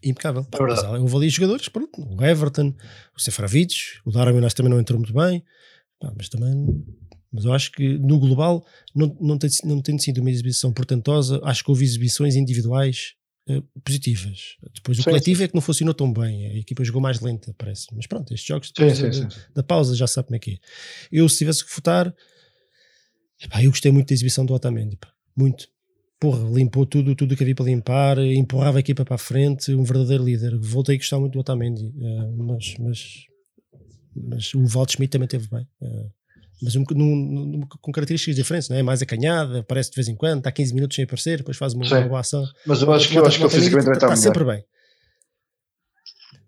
impecável. 0.03 0.43
Pá, 0.45 0.59
mas 0.61 0.83
houve 0.83 1.15
ali 1.15 1.29
jogadores, 1.29 1.67
pronto, 1.69 1.91
o 1.97 2.23
Everton, 2.23 2.73
o 3.15 3.21
Seferovic, 3.21 3.75
o 4.05 4.11
Darwin 4.11 4.45
acho 4.45 4.55
também 4.55 4.71
não 4.71 4.79
entrou 4.79 4.97
muito 4.97 5.13
bem, 5.13 5.43
pá, 5.99 6.13
mas 6.15 6.29
também 6.29 6.83
mas 7.31 7.45
eu 7.45 7.53
acho 7.53 7.71
que 7.71 7.97
no 7.99 8.19
global 8.19 8.65
não, 8.95 9.15
não, 9.21 9.37
tem, 9.37 9.49
não 9.63 9.81
tem 9.81 9.97
sido 9.99 10.19
uma 10.19 10.31
exibição 10.31 10.73
portentosa. 10.73 11.39
Acho 11.43 11.63
que 11.63 11.69
houve 11.69 11.85
exibições 11.85 12.35
individuais 12.35 13.13
positivas. 13.83 14.57
Depois 14.73 14.99
o 14.99 15.03
sim, 15.03 15.09
coletivo 15.09 15.37
sim. 15.37 15.43
é 15.43 15.47
que 15.47 15.55
não 15.55 15.61
funcionou 15.61 15.93
tão 15.93 16.11
bem, 16.11 16.47
a 16.47 16.57
equipa 16.57 16.83
jogou 16.83 17.01
mais 17.01 17.19
lenta, 17.19 17.53
parece. 17.57 17.87
Mas 17.93 18.07
pronto, 18.07 18.33
estes 18.33 18.47
jogos 18.47 18.71
depois 18.71 18.97
sim, 18.97 19.27
da, 19.27 19.35
da, 19.55 19.63
pausa 19.63 19.95
já 19.95 20.07
sabe 20.07 20.27
como 20.27 20.35
é 20.35 20.39
que 20.39 20.51
é. 20.51 20.57
Eu, 21.11 21.27
se 21.27 21.39
tivesse 21.39 21.65
que 21.65 21.73
votar, 21.73 22.13
epá, 23.43 23.63
eu 23.63 23.71
gostei 23.71 23.91
muito 23.91 24.09
da 24.09 24.13
exibição 24.13 24.45
do 24.45 24.53
Otamendi, 24.53 24.97
pá, 24.97 25.11
muito. 25.35 25.67
Porra, 26.19 26.49
limpou 26.49 26.85
tudo, 26.85 27.15
tudo 27.15 27.33
que 27.33 27.43
havia 27.43 27.55
para 27.55 27.65
limpar, 27.65 28.17
empurrava 28.17 28.77
a 28.77 28.81
equipa 28.81 29.05
para 29.05 29.15
a 29.15 29.17
frente, 29.17 29.73
um 29.73 29.85
verdadeiro 29.85 30.25
líder. 30.25 30.57
Voltei 30.57 30.95
a 30.95 30.97
gostar 30.97 31.17
muito 31.17 31.31
do 31.31 31.39
Otamendi, 31.39 31.85
uh, 31.85 32.43
mas, 32.43 32.75
mas, 32.77 33.25
mas 34.13 34.53
o 34.53 34.65
Walt 34.65 34.91
Schmidt 34.91 35.11
também 35.11 35.29
teve 35.29 35.47
bem. 35.47 35.65
Uh, 35.81 36.11
mas 36.61 36.75
um, 36.75 36.83
num, 36.91 37.15
num, 37.15 37.61
com 37.61 37.91
características 37.91 38.35
diferentes, 38.35 38.69
não 38.69 38.77
é? 38.77 38.83
Mais 38.83 39.01
acanhada, 39.01 39.59
aparece 39.59 39.89
de 39.89 39.95
vez 39.95 40.07
em 40.07 40.15
quando, 40.15 40.39
está 40.39 40.51
15 40.51 40.73
minutos 40.73 40.95
sem 40.95 41.05
aparecer, 41.05 41.37
depois 41.37 41.57
faz 41.57 41.73
uma, 41.73 41.85
uma 41.85 42.01
boa 42.01 42.19
ação. 42.19 42.45
Mas 42.65 42.81
eu 42.81 42.91
acho 42.91 43.07
que, 43.07 43.17
eu 43.17 43.25
acho 43.25 43.37
que 43.37 43.43
ele 43.43 43.49
fisicamente 43.49 43.91
está, 43.91 44.07
está 44.07 44.15
sempre 44.15 44.43
bem. 44.43 44.63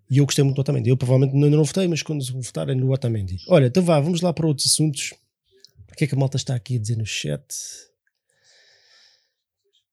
E 0.09 0.18
eu 0.18 0.26
gostei 0.26 0.43
muito 0.43 0.57
do 0.57 0.62
Otamendi. 0.62 0.89
Eu 0.89 0.97
provavelmente 0.97 1.34
ainda 1.34 1.55
não 1.55 1.64
votei, 1.64 1.88
mas 1.88 2.03
quando 2.03 2.22
votar 2.43 2.68
é 2.68 2.76
no 2.76 2.91
Otamendi. 2.91 3.38
Olha, 3.47 3.68
então 3.68 3.82
vá, 3.82 3.97
vamos 4.01 4.22
lá 4.22 4.34
para 4.34 4.45
outros 4.45 4.68
assuntos. 4.68 5.14
O 5.89 5.95
que 5.95 6.03
é 6.03 6.07
que 6.07 6.14
a 6.16 6.18
malta 6.18 6.36
está 6.36 6.53
aqui 6.53 6.76
a 6.76 6.80
dizer 6.80 6.97
no 6.97 7.05
chat? 7.05 7.41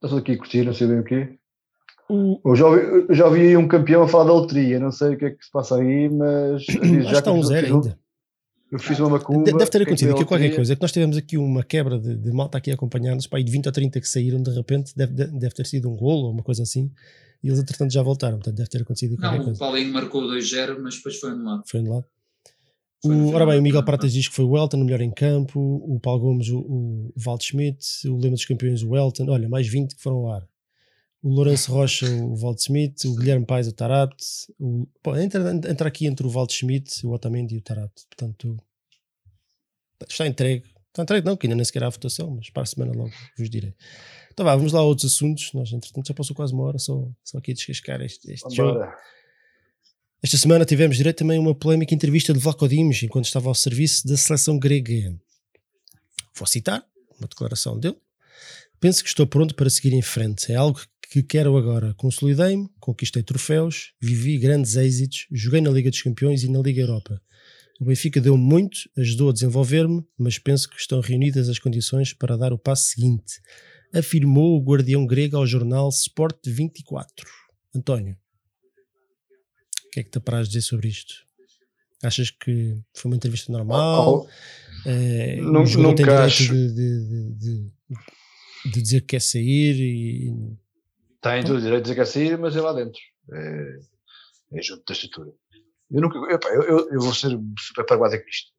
Estás 0.02 0.18
aqui 0.18 0.32
a 0.32 0.38
curtir, 0.38 0.64
não 0.64 0.74
sei 0.74 0.88
bem 0.88 0.98
o 0.98 1.04
quê. 1.04 1.38
O... 2.08 2.40
Eu, 2.44 2.56
já 2.56 2.66
ouvi, 2.66 2.80
eu 3.08 3.14
já 3.14 3.26
ouvi 3.26 3.56
um 3.56 3.68
campeão 3.68 4.02
a 4.02 4.08
falar 4.08 4.24
da 4.24 4.32
loteria, 4.32 4.80
não 4.80 4.90
sei 4.90 5.14
o 5.14 5.18
que 5.18 5.24
é 5.26 5.30
que 5.30 5.44
se 5.44 5.50
passa 5.52 5.76
aí, 5.76 6.08
mas. 6.08 6.64
já 7.10 7.18
está 7.18 7.30
um 7.30 7.42
zero 7.42 7.66
ainda. 7.66 7.98
Eu 8.70 8.78
fiz 8.78 8.98
uma 9.00 9.10
macumba. 9.10 9.44
Deve 9.44 9.66
ter 9.66 9.82
acontecido 9.82 10.12
aqui 10.14 10.24
qualquer 10.24 10.54
coisa. 10.54 10.72
É 10.72 10.76
que 10.76 10.82
nós 10.82 10.92
tivemos 10.92 11.16
aqui 11.16 11.38
uma 11.38 11.62
quebra 11.62 11.98
de, 11.98 12.14
de 12.14 12.30
malta 12.32 12.58
aqui 12.58 12.70
acompanhando-nos, 12.70 13.26
de 13.26 13.52
20 13.52 13.66
ou 13.66 13.72
30 13.72 14.00
que 14.00 14.08
saíram 14.08 14.42
de 14.42 14.50
repente, 14.50 14.92
deve, 14.94 15.12
deve 15.12 15.54
ter 15.54 15.66
sido 15.66 15.90
um 15.90 15.96
golo 15.96 16.26
ou 16.26 16.32
uma 16.32 16.42
coisa 16.42 16.62
assim, 16.62 16.90
e 17.42 17.48
eles 17.48 17.58
entretanto 17.58 17.92
já 17.92 18.02
voltaram. 18.02 18.36
Portanto, 18.36 18.56
deve 18.56 18.68
ter 18.68 18.82
acontecido 18.82 19.14
aqui 19.14 19.22
qualquer 19.22 19.38
Não, 19.38 19.52
o 19.52 19.58
Paulinho 19.58 19.92
marcou 19.92 20.22
2-0, 20.22 20.78
mas 20.80 20.96
depois 20.96 21.18
foi 21.18 21.30
anulado. 21.30 21.62
Foi 21.66 21.80
anulado. 21.80 22.04
O, 23.04 23.32
ora 23.32 23.46
bem, 23.46 23.58
o 23.58 23.62
Miguel 23.62 23.84
Pratas 23.84 24.12
diz 24.12 24.28
que 24.28 24.34
foi 24.34 24.44
o 24.44 24.56
Elton, 24.58 24.78
o 24.78 24.84
melhor 24.84 25.00
em 25.00 25.12
campo, 25.12 25.60
o 25.60 26.00
Paulo 26.00 26.20
Gomes, 26.20 26.48
o, 26.50 26.58
o 26.58 27.12
Walt 27.16 27.42
Schmidt, 27.42 28.08
o 28.08 28.16
Lema 28.16 28.34
dos 28.34 28.44
Campeões, 28.44 28.82
o 28.82 28.96
Elton, 28.96 29.30
olha, 29.30 29.48
mais 29.48 29.68
20 29.68 29.94
que 29.94 30.02
foram 30.02 30.18
ao 30.18 30.32
ar 30.32 30.48
o 31.22 31.28
Lourenço 31.30 31.72
Rocha, 31.72 32.06
o 32.08 32.36
Walt 32.36 32.58
Smith, 32.60 33.04
o 33.04 33.16
Guilherme 33.16 33.44
Paes, 33.44 33.66
o 33.66 33.72
Tarat, 33.72 34.14
o, 34.58 34.86
pô, 35.02 35.16
entra, 35.16 35.50
entra 35.52 35.88
aqui 35.88 36.06
entre 36.06 36.26
o 36.26 36.30
Walt 36.30 36.52
Schmidt, 36.52 37.04
o 37.06 37.10
Otamendi 37.10 37.56
e 37.56 37.58
o 37.58 37.62
Tarat. 37.62 37.92
Portanto, 38.08 38.56
está 40.08 40.26
entregue. 40.26 40.64
Está 40.88 41.02
entregue, 41.02 41.26
não, 41.26 41.36
que 41.36 41.46
ainda 41.46 41.56
nem 41.56 41.64
sequer 41.64 41.84
há 41.84 41.88
votação, 41.88 42.30
mas 42.30 42.50
para 42.50 42.62
a 42.62 42.66
semana 42.66 42.92
logo 42.92 43.12
vos 43.36 43.50
direi. 43.50 43.74
Então 44.32 44.44
vá, 44.44 44.54
vamos 44.54 44.72
lá 44.72 44.80
a 44.80 44.84
outros 44.84 45.12
assuntos. 45.12 45.52
Nós, 45.52 45.72
entretanto, 45.72 46.06
já 46.06 46.14
passou 46.14 46.34
quase 46.34 46.52
uma 46.52 46.64
hora 46.64 46.78
só, 46.78 47.08
só 47.24 47.38
aqui 47.38 47.52
a 47.52 47.54
descascar 47.54 48.00
este, 48.00 48.32
este 48.32 48.54
jogo. 48.54 48.80
Esta 50.22 50.36
semana 50.36 50.64
tivemos 50.64 50.96
direito 50.96 51.18
também 51.18 51.38
uma 51.38 51.54
polémica 51.54 51.94
entrevista 51.94 52.32
de 52.32 52.40
Vlaco 52.40 52.68
Dimos 52.68 53.02
enquanto 53.02 53.26
estava 53.26 53.48
ao 53.48 53.54
serviço 53.54 54.06
da 54.06 54.16
seleção 54.16 54.58
grega. 54.58 55.16
Vou 56.34 56.46
citar 56.46 56.84
uma 57.18 57.28
declaração 57.28 57.78
dele. 57.78 57.96
Penso 58.80 59.02
que 59.02 59.08
estou 59.08 59.26
pronto 59.26 59.54
para 59.54 59.70
seguir 59.70 59.92
em 59.92 60.02
frente. 60.02 60.52
É 60.52 60.56
algo 60.56 60.78
que 60.78 60.86
quero 61.26 61.56
agora. 61.56 61.94
Consolidei-me, 61.94 62.68
conquistei 62.78 63.22
troféus, 63.22 63.92
vivi 64.00 64.38
grandes 64.38 64.76
êxitos, 64.76 65.26
joguei 65.32 65.60
na 65.60 65.70
Liga 65.70 65.90
dos 65.90 66.02
Campeões 66.02 66.42
e 66.42 66.50
na 66.50 66.60
Liga 66.60 66.82
Europa. 66.82 67.20
O 67.80 67.84
Benfica 67.84 68.20
deu 68.20 68.36
muito, 68.36 68.78
ajudou 68.96 69.30
a 69.30 69.32
desenvolver-me, 69.32 70.04
mas 70.18 70.38
penso 70.38 70.68
que 70.68 70.76
estão 70.76 71.00
reunidas 71.00 71.48
as 71.48 71.58
condições 71.58 72.12
para 72.12 72.36
dar 72.36 72.52
o 72.52 72.58
passo 72.58 72.88
seguinte. 72.88 73.40
afirmou 73.94 74.58
o 74.58 74.62
guardião 74.62 75.06
grego 75.06 75.38
ao 75.38 75.46
jornal 75.46 75.88
Sport 75.88 76.36
24. 76.46 77.26
António, 77.74 78.16
o 79.86 79.90
que 79.90 80.00
é 80.00 80.02
que 80.02 80.10
te 80.10 80.18
apraz 80.18 80.48
dizer 80.48 80.62
sobre 80.62 80.88
isto? 80.88 81.14
Achas 82.02 82.30
que 82.30 82.76
foi 82.92 83.10
uma 83.10 83.16
entrevista 83.16 83.50
normal? 83.50 84.08
Oh, 84.08 84.26
oh. 84.26 84.88
É, 84.88 85.36
não, 85.36 85.64
o 85.64 85.78
não 85.78 85.94
tem 85.94 86.04
direito 86.04 86.36
de, 86.36 86.74
de, 86.74 87.32
de, 87.34 87.72
de, 88.72 88.82
dizer 88.82 89.00
que 89.00 89.06
quer 89.08 89.20
sair 89.20 89.74
e... 89.74 90.58
Tem 91.20 91.44
todo 91.44 91.56
o 91.56 91.60
direito 91.60 91.84
de 91.84 91.90
dizer 91.90 91.94
que 91.94 92.00
quer 92.00 92.06
sair, 92.06 92.38
mas 92.38 92.54
é 92.54 92.60
lá 92.60 92.72
dentro. 92.72 93.00
É, 93.32 94.58
é 94.58 94.62
junto 94.62 94.84
da 94.84 94.92
estrutura. 94.92 95.30
Eu, 95.90 96.00
nunca, 96.00 96.18
eu, 96.18 96.62
eu, 96.62 96.90
eu, 96.90 97.00
vou 97.00 97.14
ser 97.14 97.30
super 97.58 97.84
pragmático 97.84 98.24
nisto. 98.24 98.52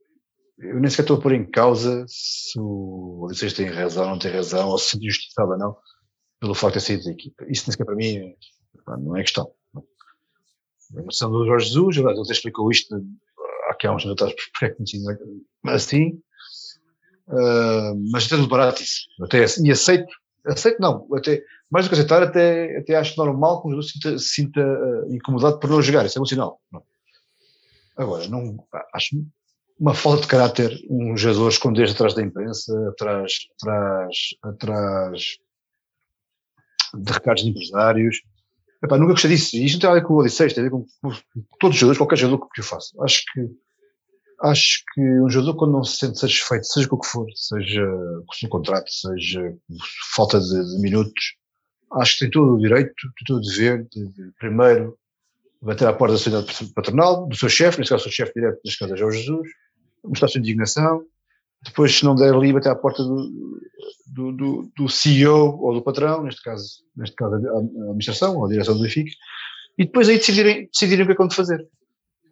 Eu 0.58 0.80
nem 0.80 0.90
sequer 0.90 1.04
estou 1.04 1.18
a 1.18 1.22
pôr 1.22 1.34
em 1.34 1.50
causa 1.50 2.06
se 2.08 2.60
o 2.60 3.24
Odisseus 3.24 3.54
tem 3.54 3.68
razão 3.68 4.04
ou 4.04 4.10
não 4.10 4.20
tem 4.20 4.32
razão, 4.32 4.68
ou 4.68 4.78
se 4.78 4.98
é 4.98 5.42
ou 5.42 5.58
não, 5.58 5.78
pelo 6.40 6.54
facto 6.54 6.74
de 6.74 6.80
ter 6.82 6.86
saído 6.86 7.04
da 7.06 7.12
equipa. 7.12 7.46
Isso 7.48 7.64
nem 7.66 7.72
sequer 7.72 7.86
para 7.86 7.96
mim 7.96 8.36
não 8.98 9.16
é 9.16 9.22
questão. 9.22 9.54
A 9.76 11.00
emoção 11.00 11.32
do 11.32 11.46
Jorge 11.46 11.68
Jesus, 11.68 11.98
ele 11.98 12.10
até 12.10 12.32
explicou 12.32 12.72
isto 12.72 12.96
aqui 13.70 13.88
há 13.88 13.94
uns 13.94 14.04
anos 14.04 14.14
atrás, 14.14 14.34
porque 14.52 14.66
é 14.66 14.70
que 14.70 14.84
assim, 15.70 16.22
uh, 17.28 18.12
mas 18.12 18.26
até 18.26 18.36
tudo 18.36 18.48
barato 18.48 18.82
isso. 18.82 19.02
Até, 19.22 19.46
e 19.64 19.72
aceito, 19.72 20.12
aceito 20.46 20.80
não, 20.80 21.08
até, 21.14 21.44
mais 21.70 21.86
do 21.86 21.90
que 21.90 21.96
aceitar, 21.96 22.24
até, 22.24 22.78
até 22.78 22.96
acho 22.96 23.18
normal 23.18 23.62
que 23.62 23.68
o 23.68 23.72
jogador 23.72 23.84
se 23.84 23.92
sinta, 23.92 24.18
sinta 24.18 24.62
uh, 24.62 25.14
incomodado 25.14 25.60
por 25.60 25.70
não 25.70 25.82
jogar, 25.82 26.06
isso 26.06 26.18
é 26.18 26.22
um 26.22 26.26
sinal. 26.26 26.60
Não. 26.72 26.84
Agora, 27.98 28.28
não, 28.28 28.58
acho 28.94 29.16
uma 29.80 29.94
falta 29.94 30.22
de 30.22 30.28
caráter 30.28 30.78
um 30.90 31.16
jogador 31.16 31.50
esconder-se 31.50 31.94
atrás 31.94 32.14
da 32.14 32.22
imprensa, 32.22 32.74
atrás, 32.90 33.34
atrás, 33.62 34.16
atrás 34.44 35.40
de 36.94 37.12
recados 37.12 37.44
de 37.44 37.50
empresários. 37.50 38.22
Epá, 38.84 38.98
nunca 38.98 39.14
gostei 39.14 39.32
disso. 39.32 39.56
Isto 39.58 39.76
não 39.76 39.82
tem 39.82 39.90
a 39.90 39.94
ver 39.94 40.04
com 40.04 40.14
o 40.14 40.18
Odisseus, 40.18 40.54
tem 40.54 40.62
a 40.62 40.70
ver 40.70 40.72
com, 40.72 40.86
com 41.02 41.12
todos 41.60 41.76
os 41.76 41.80
jogadores, 41.80 41.98
qualquer 41.98 42.18
jogador 42.18 42.48
que 42.50 42.62
eu 42.62 42.66
faço. 42.66 43.02
Acho 43.04 43.24
que, 43.34 43.42
acho 44.44 44.84
que 44.94 45.02
um 45.02 45.30
jogador, 45.30 45.56
quando 45.56 45.74
não 45.74 45.84
se 45.84 45.98
sente 45.98 46.20
satisfeito, 46.20 46.66
seja 46.66 46.88
com 46.88 46.96
o 46.96 47.00
que 47.00 47.08
for, 47.08 47.28
seja 47.36 47.86
com 47.86 48.34
o 48.34 48.36
seu 48.36 48.50
contrato, 48.50 48.90
seja 48.90 49.54
falta 50.16 50.40
de, 50.40 50.48
de, 50.48 50.82
minutos, 50.82 51.36
acho 51.94 52.14
que 52.14 52.20
tem 52.20 52.30
todo 52.32 52.56
o 52.56 52.60
direito, 52.60 52.94
tem 52.96 53.26
todo 53.26 53.38
o 53.38 53.42
dever 53.42 53.88
de, 53.90 54.08
de 54.08 54.32
primeiro 54.40 54.98
bater 55.62 55.88
à 55.88 55.94
porta 55.94 56.14
da 56.14 56.18
sociedade 56.18 56.74
patronal, 56.74 57.28
do 57.28 57.36
seu 57.36 57.50
chefe, 57.50 57.80
neste 57.80 57.92
caso 57.92 58.08
o 58.08 58.12
chefe 58.12 58.34
direto, 58.34 58.60
neste 58.64 58.80
caso 58.80 58.94
é 58.94 58.98
Jorge 58.98 59.20
Jesus, 59.20 59.50
mostrar 60.04 60.28
sua 60.30 60.40
indignação, 60.40 61.04
depois, 61.64 61.94
se 61.94 62.06
não 62.06 62.16
der 62.16 62.34
ali, 62.34 62.54
bater 62.54 62.70
à 62.70 62.76
porta 62.76 63.04
do, 63.04 63.60
do, 64.08 64.32
do, 64.32 64.72
do, 64.78 64.90
CEO 64.90 65.60
ou 65.62 65.74
do 65.74 65.82
patrão, 65.82 66.24
neste 66.24 66.42
caso, 66.42 66.84
neste 66.96 67.16
caso 67.16 67.36
a 67.36 67.58
administração 67.58 68.38
ou 68.38 68.46
a 68.46 68.50
direção 68.50 68.76
do 68.76 68.84
Benfica, 68.84 69.12
e 69.78 69.86
depois 69.86 70.08
aí 70.08 70.18
decidirem, 70.18 70.70
decidirem 70.72 71.04
o 71.04 71.08
que 71.08 71.14
é 71.14 71.16
quando 71.16 71.36
fazer. 71.36 71.68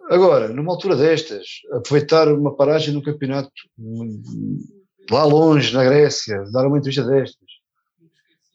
Agora, 0.10 0.48
numa 0.48 0.72
altura 0.72 0.96
destas, 0.96 1.46
aproveitar 1.74 2.30
uma 2.30 2.56
paragem 2.56 2.94
no 2.94 3.04
campeonato 3.04 3.52
lá 5.12 5.26
longe, 5.26 5.74
na 5.74 5.84
Grécia, 5.84 6.46
dar 6.52 6.66
uma 6.66 6.78
entrevista 6.78 7.04
destas, 7.04 7.47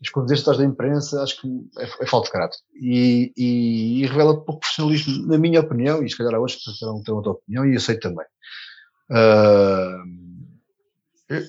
esconder-se 0.02 0.42
atrás 0.42 0.58
da 0.58 0.64
imprensa, 0.64 1.22
acho 1.22 1.40
que 1.40 1.48
é, 1.78 1.84
é 1.84 2.06
falta 2.06 2.26
de 2.26 2.32
caráter. 2.32 2.58
E, 2.74 3.32
e, 3.36 4.02
e, 4.02 4.06
revela 4.06 4.34
pouco 4.34 4.60
profissionalismo, 4.60 5.26
na 5.26 5.38
minha 5.38 5.60
opinião, 5.60 6.02
e 6.02 6.10
se 6.10 6.16
calhar 6.16 6.32
que 6.44 6.78
terão, 6.78 7.02
terão 7.02 7.16
outra 7.16 7.32
opinião, 7.32 7.66
e 7.66 7.76
aceito 7.76 8.00
também. 8.00 8.26
Uh, 9.10 10.22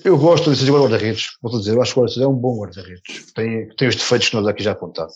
eu 0.04 0.16
gosto 0.16 0.50
de 0.50 0.56
ser 0.56 0.70
guarda-redes, 0.70 1.36
vou 1.42 1.58
dizer, 1.58 1.74
eu 1.74 1.82
acho 1.82 1.92
que 1.92 1.98
o 1.98 2.02
guarda-redes 2.02 2.24
é 2.24 2.28
um 2.28 2.34
bom 2.34 2.58
guarda-redes, 2.58 3.32
tem, 3.32 3.68
tem 3.76 3.88
os 3.88 3.96
defeitos 3.96 4.28
que 4.28 4.36
nós 4.36 4.46
aqui 4.46 4.62
já 4.62 4.72
apontamos. 4.72 5.14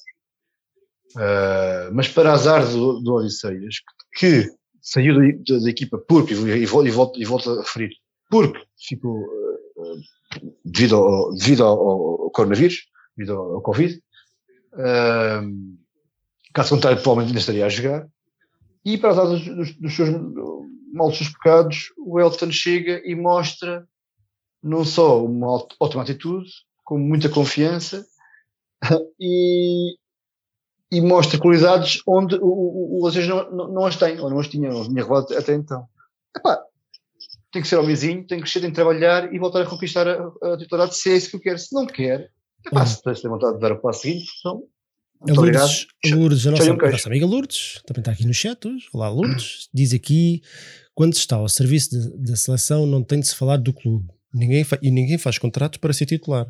Uh, 1.16 1.88
mas 1.92 2.08
para 2.08 2.32
azar 2.32 2.66
do, 2.66 3.00
do 3.00 3.14
Odisseias, 3.14 3.76
que 4.14 4.46
saiu 4.82 5.14
da, 5.14 5.58
da 5.58 5.70
equipa 5.70 5.98
porque, 5.98 6.34
e, 6.34 6.62
e, 6.62 6.66
volto, 6.66 7.18
e 7.18 7.24
volto 7.24 7.50
a 7.50 7.62
referir, 7.62 7.90
porque 8.30 8.62
ficou 8.86 9.20
uh, 9.20 10.02
devido, 10.64 10.96
ao, 10.96 11.34
devido 11.34 11.64
ao, 11.64 11.88
ao, 11.88 12.30
coronavírus, 12.30 12.86
devido 13.18 13.36
ao, 13.36 13.54
ao 13.56 13.62
Covid, 13.62 14.00
caso 16.54 16.74
contrário, 16.74 17.02
provavelmente 17.02 17.28
ainda 17.28 17.40
estaria 17.40 17.66
a 17.66 17.68
jogar, 17.68 18.08
e 18.84 18.96
para 18.96 19.10
azar 19.10 19.26
dos, 19.26 19.44
dos, 19.44 19.74
dos 19.74 19.96
seus 19.96 20.08
maus 20.92 21.18
pecados, 21.18 21.92
o 21.98 22.18
Elton 22.18 22.50
chega 22.50 23.02
e 23.04 23.14
mostra 23.14 23.86
não 24.62 24.84
só 24.84 25.24
uma 25.24 25.64
ótima 25.80 26.02
atitude, 26.02 26.50
com 26.84 26.98
muita 26.98 27.28
confiança 27.28 28.04
e, 29.20 29.96
e 30.90 31.00
mostra 31.00 31.38
qualidades 31.38 32.00
onde 32.06 32.36
o, 32.36 32.46
o, 32.46 33.10
não, 33.10 33.50
não, 33.50 33.68
não, 33.68 33.86
as 33.86 33.96
têm, 33.96 34.18
ou 34.20 34.30
não 34.30 34.38
as 34.38 34.48
tinham, 34.48 34.72
não 34.72 34.84
tinha 34.84 35.02
revelado 35.02 35.36
até 35.36 35.54
então. 35.54 35.86
Epá, 36.34 36.58
tem 37.52 37.62
que 37.62 37.68
ser 37.68 37.76
homenzinho, 37.76 38.26
tem 38.26 38.38
que 38.38 38.44
crescer, 38.44 38.60
tem 38.60 38.70
que 38.70 38.76
trabalhar 38.76 39.32
e 39.32 39.38
voltar 39.38 39.62
a 39.62 39.66
conquistar 39.66 40.08
a, 40.08 40.32
a 40.42 40.56
titularidade 40.56 40.96
se 40.96 41.10
é 41.10 41.16
isso 41.16 41.30
que 41.30 41.36
eu 41.36 41.40
quero. 41.40 41.58
Se 41.58 41.74
não 41.74 41.86
quer, 41.86 42.30
epá, 42.66 42.80
uhum. 42.80 42.86
se 42.86 43.22
tem 43.22 43.30
vontade 43.30 43.54
de 43.54 43.60
dar 43.60 43.72
o 43.72 43.80
passo 43.80 44.02
seguinte, 44.02 44.30
então, 44.42 44.68
a 45.20 45.32
Lourdes, 45.32 45.86
a 46.04 46.14
Lourdes, 46.14 46.46
a 46.46 46.50
nossa, 46.52 46.72
a 46.72 46.90
nossa 46.90 47.08
amiga 47.08 47.26
Lourdes, 47.26 47.82
também 47.84 48.00
está 48.00 48.12
aqui 48.12 48.24
no 48.24 48.32
chat 48.32 48.66
hoje. 48.68 48.86
Olá, 48.92 49.08
Lourdes. 49.08 49.68
Diz 49.74 49.92
aqui: 49.92 50.42
quando 50.94 51.14
se 51.14 51.20
está 51.20 51.36
ao 51.36 51.48
serviço 51.48 51.90
da 52.16 52.36
seleção, 52.36 52.86
não 52.86 53.02
tem 53.02 53.18
de 53.18 53.26
se 53.26 53.34
falar 53.34 53.56
do 53.56 53.72
clube. 53.72 54.08
Ninguém 54.32 54.64
e 54.80 54.90
ninguém 54.90 55.18
faz 55.18 55.36
contratos 55.38 55.78
para 55.78 55.92
ser 55.92 56.06
titular. 56.06 56.46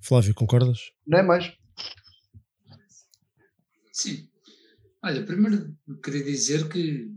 Flávio, 0.00 0.34
concordas? 0.34 0.92
Não 1.06 1.18
é 1.18 1.22
mais. 1.22 1.52
Sim. 3.92 4.28
Olha, 5.02 5.24
primeiro 5.24 5.74
queria 6.02 6.22
dizer 6.22 6.68
que 6.68 7.10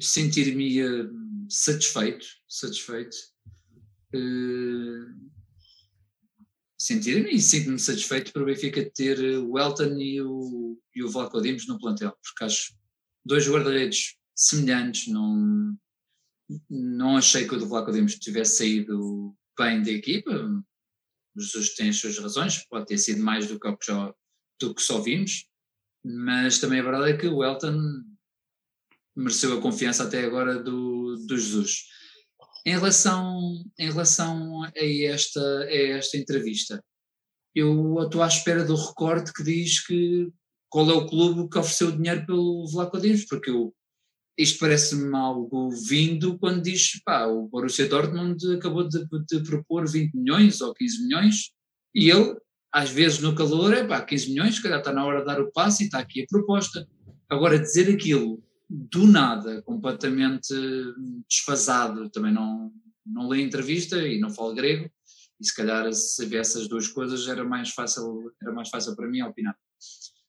sentir-me 0.00 0.80
satisfeito, 1.48 2.26
satisfeito, 2.48 3.16
uh, 4.14 5.30
sentir-me 6.82 7.30
e 7.30 7.40
sinto-me 7.40 7.78
satisfeito 7.78 8.32
por 8.32 8.42
o 8.42 8.46
Benfica 8.46 8.84
ter 8.90 9.18
o 9.38 9.58
Elton 9.58 9.96
e 9.98 10.20
o, 10.20 10.78
e 10.94 11.02
o 11.02 11.08
Vlaco 11.08 11.40
Dimos 11.40 11.66
no 11.68 11.78
plantel, 11.78 12.16
porque 12.22 12.44
acho 12.44 12.74
dois 13.24 13.48
guarda-redes 13.48 14.16
semelhantes, 14.34 15.06
não, 15.06 15.76
não 16.68 17.16
achei 17.16 17.46
que 17.46 17.54
o 17.54 17.58
do 17.58 17.68
Vlaco 17.68 17.92
Dimos 17.92 18.16
tivesse 18.16 18.58
saído 18.58 19.34
bem 19.56 19.82
da 19.82 19.92
equipa. 19.92 20.32
Jesus 21.36 21.74
tem 21.74 21.88
as 21.88 21.96
suas 21.96 22.18
razões, 22.18 22.66
pode 22.68 22.86
ter 22.86 22.98
sido 22.98 23.22
mais 23.22 23.46
do 23.46 23.60
que, 23.60 23.76
já, 23.86 24.12
do 24.60 24.74
que 24.74 24.82
só 24.82 25.00
vimos, 25.00 25.46
mas 26.04 26.58
também 26.58 26.80
a 26.80 26.82
verdade 26.82 27.12
é 27.12 27.16
que 27.16 27.28
o 27.28 27.44
Elton 27.44 27.78
mereceu 29.14 29.56
a 29.56 29.62
confiança 29.62 30.04
até 30.04 30.24
agora 30.24 30.60
do, 30.60 31.14
do 31.26 31.38
Jesus. 31.38 31.84
Em 32.64 32.72
relação, 32.72 33.64
em 33.78 33.90
relação 33.90 34.62
a, 34.62 34.70
esta, 34.74 35.40
a 35.64 35.74
esta 35.74 36.16
entrevista, 36.16 36.82
eu 37.54 38.02
estou 38.02 38.22
à 38.22 38.28
espera 38.28 38.64
do 38.64 38.76
recorte 38.76 39.32
que 39.32 39.42
diz 39.42 39.84
que 39.84 40.28
qual 40.70 40.88
é 40.90 40.94
o 40.94 41.06
clube 41.06 41.50
que 41.50 41.58
ofereceu 41.58 41.90
dinheiro 41.90 42.24
pelo 42.24 42.66
Vlaco 42.68 42.98
Dimos, 42.98 43.26
porque 43.26 43.50
eu 43.50 43.74
isto 44.38 44.58
parece-me 44.58 45.14
algo 45.14 45.70
vindo 45.70 46.38
quando 46.38 46.62
diz, 46.62 46.98
pá, 47.04 47.26
o 47.26 47.48
Borussia 47.48 47.86
Dortmund 47.86 48.54
acabou 48.54 48.88
de, 48.88 49.04
de, 49.28 49.42
propor 49.42 49.86
20 49.86 50.14
milhões 50.14 50.60
ou 50.60 50.72
15 50.72 51.02
milhões 51.02 51.50
e 51.94 52.10
ele, 52.10 52.34
às 52.72 52.90
vezes 52.90 53.18
no 53.18 53.34
calor, 53.34 53.74
é 53.74 53.84
pá, 53.84 54.00
15 54.00 54.30
milhões, 54.30 54.56
se 54.56 54.62
calhar 54.62 54.78
está 54.78 54.92
na 54.92 55.04
hora 55.04 55.20
de 55.20 55.26
dar 55.26 55.40
o 55.40 55.52
passo 55.52 55.82
e 55.82 55.84
está 55.84 55.98
aqui 55.98 56.22
a 56.22 56.26
proposta. 56.26 56.88
Agora, 57.28 57.58
dizer 57.58 57.92
aquilo 57.92 58.42
do 58.72 59.06
nada, 59.06 59.60
completamente 59.62 60.54
desfasado, 61.28 62.08
também 62.08 62.32
não, 62.32 62.72
não 63.04 63.28
leio 63.28 63.44
entrevista 63.44 63.98
e 63.98 64.18
não 64.18 64.30
falo 64.30 64.54
grego, 64.54 64.90
e 65.38 65.44
se 65.44 65.54
calhar 65.54 65.92
se 65.92 66.24
havia 66.24 66.40
essas 66.40 66.68
duas 66.68 66.88
coisas 66.88 67.28
era 67.28 67.44
mais 67.44 67.70
fácil, 67.70 68.32
era 68.40 68.52
mais 68.52 68.70
fácil 68.70 68.96
para 68.96 69.08
mim 69.08 69.20
opinar. 69.22 69.56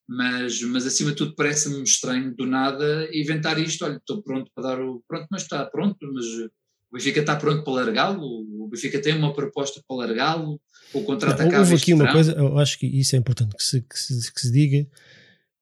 Mas, 0.06 0.62
mas 0.64 0.86
acima 0.86 1.12
de 1.12 1.18
tudo 1.18 1.36
parece-me 1.36 1.82
estranho 1.84 2.36
do 2.36 2.46
nada 2.46 3.08
inventar 3.14 3.58
isto, 3.58 3.86
olha, 3.86 3.96
estou 3.96 4.22
pronto 4.22 4.52
para 4.54 4.70
dar 4.70 4.82
o, 4.82 5.02
pronto, 5.08 5.28
mas 5.32 5.44
está 5.44 5.66
pronto, 5.66 5.98
mas 6.12 6.26
o 6.26 6.52
Benfica 6.92 7.22
está 7.22 7.38
pronto 7.38 7.64
para 7.64 7.74
largá-lo, 7.74 8.22
o 8.22 8.68
Benfica 8.68 9.02
tem 9.02 9.16
uma 9.16 9.34
proposta 9.34 9.82
para 9.88 9.98
largá-lo, 9.98 10.60
o 10.94 11.04
contrato 11.04 11.40
acaba 11.42 11.60
Houve 11.60 11.76
aqui 11.76 11.94
uma 11.94 12.12
coisa, 12.12 12.34
eu 12.34 12.58
acho 12.60 12.78
que 12.78 12.86
isso 12.86 13.16
é 13.16 13.20
importante 13.20 13.56
que 13.56 13.64
se, 13.64 13.82
que 13.82 13.98
se, 13.98 14.34
que 14.34 14.42
se 14.42 14.52
diga, 14.52 14.86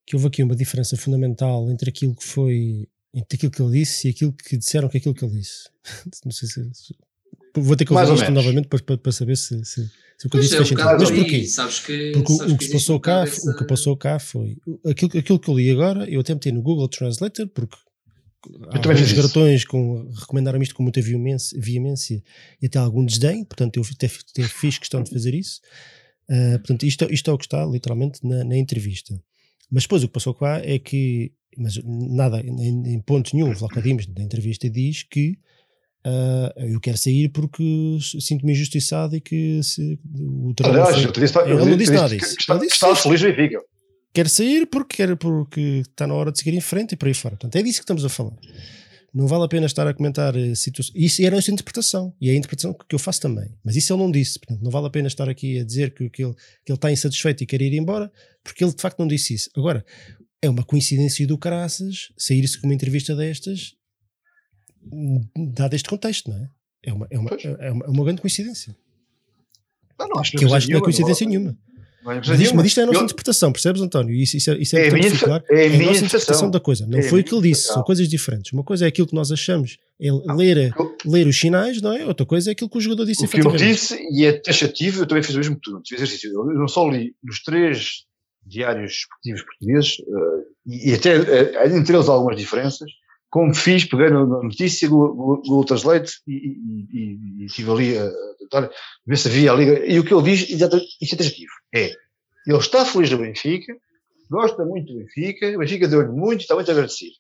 que 0.06 0.16
houve 0.16 0.28
aqui 0.28 0.44
uma 0.44 0.56
diferença 0.56 0.98
fundamental 0.98 1.70
entre 1.72 1.90
aquilo 1.90 2.16
que 2.16 2.24
foi, 2.24 2.88
entre 3.14 3.36
aquilo 3.36 3.52
que 3.52 3.62
ele 3.62 3.80
disse 3.80 4.08
e 4.08 4.12
aquilo 4.12 4.34
que 4.34 4.58
disseram 4.58 4.90
que 4.90 4.98
aquilo 4.98 5.14
que 5.14 5.24
ele 5.24 5.38
disse. 5.38 5.70
Não 6.26 6.32
sei 6.32 6.48
se, 6.48 6.72
vou 7.56 7.76
ter 7.76 7.86
que 7.86 7.94
ouvir 7.94 8.14
isto 8.14 8.32
novamente 8.32 8.68
para, 8.68 8.98
para, 8.98 9.12
saber 9.12 9.38
se, 9.38 9.64
se 9.66 9.90
se 10.22 10.28
o 10.28 10.30
que 10.30 10.38
eu 10.38 10.42
disse 10.42 10.54
é, 10.54 10.58
fez 10.58 10.70
sentido. 10.70 10.88
Mas 11.00 11.10
porquê? 11.10 11.46
Sabes 11.46 11.80
que, 11.80 12.12
Porque 12.12 12.34
sabes 12.34 12.54
o, 12.54 12.58
que, 12.58 12.66
se 12.66 12.72
passou 12.72 13.00
cá, 13.00 13.24
o 13.24 13.56
que 13.56 13.66
passou 13.66 13.98
cá 13.98 14.20
foi 14.20 14.56
aquilo, 14.86 15.18
aquilo 15.18 15.40
que 15.40 15.50
eu 15.50 15.58
li 15.58 15.72
agora, 15.72 16.08
eu 16.08 16.22
até 16.22 16.36
meti 16.36 16.52
no 16.52 16.62
Google 16.62 16.88
Translator, 16.88 17.48
porque 17.48 17.76
há 18.70 18.78
alguns 18.78 19.14
garotões 19.14 19.66
com, 19.66 20.08
recomendaram 20.12 20.62
isto 20.62 20.76
com 20.76 20.84
muita 20.84 21.02
veemência, 21.02 21.60
veemência 21.60 22.24
e 22.62 22.68
até 22.68 22.78
algum 22.78 23.04
desdém, 23.04 23.44
portanto 23.44 23.78
eu 23.78 23.84
até, 23.96 24.06
até 24.06 24.44
fiz 24.48 24.78
questão 24.78 25.02
de 25.02 25.10
fazer 25.10 25.34
isso. 25.34 25.60
Uh, 26.30 26.60
portanto, 26.60 26.86
isto, 26.86 27.12
isto 27.12 27.32
é 27.32 27.34
o 27.34 27.38
que 27.38 27.46
está 27.46 27.66
literalmente 27.66 28.20
na, 28.24 28.44
na 28.44 28.56
entrevista. 28.56 29.20
Mas 29.72 29.84
depois 29.84 30.04
o 30.04 30.08
que 30.08 30.14
passou 30.14 30.34
cá 30.34 30.60
é 30.64 30.78
que, 30.78 31.32
mas 31.58 31.80
nada, 31.84 32.42
em, 32.42 32.94
em 32.94 33.00
ponto 33.00 33.34
nenhum, 33.34 33.52
o 33.52 33.56
Vlaco 33.56 33.82
Dimas, 33.82 34.06
na 34.08 34.24
entrevista, 34.24 34.70
diz 34.70 35.04
que 35.04 35.38
uh, 36.06 36.60
eu 36.60 36.80
quero 36.80 36.98
sair 36.98 37.30
porque 37.30 37.98
sinto-me 38.20 38.52
injustiçado 38.52 39.16
e 39.16 39.22
que 39.22 39.64
se, 39.64 39.98
o 40.14 40.54
treinador. 40.54 40.88
Aliás, 40.88 41.06
eu 41.06 41.12
disse, 41.12 41.40
ele 41.40 41.54
não 41.54 41.78
disse 41.78 41.94
nada 41.94 42.10
disso. 42.10 42.36
Está, 42.38 42.58
está 42.58 42.96
feliz 42.96 43.22
e 43.22 43.34
fica. 43.34 43.64
Quer 44.14 44.28
sair 44.28 44.66
porque, 44.66 44.98
quer, 44.98 45.16
porque 45.16 45.84
está 45.88 46.06
na 46.06 46.14
hora 46.14 46.34
de 46.34 46.40
seguir 46.40 46.54
em 46.54 46.62
frente 46.62 46.94
e 46.94 46.98
por 46.98 47.08
aí 47.08 47.14
fora. 47.14 47.36
Portanto, 47.36 47.56
é 47.56 47.64
disso 47.64 47.80
que 47.80 47.84
estamos 47.84 48.04
a 48.04 48.10
falar. 48.10 48.34
Não 49.14 49.28
vale 49.28 49.44
a 49.44 49.48
pena 49.48 49.66
estar 49.66 49.86
a 49.88 49.94
comentar 49.94 50.36
uh, 50.36 50.56
situações. 50.56 50.96
Isso 50.96 51.22
era 51.22 51.38
a 51.38 51.42
sua 51.42 51.52
interpretação 51.52 52.16
e 52.20 52.30
é 52.30 52.34
a 52.34 52.36
interpretação 52.36 52.74
que 52.74 52.96
eu 52.96 53.00
faço 53.00 53.20
também. 53.20 53.54
Mas 53.64 53.76
isso 53.76 53.92
ele 53.92 54.02
não 54.02 54.10
disse. 54.10 54.40
Portanto, 54.40 54.64
não 54.64 54.72
vale 54.72 54.88
a 54.88 54.90
pena 54.90 55.08
estar 55.08 55.28
aqui 55.28 55.60
a 55.60 55.64
dizer 55.66 55.94
que, 55.94 56.10
que, 56.10 56.24
ele, 56.24 56.34
que 56.34 56.72
ele 56.72 56.78
está 56.78 56.92
insatisfeito 56.92 57.44
e 57.44 57.46
quer 57.46 57.62
ir 57.62 57.74
embora, 57.74 58.12
porque 58.44 58.64
ele 58.64 58.74
de 58.74 58.82
facto 58.82 59.00
não 59.00 59.08
disse 59.08 59.34
isso. 59.34 59.50
Agora, 59.56 59.86
é 60.42 60.50
uma 60.50 60.64
coincidência 60.64 61.28
do 61.28 61.38
caraças 61.38 62.12
sair-se 62.18 62.60
com 62.60 62.68
uma 62.68 62.74
entrevista 62.74 63.16
destas, 63.16 63.76
dado 65.54 65.76
este 65.76 65.90
contexto, 65.90 66.32
não 66.32 66.38
é? 66.38 66.50
É 66.84 66.94
uma, 66.94 67.08
é 67.12 67.20
uma, 67.20 67.30
é 67.30 67.72
uma, 67.72 67.86
é 67.86 67.90
uma 67.90 68.04
grande 68.04 68.22
coincidência. 68.22 68.76
Não, 70.00 70.08
não, 70.08 70.20
acho 70.20 70.32
que, 70.32 70.38
que 70.38 70.46
eu 70.46 70.54
acho 70.54 70.66
que 70.66 70.74
não 70.74 70.80
é 70.80 70.84
coincidência 70.84 71.28
nenhuma. 71.28 71.56
Mas 72.04 72.40
isto, 72.40 72.56
mas 72.56 72.66
isto 72.66 72.80
é 72.80 72.84
a 72.84 72.86
nossa 72.88 73.00
eu, 73.00 73.04
interpretação, 73.04 73.52
percebes, 73.52 73.82
António? 73.82 74.14
Isso, 74.16 74.38
isso 74.38 74.52
é, 74.52 74.58
isso 74.58 74.76
é, 74.76 74.88
é, 74.88 74.90
a 74.90 74.94
minha, 74.94 75.12
ficar, 75.12 75.44
é, 75.50 75.56
a, 75.56 75.62
é 75.62 75.66
a 75.68 75.86
nossa 75.86 76.06
interpretação 76.06 76.50
da 76.50 76.60
coisa. 76.60 76.88
Não 76.88 77.00
é 77.00 77.04
foi 77.04 77.22
o 77.22 77.24
que 77.24 77.34
ele 77.34 77.50
disse, 77.50 77.68
são 77.68 77.84
coisas 77.84 78.08
diferentes. 78.10 78.52
Uma 78.52 78.64
coisa 78.64 78.86
é 78.86 78.88
aquilo 78.88 79.08
que 79.08 79.14
nós 79.14 79.32
achamos, 79.32 79.78
é 80.00 80.12
ler, 80.34 80.74
ler 81.06 81.28
os 81.28 81.40
sinais, 81.40 81.82
não 81.82 81.94
é? 81.94 82.06
Outra 82.06 82.26
coisa 82.26 82.50
é 82.50 82.54
aquilo 82.54 82.70
que 82.70 82.78
o 82.78 82.82
jogador 82.82 83.06
disse. 83.06 83.26
O 83.26 83.28
que 83.28 83.40
eu 83.40 83.52
disse, 83.52 84.00
e 84.12 84.26
é 84.26 84.34
taxativo, 84.34 85.04
eu 85.04 85.06
também 85.06 85.24
fiz 85.24 85.36
o 85.36 85.38
mesmo 85.38 85.56
que 85.56 85.62
tu. 85.62 85.82
Eu 86.24 86.46
não 86.56 86.68
só 86.68 86.90
li 86.90 87.14
nos 87.24 87.44
três 87.44 88.06
diários 88.46 88.94
esportivos 88.94 89.44
portugueses, 89.44 90.00
uh, 90.00 90.44
e, 90.66 90.90
e, 90.90 90.94
até 90.96 91.20
uh, 91.20 91.78
entre 91.78 91.96
eles 91.96 92.10
algumas 92.10 92.38
diferenças, 92.38 92.90
como 93.32 93.56
fiz, 93.56 93.86
peguei 93.86 94.10
na 94.10 94.26
notícia 94.26 94.90
do 94.90 94.98
Google 95.16 95.64
Translate 95.64 96.12
e, 96.28 96.34
e, 96.34 97.20
e, 97.40 97.46
estive 97.46 97.72
ali 97.72 97.98
a 97.98 98.12
tentar 98.38 98.70
ver 99.06 99.18
se 99.18 99.30
havia 99.30 99.54
ali. 99.54 99.64
E 99.90 99.98
o 99.98 100.04
que 100.04 100.14
ele 100.14 100.24
diz, 100.24 100.50
isto 100.50 100.66
é 100.66 101.18
taxativo, 101.18 101.52
é 101.74 101.92
ele 102.46 102.58
está 102.58 102.84
feliz 102.84 103.10
do 103.10 103.20
Benfica, 103.20 103.74
gosta 104.30 104.66
muito 104.66 104.92
do 104.92 105.00
Benfica, 105.00 105.48
o 105.56 105.60
Benfica 105.60 105.88
deu-lhe 105.88 106.12
muito, 106.12 106.42
está 106.42 106.56
muito 106.56 106.70
agradecido. 106.70 107.14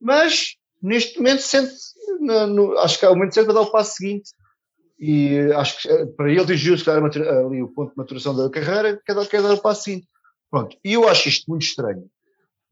Mas, 0.00 0.54
neste 0.80 1.18
momento, 1.18 1.42
sente, 1.42 1.74
no, 2.20 2.46
no, 2.46 2.78
acho 2.78 2.98
que 2.98 3.04
é 3.04 3.08
o 3.08 3.14
momento 3.14 3.34
certo 3.34 3.46
para 3.46 3.54
dar 3.54 3.62
o 3.62 3.72
passo 3.72 3.96
seguinte. 3.96 4.30
E 4.98 5.38
acho 5.54 5.82
que 5.82 5.88
eh, 5.88 6.06
para 6.06 6.30
ele 6.30 6.40
atingiu-se 6.40 6.88
ali 6.88 7.62
o 7.62 7.68
ponto 7.68 7.90
de 7.90 7.96
maturação 7.96 8.34
da 8.36 8.48
carreira, 8.48 9.00
quer 9.04 9.14
dar, 9.14 9.26
quer 9.26 9.42
dar 9.42 9.54
o 9.54 9.60
passo 9.60 9.84
seguinte. 9.84 10.06
Pronto. 10.50 10.76
E 10.84 10.92
eu 10.92 11.08
acho 11.08 11.28
isto 11.28 11.50
muito 11.50 11.62
estranho. 11.62 12.08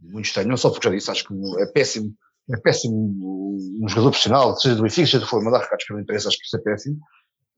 Muito 0.00 0.26
estranho, 0.26 0.48
não 0.48 0.56
só 0.56 0.70
porque 0.70 0.88
já 0.88 0.94
disse, 0.94 1.10
acho 1.10 1.24
que 1.26 1.34
é 1.58 1.66
péssimo, 1.66 2.14
é 2.50 2.56
péssimo 2.58 2.94
um 2.94 3.88
jogador 3.88 4.10
profissional, 4.10 4.56
seja 4.56 4.74
do 4.74 4.82
Benfica, 4.82 5.06
seja 5.06 5.20
do 5.20 5.26
for 5.26 5.42
mandar 5.42 5.60
recados 5.60 5.84
pela 5.86 6.00
imprensa, 6.00 6.28
acho 6.28 6.38
que 6.38 6.44
isso 6.44 6.56
é 6.56 6.60
péssimo 6.60 6.98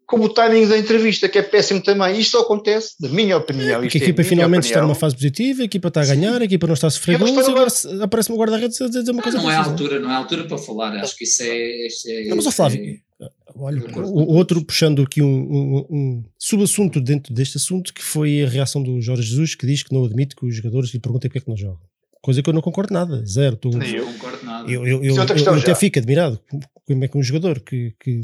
como 0.07 0.25
o 0.25 0.29
timing 0.29 0.69
da 0.69 0.79
entrevista, 0.79 1.29
que 1.29 1.39
é 1.39 1.43
péssimo 1.43 1.83
também. 1.83 2.19
Isto 2.19 2.39
só 2.39 2.43
acontece, 2.43 2.95
da 3.01 3.09
minha 3.09 3.37
opinião. 3.37 3.81
porque 3.81 3.99
a 3.99 4.01
equipa 4.01 4.21
é 4.21 4.25
finalmente 4.25 4.61
opinião. 4.61 4.79
está 4.79 4.83
numa 4.83 4.95
fase 4.95 5.17
positiva, 5.17 5.63
a 5.63 5.65
equipa 5.65 5.89
está 5.89 6.03
a 6.03 6.07
ganhar, 6.07 6.41
a 6.41 6.45
equipa 6.45 6.67
não 6.67 6.75
está 6.75 6.87
a 6.87 6.91
sofrer 6.91 7.19
gols, 7.19 7.31
e 7.31 7.51
agora 7.51 8.05
aparece-me 8.05 8.37
o 8.37 8.41
guarda-redes 8.41 8.81
a 8.81 8.87
dizer 8.87 9.11
uma 9.11 9.23
coisa 9.23 9.39
Não 9.39 9.51
é 9.51 9.57
a 9.57 9.65
altura, 9.65 9.99
não 9.99 10.11
é 10.11 10.15
a 10.15 10.19
altura 10.19 10.45
para 10.45 10.59
falar, 10.59 10.97
acho 10.99 11.17
que 11.17 11.25
isso 11.25 11.43
é. 11.43 11.87
Isso 11.87 12.09
é 12.09 12.25
não, 12.27 12.37
mas, 12.37 12.55
Flávio, 12.55 12.81
é, 13.21 13.31
olha, 13.57 13.83
o, 13.97 14.35
outro 14.35 14.65
puxando 14.65 15.03
aqui 15.03 15.21
um, 15.21 15.27
um, 15.27 15.87
um 15.91 16.25
subassunto 16.39 17.01
dentro 17.01 17.35
deste 17.35 17.57
assunto, 17.57 17.93
que 17.93 18.03
foi 18.03 18.45
a 18.45 18.49
reação 18.49 18.81
do 18.81 19.01
Jorge 19.01 19.23
Jesus, 19.23 19.57
que 19.57 19.67
diz 19.67 19.83
que 19.83 19.93
não 19.93 20.05
admite 20.05 20.37
que 20.37 20.47
os 20.47 20.55
jogadores 20.55 20.95
lhe 20.95 21.01
perguntem 21.01 21.29
porque 21.29 21.39
é 21.39 21.43
que 21.43 21.49
não 21.49 21.57
jogam. 21.57 21.81
Coisa 22.27 22.43
que 22.43 22.51
eu 22.51 22.53
não 22.53 22.61
concordo 22.61 22.93
nada, 22.93 23.25
zero. 23.25 23.57
Tô, 23.57 23.71
Sim, 23.71 23.79
eu 23.79 24.05
concordo 24.05 24.45
nada. 24.45 24.69
Eu, 24.69 24.85
eu, 24.85 25.05
eu, 25.05 25.15
eu 25.15 25.23
até 25.23 25.77
fico 25.77 25.97
admirado 25.97 26.41
como 26.85 27.05
é 27.05 27.07
que 27.07 27.17
um 27.17 27.23
jogador 27.23 27.61
que, 27.61 27.95
que, 28.01 28.23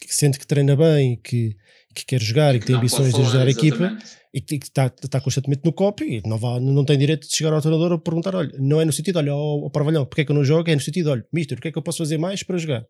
que 0.00 0.12
sente 0.12 0.40
que 0.40 0.44
treina 0.44 0.74
bem, 0.74 1.14
que 1.22 1.54
que 1.94 2.04
quer 2.04 2.20
jogar 2.20 2.56
e 2.56 2.58
que, 2.58 2.66
tem 2.66 2.74
ambições 2.74 3.14
de 3.14 3.20
ajudar 3.20 3.46
a 3.46 3.50
equipa 3.50 3.96
e 4.34 4.40
que 4.40 4.56
está, 4.56 4.86
está 4.86 5.20
constantemente 5.20 5.62
no 5.64 5.72
copy 5.72 6.16
e 6.16 6.28
não, 6.28 6.38
não 6.58 6.84
tem 6.84 6.98
direito 6.98 7.28
de 7.28 7.36
chegar 7.36 7.52
ao 7.52 7.60
treinador 7.60 7.92
a 7.92 7.98
perguntar: 7.98 8.34
olha, 8.34 8.50
não 8.58 8.80
é 8.80 8.84
no 8.84 8.92
sentido, 8.92 9.18
olha, 9.18 9.30
ao, 9.30 9.64
ao 9.64 9.70
Parvalhão, 9.70 10.04
porque 10.04 10.22
é 10.22 10.24
que 10.24 10.32
eu 10.32 10.36
não 10.36 10.44
jogo? 10.44 10.68
É 10.68 10.74
no 10.74 10.80
sentido, 10.80 11.12
olha, 11.12 11.24
mister, 11.32 11.58
o 11.58 11.60
que 11.60 11.68
é 11.68 11.72
que 11.72 11.78
eu 11.78 11.82
posso 11.82 11.98
fazer 11.98 12.18
mais 12.18 12.42
para 12.42 12.58
jogar? 12.58 12.84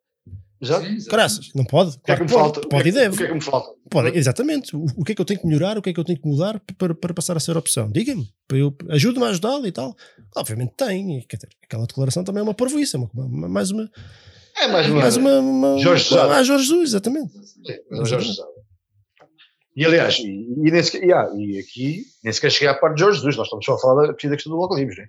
Exato. 0.61 0.87
Graças, 1.09 1.51
não 1.55 1.65
pode. 1.65 1.97
O 1.97 2.01
que 2.01 2.11
é 2.11 2.17
que 2.17 2.23
me 2.23 2.29
falta? 2.29 2.61
Pode 2.63 2.89
e 2.89 2.93
deve. 2.93 3.15
O 3.15 3.19
que 3.19 3.25
é 3.25 3.29
que 3.29 3.35
me 3.35 3.41
falta? 3.41 3.71
Pode, 3.89 4.19
exatamente. 4.19 4.75
O, 4.75 4.87
o 4.97 5.05
que 5.05 5.13
é 5.13 5.15
que 5.15 5.21
eu 5.21 5.25
tenho 5.25 5.41
que 5.41 5.47
melhorar? 5.47 5.79
O 5.79 5.83
que 5.83 5.91
é 5.91 5.93
que 5.93 6.01
eu 6.01 6.05
tenho 6.05 6.21
que 6.21 6.29
mudar 6.29 6.61
para, 6.77 6.95
para 6.95 7.15
passar 7.15 7.37
a 7.37 7.41
ser 7.41 7.57
opção? 7.57 7.91
Diga-me. 7.91 8.29
Ajude-me 8.89 9.25
a 9.25 9.29
ajudá-lo 9.29 9.67
e 9.67 9.73
tal. 9.73 9.95
Obviamente 10.37 10.73
tem. 10.77 11.27
Aquela 11.63 11.87
declaração 11.87 12.25
também 12.25 12.41
é 12.41 12.45
uma 12.45 12.55
parvoíça, 12.55 12.97
é 12.97 13.01
uma, 13.01 13.11
uma, 13.15 13.49
mais 13.49 13.71
uma. 13.71 13.91
É 14.57 14.69
mais 14.69 14.89
uma. 14.89 15.01
Mais 15.01 15.17
uma, 15.17 15.39
uma 15.39 15.79
Jorge 15.79 16.05
Jesus. 16.05 16.21
Ah, 16.21 16.43
Jorge 16.43 16.65
Jesus, 16.65 16.91
exatamente. 16.91 17.33
Sim, 17.33 17.79
Jorge 17.91 18.27
Jesus. 18.27 18.39
E 19.77 19.85
aliás, 19.85 20.19
e, 20.19 20.55
e, 20.67 20.71
nesse, 20.73 20.99
e, 20.99 21.13
ah, 21.13 21.31
e 21.37 21.59
aqui 21.59 22.03
nem 22.25 22.33
sequer 22.33 22.51
cheguei 22.51 22.69
à 22.69 22.75
parte 22.75 22.97
de 22.97 23.03
Jorge 23.03 23.19
Jesus, 23.19 23.37
nós 23.37 23.47
estamos 23.47 23.65
só 23.65 23.75
a 23.75 23.79
falar 23.79 24.07
da, 24.07 24.09
da 24.09 24.15
questão 24.15 24.51
do 24.51 24.59
Bloco 24.59 24.75
Livres, 24.75 24.99
né? 24.99 25.09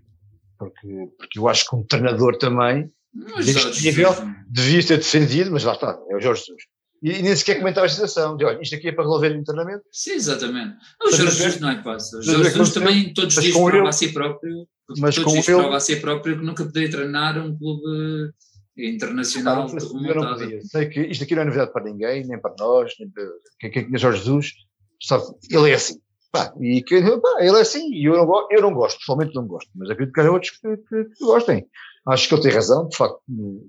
porque, 0.60 1.08
porque 1.18 1.40
eu 1.40 1.48
acho 1.48 1.68
que 1.68 1.76
um 1.76 1.84
treinador 1.84 2.38
também, 2.38 2.92
neste 3.38 3.84
nível, 3.84 4.12
devia 4.48 4.86
ter 4.86 4.98
defendido, 4.98 5.52
mas 5.52 5.64
lá 5.64 5.74
está, 5.74 5.98
é 6.10 6.16
o 6.16 6.20
Jorge 6.20 6.42
Jesus. 6.42 6.64
E, 7.02 7.22
nem 7.22 7.36
sequer 7.36 7.60
comentava 7.60 7.86
a 7.86 7.90
situação, 7.90 8.36
de 8.36 8.44
olha, 8.44 8.62
isto 8.62 8.76
aqui 8.76 8.90
é 8.90 8.92
para 8.92 9.06
resolver 9.06 9.36
internamente. 9.36 9.84
Sim, 9.92 10.14
exatamente. 10.14 10.76
O 11.02 11.12
Jorge 11.12 11.38
Jesus 11.38 11.60
não 11.60 11.70
é 11.70 11.82
fácil. 11.82 12.20
O 12.20 12.24
Jorge 12.24 12.50
Jesus 12.50 12.74
também 12.74 13.14
todos 13.14 13.38
os 13.38 13.44
dias 13.44 13.56
prova 13.56 13.90
a 13.90 13.92
si 13.92 14.12
próprio, 14.12 14.68
mas 14.98 15.16
todos 15.16 15.34
os 15.34 15.46
dias 15.46 15.46
prova 15.46 15.78
a 15.78 15.80
si 15.80 15.96
próprio 15.98 16.40
que 16.40 16.46
nunca 16.46 16.66
poderia 16.66 16.92
treinar 16.92 17.38
um 17.38 17.58
clube 17.58 18.32
internacional 18.78 19.66
de 19.66 20.68
Sei 20.68 20.88
que 20.88 21.02
isto 21.02 21.24
aqui 21.24 21.36
não 21.36 21.44
é 21.44 21.46
novidade 21.46 21.72
para 21.72 21.84
ninguém, 21.84 22.26
nem 22.26 22.40
para 22.40 22.56
nós, 22.60 22.94
nem 23.00 23.10
para 23.10 23.24
quem, 23.60 23.86
conhece 23.86 24.02
Jorge 24.02 24.20
Jesus, 24.20 24.54
sabe, 25.02 25.24
ele 25.50 25.72
é 25.72 25.74
assim. 25.74 26.00
Pá, 26.32 26.54
e 26.62 26.84
que, 26.84 27.02
pá, 27.02 27.38
ele 27.40 27.58
é 27.58 27.62
assim, 27.62 27.92
e 27.92 28.06
eu 28.06 28.14
não, 28.14 28.48
eu 28.52 28.62
não 28.62 28.74
gosto, 28.74 29.00
pessoalmente 29.00 29.34
não 29.34 29.48
gosto, 29.48 29.70
mas 29.74 29.90
acredito 29.90 30.14
que 30.14 30.22
há 30.22 30.32
outros 30.32 30.52
que, 30.52 30.78
que, 30.78 31.06
que, 31.06 31.26
gostem. 31.26 31.66
Acho 32.08 32.28
que 32.28 32.36
ele 32.36 32.44
tem 32.44 32.52
razão, 32.52 32.88
de 32.88 32.96
facto, 32.96 33.20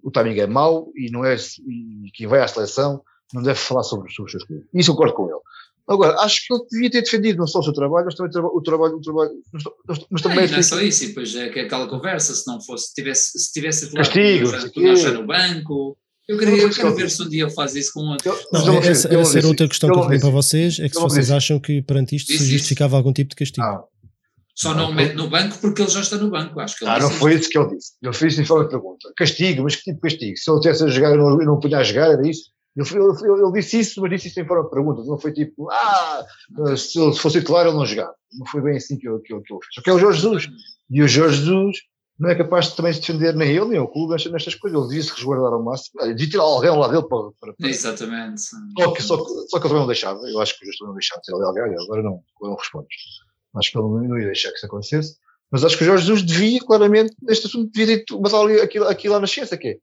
o 0.02 0.10
timing 0.10 0.38
é 0.38 0.46
mau 0.46 0.92
e 0.94 1.10
não 1.10 1.24
é, 1.24 1.36
e 1.36 2.10
quem 2.12 2.26
vai 2.26 2.40
à 2.40 2.48
seleção 2.48 3.02
não 3.32 3.42
deve 3.42 3.58
falar 3.58 3.82
sobre, 3.82 4.10
sobre 4.12 4.28
os 4.28 4.32
seus 4.32 4.44
clubes. 4.44 4.66
Isso 4.74 4.90
eu 4.90 4.94
concordo 4.94 5.14
com 5.14 5.24
ele. 5.26 5.40
Agora, 5.88 6.20
acho 6.20 6.46
que 6.46 6.54
ele 6.54 6.62
devia 6.70 6.90
ter 6.90 7.02
defendido 7.02 7.38
não 7.38 7.46
só 7.48 7.58
o 7.58 7.62
seu 7.64 7.72
trabalho, 7.72 8.04
mas 8.04 8.14
também 8.14 8.30
o 8.30 8.60
trabalho, 8.62 8.96
o 8.96 9.00
trabalho, 9.00 9.32
mas 10.08 10.22
também... 10.22 10.42
Não, 10.42 10.52
não 10.52 10.58
é 10.58 10.62
só 10.62 10.80
isso, 10.80 11.04
e 11.04 11.08
depois 11.08 11.34
é 11.34 11.48
que 11.48 11.58
aquela 11.58 11.88
conversa, 11.88 12.32
se 12.32 12.46
não 12.46 12.60
fosse, 12.60 12.88
se 12.88 12.94
tivesse, 12.94 13.38
se 13.38 13.52
tivesse 13.52 13.90
Castigo, 13.92 14.46
já 14.96 15.10
no 15.10 15.26
banco, 15.26 15.98
eu 16.28 16.38
queria, 16.38 16.62
eu 16.62 16.70
quero 16.70 16.94
ver 16.94 17.10
se 17.10 17.20
um 17.20 17.28
dia 17.28 17.50
faz 17.50 17.74
isso 17.74 17.92
com 17.92 18.02
outro. 18.02 18.32
Não, 18.52 18.66
não, 18.66 18.78
essa, 18.78 19.12
essa 19.12 19.38
era 19.38 19.48
outra 19.48 19.66
questão 19.66 19.90
que 19.90 19.98
eu 19.98 20.06
tenho 20.06 20.20
para 20.20 20.30
vocês, 20.30 20.78
é 20.78 20.88
que 20.88 20.94
se 20.94 21.00
vocês 21.00 21.28
acham 21.28 21.58
que 21.58 21.82
perante 21.82 22.14
isto 22.14 22.32
se 22.32 22.44
justificava 22.44 22.96
algum 22.96 23.12
tipo 23.12 23.30
de 23.30 23.36
castigo. 23.36 23.66
Ah. 23.66 23.82
Só 24.54 24.74
não 24.74 24.90
o 24.90 24.94
mete 24.94 25.14
no 25.14 25.28
banco 25.28 25.58
porque 25.58 25.82
ele 25.82 25.90
já 25.90 26.00
está 26.00 26.16
no 26.18 26.30
banco, 26.30 26.60
acho 26.60 26.78
que 26.78 26.84
Ah, 26.84 27.00
não 27.00 27.10
foi 27.10 27.34
isso 27.34 27.48
que 27.48 27.58
ele 27.58 27.70
disse. 27.70 27.94
Ele 28.00 28.12
fez 28.12 28.34
isso 28.34 28.42
em 28.42 28.44
forma 28.44 28.64
de 28.64 28.70
pergunta. 28.70 29.12
Castigo, 29.16 29.64
mas 29.64 29.74
que 29.74 29.82
tipo 29.82 29.96
de 29.96 30.02
castigo? 30.02 30.36
Se 30.36 30.50
ele 30.50 30.60
tivesse 30.60 30.84
a 30.84 30.86
jogar 30.86 31.14
e 31.14 31.16
não, 31.16 31.36
não 31.36 31.58
punha 31.58 31.78
a 31.78 31.82
jogar, 31.82 32.12
era 32.12 32.28
isso? 32.28 32.50
Ele, 32.80 33.02
ele, 33.02 33.42
ele, 33.42 33.52
disse 33.52 33.78
isso, 33.78 34.00
mas 34.00 34.10
disse 34.10 34.28
isso 34.28 34.40
em 34.40 34.46
forma 34.46 34.64
de 34.64 34.70
pergunta. 34.70 35.02
Não 35.04 35.18
foi 35.18 35.32
tipo, 35.32 35.70
ah, 35.70 36.24
se, 36.76 36.92
se 36.92 37.18
fosse 37.18 37.40
titular 37.40 37.66
ele 37.66 37.76
não 37.76 37.86
jogava. 37.86 38.14
Não 38.32 38.46
foi 38.46 38.60
bem 38.62 38.76
assim 38.76 38.96
que 38.96 39.08
eu, 39.08 39.20
que 39.20 39.32
eu, 39.32 39.42
que 39.42 39.52
eu 39.52 39.58
fiz. 39.58 39.74
Só 39.74 39.82
que 39.82 39.90
é 39.90 39.92
o 39.92 39.98
Jorge 39.98 40.20
Jesus. 40.20 40.48
E 40.90 41.02
o 41.02 41.08
Jorge 41.08 41.38
Jesus 41.38 41.78
não 42.18 42.30
é 42.30 42.34
capaz 42.34 42.66
de 42.66 42.76
também 42.76 42.92
se 42.92 43.00
defender 43.00 43.34
nem 43.34 43.50
ele, 43.50 43.66
nem 43.66 43.78
o 43.80 43.88
clube 43.88 44.14
nestas 44.14 44.54
coisas. 44.54 44.78
Ele 44.78 44.88
devia 44.88 45.02
se 45.02 45.10
resguardar 45.10 45.52
ao 45.52 45.62
máximo. 45.62 46.00
Devia 46.00 46.30
tirar 46.30 46.42
alguém 46.42 46.70
lá 46.70 46.88
dele 46.88 47.06
para. 47.08 47.30
para, 47.40 47.54
para... 47.54 47.68
Exatamente. 47.68 48.40
Só 48.40 48.92
que, 48.92 49.02
só, 49.02 49.16
só 49.16 49.58
que 49.58 49.66
ele 49.66 49.68
também 49.68 49.80
não 49.80 49.86
deixava. 49.86 50.20
Eu 50.28 50.40
acho 50.40 50.58
que 50.58 50.68
o 50.68 50.70
também 50.78 50.88
não 50.88 50.94
deixava 50.94 51.20
ali 51.28 51.60
alguém. 51.60 51.84
Agora 51.84 52.02
não, 52.02 52.20
não 52.40 52.54
responde. 52.54 52.88
Acho 53.56 53.72
que 53.72 53.78
ele 53.78 53.86
não 53.86 54.18
ia 54.18 54.26
deixar 54.26 54.50
que 54.50 54.56
isso 54.56 54.66
acontecesse. 54.66 55.16
Mas 55.50 55.64
acho 55.64 55.76
que 55.76 55.82
o 55.82 55.86
Jorge 55.86 56.06
Jesus 56.06 56.24
devia, 56.24 56.60
claramente, 56.60 57.12
neste 57.22 57.46
assunto, 57.46 57.72
devia 57.72 58.04
ter 58.04 58.16
mas 58.20 58.32
ali 58.32 58.60
aquilo, 58.60 58.86
aquilo 58.86 59.14
lá 59.14 59.20
na 59.20 59.26
ciência, 59.26 59.56
que 59.56 59.68
é 59.68 59.76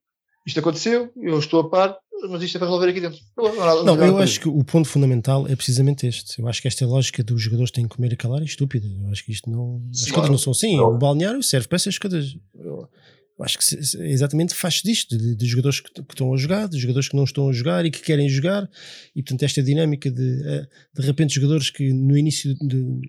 isto 0.48 0.62
aconteceu, 0.62 1.12
eu 1.18 1.40
estou 1.40 1.60
a 1.60 1.70
par, 1.70 1.98
mas 2.30 2.42
isto 2.42 2.56
é 2.56 2.60
para 2.60 2.68
resolver 2.68 2.90
aqui 2.90 3.02
dentro. 3.02 3.20
Não, 3.38 3.56
não, 3.56 3.96
não, 3.96 4.06
eu 4.06 4.18
acho 4.18 4.40
que 4.40 4.48
o 4.48 4.64
ponto 4.64 4.88
fundamental 4.88 5.48
é 5.48 5.56
precisamente 5.56 6.08
este. 6.08 6.40
Eu 6.40 6.48
acho 6.48 6.62
que 6.62 6.68
esta 6.68 6.86
lógica 6.86 7.24
dos 7.24 7.42
jogadores 7.42 7.72
têm 7.72 7.88
que 7.88 7.96
comer 7.96 8.14
e 8.14 8.16
calar 8.16 8.42
é 8.42 8.46
estúpida. 8.46 8.88
Eu 8.88 9.10
acho 9.12 9.24
que 9.24 9.32
isto 9.32 9.50
não. 9.50 9.82
Sim, 9.92 10.06
as 10.06 10.12
coisas 10.12 10.30
não 10.30 10.38
são 10.38 10.52
assim. 10.52 10.80
O 10.80 10.98
balneário 10.98 11.42
serve 11.44 11.68
para 11.68 11.76
essas 11.76 11.98
coisas. 11.98 12.36
Eu 12.56 13.44
acho 13.44 13.60
que 13.60 13.76
exatamente 14.04 14.56
faz 14.56 14.82
disto, 14.82 15.16
de, 15.16 15.36
de 15.36 15.46
jogadores 15.46 15.80
que, 15.80 15.92
que, 15.92 16.14
estão 16.14 16.34
a 16.34 16.38
jogar, 16.38 16.68
de 16.68 16.80
jogadores 16.80 17.08
que 17.08 17.16
não 17.16 17.24
estão 17.24 17.50
a 17.50 17.54
jogar 17.54 17.86
e 17.86 17.92
que 17.92 18.02
querem 18.02 18.28
jogar, 18.28 18.68
e 19.16 19.22
portanto 19.22 19.44
esta 19.44 19.62
dinâmica 19.62 20.10
de 20.10 20.42
eh, 20.44 20.68
de 20.96 21.06
repente 21.06 21.36
jogadores 21.36 21.70
que 21.70 21.94
no 21.94 22.18
início 22.18 22.56
de, 22.56 23.00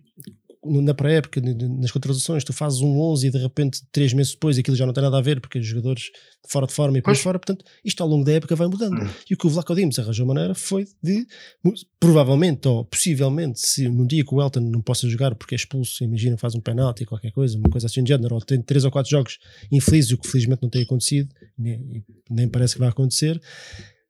na 0.64 0.94
pré-época, 0.94 1.40
nas 1.40 1.90
contratações, 1.90 2.44
tu 2.44 2.52
fazes 2.52 2.80
um 2.80 2.98
11 3.00 3.26
e 3.26 3.30
de 3.30 3.38
repente, 3.38 3.82
três 3.92 4.12
meses 4.12 4.32
depois, 4.32 4.58
aquilo 4.58 4.76
já 4.76 4.84
não 4.86 4.92
tem 4.92 5.02
nada 5.02 5.18
a 5.18 5.20
ver 5.20 5.40
porque 5.40 5.58
os 5.58 5.66
jogadores 5.66 6.10
fora 6.48 6.66
de 6.66 6.72
forma 6.72 6.98
e 6.98 7.02
por 7.02 7.14
fora, 7.16 7.38
portanto, 7.38 7.64
isto 7.84 8.02
ao 8.02 8.08
longo 8.08 8.24
da 8.24 8.32
época 8.32 8.56
vai 8.56 8.66
mudando. 8.66 9.02
Hum. 9.02 9.08
E 9.30 9.34
o 9.34 9.36
que 9.36 9.46
o 9.46 9.50
Vlaco 9.50 9.74
Dimos 9.74 9.98
arranjou 9.98 10.26
maneira 10.26 10.54
foi 10.54 10.86
de, 11.02 11.26
provavelmente 12.00 12.66
ou 12.66 12.84
possivelmente, 12.84 13.60
se 13.60 13.88
num 13.88 14.06
dia 14.06 14.24
que 14.24 14.34
o 14.34 14.40
Elton 14.40 14.60
não 14.60 14.80
possa 14.80 15.08
jogar 15.08 15.34
porque 15.34 15.54
é 15.54 15.56
expulso, 15.56 16.02
imagina, 16.02 16.36
faz 16.36 16.54
um 16.54 16.60
penalti, 16.60 17.04
qualquer 17.04 17.32
coisa, 17.32 17.56
uma 17.58 17.68
coisa 17.68 17.86
assim 17.86 18.02
de 18.02 18.08
género, 18.08 18.34
ou 18.34 18.40
tem 18.40 18.60
três 18.60 18.84
ou 18.84 18.90
quatro 18.90 19.10
jogos 19.10 19.38
infelizes, 19.70 20.12
o 20.12 20.18
que 20.18 20.28
felizmente 20.28 20.62
não 20.62 20.70
tem 20.70 20.82
acontecido, 20.82 21.28
nem, 21.56 22.04
nem 22.30 22.48
parece 22.48 22.74
que 22.74 22.80
vai 22.80 22.88
acontecer 22.88 23.40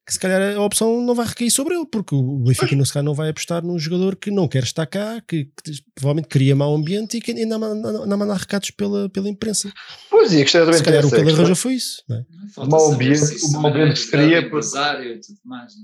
que 0.08 0.14
se 0.14 0.18
calhar 0.18 0.56
a 0.56 0.62
opção 0.62 1.02
não 1.02 1.14
vai 1.14 1.26
recair 1.26 1.50
sobre 1.50 1.74
ele, 1.74 1.84
porque 1.84 2.14
o 2.14 2.38
Benfica 2.38 2.74
no 2.74 3.02
não 3.02 3.12
vai 3.12 3.28
apostar 3.28 3.62
num 3.62 3.78
jogador 3.78 4.16
que 4.16 4.30
não 4.30 4.48
quer 4.48 4.62
estar 4.62 4.86
cá, 4.86 5.20
que, 5.20 5.44
que 5.62 5.82
provavelmente 5.94 6.28
cria 6.28 6.56
mau 6.56 6.74
ambiente 6.74 7.18
e 7.18 7.20
que 7.20 7.32
ainda 7.32 7.58
manda, 7.58 8.16
manda 8.16 8.34
recados 8.34 8.70
pela, 8.70 9.10
pela 9.10 9.28
imprensa. 9.28 9.70
Pois, 10.08 10.32
e 10.32 10.40
a 10.40 10.44
questão 10.44 10.66
é 10.66 10.72
Se 10.72 10.82
calhar 10.82 11.04
o 11.04 11.10
que 11.10 11.14
ele 11.14 11.30
arranjou 11.30 11.54
foi 11.54 11.74
isso. 11.74 12.02
Não 12.08 12.16
é? 12.16 12.24
O 12.56 12.66
mau 12.66 12.90
ambiente, 12.90 13.20
o 13.20 13.52
mau 13.52 13.70
ambiente 13.70 14.00
seria. 14.00 14.38
Empresário 14.38 15.12
e 15.12 15.20
tudo 15.20 15.40
mais. 15.44 15.74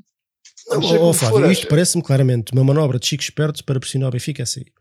Não, 0.68 0.80
não, 0.80 1.02
oh, 1.02 1.12
Flávio, 1.12 1.50
isto 1.50 1.66
parece-me 1.66 2.02
claramente 2.02 2.50
uma 2.54 2.64
manobra 2.64 2.98
de 2.98 3.06
Chico 3.06 3.22
Esperto 3.22 3.62
para 3.62 3.78
pressionar 3.78 4.08
o 4.08 4.12
Benfica 4.12 4.42
a 4.42 4.46
sair. 4.46 4.72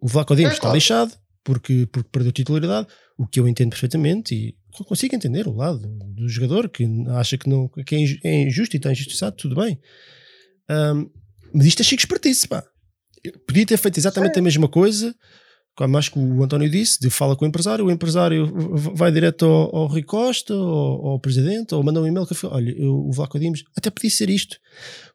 O 0.00 0.08
Vlaco 0.08 0.34
Dimos 0.34 0.52
é, 0.52 0.54
está 0.54 0.62
claro. 0.62 0.74
lixado 0.74 1.12
porque, 1.44 1.86
porque 1.92 2.08
perdeu 2.10 2.32
titularidade, 2.32 2.88
o 3.18 3.26
que 3.26 3.38
eu 3.38 3.46
entendo 3.46 3.70
perfeitamente 3.70 4.34
e 4.34 4.56
consigo 4.84 5.14
entender 5.14 5.46
o 5.46 5.54
lado 5.54 5.78
do 5.88 6.28
jogador 6.28 6.68
que 6.68 6.86
acha 7.10 7.38
que, 7.38 7.48
não, 7.48 7.68
que 7.68 7.94
é, 7.94 8.28
é 8.28 8.42
injusto 8.42 8.76
e 8.76 8.78
está 8.78 8.92
injustiçado, 8.92 9.36
tudo 9.36 9.54
bem. 9.54 9.78
Um, 10.70 11.10
mas 11.52 11.66
isto 11.66 11.80
é 11.80 11.84
chique 11.84 12.02
espertice, 12.02 12.46
pá. 12.46 12.64
podia 13.46 13.64
ter 13.64 13.76
feito 13.76 13.98
exatamente 13.98 14.34
Sim. 14.34 14.40
a 14.40 14.42
mesma 14.42 14.68
coisa 14.68 15.14
como 15.76 15.98
acho 15.98 16.10
que 16.10 16.18
o 16.18 16.42
António 16.42 16.70
disse, 16.70 16.98
de 16.98 17.10
fala 17.10 17.36
com 17.36 17.44
o 17.44 17.48
empresário, 17.48 17.84
o 17.84 17.90
empresário 17.90 18.50
vai 18.94 19.12
direto 19.12 19.44
ao, 19.44 19.76
ao 19.76 19.86
Rui 19.86 20.02
Costa, 20.02 20.54
ao, 20.54 21.06
ao, 21.06 21.20
presidente, 21.20 21.74
ou 21.74 21.82
manda 21.82 22.00
um 22.00 22.06
e-mail 22.06 22.26
que 22.26 22.34
olha, 22.46 22.70
eu, 22.70 22.94
o 22.94 23.12
Vlaco 23.12 23.38
Dimos, 23.38 23.62
até 23.76 23.90
podia 23.90 24.08
ser 24.08 24.30
isto, 24.30 24.56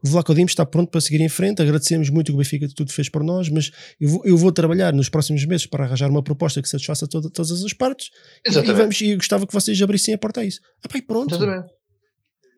o 0.05 0.07
Vlaco 0.07 0.35
Dimos 0.35 0.51
está 0.51 0.63
pronto 0.63 0.91
para 0.91 1.01
seguir 1.01 1.19
em 1.19 1.29
frente, 1.29 1.63
agradecemos 1.63 2.11
muito 2.11 2.29
o 2.29 2.31
que 2.33 2.35
o 2.35 2.37
Benfica 2.37 2.69
tudo 2.75 2.91
fez 2.91 3.09
por 3.09 3.23
nós, 3.23 3.49
mas 3.49 3.71
eu 3.99 4.07
vou, 4.07 4.21
eu 4.23 4.37
vou 4.37 4.51
trabalhar 4.51 4.93
nos 4.93 5.09
próximos 5.09 5.43
meses 5.45 5.65
para 5.65 5.83
arranjar 5.83 6.11
uma 6.11 6.21
proposta 6.21 6.61
que 6.61 6.69
satisfaça 6.69 7.07
toda, 7.07 7.27
todas 7.31 7.65
as 7.65 7.73
partes, 7.73 8.11
Exatamente. 8.45 8.71
e, 8.71 8.81
vamos, 8.81 9.01
e 9.01 9.15
gostava 9.15 9.47
que 9.47 9.53
vocês 9.53 9.81
abrissem 9.81 10.13
a 10.13 10.17
porta 10.19 10.41
a 10.41 10.45
isso. 10.45 10.59
Ah, 10.83 10.87
pá, 10.87 10.99
e 10.99 11.01
pronto. 11.01 11.33
Exatamente. 11.33 11.71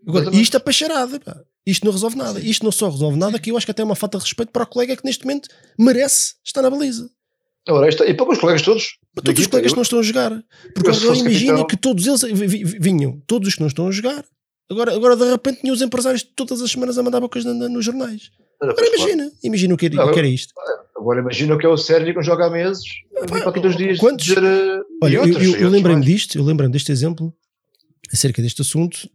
Agora, 0.06 0.24
Exatamente. 0.24 0.44
isto 0.44 0.58
é 0.58 0.60
para 0.60 0.74
charada, 0.74 1.20
pá. 1.22 1.42
Isto 1.66 1.86
não 1.86 1.94
resolve 1.94 2.18
nada. 2.18 2.40
Isto 2.42 2.66
não 2.66 2.72
só 2.74 2.90
resolve 2.90 3.18
nada, 3.18 3.40
que 3.40 3.50
eu 3.50 3.56
acho 3.56 3.66
que 3.66 3.72
até 3.72 3.82
é 3.82 3.86
uma 3.86 3.96
falta 3.96 4.18
de 4.18 4.26
respeito 4.26 4.52
para 4.52 4.64
o 4.64 4.68
colega 4.68 4.98
que 4.98 5.06
neste 5.06 5.24
momento 5.26 5.48
merece 5.80 6.34
estar 6.44 6.62
na 6.62 6.70
baliza. 6.70 7.10
Ora, 7.70 7.88
esta, 7.88 8.06
e 8.06 8.14
para 8.14 8.30
os 8.30 8.38
colegas 8.38 8.62
todos. 8.62 8.98
Para 9.16 9.24
todos 9.24 9.42
os 9.42 9.48
colegas 9.48 9.72
que 9.72 9.78
não 9.78 9.84
estão 9.84 10.00
a 10.00 10.04
jogar. 10.04 10.44
Porque 10.74 10.90
agora 10.90 11.18
imagina 11.18 11.66
que 11.66 11.78
todos 11.78 12.06
eles 12.06 12.22
vinham, 12.80 13.22
todos 13.26 13.48
os 13.48 13.56
que 13.56 13.62
não 13.62 13.68
estão 13.68 13.88
a 13.88 13.92
jogar. 13.92 14.26
Agora, 14.70 14.94
agora 14.94 15.16
de 15.16 15.30
repente 15.30 15.62
tinham 15.62 15.74
os 15.74 15.82
empresários 15.82 16.24
todas 16.24 16.62
as 16.62 16.72
semanas 16.72 16.98
a 16.98 17.04
mandar 17.04 17.20
bocas 17.20 17.46
nos 17.46 17.86
jornais. 17.86 18.32
Agora 18.62 18.88
imagina, 18.88 19.32
imagina 19.44 19.74
o 19.74 19.78
que, 19.78 19.86
era, 19.88 19.96
não, 19.96 20.08
o 20.08 20.12
que 20.12 20.20
era 20.20 20.28
isto. 20.28 20.54
Agora 20.96 21.20
imagina 21.20 21.56
o 21.56 21.58
que 21.58 21.66
é 21.66 21.70
o 21.70 21.78
Sérgio 21.78 22.14
que 22.14 22.24
joga 22.24 22.46
há 22.46 22.50
meses, 22.50 22.84
para 23.28 23.50
aqui 23.50 23.60
dois 23.60 23.76
dias. 23.76 23.98
Quantos? 23.98 24.26
Dizer, 24.26 24.44
eh, 24.44 24.82
Olha, 25.02 25.16
eu, 25.16 25.26
eu, 25.26 25.56
eu 25.58 25.70
lembrei-me 25.70 26.04
disto, 26.04 26.38
eu 26.38 26.44
lembrei-me 26.44 26.72
deste 26.72 26.92
exemplo 26.92 27.34
acerca 28.12 28.42
deste 28.42 28.62
assunto 28.62 29.10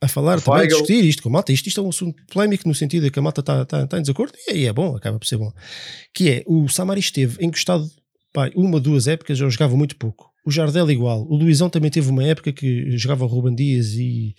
a 0.00 0.08
falar, 0.08 0.40
também 0.40 0.62
a 0.62 0.66
discutir 0.66 1.04
isto 1.04 1.22
com 1.22 1.28
a 1.28 1.32
malta. 1.32 1.52
Isto, 1.52 1.68
isto 1.68 1.80
é 1.80 1.82
um 1.82 1.88
assunto 1.88 2.22
polémico 2.32 2.68
no 2.68 2.74
sentido 2.74 3.04
de 3.04 3.10
que 3.10 3.18
a 3.18 3.22
malta 3.22 3.40
está 3.40 3.64
tá, 3.64 3.86
tá 3.86 3.98
em 3.98 4.02
desacordo 4.02 4.32
e 4.46 4.52
aí 4.52 4.66
é 4.66 4.72
bom, 4.72 4.94
acaba 4.94 5.18
por 5.18 5.26
ser 5.26 5.38
bom. 5.38 5.52
Que 6.12 6.30
é, 6.30 6.44
o 6.46 6.68
Samari 6.68 7.00
esteve 7.00 7.44
encostado 7.44 7.88
pá, 8.32 8.50
uma, 8.54 8.78
duas 8.78 9.08
épocas, 9.08 9.40
eu 9.40 9.50
jogava 9.50 9.76
muito 9.76 9.96
pouco. 9.96 10.30
O 10.44 10.50
Jardel 10.50 10.90
igual. 10.90 11.26
O 11.28 11.36
Luizão 11.36 11.70
também 11.70 11.90
teve 11.90 12.10
uma 12.10 12.22
época 12.22 12.52
que 12.52 12.96
jogava 12.96 13.24
o 13.24 13.28
Ruben 13.28 13.54
Dias 13.54 13.94
e 13.94 14.34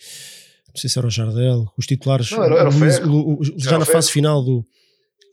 não 0.67 0.79
sei 0.79 0.89
se 0.89 0.97
era 0.97 1.07
o 1.07 1.11
Jardel, 1.11 1.65
os 1.77 1.87
titulares. 1.87 2.29
Não, 2.31 2.43
era, 2.43 2.55
era 2.55 2.69
o 2.69 2.73
Luiz, 2.77 2.99
o, 2.99 3.33
o, 3.33 3.59
já 3.59 3.79
na 3.79 3.85
fase 3.85 4.11
final 4.11 4.43
do 4.43 4.65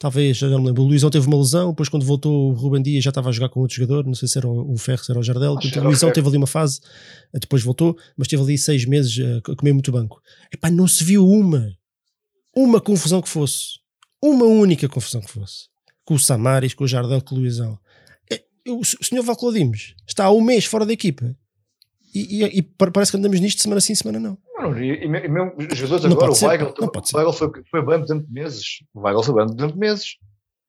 talvez, 0.05 0.37
já 0.37 0.49
não 0.51 0.59
me 0.59 0.67
lembro. 0.67 0.83
O 0.83 0.87
Luizão 0.87 1.09
teve 1.09 1.27
uma 1.27 1.39
lesão, 1.39 1.71
depois 1.71 1.89
quando 1.89 2.05
voltou 2.05 2.51
o 2.51 2.53
Ruben 2.53 2.83
Dias 2.83 3.03
já 3.03 3.09
estava 3.09 3.31
a 3.31 3.33
jogar 3.33 3.49
com 3.49 3.61
outro 3.61 3.75
jogador, 3.75 4.05
não 4.05 4.13
sei 4.13 4.29
se 4.29 4.37
era 4.37 4.47
o 4.47 4.77
Ferro, 4.77 5.03
se 5.03 5.11
era 5.11 5.19
o 5.19 5.23
Jardel. 5.23 5.55
o 5.55 5.81
Luizão 5.81 6.13
teve 6.13 6.29
ali 6.29 6.37
uma 6.37 6.47
fase, 6.47 6.79
eh, 7.33 7.39
depois 7.39 7.63
voltou, 7.63 7.97
mas 8.15 8.29
teve 8.29 8.43
ali 8.43 8.59
seis 8.59 8.85
meses 8.85 9.19
a 9.19 9.57
comer 9.57 9.73
muito 9.73 9.91
banco. 9.91 10.21
Epá, 10.53 10.71
não 10.71 10.87
se 10.87 11.03
viu 11.03 11.27
uma, 11.27 11.73
uma 12.55 12.83
confusão 12.83 13.23
que 13.23 13.31
fosse, 13.31 13.79
uma 14.23 14.45
única 14.45 14.87
confusão 14.91 15.23
que 15.23 15.31
fosse, 15.31 15.69
com 16.05 16.13
o 16.13 16.19
Samaris, 16.19 16.75
com 16.75 16.85
o 16.85 16.89
Jardel, 16.89 17.23
com 17.23 17.37
o 17.37 17.39
Luizão. 17.39 17.79
É, 18.31 18.43
o 18.69 18.85
senhor 18.85 19.23
Valclodimos 19.23 19.95
está 20.07 20.27
há 20.27 20.31
um 20.31 20.43
mês 20.43 20.67
fora 20.67 20.85
da 20.85 20.93
equipa 20.93 21.35
e, 22.15 22.45
e, 22.45 22.59
e, 22.59 22.63
parece 22.63 23.11
que 23.11 23.19
andamos 23.19 23.41
nisto 23.41 23.61
semana 23.61 23.81
sim, 23.81 23.95
semana 23.95 24.21
não. 24.21 24.39
não 24.57 24.79
e, 24.81 25.05
e 25.05 25.09
mesmo 25.09 25.53
os 25.59 25.77
jogadores 25.77 26.05
agora, 26.05 26.31
o 26.31 26.47
Weigl, 26.47 26.75
o 26.79 27.17
Weigl 27.17 27.33
foi, 27.33 27.51
foi 27.69 27.85
bem 27.85 28.01
durante 28.07 28.31
meses. 28.31 28.65
O 28.95 29.01
Weigl 29.01 29.23
foi 29.23 29.35
bem 29.35 29.57
durante 29.57 29.77
meses. 29.77 30.17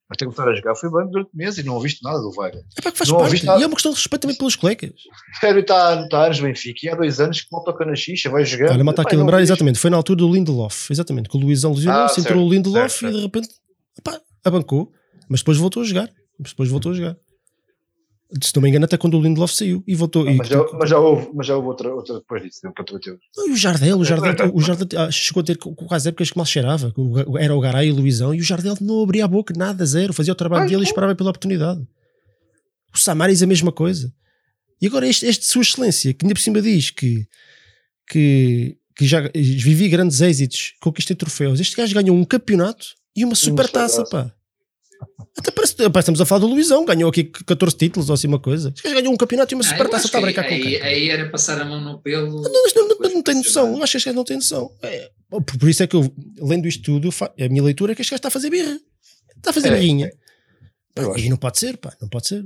Mas 0.09 0.17
tem 0.17 0.27
que 0.27 0.33
estar 0.33 0.47
a 0.47 0.55
jogar, 0.55 0.75
foi 0.75 0.91
bem 0.91 1.09
durante 1.09 1.29
meses 1.33 1.59
e 1.59 1.63
não 1.63 1.75
ouviste 1.75 2.03
nada 2.03 2.19
do 2.19 2.31
Weigl. 2.35 2.63
É 2.77 2.81
para 2.81 2.91
que 2.91 2.97
faz 2.97 3.09
não 3.09 3.17
parte. 3.19 3.45
E 3.45 3.47
é 3.47 3.67
uma 3.67 3.75
questão 3.75 3.91
de 3.91 3.97
respeito 3.97 4.21
também 4.21 4.37
pelos 4.37 4.55
colegas. 4.55 4.91
Sério, 5.39 5.61
está, 5.61 6.01
está 6.03 6.25
anos 6.25 6.39
Benfica 6.39 6.79
e 6.83 6.89
há 6.89 6.95
dois 6.95 7.19
anos 7.19 7.41
que 7.41 7.47
mal 7.51 7.63
toca 7.63 7.85
na 7.85 7.95
xixa, 7.95 8.29
vai 8.29 8.43
jogar. 8.43 8.71
Olha, 8.71 8.83
mal 8.83 8.91
está 8.91 9.03
aqui 9.03 9.15
a 9.15 9.19
lembrar, 9.19 9.41
exatamente, 9.41 9.79
foi 9.79 9.89
na 9.89 9.97
altura 9.97 10.17
do 10.17 10.31
Lindelof, 10.31 10.91
exatamente, 10.91 11.29
que 11.29 11.37
o 11.37 11.39
Luizão 11.39 11.73
lesionou-se, 11.73 12.19
ah, 12.19 12.23
entrou 12.23 12.45
o 12.45 12.49
Lindelof 12.49 12.99
certo, 12.99 13.13
e 13.13 13.17
de 13.17 13.23
repente, 13.23 13.49
pá, 14.03 14.19
abancou. 14.43 14.91
Mas 15.27 15.41
depois 15.41 15.57
voltou 15.57 15.81
a 15.81 15.85
jogar. 15.85 16.09
Mas 16.37 16.49
depois 16.51 16.69
voltou 16.69 16.91
a 16.91 16.95
jogar 16.95 17.17
se 18.41 18.55
não 18.55 18.63
me 18.63 18.69
engano, 18.69 18.85
até 18.85 18.97
quando 18.97 19.17
o 19.17 19.21
Lindelof 19.21 19.53
saiu 19.53 19.83
e 19.85 19.95
voltou. 19.95 20.27
Ah, 20.27 20.33
mas, 20.33 20.47
já, 20.47 20.65
mas, 20.73 20.89
já, 20.89 20.99
houve, 20.99 21.29
mas 21.33 21.47
já 21.47 21.55
houve 21.55 21.67
outra, 21.67 21.93
outra 21.93 22.15
depois 22.15 22.41
disso, 22.41 22.61
não, 22.63 22.73
o 23.53 23.55
Jardel, 23.55 23.99
o 23.99 24.05
Jardel, 24.05 24.51
o 24.53 24.61
Jardel 24.61 24.99
ah, 24.99 25.11
chegou 25.11 25.41
a 25.41 25.43
ter 25.43 25.57
quase 25.57 26.09
épocas 26.09 26.31
que 26.31 26.37
mal 26.37 26.45
cheirava. 26.45 26.93
Era 27.39 27.55
o 27.55 27.59
Garay 27.59 27.89
e 27.89 27.91
o 27.91 27.95
Luizão 27.95 28.33
e 28.33 28.39
o 28.39 28.43
Jardel 28.43 28.75
não 28.81 29.03
abria 29.03 29.25
a 29.25 29.27
boca, 29.27 29.53
nada, 29.55 29.85
zero. 29.85 30.13
Fazia 30.13 30.33
o 30.33 30.35
trabalho 30.35 30.67
dele 30.67 30.81
e 30.81 30.85
esperava 30.85 31.15
pela 31.15 31.29
oportunidade. 31.29 31.81
O 32.93 32.97
Samaris 32.97 33.43
a 33.43 33.47
mesma 33.47 33.71
coisa. 33.71 34.11
E 34.81 34.87
agora 34.87 35.07
este, 35.07 35.25
este 35.25 35.45
Sua 35.45 35.61
Excelência, 35.61 36.13
que 36.13 36.25
ainda 36.25 36.33
por 36.33 36.41
cima 36.41 36.61
diz 36.61 36.89
que, 36.89 37.27
que, 38.09 38.77
que 38.95 39.05
já 39.05 39.21
vivi 39.33 39.87
grandes 39.87 40.19
êxitos, 40.21 40.73
conquistei 40.81 41.15
troféus. 41.15 41.59
Este 41.59 41.75
gajo 41.75 41.93
ganhou 41.93 42.15
um 42.15 42.25
campeonato 42.25 42.87
e 43.15 43.23
uma 43.23 43.35
super 43.35 43.69
taça, 43.69 44.03
pá. 44.05 44.33
Até 45.37 45.51
parece, 45.51 45.75
estamos 45.99 46.21
a 46.21 46.25
falar 46.25 46.39
do 46.39 46.47
Luizão, 46.47 46.85
ganhou 46.85 47.09
aqui 47.09 47.25
14 47.25 47.75
títulos 47.75 48.09
ou 48.09 48.13
assim 48.13 48.27
uma 48.27 48.39
coisa. 48.39 48.73
Ganhou 48.83 49.13
um 49.13 49.17
campeonato 49.17 49.53
e 49.53 49.55
uma 49.55 49.63
ah, 49.63 49.67
super 49.67 49.89
taça 49.89 50.05
está 50.05 50.17
a 50.17 50.21
brincar 50.21 50.45
aí, 50.45 50.49
com 50.49 50.67
aí, 50.67 50.81
aí 50.81 51.09
era 51.09 51.29
passar 51.29 51.61
a 51.61 51.65
mão 51.65 51.81
no 51.81 51.99
pelo. 52.01 52.41
Não, 52.41 52.51
não, 52.51 52.87
não, 52.87 53.09
não 53.15 53.21
tem 53.21 53.35
noção, 53.35 53.83
acho 53.83 53.91
que 53.91 53.97
este 53.97 54.05
gajo 54.05 54.15
não 54.15 54.23
tem 54.23 54.37
noção. 54.37 54.71
É, 54.81 55.11
por, 55.29 55.43
por, 55.43 55.69
isso 55.69 55.83
é 55.83 55.87
que 55.87 55.95
eu, 55.95 56.13
lendo 56.39 56.67
isto 56.67 56.83
tudo, 56.83 57.09
a 57.21 57.49
minha 57.49 57.63
leitura 57.63 57.91
é 57.91 57.95
que 57.95 58.01
este 58.01 58.11
gajo 58.11 58.19
está 58.19 58.29
a 58.29 58.31
fazer 58.31 58.49
birra. 58.49 58.79
Está 59.35 59.49
a 59.49 59.53
fazer 59.53 59.67
é, 59.67 59.71
birrinha. 59.71 60.11
É. 60.95 61.19
E 61.19 61.29
não 61.29 61.37
pode 61.37 61.59
ser, 61.59 61.77
pá, 61.77 61.95
não 62.01 62.07
pode 62.07 62.27
ser. 62.27 62.45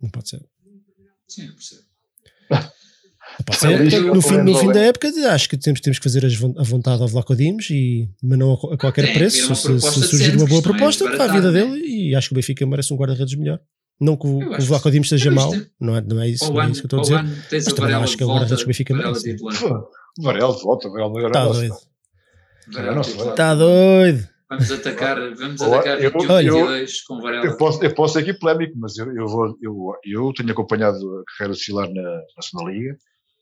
Não 0.00 0.10
pode 0.10 0.28
ser. 0.28 0.44
Sim, 1.26 1.46
eu 1.46 1.54
percebo. 1.54 1.82
Ser, 3.52 4.02
no, 4.02 4.20
fim, 4.20 4.38
no 4.38 4.58
fim 4.58 4.72
da 4.72 4.80
época, 4.80 5.08
acho 5.30 5.48
que 5.48 5.56
temos, 5.56 5.80
temos 5.80 5.98
que 5.98 6.02
fazer 6.02 6.24
a 6.24 6.62
vontade 6.62 7.00
ao 7.00 7.08
Vlaco 7.08 7.36
Dimos, 7.36 7.70
e, 7.70 8.08
mas 8.22 8.38
não 8.38 8.54
a, 8.54 8.76
qualquer 8.76 9.04
é, 9.04 9.12
preço. 9.12 9.54
Se, 9.54 9.80
se, 9.80 10.02
surgir 10.02 10.36
uma 10.36 10.46
boa 10.46 10.60
proposta, 10.60 11.08
para 11.10 11.24
a 11.24 11.28
vida 11.28 11.52
dele, 11.52 11.78
e 11.78 12.14
acho 12.16 12.28
que 12.28 12.34
o 12.34 12.36
Benfica 12.36 12.66
merece 12.66 12.92
um 12.92 12.96
guarda-redes 12.96 13.34
melhor. 13.36 13.60
Não 14.00 14.16
que 14.16 14.26
o, 14.26 14.38
o 14.38 14.60
Vlaco 14.60 14.90
Dimos 14.90 15.06
esteja 15.06 15.30
mal, 15.30 15.52
não 15.80 15.96
é, 15.96 16.00
não 16.00 16.20
é 16.20 16.28
isso, 16.28 16.52
não 16.52 16.60
é 16.60 16.70
isso 16.70 16.86
que 16.86 16.94
eu 16.94 17.00
estou 17.00 17.16
a 17.16 17.22
dizer. 17.22 17.46
Mas 17.52 17.74
também 17.74 17.94
acho 17.94 18.16
que 18.16 18.22
é 18.22 18.26
o 18.26 18.28
guarda-redes 18.28 18.58
que 18.58 18.64
o 18.64 18.66
Benfica 18.66 18.94
merece. 18.94 19.36
Varela 20.20 20.56
de 20.56 20.62
volta, 20.62 20.88
Varela 20.88 21.26
Está 21.26 21.46
doido. 21.46 21.76
Está 23.30 23.54
doido. 23.54 24.28
Vamos 24.50 24.72
atacar, 24.72 25.16
vamos 25.34 25.60
atacar 25.60 26.02
eu, 26.02 26.10
22 26.10 27.02
com 27.02 27.20
Varela. 27.20 27.46
Eu 27.46 27.56
posso, 27.56 27.84
eu 27.84 27.94
posso 27.94 28.14
ser 28.14 28.20
aqui 28.20 28.32
polémico, 28.32 28.72
mas 28.78 28.96
eu, 28.96 29.14
eu, 29.14 29.26
vou, 29.26 29.56
eu, 29.62 29.76
eu 30.04 30.32
tenho 30.32 30.50
acompanhado 30.50 30.96
a 30.96 31.22
carreira 31.36 31.52
oscilar 31.52 31.86
na, 31.92 32.02
na 32.02 32.42
Segunda 32.42 32.72
Liga 32.72 32.96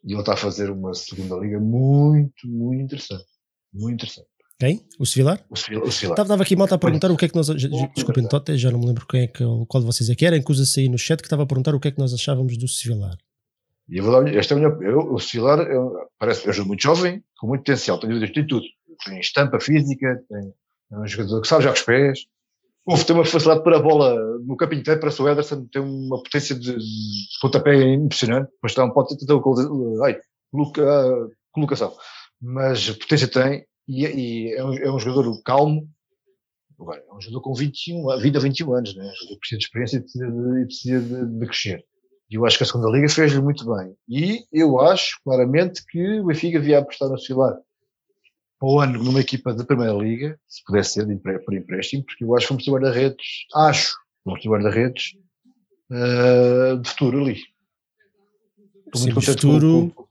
e 0.07 0.13
ele 0.13 0.21
está 0.21 0.35
a 0.35 0.37
fazer 0.37 0.71
uma 0.71 0.95
segunda 0.95 1.35
liga 1.37 1.59
muito, 1.59 2.47
muito 2.47 2.81
interessante. 2.81 3.27
Muito 3.75 3.95
interessante. 3.95 4.29
Quem? 4.59 4.81
O 4.99 5.05
Civilar? 5.05 5.45
O 5.51 5.57
Civilar. 5.57 5.89
Estava 5.89 6.43
aqui 6.43 6.57
malta 6.57 6.77
a 6.77 6.79
perguntar 6.79 7.11
o 7.11 7.17
que 7.17 7.27
é 7.27 7.29
que 7.29 7.35
nós. 7.35 7.49
Desculpem, 7.49 8.27
Tote, 8.27 8.57
já 8.57 8.71
não 8.71 8.79
me 8.79 8.87
lembro 8.87 9.05
quem 9.07 9.23
é 9.23 9.27
que, 9.27 9.45
qual 9.69 9.83
de 9.83 9.87
vocês 9.87 10.09
é 10.09 10.15
que 10.15 10.25
era, 10.25 10.37
encusa-se 10.37 10.81
aí 10.81 10.89
no 10.89 10.97
chat 10.97 11.21
que 11.21 11.27
estava 11.27 11.43
a 11.43 11.47
perguntar 11.47 11.75
o 11.75 11.81
que 11.81 11.89
é 11.89 11.91
que 11.91 11.99
nós 11.99 12.15
achávamos 12.15 12.57
do 12.57 12.67
Civilar. 12.67 13.19
E 13.89 13.99
eu 13.99 14.05
vou 14.05 14.13
dar, 14.13 14.35
esta 14.35 14.55
é 14.55 14.57
a 14.57 14.61
minha, 14.61 14.89
eu, 14.89 15.13
o 15.13 15.19
Civilar 15.19 15.61
é, 15.61 15.75
parece 16.19 16.49
um 16.61 16.65
muito 16.65 16.83
jovem, 16.83 17.23
com 17.39 17.49
muito 17.49 17.61
potencial, 17.61 17.99
tem, 17.99 18.09
tudo. 18.47 18.65
Tem 19.05 19.21
estampa 19.21 19.61
física, 19.61 20.25
tem, 20.29 20.55
é 20.93 20.99
um 20.99 21.07
jogador 21.07 21.43
que 21.43 21.49
sabe 21.49 21.65
jogar 21.65 21.75
com 21.75 21.81
os 21.81 21.85
pés, 21.85 22.27
Houve, 22.87 23.05
tem 23.05 23.17
uma 23.17 23.25
facilidade 23.25 23.65
para 23.65 23.79
a 23.79 23.83
bola 23.83 24.15
no 24.47 24.57
campo 24.57 24.75
inteiro, 24.75 25.01
parece 25.01 25.21
o 25.21 25.29
Ederson, 25.29 25.67
tem 25.67 25.83
uma 25.83 26.23
potência 26.23 26.55
de, 26.55 26.77
de 26.77 27.39
pontapé 27.43 27.75
impressionante, 27.93 28.49
mas 28.63 28.79
um 28.79 28.91
pode 28.91 29.19
ter 29.19 29.27
coloca, 30.53 30.83
colocação, 31.51 31.93
mas 32.41 32.89
potência 32.91 33.27
tem 33.27 33.67
e, 33.89 34.07
e 34.07 34.55
é, 34.55 34.65
um, 34.65 34.75
é, 34.75 34.93
um, 34.93 35.01
jogador 35.01 35.43
calmo, 35.43 35.89
é 36.81 37.15
um 37.15 37.21
jogador 37.21 37.41
com 37.41 37.55
21, 37.55 38.21
20 38.21 38.37
a 38.37 38.41
21 38.41 38.75
anos, 38.75 38.95
né? 38.95 39.13
que 39.27 39.37
precisa 39.37 39.59
de 39.59 39.65
experiência 39.65 39.97
e 39.97 40.01
precisa 40.01 40.31
de, 40.31 40.67
precisa 40.67 41.01
de, 41.01 41.39
de 41.39 41.47
crescer. 41.47 41.85
E 42.31 42.35
eu 42.35 42.47
acho 42.47 42.57
que 42.59 42.65
a 42.65 42.67
segunda 42.67 42.91
liga 42.91 43.09
fez-lhe 43.09 43.41
muito 43.41 43.65
bem. 43.65 43.97
E 44.09 44.45
eu 44.53 44.81
acho 44.81 45.21
claramente 45.25 45.85
que 45.89 46.21
o 46.21 46.27
Benfica 46.27 46.59
devia 46.61 46.79
apostar 46.79 47.09
no 47.09 47.19
Cilar 47.19 47.57
para 48.59 48.69
o 48.69 48.81
ano 48.81 49.03
numa 49.03 49.21
equipa 49.21 49.55
da 49.55 49.65
Primeira 49.65 49.93
Liga, 49.93 50.39
se 50.49 50.63
pudesse 50.65 50.95
ser 50.95 51.07
por 51.45 51.55
empréstimo, 51.55 52.05
porque 52.05 52.25
eu 52.25 52.35
acho 52.35 52.47
que 52.47 52.53
vamos 52.53 52.65
ter 52.65 52.71
guarda-redes, 52.71 53.27
acho, 53.55 53.97
vamos 54.25 54.43
ter 54.43 54.49
guarda-redes 54.49 55.05
uh, 55.91 56.79
de 56.79 56.89
futuro 56.89 57.21
ali. 57.21 57.41
Estou 58.87 59.03
muito 59.03 59.15
contente 59.15 59.41
futuro, 59.43 59.93
com, 59.95 60.07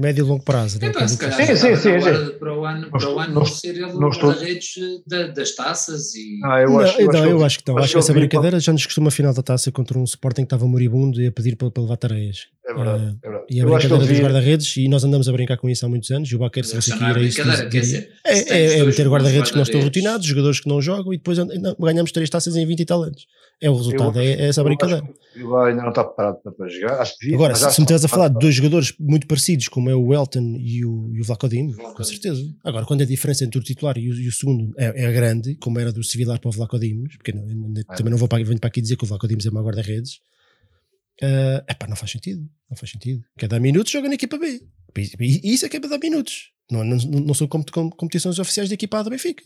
médio 0.00 0.24
e 0.24 0.28
longo 0.28 0.42
prazo. 0.42 0.80
Né? 0.80 0.88
Então, 0.88 1.06
se 1.06 1.18
calhar, 1.18 1.36
sim, 1.36 1.56
sim, 1.56 1.76
sim, 1.76 2.00
sim. 2.00 2.38
Para 2.38 2.58
o 2.58 2.64
ano, 2.64 2.90
para 2.90 3.08
o 3.08 3.18
ano 3.18 3.34
não, 3.34 3.44
ser 3.44 3.76
ele 3.76 3.92
não 3.92 4.08
estou... 4.08 4.30
redes 4.30 4.74
das 5.06 5.54
taças 5.54 6.14
e... 6.14 6.40
Ah, 6.44 6.60
eu 6.62 6.78
acho, 6.78 6.94
não, 6.94 7.00
eu, 7.00 7.12
não, 7.12 7.30
eu 7.30 7.44
acho 7.44 7.58
que 7.58 7.68
não. 7.68 7.76
Acho, 7.76 7.84
acho 7.84 7.92
que 7.92 7.98
essa 7.98 8.12
brincadeira 8.14 8.58
já 8.58 8.72
nos 8.72 8.86
costuma 8.86 9.08
a 9.08 9.10
final 9.10 9.34
da 9.34 9.42
taça 9.42 9.70
contra 9.70 9.98
um 9.98 10.04
Sporting 10.04 10.42
que 10.42 10.46
estava 10.46 10.66
moribundo 10.66 11.20
e 11.20 11.26
a 11.26 11.32
pedir 11.32 11.56
para, 11.56 11.70
para 11.70 11.82
levar 11.82 11.96
tareias. 11.96 12.46
É 12.70 12.74
verdade, 12.74 13.04
uh, 13.04 13.18
é 13.22 13.28
verdade. 13.28 13.46
E 13.50 13.60
a 13.60 13.64
brincadeira 13.64 13.98
dos 13.98 14.20
guarda-redes, 14.20 14.76
e 14.76 14.88
nós 14.88 15.02
andamos 15.02 15.28
a 15.28 15.32
brincar 15.32 15.56
com 15.56 15.68
isso 15.68 15.84
há 15.84 15.88
muitos 15.88 16.10
anos, 16.10 16.30
e 16.30 16.36
o 16.36 16.38
Baquer 16.38 16.64
se 16.64 16.76
você 16.76 16.96
queira 16.96 17.20
isso. 17.20 17.40
É, 18.24 18.38
é, 18.48 18.78
é 18.78 18.84
meter 18.84 19.08
guarda-redes 19.08 19.50
que 19.50 19.56
não 19.56 19.64
estão 19.64 19.80
rotinados, 19.80 20.26
jogadores 20.26 20.60
que 20.60 20.68
não 20.68 20.80
jogam, 20.80 21.12
e 21.12 21.16
depois 21.16 21.38
não, 21.38 21.76
ganhamos 21.78 22.12
três 22.12 22.30
taças 22.30 22.56
em 22.56 22.64
20 22.64 22.80
e 22.80 22.84
tal 22.84 23.02
anos. 23.02 23.26
É 23.60 23.68
o 23.68 23.76
resultado, 23.76 24.18
eu, 24.18 24.22
é, 24.22 24.32
é, 24.32 24.48
essa 24.48 24.64
brincadeira. 24.64 25.02
O 25.36 25.56
ainda 25.56 25.82
não 25.82 25.90
está 25.90 26.02
preparado 26.02 26.38
para 26.56 26.68
jogar. 26.68 27.00
Acho 27.00 27.14
que 27.18 27.34
Agora, 27.34 27.54
se, 27.54 27.70
se 27.70 27.80
me 27.80 27.84
estás 27.84 28.04
a 28.04 28.08
falar 28.08 28.28
de 28.28 28.38
dois 28.38 28.54
jogadores 28.54 28.94
muito 28.98 29.26
parecidos, 29.26 29.68
como 29.68 29.90
é 29.90 29.94
o 29.94 30.14
Elton 30.14 30.56
e 30.58 30.84
o, 30.84 31.10
e 31.12 31.20
o 31.20 31.24
Vlacodimo, 31.24 31.76
com 31.76 32.04
certeza. 32.04 32.42
Agora, 32.64 32.86
quando 32.86 33.02
a 33.02 33.06
diferença 33.06 33.44
entre 33.44 33.58
o 33.58 33.62
titular 33.62 33.98
e 33.98 34.10
o, 34.10 34.14
e 34.14 34.28
o 34.28 34.32
segundo 34.32 34.72
é, 34.78 35.04
é, 35.04 35.12
grande, 35.12 35.56
como 35.56 35.78
era 35.78 35.92
do 35.92 36.02
Civilar 36.02 36.40
para 36.40 36.48
o 36.48 36.52
Vlacodimos, 36.52 37.16
porque 37.16 37.32
não, 37.32 37.44
é. 37.76 37.96
também 37.96 38.10
não 38.10 38.18
vou 38.18 38.28
para, 38.28 38.42
venho 38.42 38.58
para 38.58 38.68
aqui 38.68 38.80
dizer 38.80 38.96
que 38.96 39.04
o 39.04 39.06
Vlacodimos 39.06 39.44
é 39.44 39.50
uma 39.50 39.62
guarda-redes, 39.62 40.20
uh, 41.22 41.64
epá, 41.68 41.86
não 41.86 41.96
faz 41.96 42.12
sentido. 42.12 42.48
Não 42.68 42.76
faz 42.76 42.90
sentido. 42.90 43.24
Cada 43.38 43.58
minuto 43.58 43.90
joga 43.90 44.08
na 44.08 44.14
equipa 44.14 44.38
B. 44.38 44.66
E 45.20 45.52
isso 45.52 45.66
é 45.66 45.68
que 45.68 45.76
é 45.76 45.80
para 45.80 45.90
dar 45.90 45.98
minutos. 45.98 46.52
Não, 46.70 46.84
não, 46.84 46.96
não 46.96 47.34
são 47.34 47.48
competições 47.48 48.38
oficiais 48.38 48.68
da 48.68 48.74
equipa 48.74 48.98
A 48.98 49.02
do 49.02 49.10
Benfica. 49.10 49.42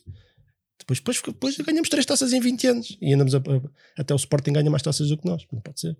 Depois, 0.79 0.99
depois, 0.99 1.23
depois 1.23 1.57
ganhamos 1.59 1.89
três 1.89 2.05
taças 2.05 2.33
em 2.33 2.41
20 2.41 2.67
anos 2.67 2.99
e 3.01 3.15
andamos 3.15 3.35
a, 3.35 3.39
a, 3.39 4.01
até 4.01 4.13
o 4.13 4.17
Sporting 4.17 4.53
ganha 4.53 4.71
mais 4.71 4.83
taças 4.83 5.09
do 5.09 5.17
que 5.17 5.27
nós. 5.27 5.47
Não 5.53 5.61
pode 5.61 5.81
ser. 5.81 5.97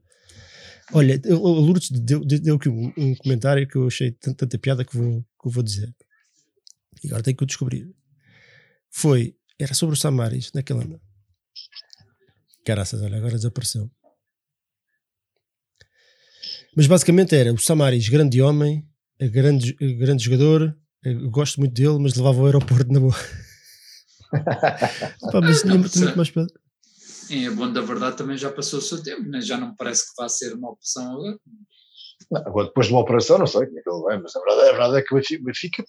Olha, 0.93 1.21
o 1.27 1.49
Lourdes 1.61 1.91
deu, 1.91 2.23
deu 2.25 2.57
aqui 2.57 2.69
um, 2.69 2.93
um, 2.97 3.15
comentário 3.15 3.67
que 3.67 3.77
eu 3.77 3.87
achei 3.87 4.13
tanta, 4.13 4.39
tanta 4.39 4.59
piada 4.59 4.85
que 4.85 4.95
vou, 4.97 5.23
que 5.43 5.49
vou 5.49 5.63
dizer. 5.63 5.95
E 7.03 7.09
agora 7.09 7.23
tenho 7.23 7.37
que 7.37 7.45
o 7.45 7.47
descobrir. 7.47 7.89
Foi, 8.91 9.35
era 9.59 9.73
sobre 9.73 9.95
o 9.95 9.99
Samaris 9.99 10.51
naquele 10.53 10.81
ano. 10.81 11.01
Caraças, 12.65 13.01
olha, 13.01 13.17
agora 13.17 13.37
desapareceu. 13.37 13.91
Mas 16.77 16.87
basicamente 16.87 17.35
era 17.35 17.53
o 17.53 17.59
Samaris, 17.59 18.09
grande 18.09 18.41
homem, 18.43 18.85
grande, 19.21 19.73
grande 19.75 20.25
jogador, 20.25 20.77
gosto 21.31 21.61
muito 21.61 21.75
dele, 21.75 21.99
mas 21.99 22.15
levava 22.15 22.39
ao 22.39 22.47
aeroporto 22.47 22.93
na 22.93 23.01
boa. 23.01 23.15
Pá, 25.33 25.41
mas 25.41 25.63
tinha 25.63 25.79
muito, 25.79 25.99
muito 25.99 26.17
mais 26.17 26.31
para. 26.31 26.47
Em 27.31 27.47
a 27.47 27.53
bom 27.53 27.73
da 27.73 27.81
verdade 27.81 28.17
também 28.17 28.37
já 28.37 28.51
passou 28.51 28.79
o 28.79 28.83
seu 28.83 29.03
tempo, 29.03 29.23
né? 29.29 29.41
já 29.41 29.57
não 29.57 29.69
me 29.69 29.77
parece 29.77 30.03
que 30.05 30.21
vá 30.21 30.29
ser 30.29 30.53
uma 30.55 30.71
opção 30.71 31.13
agora. 31.13 31.39
agora 32.47 32.67
depois 32.67 32.87
de 32.87 32.93
uma 32.93 33.01
operação, 33.01 33.39
não 33.39 33.47
sei 33.47 33.67
como 33.67 33.79
é 33.79 33.83
que 33.83 33.91
ele 33.91 34.03
vai, 34.03 34.19
mas 34.21 34.37
a 34.37 34.41
verdade, 34.41 34.69
a 34.69 34.73
verdade 34.73 34.99
é 34.99 35.03
que 35.03 35.15
o 35.15 35.45
Benfica. 35.45 35.85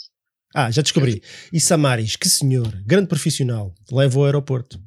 Ah, 0.53 0.71
já 0.71 0.81
descobri. 0.81 1.21
E 1.51 1.59
Samaris, 1.59 2.15
que 2.15 2.29
senhor, 2.29 2.71
grande 2.85 3.07
profissional, 3.07 3.73
leva 3.91 4.19
ao 4.19 4.25
aeroporto. 4.25 4.79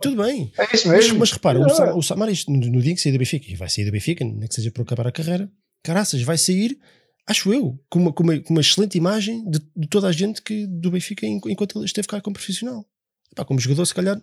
Tudo 0.00 0.22
bem. 0.22 0.52
É 0.58 0.74
isso 0.74 0.88
mesmo. 0.88 1.10
Mas, 1.10 1.18
mas 1.18 1.32
repara, 1.32 1.60
o, 1.60 1.98
o 1.98 2.02
Samaris, 2.02 2.46
no, 2.46 2.56
no 2.56 2.82
dia 2.82 2.94
que 2.94 3.00
sair 3.00 3.12
do 3.12 3.18
Benfica, 3.18 3.50
e 3.50 3.54
vai 3.54 3.68
sair 3.68 3.84
do 3.84 3.92
Benfica, 3.92 4.24
nem 4.24 4.48
que 4.48 4.54
seja 4.54 4.70
para 4.70 4.82
acabar 4.82 5.06
a 5.06 5.12
carreira, 5.12 5.50
caraças, 5.82 6.22
vai 6.22 6.38
sair 6.38 6.78
acho 7.26 7.52
eu, 7.52 7.78
com 7.88 8.00
uma, 8.00 8.12
com 8.12 8.22
uma, 8.22 8.40
com 8.40 8.54
uma 8.54 8.60
excelente 8.60 8.96
imagem 8.98 9.48
de, 9.48 9.60
de, 9.76 9.88
toda 9.88 10.08
a 10.08 10.12
gente 10.12 10.42
que, 10.42 10.66
do 10.66 10.90
Benfica 10.90 11.26
enquanto 11.26 11.78
ele 11.78 11.84
esteve 11.84 12.08
cá 12.08 12.20
como 12.20 12.34
profissional. 12.34 12.84
Epá, 13.30 13.44
como 13.44 13.60
jogador, 13.60 13.86
se 13.86 13.94
calhar, 13.94 14.20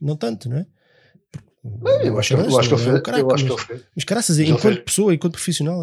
não 0.00 0.16
tanto, 0.16 0.48
não 0.48 0.58
é? 0.58 0.66
Não, 1.64 2.00
eu, 2.00 2.18
acho, 2.18 2.34
eu 2.34 2.58
acho 2.58 2.68
que 2.68 2.74
ele 2.74 2.82
fez. 2.82 3.18
Eu 3.18 3.30
acho 3.30 3.44
que 3.44 3.52
ele 3.52 3.60
fez. 3.60 3.82
Mas, 3.94 4.04
caraças, 4.04 4.38
enquanto 4.38 4.84
pessoa, 4.84 5.14
enquanto 5.14 5.32
profissional, 5.32 5.82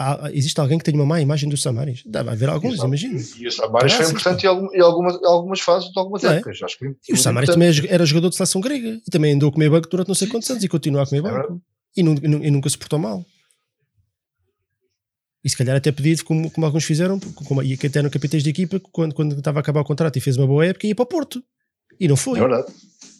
há, 0.00 0.30
existe 0.32 0.58
alguém 0.58 0.78
que 0.78 0.84
tenha 0.84 0.96
uma 0.96 1.04
má 1.04 1.20
imagem 1.20 1.48
do 1.48 1.56
Samaris? 1.56 2.02
Deve 2.06 2.30
haver 2.30 2.48
alguns, 2.48 2.78
imagino. 2.82 3.20
E 3.38 3.46
o 3.46 3.52
Samaris 3.52 3.92
foi 3.92 4.06
importante 4.06 4.46
em, 4.46 4.80
algumas, 4.80 5.22
algumas 5.22 5.60
fases 5.60 5.92
de 5.92 5.98
algumas 5.98 6.24
é? 6.24 6.38
épocas. 6.38 6.62
Acho 6.62 6.78
que 6.78 6.96
e 7.08 7.12
o 7.12 7.16
Samaris 7.16 7.50
também 7.50 7.68
era 7.88 8.06
jogador 8.06 8.30
de 8.30 8.36
seleção 8.36 8.60
grega 8.60 9.00
e 9.06 9.10
também 9.10 9.34
andou 9.34 9.50
a 9.50 9.52
comer 9.52 9.68
banco 9.68 9.88
durante 9.90 10.08
não 10.08 10.14
sei 10.14 10.26
quantos 10.26 10.48
anos 10.50 10.64
e 10.64 10.68
continua 10.68 11.02
a 11.02 11.06
comer 11.06 11.18
é 11.18 11.22
banco. 11.22 11.62
E, 11.94 12.02
nunca, 12.02 12.26
e 12.26 12.50
nunca 12.50 12.70
se 12.70 12.78
portou 12.78 12.98
mal. 12.98 13.24
E 15.44 15.48
se 15.48 15.56
calhar 15.56 15.76
até 15.76 15.90
pedido, 15.90 16.24
como, 16.24 16.50
como 16.50 16.66
alguns 16.66 16.84
fizeram, 16.84 17.18
como, 17.18 17.62
e 17.62 17.76
que 17.76 17.86
até 17.86 17.98
eram 17.98 18.10
capitães 18.10 18.42
de 18.42 18.50
equipa, 18.50 18.80
quando, 18.92 19.14
quando 19.14 19.36
estava 19.38 19.58
a 19.58 19.60
acabar 19.60 19.80
o 19.80 19.84
contrato 19.84 20.16
e 20.16 20.20
fez 20.20 20.36
uma 20.36 20.46
boa 20.46 20.64
época, 20.66 20.86
ia 20.86 20.94
para 20.94 21.02
o 21.02 21.06
Porto. 21.06 21.42
E 21.98 22.06
não 22.08 22.16
foi. 22.16 22.38
É 22.38 22.42
verdade. 22.42 22.72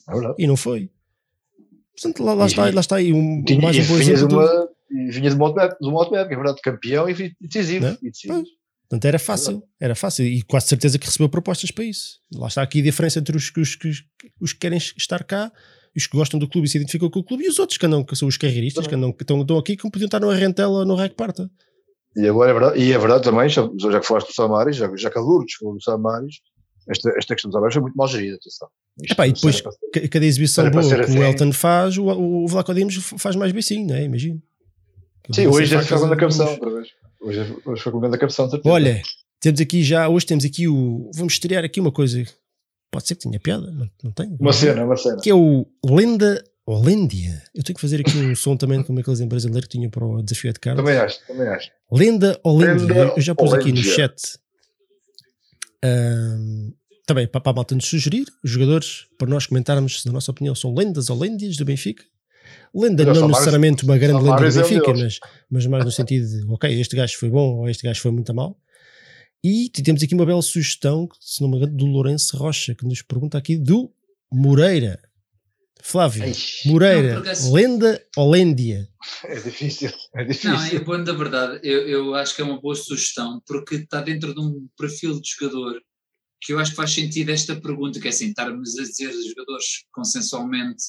É 0.09 0.13
verdade. 0.13 0.35
E 0.39 0.47
não 0.47 0.57
foi. 0.57 0.91
Portanto, 1.93 2.23
lá, 2.23 2.35
lá 2.35 2.47
está, 2.47 2.71
lá 2.71 2.81
está 2.81 2.97
aí 2.97 3.13
um, 3.13 3.43
tinha, 3.43 3.61
mais 3.61 3.77
um 3.77 3.85
bom 3.85 3.99
exemplo. 3.99 4.29
De 4.29 4.80
uma, 4.91 5.13
vinha 5.13 5.31
de 5.31 5.37
uma 5.37 5.99
outra 6.01 6.21
época, 6.21 6.35
é 6.35 6.37
verdade, 6.37 6.61
campeão 6.63 7.09
e 7.09 7.35
decisivo. 7.41 7.87
É? 7.87 7.99
E 8.03 8.11
decisivo. 8.11 8.45
Portanto, 8.91 9.05
era 9.05 9.19
fácil, 9.21 9.63
era 9.81 9.95
fácil 9.95 10.27
e 10.27 10.43
quase 10.43 10.67
certeza 10.67 10.99
que 10.99 11.07
recebeu 11.07 11.29
propostas 11.29 11.71
para 11.71 11.85
isso. 11.85 12.19
Lá 12.35 12.49
está 12.49 12.61
aqui 12.61 12.81
a 12.81 12.83
diferença 12.83 13.21
entre 13.21 13.37
os, 13.37 13.53
os, 13.57 13.79
os, 13.85 14.05
os 14.41 14.53
que 14.53 14.59
querem 14.59 14.79
estar 14.79 15.23
cá, 15.23 15.53
os 15.97 16.09
que 16.09 16.17
gostam 16.17 16.41
do 16.41 16.49
clube 16.49 16.67
e 16.67 16.71
se 16.71 16.77
identificam 16.77 17.09
com 17.09 17.21
o 17.21 17.25
clube, 17.25 17.45
e 17.45 17.49
os 17.49 17.61
outros 17.61 17.79
que 17.79 17.87
andam, 17.87 18.03
que 18.03 18.17
são 18.17 18.27
os 18.27 18.37
carreiristas, 18.37 18.89
que, 18.89 18.95
andam, 18.97 19.13
que 19.13 19.23
estão, 19.23 19.41
estão 19.43 19.59
aqui, 19.59 19.77
que 19.77 19.89
podiam 19.89 20.07
estar 20.07 20.19
no 20.19 20.29
Rentela 20.31 20.81
ou 20.81 20.85
no 20.85 20.97
Rec 20.97 21.15
Parta. 21.15 21.49
E 22.17 22.27
agora 22.27 22.51
é 22.51 22.53
verdade, 22.53 22.81
e 22.81 22.93
é 22.93 22.99
verdade 22.99 23.23
também, 23.23 23.49
já, 23.49 23.63
já 23.79 24.01
que 24.01 24.07
falaste 24.07 24.27
do 24.27 24.35
Samaris, 24.35 24.75
já, 24.75 24.91
já 24.97 25.09
que 25.09 25.19
a 25.19 25.21
Lourdes 25.21 25.55
falou 25.55 25.77
do 25.77 25.83
Samaris, 25.83 26.41
esta, 26.89 27.11
esta 27.17 27.35
questão 27.35 27.51
do 27.51 27.55
Samaris 27.55 27.75
foi 27.75 27.83
muito 27.83 27.95
mal 27.95 28.09
gerida, 28.09 28.35
atenção. 28.35 28.69
Epá, 29.09 29.29
e 29.29 29.33
depois, 29.33 29.63
cada 30.11 30.27
exibição 30.27 30.69
boa 30.69 30.83
que 30.83 30.95
assim. 30.95 31.19
o 31.19 31.23
Elton 31.23 31.53
faz, 31.53 31.97
o, 31.97 32.07
o 32.07 32.49
Vlaco 32.49 32.75
Dimos 32.75 32.97
faz 32.97 33.37
mais 33.37 33.53
beicinho, 33.53 33.87
não 33.87 33.95
é? 33.95 34.03
Imagino. 34.03 34.43
Sim, 35.33 35.47
hoje 35.47 35.75
é 35.75 35.79
a 35.79 36.17
capção, 36.17 36.51
outra 36.51 36.71
vez. 36.71 36.89
Hoje, 37.21 37.57
hoje 37.65 37.83
foi 37.83 37.93
a 38.09 38.19
capção, 38.19 38.51
Olha, 38.65 39.03
temos 39.39 39.61
aqui 39.61 39.83
já, 39.83 40.09
hoje 40.09 40.27
temos 40.27 40.45
aqui 40.45 40.67
o, 40.67 41.11
vamos 41.15 41.35
estrear 41.35 41.65
aqui 41.65 41.81
uma 41.81 41.93
coisa, 41.93 42.25
pode 42.91 43.07
ser 43.07 43.15
que 43.15 43.23
tenha 43.23 43.39
piada, 43.39 43.71
não, 43.71 43.91
não 44.03 44.13
tem? 44.13 44.37
Uma 44.41 44.53
cena, 44.53 44.85
uma 44.85 44.97
cena. 44.97 45.21
Que 45.21 45.31
é 45.31 45.35
o 45.35 45.67
Lenda 45.85 46.43
Holândia. 46.67 47.43
Eu 47.55 47.63
tenho 47.63 47.75
que 47.75 47.81
fazer 47.81 48.01
aqui 48.01 48.17
um 48.17 48.35
som 48.35 48.57
também 48.57 48.83
como 48.83 49.01
aqueles 49.01 49.21
em 49.21 49.29
brasileiro 49.29 49.67
que 49.67 49.77
tinha 49.77 49.91
para 49.91 50.05
o 50.05 50.23
desafio 50.23 50.53
de 50.53 50.61
cartas. 50.61 50.85
Também 50.85 50.99
acho, 50.99 51.27
também 51.27 51.49
acho. 51.49 51.71
Lenda 51.91 52.41
Holândia. 52.45 53.13
Eu 53.17 53.21
já 53.21 53.35
pus 53.35 53.53
aqui 53.53 53.73
no 53.73 53.83
chat. 53.83 54.39
Um, 55.85 56.73
também 57.07 57.27
para, 57.27 57.41
para 57.41 57.53
a 57.53 57.55
malta 57.55 57.75
nos 57.75 57.87
sugerir, 57.87 58.27
os 58.45 58.51
jogadores, 58.51 59.07
para 59.19 59.29
nós 59.29 59.47
comentarmos 59.47 60.03
se 60.03 60.07
na 60.07 60.13
nossa 60.13 60.31
opinião 60.31 60.55
são 60.55 60.73
lendas 60.73 61.11
holândias 61.11 61.57
do 61.57 61.65
Benfica. 61.65 62.05
Lenda 62.75 63.05
não 63.05 63.29
necessariamente 63.29 63.85
uma 63.85 63.99
grande 63.99 64.23
lenda 64.23 64.37
do 64.37 64.47
é 64.47 64.63
Benfica, 64.63 64.93
mas, 64.95 65.19
mas 65.51 65.67
mais 65.67 65.85
no 65.85 65.91
sentido 65.91 66.27
de, 66.27 66.53
ok, 66.53 66.81
este 66.81 66.97
gajo 66.97 67.19
foi 67.19 67.31
bom 67.31 67.59
ou 67.59 67.69
este 67.69 67.83
gajo 67.83 68.01
foi 68.01 68.11
muito 68.11 68.33
mal. 68.35 68.57
E 69.43 69.71
temos 69.71 70.03
aqui 70.03 70.15
uma 70.15 70.27
bela 70.27 70.43
sugestão, 70.43 71.09
se 71.19 71.41
não 71.41 71.49
me 71.49 71.57
engano, 71.57 71.77
do 71.77 71.87
Lourenço 71.87 72.37
Rocha, 72.37 72.75
que 72.75 72.85
nos 72.85 73.03
pergunta 73.03 73.39
aqui 73.39 73.57
do 73.57 73.91
Moreira. 74.33 75.01
Flávio, 75.83 76.25
Eish. 76.25 76.63
Moreira, 76.67 77.23
não, 77.23 77.53
lenda 77.53 78.07
ou 78.17 78.31
lêndia? 78.31 78.87
É 79.25 79.35
difícil, 79.41 79.91
é 80.15 80.25
difícil. 80.25 80.51
Não, 80.51 80.63
é 80.63 80.79
bom 80.79 81.03
da 81.03 81.15
verdade, 81.15 81.59
eu, 81.63 81.89
eu 81.89 82.15
acho 82.15 82.37
que 82.37 82.43
é 82.43 82.45
uma 82.45 82.61
boa 82.61 82.75
sugestão, 82.75 83.41
porque 83.47 83.77
está 83.77 84.03
dentro 84.03 84.35
de 84.35 84.41
um 84.41 84.69
perfil 84.77 85.19
de 85.19 85.31
jogador 85.31 85.81
que 86.43 86.53
eu 86.53 86.59
acho 86.59 86.73
que 86.73 86.77
faz 86.77 86.93
sentido 86.93 87.31
esta 87.31 87.61
pergunta, 87.61 88.01
que 88.01 88.09
é 88.09 88.11
assim, 88.11 88.29
estarmos 88.29 88.79
a 88.79 88.83
dizer 88.83 89.13
jogadores 89.13 89.85
consensualmente 89.93 90.83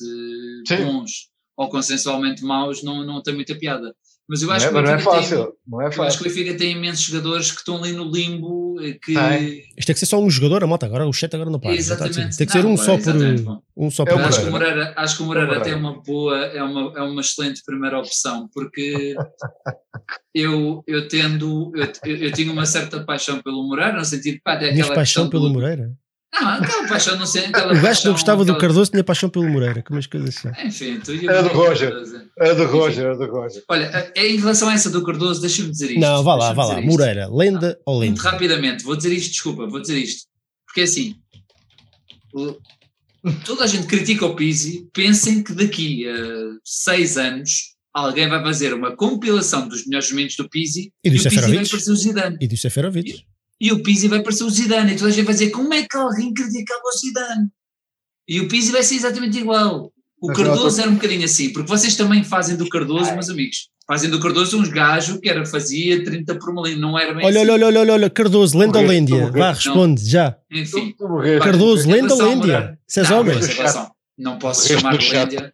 Sim. 0.68 0.78
bons 0.84 1.30
ou 1.58 1.70
consensualmente 1.70 2.44
maus 2.44 2.84
não, 2.84 3.06
não 3.06 3.22
tem 3.22 3.34
muita 3.34 3.56
piada. 3.56 3.94
Mas 4.32 4.42
eu 4.42 4.52
acho 4.52 4.72
não 4.72 4.80
é, 4.80 4.84
que 4.84 4.90
não 4.90 4.96
é 4.96 5.00
fácil. 5.00 5.44
Tem, 5.44 5.54
não 5.68 5.82
é 5.82 5.86
fácil. 5.86 6.02
Eu 6.02 6.08
acho 6.08 6.18
que 6.18 6.24
o 6.24 6.28
Benfica 6.30 6.58
tem 6.58 6.72
imensos 6.72 7.02
jogadores 7.02 7.52
que 7.52 7.58
estão 7.58 7.78
ali 7.78 7.92
no 7.92 8.10
limbo. 8.10 8.76
Que... 9.04 9.12
Isto 9.78 9.88
tem 9.88 9.94
que 9.94 10.00
ser 10.00 10.06
só 10.06 10.22
um 10.22 10.30
jogador, 10.30 10.64
a 10.64 10.68
moto 10.68 10.86
agora, 10.86 11.06
o 11.06 11.12
chat 11.12 11.34
agora 11.36 11.50
não 11.50 11.60
para. 11.60 11.76
Exatamente. 11.76 12.38
Tem 12.38 12.48
que 12.48 12.54
ser 12.54 12.66
um, 12.66 12.78
só 12.78 12.98
por, 12.98 13.14
um 13.76 13.92
só 13.92 14.06
por. 14.06 14.18
É 14.18 14.24
acho 14.24 14.42
que 14.42 14.48
o 14.48 14.52
Moreira, 14.52 14.94
acho 14.96 15.18
que 15.18 15.24
o 15.24 15.26
Moreira 15.26 15.56
é 15.70 15.76
uma 15.76 16.02
boa, 16.02 16.38
é 16.46 16.64
uma, 16.64 16.94
é 16.98 17.02
uma 17.02 17.20
excelente 17.20 17.62
primeira 17.66 18.00
opção, 18.00 18.50
porque 18.54 19.16
eu, 20.34 20.82
eu 20.88 21.10
tendo, 21.10 21.74
eu, 21.76 21.92
eu, 22.06 22.18
eu 22.18 22.32
tinha 22.32 22.54
uma 22.54 22.66
certa 22.66 23.04
paixão 23.04 23.42
pelo 23.42 23.68
Moreira, 23.68 23.98
no 23.98 24.06
sentido, 24.06 24.40
pá, 24.42 24.54
é 24.54 24.70
aquela 24.70 24.96
paixão 24.96 25.30
pelo 25.30 25.50
do, 25.50 25.54
Moreira? 25.54 25.92
Não, 26.34 26.48
aquela 26.48 26.88
paixão 26.88 27.18
não 27.18 27.26
sei. 27.26 27.46
Aquela 27.46 27.74
o 27.74 27.82
gajo 27.82 28.06
não 28.06 28.12
gostava 28.14 28.42
aquela... 28.42 28.58
do 28.58 28.62
Cardoso, 28.62 28.92
tinha 28.92 29.04
paixão 29.04 29.30
pelo 29.30 29.50
Moreira, 29.50 29.84
como 29.84 30.00
as 30.00 30.08
coisas 30.08 30.38
assim. 30.38 30.50
Enfim, 30.68 31.00
tu 31.00 31.12
Era 31.12 31.44
do 31.44 31.50
Roger. 31.50 31.94
Era 32.40 32.56
do 32.56 32.66
Roger, 32.66 33.04
era 33.06 33.18
do 33.18 33.26
Roger. 33.26 33.64
Olha, 33.68 34.12
em 34.16 34.38
relação 34.38 34.70
a 34.70 34.74
essa 34.74 34.90
do 34.90 35.04
Cardoso, 35.04 35.42
deixa-me 35.42 35.70
dizer 35.70 35.92
isto. 35.92 36.00
Não, 36.00 36.24
vá 36.24 36.36
lá, 36.36 36.54
vá 36.54 36.66
lá. 36.66 36.82
Moreira, 36.82 37.28
lenda 37.28 37.78
ou 37.86 38.00
lenda? 38.00 38.12
Muito 38.14 38.22
rapidamente, 38.24 38.84
vou 38.84 38.96
dizer 38.96 39.12
isto, 39.14 39.32
desculpa, 39.32 39.68
vou 39.68 39.82
dizer 39.82 39.98
isto. 39.98 40.28
Porque 40.66 40.82
assim, 40.82 41.16
toda 43.46 43.66
a 43.66 43.68
gente 43.68 43.88
critica 43.88 44.26
o 44.26 44.36
Pizzi, 44.36 44.88
pensem 44.94 45.44
que 45.44 45.54
daqui 45.54 46.08
a 46.08 46.14
seis 46.64 47.18
anos 47.18 47.76
alguém 47.94 48.30
vai 48.30 48.42
fazer 48.42 48.74
uma 48.74 48.96
compilação 48.96 49.68
dos 49.68 49.86
melhores 49.86 50.10
momentos 50.10 50.38
do 50.38 50.50
Pizzi 50.50 50.94
E 51.04 51.10
do 51.10 51.14
o 51.18 51.18
Pizzi 51.18 51.24
vai 51.36 51.44
Seferovic. 51.44 51.70
parecer 51.70 51.92
o 51.92 51.96
Zidane. 51.96 52.38
E 52.40 52.48
do 52.48 52.58
Seferovic. 52.58 53.26
E 53.62 53.72
o 53.72 53.84
Pizzi 53.84 54.08
vai 54.08 54.24
parecer 54.24 54.44
o 54.44 54.50
Zidane. 54.50 54.94
E 54.94 54.96
toda 54.96 55.10
a 55.10 55.14
gente 55.14 55.26
vai 55.26 55.36
dizer 55.36 55.52
como 55.52 55.72
é 55.72 55.84
que 55.84 55.96
alguém 55.96 56.34
criticava 56.34 56.82
o 56.84 56.98
Zidane? 56.98 57.48
E 58.28 58.42
o 58.42 58.48
Pizzi 58.48 58.72
vai 58.72 58.82
ser 58.82 58.96
exatamente 58.96 59.38
igual. 59.38 59.92
O 60.20 60.28
Mas 60.28 60.38
Cardoso 60.38 60.82
era 60.82 60.90
um 60.90 60.96
bocadinho 60.96 61.26
assim, 61.26 61.54
porque 61.54 61.70
vocês 61.70 61.96
também 61.96 62.24
fazem 62.24 62.56
do 62.56 62.68
Cardoso, 62.70 63.12
meus 63.14 63.30
amigos, 63.30 63.70
fazem 63.88 64.10
do 64.10 64.20
Cardoso 64.20 64.60
uns 64.60 64.70
gajo 64.70 65.20
que 65.20 65.28
era, 65.28 65.44
fazia 65.46 66.04
30 66.04 66.36
por 66.36 66.52
uma 66.52 66.62
linha, 66.68 66.78
não 66.78 66.98
era 66.98 67.14
bem 67.14 67.26
Olha, 67.26 67.42
assim. 67.42 67.50
olha, 67.52 67.66
olha, 67.66 67.80
olha, 67.80 67.94
olha, 67.94 68.10
Cardoso, 68.10 68.58
lenda 68.58 68.80
ou 68.80 68.86
Lêndia? 68.86 69.32
Vá, 69.32 69.52
responde, 69.52 70.08
já. 70.08 70.38
Enfim. 70.52 70.94
Cardoso, 71.42 71.90
lenda 71.90 72.14
ou 72.14 72.22
Lêndia? 72.22 72.78
Se 72.88 73.00
és 73.00 73.10
Não, 73.10 73.20
homem. 73.20 73.36
Não 74.18 74.38
posso 74.38 74.68
chamar. 74.68 74.94
Lêndia. 74.94 75.52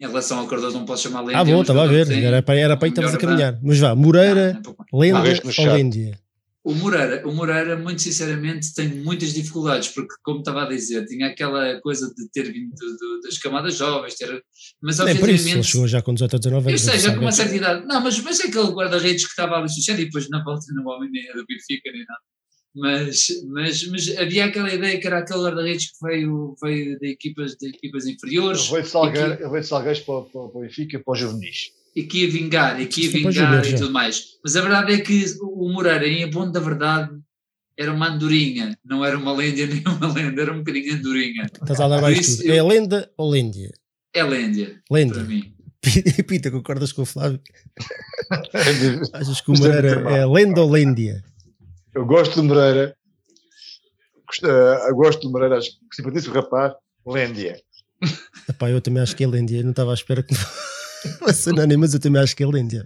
Em 0.00 0.06
relação 0.06 0.38
ao 0.38 0.46
Cardoso 0.46 0.76
não 0.78 0.84
posso 0.84 1.02
chamar 1.04 1.20
Lêndia. 1.20 1.38
Ah, 1.38 1.42
é 1.42 1.44
bom, 1.44 1.58
um 1.58 1.60
estava 1.62 1.84
a 1.84 1.86
ver. 1.86 2.10
Era 2.10 2.42
para, 2.42 2.58
era 2.58 2.76
para 2.76 2.86
aí 2.86 2.92
que 2.92 2.98
estavas 3.00 3.14
a 3.14 3.18
caminhar. 3.18 3.58
Mas 3.62 3.78
vá, 3.78 3.94
Moreira, 3.94 4.54
Não, 4.54 4.60
não, 4.62 4.76
não. 4.92 4.98
lenda 4.98 5.18
ou. 5.58 5.66
Lêndia? 5.72 6.18
O 6.62 6.74
Moreira, 6.74 7.26
o 7.26 7.32
Moreira, 7.34 7.74
muito 7.74 8.02
sinceramente, 8.02 8.74
tem 8.74 8.86
muitas 8.88 9.32
dificuldades, 9.32 9.88
porque, 9.88 10.14
como 10.22 10.40
estava 10.40 10.64
a 10.64 10.68
dizer, 10.68 11.06
tinha 11.06 11.28
aquela 11.28 11.80
coisa 11.80 12.12
de 12.14 12.28
ter 12.30 12.52
vindo 12.52 12.74
do- 12.74 12.96
do- 12.98 13.20
das 13.22 13.38
camadas 13.38 13.76
jovens, 13.78 14.14
ter, 14.14 14.42
mas 14.82 14.98
Nem 14.98 15.16
por 15.16 15.30
isso, 15.30 15.48
ele 15.48 15.62
chegou 15.62 15.88
já 15.88 16.02
com 16.02 16.12
18 16.12 16.34
ou 16.34 16.38
19 16.38 16.66
Eu 16.66 16.68
anos. 16.70 16.80
sei, 16.82 16.92
não 16.92 17.00
já 17.00 17.14
com 17.14 17.20
uma 17.22 17.32
certa 17.32 17.56
idade. 17.56 17.86
Não, 17.86 18.00
mas, 18.02 18.18
mas 18.20 18.40
é 18.40 18.48
aquele 18.48 18.68
guarda-redes 18.72 19.24
que 19.24 19.30
estava 19.30 19.54
ali 19.56 19.64
associado 19.64 20.02
e 20.02 20.04
depois 20.04 20.28
na 20.28 20.44
volta 20.44 20.66
não 20.74 20.84
homem 20.86 21.10
nem 21.10 21.26
é 21.28 21.32
do 21.32 21.46
Benfica 21.46 21.90
nem 21.92 22.04
nada. 22.06 22.20
Mas, 22.72 23.26
mas, 23.48 23.88
mas 23.88 24.16
havia 24.18 24.44
aquela 24.44 24.72
ideia 24.72 25.00
que 25.00 25.06
era 25.06 25.18
aquele 25.20 25.40
guarda-redes 25.40 25.86
que 25.90 26.06
veio, 26.06 26.54
veio 26.62 26.98
de, 27.00 27.08
equipas, 27.08 27.56
de 27.56 27.68
equipas 27.68 28.06
inferiores 28.06 28.60
Ele 28.60 28.70
veio 28.72 28.82
de 28.84 28.88
Salgueiros, 28.90 29.40
ele 29.40 29.48
veio 29.48 29.62
de 29.62 29.66
Salgueiros 29.66 30.00
para, 30.02 30.20
para, 30.22 30.30
para 30.48 30.58
o 30.58 30.60
Benfica 30.60 30.96
e 30.98 31.02
para 31.02 31.12
os 31.12 31.18
juvenis. 31.18 31.70
E 31.94 32.02
que 32.04 32.24
ia 32.24 32.30
vingar, 32.30 32.80
e 32.80 32.86
que 32.86 33.02
ia 33.06 33.10
para 33.10 33.30
vingar 33.30 33.64
e 33.66 33.70
já. 33.70 33.78
tudo 33.78 33.90
mais. 33.92 34.24
Mas 34.44 34.56
a 34.56 34.60
verdade 34.62 34.92
é 34.94 34.98
que 35.00 35.24
o 35.42 35.68
Moreira, 35.72 36.06
em 36.06 36.28
bom 36.30 36.50
da 36.50 36.60
verdade, 36.60 37.10
era 37.76 37.92
uma 37.92 38.08
andorinha, 38.08 38.76
não 38.84 39.04
era 39.04 39.16
uma 39.18 39.32
lenda 39.32 39.66
nem 39.66 39.82
uma 39.86 40.12
lenda, 40.12 40.42
era 40.42 40.52
um 40.52 40.58
bocadinho 40.58 40.94
andorinha. 40.94 41.44
Estás 41.46 41.80
a 41.80 41.88
dar 41.88 42.00
mais 42.00 42.18
isso 42.18 42.38
tudo. 42.38 42.48
eu- 42.48 42.54
É 42.54 42.62
lenda 42.62 43.10
ou 43.16 43.30
Lêndia? 43.30 43.72
É 44.12 44.22
lêndia, 44.24 44.80
para 44.88 44.96
Lêndia. 44.98 45.22
mim. 45.24 45.54
Pita, 46.28 46.50
concordas 46.50 46.92
com 46.92 47.02
o 47.02 47.06
Flávio? 47.06 47.40
Eu 48.52 49.02
Achas 49.14 49.40
que 49.40 49.50
o 49.50 49.54
é 49.54 49.58
Moreira 49.58 49.94
muito 50.00 50.08
é 50.10 50.26
lenda 50.26 50.60
ou 50.62 50.70
Lêndia? 50.70 51.24
gosto 52.06 52.36
do 52.36 52.44
Moreira. 52.44 52.94
Gosto, 54.26 54.46
eh, 54.46 54.88
eu 54.90 54.94
gosto 54.94 55.22
do 55.22 55.30
Moreira, 55.30 55.58
acho 55.58 55.70
que 55.70 55.96
simpatizo 55.96 56.30
o 56.30 56.34
rapaz. 56.34 56.74
Lêndia. 57.06 57.60
Epá, 58.48 58.70
eu 58.70 58.80
também 58.80 59.02
acho 59.02 59.16
que 59.16 59.24
é 59.24 59.26
Lêndia. 59.26 59.58
Eu 59.58 59.64
não 59.64 59.70
estava 59.70 59.90
à 59.90 59.94
espera 59.94 60.22
que 60.22 60.34
fosse 61.18 61.50
unânime, 61.50 61.76
mas 61.78 61.94
eu 61.94 62.00
também 62.00 62.22
acho 62.22 62.34
que 62.36 62.42
é 62.42 62.46
Lêndia. 62.46 62.84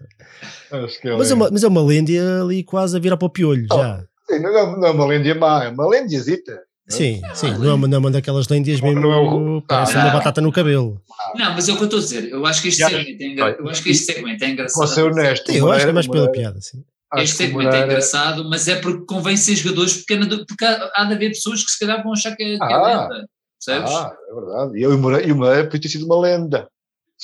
Acho 0.71 1.01
que 1.01 1.09
é 1.09 1.17
Mas 1.17 1.31
é, 1.31 1.35
uma, 1.35 1.51
mas 1.51 1.63
é 1.65 1.69
uma 1.69 1.83
Lêndia 1.85 2.43
ali 2.43 2.63
quase 2.65 2.97
a 2.97 3.01
virar 3.01 3.17
para 3.17 3.27
o 3.27 3.31
piolho, 3.31 3.67
já. 3.73 4.05
Sim, 4.31 4.39
não, 4.41 4.57
é- 4.57 4.77
não 4.79 4.87
é 4.87 4.91
uma 4.91 5.07
Lêndia 5.07 5.35
má, 5.35 5.65
é 5.65 5.69
uma 5.69 5.89
Lêndiazita. 5.89 6.59
Sim, 6.87 7.23
sim. 7.35 7.51
Não 7.53 7.71
é 7.71 7.75
uma, 7.75 7.89
não 7.89 7.97
é 7.97 7.99
uma 7.99 8.11
daquelas 8.11 8.47
Lêndias 8.49 8.81
Não, 8.81 8.89
mesmo. 8.89 9.01
não 9.01 9.13
é 9.13 9.17
o- 9.17 9.63
Parece 9.63 9.97
Ah, 9.97 10.01
uma 10.01 10.05
não. 10.09 10.13
batata 10.19 10.41
no 10.43 10.53
cabelo. 10.53 11.01
Não, 11.35 11.55
mas 11.55 11.67
é 11.69 11.73
o 11.73 11.77
que 11.77 11.83
eu 11.83 11.87
estou 11.87 11.99
a 11.99 12.03
dizer. 12.03 12.29
Eu 12.31 12.45
acho 12.45 12.61
que 12.61 12.69
este 12.69 12.85
segmento 12.85 13.23
é, 13.23 13.27
engra... 13.27 13.57
eu 13.59 13.69
acho 13.71 13.83
que 13.83 13.91
este 13.91 14.05
segmento 14.13 14.45
é 14.45 14.49
engraçado. 14.51 14.81
Posso 14.81 14.95
ser 14.95 15.03
honesto. 15.05 15.51
Sim, 15.51 15.59
eu 15.59 15.73
acho 15.73 15.85
que 15.85 15.91
é 15.91 15.95
mais 15.95 16.07
pela 16.07 16.31
piada, 16.31 16.61
sim. 16.61 16.85
acho 17.11 17.25
Este 17.25 17.37
segmento 17.37 17.75
é 17.75 17.85
engraçado, 17.85 18.45
mas 18.51 18.69
é 18.69 18.77
porque 18.77 19.05
convém 19.07 19.35
ser 19.37 19.57
jogadores, 19.57 19.95
porque, 19.97 20.13
há- 20.15 20.45
porque 20.47 20.65
há, 20.65 20.91
há 20.95 21.05
de 21.05 21.15
haver 21.15 21.31
pessoas 21.31 21.65
que 21.65 21.71
se 21.71 21.79
calhar 21.79 22.03
vão 22.03 22.13
achar 22.13 22.37
que 22.37 22.43
é, 22.43 22.59
que 22.59 22.63
é 22.65 22.75
Ah. 22.75 22.83
lenda. 23.09 23.27
Percebes? 23.65 23.91
Ah, 23.93 24.13
é 24.31 24.35
verdade. 24.35 24.79
E 24.79 24.87
o 24.87 24.99
Moreira, 24.99 25.27
e 25.27 25.33
o 25.33 25.37
Moreira 25.37 25.65
podia 25.65 25.81
ter 25.81 25.89
sido 25.89 26.05
uma 26.05 26.21
lenda. 26.21 26.69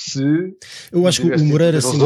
Se 0.03 0.55
Eu 0.91 1.05
acho 1.05 1.21
que 1.21 1.27
o 1.27 1.45
Moreira, 1.45 1.77
assim, 1.77 1.99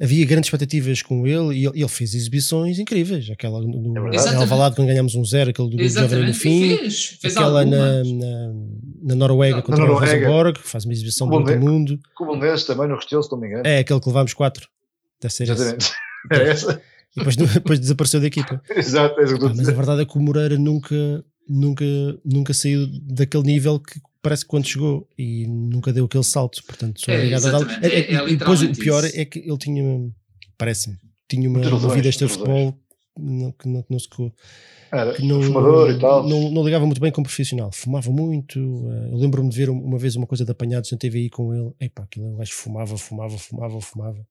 havia 0.00 0.26
grandes 0.26 0.48
expectativas 0.48 1.00
com 1.02 1.26
ele 1.26 1.54
e 1.54 1.66
ele, 1.66 1.80
ele 1.80 1.88
fez 1.88 2.14
exibições 2.14 2.78
incríveis. 2.78 3.30
Aquela 3.30 3.60
no, 3.62 4.08
É 4.08 4.14
Exatamente. 4.16 4.42
Alvalade 4.42 4.76
quando 4.76 4.88
ganhámos 4.88 5.14
um 5.14 5.24
zero, 5.24 5.50
aquele 5.50 5.70
do 5.70 5.82
Jovem 5.82 5.88
no 5.88 6.04
Exatamente. 6.04 6.38
fim. 6.38 6.76
Fez. 6.76 7.04
Fez 7.20 7.36
aquela 7.36 7.64
na, 7.64 8.04
na, 8.04 8.52
na 9.02 9.14
Noruega 9.14 9.56
Na 9.56 9.62
contra 9.62 9.84
o 9.84 9.86
Noruega. 9.86 10.12
Rosenborg, 10.14 10.60
que 10.60 10.68
faz 10.68 10.84
uma 10.84 10.92
exibição 10.92 11.26
do 11.28 11.34
outro 11.34 11.54
é? 11.54 11.58
mundo. 11.58 11.98
como 12.14 12.34
um 12.34 12.38
desses 12.38 12.66
também 12.66 12.86
no 12.88 12.96
Restelo, 12.96 13.22
se 13.22 13.32
não 13.32 13.38
me 13.38 13.46
engano. 13.48 13.66
É 13.66 13.78
aquele 13.78 14.00
que 14.00 14.08
levámos 14.08 14.34
4. 14.34 14.68
Deve 15.20 15.32
ser 15.34 15.44
esse. 15.44 15.52
Exatamente. 15.52 15.92
É 16.32 16.48
essa. 16.50 16.82
E 17.16 17.18
depois, 17.18 17.36
depois 17.36 17.80
desapareceu 17.80 18.20
da 18.20 18.26
equipa. 18.26 18.60
Exato, 18.76 19.18
é 19.20 19.24
isso 19.24 19.36
que 19.36 19.42
eu 19.42 19.48
estou 19.48 19.48
Ah, 19.48 19.54
mas 19.56 19.68
a 19.68 19.72
verdade 19.72 20.02
é 20.02 20.04
que 20.04 20.18
o 20.18 20.20
Moreira 20.20 20.58
nunca, 20.58 21.24
nunca, 21.48 21.84
nunca 22.24 22.52
saiu 22.52 22.86
daquele 23.02 23.44
nível 23.44 23.80
que 23.80 23.98
parece 24.28 24.42
que 24.44 24.48
quando 24.48 24.66
chegou 24.66 25.08
e 25.16 25.46
nunca 25.46 25.92
deu 25.92 26.04
aquele 26.06 26.24
salto. 26.24 26.62
Portanto, 26.64 27.00
sou 27.00 27.14
É, 27.14 27.16
obrigado 27.18 27.46
a 27.46 27.50
dar. 27.52 27.58
exatamente. 27.60 27.94
É- 27.94 28.14
é 28.14 28.28
e 28.28 28.36
depois 28.36 28.62
o 28.62 28.72
pior 28.72 29.04
isso. 29.04 29.18
é 29.20 29.24
que 29.24 29.38
ele 29.38 29.58
tinha, 29.58 30.10
parece-me, 30.58 30.96
tinha 31.28 31.48
uma, 31.48 31.60
vida 31.60 31.76
razões, 31.76 32.06
extra 32.06 32.26
muitas 32.26 32.36
futebol 32.36 32.78
não, 33.18 33.52
que 33.52 33.68
não, 33.68 33.82
que 33.82 33.90
não 33.92 33.98
se 33.98 34.08
Era 34.92 35.12
que 35.14 35.22
não, 35.26 35.40
fumador 35.42 35.90
e 35.90 35.98
tal. 35.98 36.28
não, 36.28 36.50
não 36.50 36.64
ligava 36.64 36.84
muito 36.86 37.00
bem 37.00 37.10
como 37.12 37.24
profissional. 37.26 37.70
Fumava 37.72 38.10
muito. 38.10 38.58
eh, 38.58 39.12
Eu 39.12 39.16
lembro-me 39.16 39.48
de 39.48 39.56
ver 39.56 39.70
uma 39.70 39.98
vez 39.98 40.16
uma 40.16 40.26
coisa 40.26 40.44
de 40.44 40.50
apanhados 40.50 40.90
na 40.92 40.98
TVI 40.98 41.30
com 41.30 41.54
ele. 41.54 41.72
Epá, 41.80 42.02
aquilo 42.04 42.34
o 42.34 42.36
gajo 42.36 42.52
fumava, 42.52 42.96
fumava, 42.98 43.38
fumava, 43.38 43.80
fumava. 43.80 44.26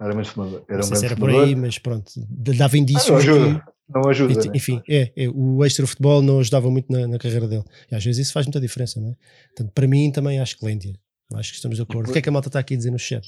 Era 0.00 0.12
muito 0.12 0.28
fumador. 0.30 0.64
Era 0.68 0.78
Não 0.78 0.84
um 0.84 0.88
sei 0.88 0.96
se 0.96 1.02
grande 1.02 1.06
era 1.06 1.16
por 1.16 1.30
fumador. 1.30 1.46
aí, 1.48 1.54
mas 1.54 1.78
pronto. 1.78 2.12
Dava 2.28 2.74
Ah, 2.74 2.78
indícios. 2.78 3.10
ajuda. 3.16 3.64
Não 3.88 4.08
ajuda. 4.08 4.32
e- 4.32 4.48
né? 4.48 4.52
enfim, 4.54 4.80
é, 4.88 5.12
é, 5.16 5.28
o 5.28 5.64
extra 5.64 5.86
futebol 5.86 6.22
não 6.22 6.40
ajudava 6.40 6.70
muito 6.70 6.90
na, 6.90 7.06
na 7.06 7.18
carreira 7.18 7.46
dele. 7.46 7.64
E 7.90 7.94
às 7.94 8.04
vezes 8.04 8.26
isso 8.26 8.32
faz 8.32 8.46
muita 8.46 8.60
diferença, 8.60 9.00
não 9.00 9.10
é? 9.10 9.16
Portanto, 9.48 9.72
para 9.74 9.86
mim 9.86 10.10
também 10.10 10.40
acho 10.40 10.56
que 10.58 10.64
Lêndia. 10.64 10.98
Acho 11.34 11.50
que 11.50 11.56
estamos 11.56 11.76
de 11.76 11.82
acordo. 11.82 12.08
O 12.10 12.12
que 12.12 12.18
é 12.18 12.22
que 12.22 12.28
a 12.28 12.32
malta 12.32 12.48
está 12.48 12.58
aqui 12.60 12.74
a 12.74 12.76
dizer 12.76 12.90
no 12.90 12.98
chat? 12.98 13.26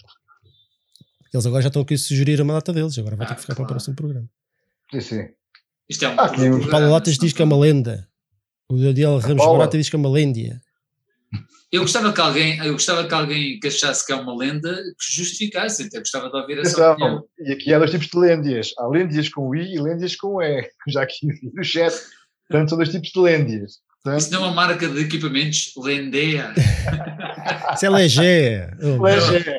Eles 1.35 1.45
agora 1.47 1.63
já 1.63 1.69
estão 1.69 1.83
aqui 1.83 1.95
a 1.95 1.99
sugerir 1.99 2.41
a 2.41 2.45
malta 2.45 2.73
deles, 2.73 2.97
agora 2.99 3.17
vai 3.17 3.27
ter 3.27 3.33
Ah, 3.33 3.37
que 3.37 3.41
ficar 3.43 3.55
para 3.55 3.63
o 3.63 3.67
claro. 3.67 3.75
próximo 3.75 3.97
programa. 3.97 4.29
Sim, 4.93 5.01
sim. 5.01 5.29
Isto 5.89 6.05
é 6.05 6.09
um 6.09 6.13
Ah, 6.21 6.71
Paulo 6.71 6.91
Latas 6.91 7.19
diz 7.19 7.33
que 7.33 7.43
é 7.43 7.45
uma 7.45 7.59
lenda. 7.59 8.09
O 8.69 8.77
Daniel 8.77 9.19
Ramos 9.19 9.43
Paula. 9.43 9.59
Barata 9.59 9.77
diz 9.79 9.89
que 9.89 9.97
é 9.97 9.99
uma 9.99 10.09
lêndia. 10.11 10.61
Eu 11.73 11.83
gostava 11.83 12.13
que 12.13 12.21
alguém, 12.21 12.59
eu 12.59 12.73
gostava 12.73 13.07
que 13.07 13.13
alguém 13.13 13.59
que 13.59 13.67
achasse 13.67 14.07
que 14.07 14.13
é 14.13 14.17
uma 14.17 14.37
lenda 14.37 14.73
que 14.73 15.15
justificasse, 15.17 15.83
até 15.83 15.99
gostava 15.99 16.31
de 16.31 16.37
ouvir 16.37 16.59
essa 16.59 16.93
opinião. 16.93 17.25
E 17.39 17.53
aqui 17.53 17.75
há 17.75 17.79
dois 17.79 17.91
tipos 17.91 18.07
de 18.07 18.19
lêndias. 18.19 18.71
Há 18.79 18.87
lêndias 18.87 19.29
com 19.29 19.55
I 19.55 19.75
e 19.75 19.81
lêndias 19.81 20.17
com 20.17 20.41
E. 20.41 20.69
Já 20.89 21.03
aqui 21.03 21.27
vi 21.27 21.51
no 21.53 21.65
chat. 21.65 21.93
Portanto, 22.49 22.69
são 22.69 22.79
dois 22.79 22.91
tipos 22.91 23.11
de 23.11 23.19
lêndias. 23.21 23.81
Portanto, 24.03 24.21
Isso 24.21 24.33
não 24.33 24.45
é 24.45 24.47
uma 24.47 24.55
marca 24.55 24.89
de 24.89 25.01
equipamentos 25.01 25.73
Lendea. 25.77 26.55
Isso 27.75 27.87
é 27.87 27.91
legé. 27.91 28.71
Oh, 28.81 29.03
Légé. 29.03 29.59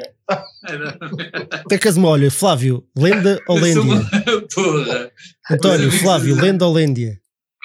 Tem 1.67 1.77
que 1.77 1.87
olha, 2.07 2.31
Flávio, 2.31 2.85
lenda 2.97 3.39
ou 3.47 3.57
Eu 3.57 3.63
lêndia? 3.63 4.09
Porra. 4.53 5.11
António, 5.51 5.87
Mas- 5.91 6.01
Flávio, 6.01 6.35
lenda 6.35 6.65
ou 6.65 6.73
lêndia? 6.73 7.19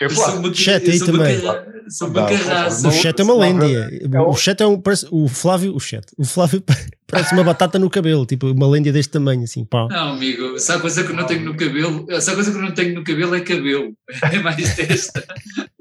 É 0.05 0.09
Flávio. 0.09 0.41
uma- 0.41 0.55
Chat 0.55 0.91
aí 0.91 0.97
uma 0.99 1.07
também. 1.07 1.39
uma 1.39 2.09
não, 2.09 2.27
carraça. 2.27 2.89
O 2.89 2.93
chat 2.93 3.19
é 3.21 3.23
uma 3.23 3.35
lêndia. 3.37 3.91
é 4.13 4.21
O 4.21 4.31
o- 4.31 4.37
chat 4.37 4.61
é 4.61 4.67
um. 4.67 4.81
Parece, 4.81 5.07
o 5.11 5.29
Flávio, 5.29 5.75
o 5.75 5.81
chat. 5.81 6.05
O 6.17 6.25
Flávio 6.25 6.63
parece 7.07 7.35
uma 7.35 7.45
batata 7.45 7.79
no 7.79 7.91
cabelo, 7.91 8.25
tipo 8.25 8.47
uma 8.51 8.67
lêndia 8.69 8.93
deste 8.93 9.13
tamanho, 9.13 9.43
assim, 9.45 9.65
pá. 9.65 9.89
Não, 9.91 10.13
amigo, 10.13 10.59
se 10.59 10.73
há 10.73 10.79
coisa 10.79 11.03
que 11.05 11.11
eu 11.13 11.17
não 11.17 11.27
tenho 11.27 11.45
no 11.45 11.55
cabelo, 11.57 12.07
se 12.21 12.31
há 12.31 12.35
coisa 12.35 12.51
que 12.51 12.57
eu 12.57 12.63
não 12.63 12.73
tenho 12.73 12.95
no 12.95 13.05
cabelo 13.05 13.35
é 13.35 13.41
cabelo. 13.41 13.93
É 14.31 14.39
mais 14.39 14.75
testa. 14.77 15.23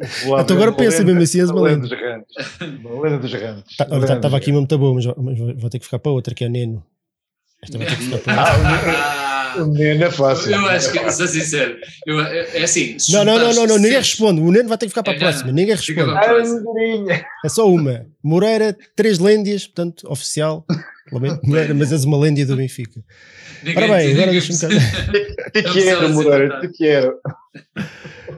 Flávio 0.03 0.41
Então 0.43 0.56
agora 0.57 0.72
é 0.72 0.73
pensa 0.76 1.03
mesmo 1.03 1.22
assim, 1.22 1.39
és 1.39 1.49
uma 1.49 1.61
lenda. 1.61 1.88
lenda 1.88 1.95
dos 1.95 1.99
rantes. 1.99 2.85
Uma 2.85 3.02
lenda 3.03 3.18
dos 3.19 3.31
rantes. 3.34 3.77
Tá- 3.77 3.84
Estava 3.85 4.19
dos 4.19 4.34
aqui 4.34 4.52
uma 4.52 4.60
muito 4.60 4.77
boa, 4.77 4.93
mas, 4.95 5.06
vou 5.06 5.69
ter 5.69 5.80
que 5.80 5.85
ficar 5.85 5.99
para 5.99 6.11
outra, 6.11 6.34
que 6.34 6.43
é 6.43 6.49
Neno. 6.49 6.84
Esta 7.64 7.77
vai 7.77 7.85
ter 7.88 7.95
que 7.95 8.03
ficar 8.06 8.18
para 8.19 8.41
outra. 8.57 9.20
O 9.57 9.65
Neno 9.65 10.03
é 10.03 10.11
fácil. 10.11 10.51
eu 10.51 10.65
acho 10.67 10.91
que, 10.91 11.11
sou 11.11 11.27
sincero, 11.27 11.77
eu, 12.05 12.19
é 12.21 12.59
é 12.59 12.63
assim. 12.63 12.97
Não, 13.09 13.23
não, 13.25 13.39
não, 13.39 13.53
não, 13.53 13.67
não, 13.67 13.77
ninguém 13.77 13.97
responde. 13.97 14.41
O 14.41 14.51
Neno 14.51 14.69
vai 14.69 14.77
ter 14.77 14.85
que 14.85 14.91
ficar 14.91 15.03
para 15.03 15.13
a 15.13 15.19
próxima. 15.19 15.51
Ninguém 15.51 15.75
responde. 15.75 16.01
É 17.43 17.49
só 17.49 17.69
uma. 17.69 18.05
Moreira, 18.23 18.75
três 18.95 19.19
lêndias, 19.19 19.65
portanto, 19.65 20.07
oficial. 20.09 20.65
Lamento, 21.11 21.41
Moreira, 21.43 21.73
mas 21.73 21.91
és 21.91 22.05
uma 22.05 22.17
lêndia 22.17 22.45
do 22.45 22.55
Benfica. 22.55 23.03
Ora 23.75 23.87
bem, 23.87 24.13
agora 24.13 24.31
deixa-me 24.31 24.57
Te 25.53 25.63
quero, 25.73 26.09
Moreira. 26.13 26.61
Te 26.61 26.69
quero. 26.69 27.15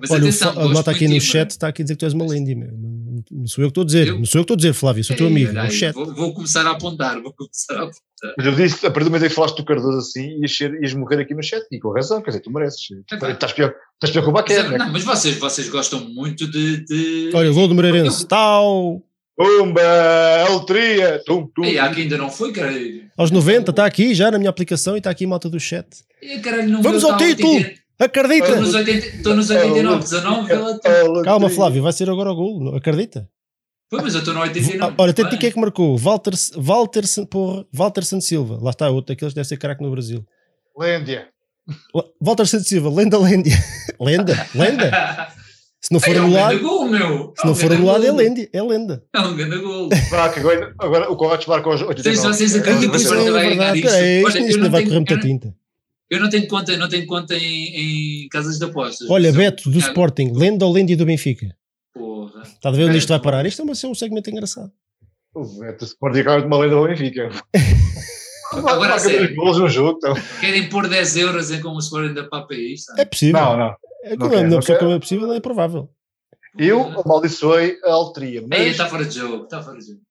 Mas 0.01 0.11
Olha, 0.11 0.23
o 0.23 0.27
atenção, 0.27 0.59
a 0.59 0.67
nota 0.69 0.91
aqui 0.91 1.07
no 1.07 1.21
chat 1.21 1.51
está 1.51 1.67
aqui 1.67 1.81
a 1.81 1.85
dizer 1.85 1.95
que 1.95 1.99
tu 1.99 2.05
és 2.05 2.13
uma 2.13 2.25
lêndia. 2.25 2.55
meu. 2.55 2.69
Não, 3.31 3.47
sou 3.47 3.63
eu 3.63 3.67
que 3.67 3.71
estou 3.71 3.83
a 3.83 3.85
dizer. 3.85 4.07
Eu? 4.07 4.19
Não 4.19 4.25
sou 4.25 4.39
eu 4.39 4.43
que 4.43 4.53
estou 4.53 4.55
a 4.55 4.57
dizer, 4.57 4.73
Flávio. 4.73 5.03
Sou 5.03 5.15
teu 5.15 5.27
amigo. 5.27 5.53
Vou, 5.93 6.13
vou 6.13 6.33
começar 6.33 6.65
a 6.65 6.71
apontar, 6.71 7.21
vou 7.21 7.33
começar 7.33 7.73
a 7.75 7.83
apontar. 7.83 8.01
Mas 8.37 8.45
eu 8.45 8.55
disse, 8.55 8.85
a 8.85 8.91
partir 8.91 9.05
do 9.05 9.11
momento 9.11 9.25
em 9.25 9.29
que 9.29 9.35
falaste 9.35 9.57
do 9.57 9.65
Cardoso 9.65 9.97
assim, 9.97 10.39
ias, 10.39 10.55
ser, 10.55 10.73
ias 10.81 10.93
morrer 10.93 11.21
aqui 11.21 11.33
no 11.33 11.43
chat. 11.43 11.63
E 11.71 11.79
com 11.79 11.91
razão, 11.91 12.21
quer 12.21 12.31
dizer, 12.31 12.41
tu 12.41 12.51
mereces. 12.51 12.79
Estás 13.11 13.51
pior, 13.51 13.73
estás 13.95 14.11
pior 14.11 14.21
que 14.21 14.27
o 14.27 14.31
é- 14.31 14.33
Baquer, 14.33 14.69
né? 14.69 14.77
não, 14.77 14.91
mas 14.91 15.03
vocês, 15.03 15.37
vocês 15.37 15.69
gostam 15.69 15.99
muito 15.99 16.49
de. 16.49 16.85
de... 16.85 17.31
Olha, 17.33 17.51
o 17.51 17.53
gol 17.53 17.67
do 17.67 17.75
Moreirense. 17.75 18.25
Tal. 18.25 19.01
Pumba! 19.35 19.81
A 20.45 20.49
loteria! 20.49 21.21
Tum, 21.25 21.47
tum. 21.55 21.63
Há 21.63 21.89
quem 21.89 22.03
ainda 22.03 22.17
não 22.17 22.29
foi, 22.29 22.53
caralho. 22.53 23.03
Aos 23.17 23.31
90, 23.31 23.71
está 23.71 23.85
aqui 23.85 24.13
já 24.13 24.29
na 24.29 24.37
minha 24.37 24.49
aplicação 24.49 24.95
e 24.95 24.99
está 24.99 25.09
aqui 25.09 25.25
a 25.25 25.27
malta 25.27 25.49
do 25.49 25.59
chat. 25.59 25.87
Ei, 26.21 26.39
caralho, 26.39 26.69
não 26.69 26.81
Vamos 26.81 27.03
ao 27.03 27.17
título! 27.17 27.53
80 27.53 27.83
Acredita! 27.99 28.47
Estou 28.47 28.61
nos 28.61 28.73
80 28.73 29.07
estou 29.07 29.35
nos 29.35 29.49
89, 29.49 30.03
19, 30.03 30.47
vê 30.47 30.53
lá 30.55 30.77
tu. 30.77 30.87
A 30.87 31.03
loteria. 31.03 31.23
Calma, 31.23 31.49
Flávio, 31.49 31.83
vai 31.83 31.93
ser 31.93 32.09
agora 32.09 32.31
o 32.31 32.35
gol. 32.35 32.75
Acredita? 32.75 33.29
Foi, 33.89 34.01
mas 34.01 34.13
eu 34.13 34.19
estou 34.19 34.33
no 34.33 34.41
89. 34.41 34.95
Olha, 34.97 35.11
até 35.11 35.37
quem 35.37 35.49
é 35.49 35.51
que 35.51 35.59
marcou? 35.59 35.97
Walter, 35.97 36.33
Walter, 36.57 37.03
porra, 37.29 37.65
Walter 37.71 38.03
Santos 38.03 38.27
Silva. 38.27 38.57
Lá 38.61 38.71
está 38.71 38.89
outro 38.89 39.13
daqueles 39.13 39.33
deve 39.33 39.47
ser 39.47 39.57
craque 39.57 39.83
no 39.83 39.91
Brasil. 39.91 40.25
Lêndia. 40.77 41.27
Walter 42.19 42.47
Santos 42.47 42.67
Silva, 42.67 42.89
lenda, 42.89 43.17
lenda. 43.17 43.49
lenda, 43.99 44.47
lenda. 44.55 45.27
Se 45.79 45.91
não 45.91 45.99
for 45.99 46.15
é 46.15 46.17
anulado, 46.17 46.65
um 46.65 46.89
meu. 46.89 47.33
se 47.37 47.45
não 47.45 47.53
for 47.53 47.73
anulado 47.73 48.05
é 48.05 48.11
lenda, 48.11 48.47
é 48.53 48.63
lenda. 48.63 49.03
É 49.13 49.19
um 49.19 49.35
grande 49.35 49.57
gol. 49.57 49.89
agora, 50.13 50.73
agora 50.79 51.11
o 51.11 51.17
Coates 51.17 51.45
marca 51.45 51.69
aos 51.69 51.81
89. 51.81 52.27
Vocês 52.29 52.55
acreditam 52.55 52.89
que 52.89 52.95
o 52.95 52.99
Sporting 52.99 53.31
vai 53.31 53.55
ganhar 53.55 53.75
isto? 53.75 53.87
Isto, 53.89 54.37
isto 54.39 54.59
não 54.61 54.71
vai 54.71 54.83
correr 54.83 54.95
muita 54.95 55.19
tinta. 55.19 55.53
Eu 56.09 56.21
não 56.21 56.29
tenho 56.29 56.47
conta, 56.47 56.77
não 56.77 56.87
tenho 56.87 57.05
conta 57.05 57.35
em, 57.35 58.23
em 58.23 58.29
casas 58.29 58.57
de 58.57 58.63
apostas. 58.63 59.09
Olha, 59.09 59.31
Beto, 59.33 59.69
do 59.69 59.79
Sporting, 59.79 60.31
lenda 60.33 60.65
ou 60.65 60.71
lenda 60.71 60.95
do 60.95 61.05
Benfica? 61.05 61.53
Está 62.43 62.69
a 62.69 62.71
ver 62.71 62.85
onde 62.85 62.97
isto 62.97 63.09
vai 63.09 63.19
parar? 63.19 63.45
Isto 63.45 63.61
é 63.61 63.65
um, 63.65 63.91
um 63.91 63.95
segmento 63.95 64.29
engraçado. 64.29 64.71
O 65.35 65.43
Sporting 65.81 66.19
é 66.19 66.45
uma 66.45 66.57
lenda 66.59 66.75
do 66.75 66.87
Benfica. 66.87 67.29
Agora, 68.53 68.99
sério, 68.99 69.35
gols 69.35 69.57
no 69.57 69.67
jogo, 69.67 69.97
então. 69.97 70.13
querem 70.39 70.69
pôr 70.69 70.87
10 70.87 71.17
euros 71.17 71.49
em 71.49 71.59
como 71.59 71.81
se 71.81 71.89
for 71.89 72.03
ainda 72.03 72.29
para 72.29 72.45
isto? 72.51 72.93
É 72.99 73.05
possível. 73.05 73.41
Não, 73.41 73.57
não. 73.57 73.75
É 74.03 74.15
como, 74.15 74.31
não, 74.31 74.43
não, 74.43 74.59
não 74.59 74.77
como 74.77 74.91
é 74.91 74.99
possível, 74.99 75.33
é 75.33 75.39
provável. 75.39 75.89
Eu 76.57 76.99
amaldiçoei 76.99 77.79
a 77.83 77.93
alteria. 77.93 78.43
Mas... 78.47 78.59
Ei, 78.59 78.67
está 78.69 78.87
fora 78.87 79.05
de 79.05 79.15
jogo, 79.15 79.45
está 79.45 79.61
fora 79.63 79.79
de 79.79 79.87
jogo. 79.87 80.01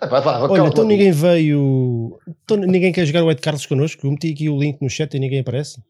Ah, 0.00 0.06
vai, 0.06 0.20
vai, 0.20 0.40
Olha, 0.40 0.68
então 0.68 0.84
ninguém 0.84 1.12
veio. 1.12 2.18
Então 2.42 2.56
ninguém 2.56 2.92
quer 2.92 3.04
jogar 3.04 3.22
o 3.22 3.30
Ed 3.30 3.40
Carlos 3.40 3.66
connosco? 3.66 4.06
Eu 4.06 4.10
meti 4.10 4.32
aqui 4.32 4.48
o 4.48 4.58
link 4.58 4.80
no 4.80 4.90
chat 4.90 5.14
e 5.14 5.20
ninguém 5.20 5.40
aparece. 5.40 5.80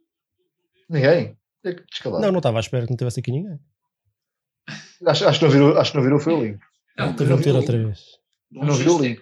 Ninguém? 0.90 1.36
Descalado. 1.90 2.22
Não, 2.22 2.32
não 2.32 2.39
estava 2.39 2.59
à 2.59 2.60
espera 2.60 2.84
que 2.84 2.90
não 2.90 2.97
tivesse 2.97 3.20
aqui 3.20 3.30
ninguém. 3.30 3.59
Acho, 5.07 5.27
acho, 5.27 5.39
que, 5.39 5.45
não 5.45 5.53
virou, 5.53 5.79
acho 5.79 5.91
que 5.91 5.97
não 5.97 6.05
virou 6.05 6.20
foi 6.20 6.33
o 6.33 6.45
link. 6.45 6.61
Não, 6.97 7.11
então 7.11 7.27
vou 7.27 7.37
meter 7.37 7.55
outra 7.55 7.79
vez. 7.79 8.01
Bom 8.51 8.65
não 8.65 8.74
vi 8.74 8.89
o 8.89 8.99
link. 8.99 9.20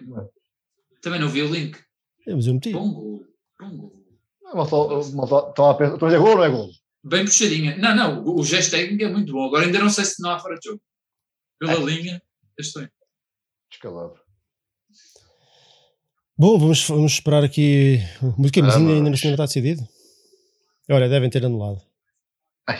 Também 1.01 1.19
não 1.19 1.29
vi 1.29 1.41
o 1.41 1.51
link. 1.51 1.77
É, 2.27 2.35
mas 2.35 2.45
eu 2.45 2.53
meti. 2.53 2.71
Bom 2.71 2.93
gol. 2.93 3.25
Bom 3.59 3.77
gol. 3.77 4.01
Estão 4.53 5.69
a 5.69 5.75
pensar. 5.75 6.13
é 6.13 6.17
gol 6.17 6.29
ou 6.29 6.35
não 6.35 6.43
é 6.43 6.49
gol? 6.49 6.69
Bem 7.03 7.25
puxadinha. 7.25 7.77
Não, 7.77 7.95
não, 7.95 8.23
o, 8.23 8.39
o 8.39 8.43
gesto 8.43 8.71
técnico 8.71 9.03
é 9.03 9.09
muito 9.09 9.31
bom. 9.31 9.45
Agora 9.47 9.65
ainda 9.65 9.79
não 9.79 9.89
sei 9.89 10.05
se 10.05 10.21
não 10.21 10.29
há 10.29 10.39
fora 10.39 10.55
de 10.59 10.69
jogo. 10.69 10.81
Pela 11.59 11.73
é. 11.73 11.77
linha, 11.77 12.21
estou. 12.59 12.87
Descalado. 13.69 14.19
Bom, 16.37 16.59
vamos, 16.59 16.87
vamos 16.87 17.13
esperar 17.13 17.43
aqui. 17.43 17.99
Mas, 18.37 18.51
que, 18.51 18.61
mas 18.61 18.75
ah, 18.75 18.77
ainda, 18.77 18.93
ainda 18.93 19.09
não 19.09 19.13
está 19.13 19.45
decidido? 19.45 19.87
Olha, 20.89 21.07
devem 21.07 21.29
ter 21.29 21.45
anulado. 21.45 21.81
Ai, 22.67 22.79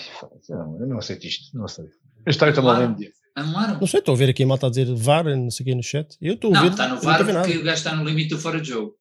eu 0.50 0.88
não 0.88 0.98
aceito 0.98 1.26
isto. 1.26 1.56
Não 1.56 1.66
aceito. 1.66 2.01
A 2.26 2.30
história 2.30 2.52
está 2.52 2.62
mal 2.62 2.78
mesmo 2.78 2.96
dia. 2.96 3.12
Anularam? 3.36 3.80
Não 3.80 3.88
sei, 3.88 4.00
estou 4.00 4.14
a 4.14 4.18
ver 4.18 4.30
aqui 4.30 4.44
a 4.44 4.48
malta 4.48 4.68
a 4.68 4.70
dizer 4.70 4.94
VAR, 4.94 5.24
não 5.24 5.50
sei 5.50 5.64
o 5.64 5.68
que 5.68 5.76
no 5.76 5.84
chat. 5.84 6.18
Eu 6.22 6.34
estou 6.34 6.52
a 6.52 6.54
não, 6.54 6.62
ver. 6.62 6.68
Não, 6.68 6.74
está 6.74 6.88
no 6.88 7.02
VAR 7.02 7.26
porque 7.26 7.58
o 7.58 7.64
gajo 7.64 7.78
está 7.78 7.96
no 7.96 8.04
limite 8.04 8.30
do 8.30 8.38
fora 8.38 8.60
de 8.60 8.70
jogo. 8.70 8.96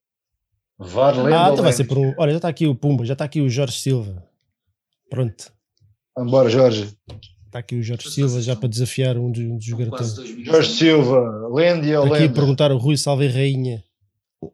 VAR, 0.78 1.16
lembra? 1.16 1.46
Ah, 1.46 1.50
então 1.50 1.64
vai 1.64 1.72
ser 1.72 1.84
por 1.84 1.98
um. 1.98 2.14
Olha, 2.16 2.32
já 2.32 2.36
está 2.38 2.48
aqui 2.48 2.66
o 2.66 2.74
Pumba, 2.74 3.04
já 3.04 3.12
está 3.12 3.24
aqui 3.24 3.40
o 3.40 3.50
Jorge 3.50 3.78
Silva. 3.80 4.24
Pronto. 5.10 5.52
Vambora, 6.16 6.48
Jorge. 6.48 6.96
Está 7.46 7.58
aqui 7.58 7.74
o 7.74 7.82
Jorge 7.82 8.08
Silva 8.08 8.40
já 8.40 8.54
para 8.54 8.68
desafiar 8.68 9.18
um 9.18 9.30
dos, 9.30 9.42
um 9.42 9.56
dos 9.56 9.68
garotões. 9.68 10.14
Jorge 10.44 10.70
Silva, 10.70 11.48
Lenda 11.52 11.98
ou 11.98 12.04
Lenda? 12.04 12.16
Aqui 12.16 12.24
a 12.24 12.30
perguntar 12.30 12.70
o 12.70 12.78
Rui 12.78 12.96
Salve 12.96 13.26
Rainha. 13.26 13.82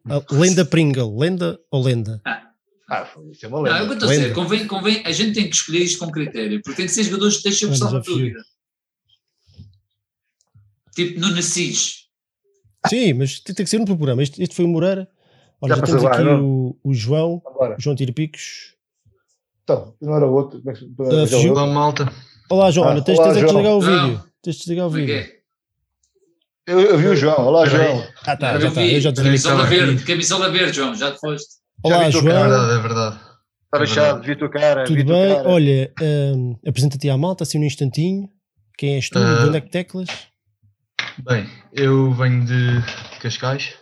A 0.09 0.35
lenda 0.35 0.65
Pringle, 0.65 1.17
lenda 1.17 1.61
ou 1.71 1.83
lenda? 1.83 2.21
Ah. 2.25 2.43
Ah, 2.89 3.09
isso 3.33 3.45
é 3.45 3.49
uma 3.49 3.61
lenda. 3.61 3.79
Não, 3.79 3.87
eu 3.87 3.93
estou 3.95 4.09
a 4.09 4.13
dizer, 4.13 4.33
convém, 4.33 4.67
convém, 4.67 5.03
a 5.05 5.11
gente 5.11 5.35
tem 5.35 5.51
que 5.51 5.57
escolher 5.57 5.81
isto 5.81 5.99
com 5.99 6.11
critério, 6.11 6.63
porque 6.63 6.77
tem 6.77 6.87
que 6.87 6.93
ser 6.93 7.03
jogadores 7.03 7.39
que 7.39 7.43
deixem 7.43 7.69
o 7.69 7.75
salvo 7.75 8.01
dúvida. 8.01 8.41
Tipo 10.97 11.21
no 11.21 11.31
Nassis. 11.31 12.07
Sim, 12.89 13.13
mas 13.13 13.39
tem 13.41 13.55
que 13.55 13.67
ser 13.67 13.79
um 13.79 13.85
programa. 13.85 14.23
Este, 14.23 14.43
este 14.43 14.55
foi 14.55 14.65
o 14.65 14.69
Moreira. 14.69 15.07
Olha, 15.61 15.75
já, 15.75 15.81
já 15.81 15.87
temos 15.87 16.05
aqui 16.07 16.23
o, 16.23 16.79
o, 16.83 16.95
João, 16.95 17.43
o 17.45 17.75
João 17.79 17.95
Tirpicos. 17.95 18.75
Então, 19.63 19.95
não 20.01 20.17
era 20.17 20.27
outro. 20.27 20.59
Uh, 20.59 21.51
Olá, 21.51 21.67
malta. 21.67 22.11
Olá, 22.49 22.71
João. 22.71 22.89
Ah, 22.89 22.91
olha, 22.93 23.03
tens, 23.03 23.19
olá, 23.19 23.33
tens 23.33 23.41
João. 23.41 23.53
desligar 23.53 23.73
o 23.75 23.81
vídeo. 23.81 24.25
Tens 24.43 24.55
de 24.55 24.59
desligar 24.61 24.87
o 24.87 24.91
vídeo. 24.91 25.27
Eu, 26.67 26.81
eu, 26.81 26.99
vi 26.99 27.09
o 27.09 27.17
João. 27.17 27.47
Olá, 27.47 27.67
João. 27.67 28.07
Ah, 28.25 28.37
tá, 28.37 28.59
já 28.59 28.69
está. 28.69 28.87
Eu 28.87 29.01
já 29.01 29.11
desliguei. 29.11 29.39
Camisola 29.39 29.67
verde, 29.67 30.05
camisola 30.05 30.51
verde, 30.51 30.77
João. 30.77 30.95
Já 30.95 31.13
te 31.13 31.21
foste. 31.21 31.57
Olá, 31.83 32.09
João. 32.09 32.27
É 32.27 32.49
verdade, 32.49 32.73
é 32.73 32.83
verdade. 32.83 33.21
Está 33.65 33.79
deixado, 33.79 34.23
vi 34.23 34.37
tua 34.37 34.49
cara. 34.49 34.85
Tudo 34.85 35.05
bem? 35.05 35.35
Cara. 35.35 35.49
Olha, 35.49 35.93
um, 36.01 36.57
apresenta-te 36.67 37.11
à 37.11 37.19
malta 37.19 37.45
assim 37.45 37.59
num 37.59 37.67
instantinho. 37.67 38.31
Quem 38.79 38.95
és 38.95 39.11
tu? 39.11 39.19
Uh, 39.19 39.41
de 39.41 39.49
onde 39.49 39.59
é 39.59 39.61
que 39.61 39.71
teclas? 39.71 40.09
Bem, 41.25 41.49
eu 41.73 42.13
venho 42.13 42.45
de 42.45 42.83
Cascais. 43.23 43.75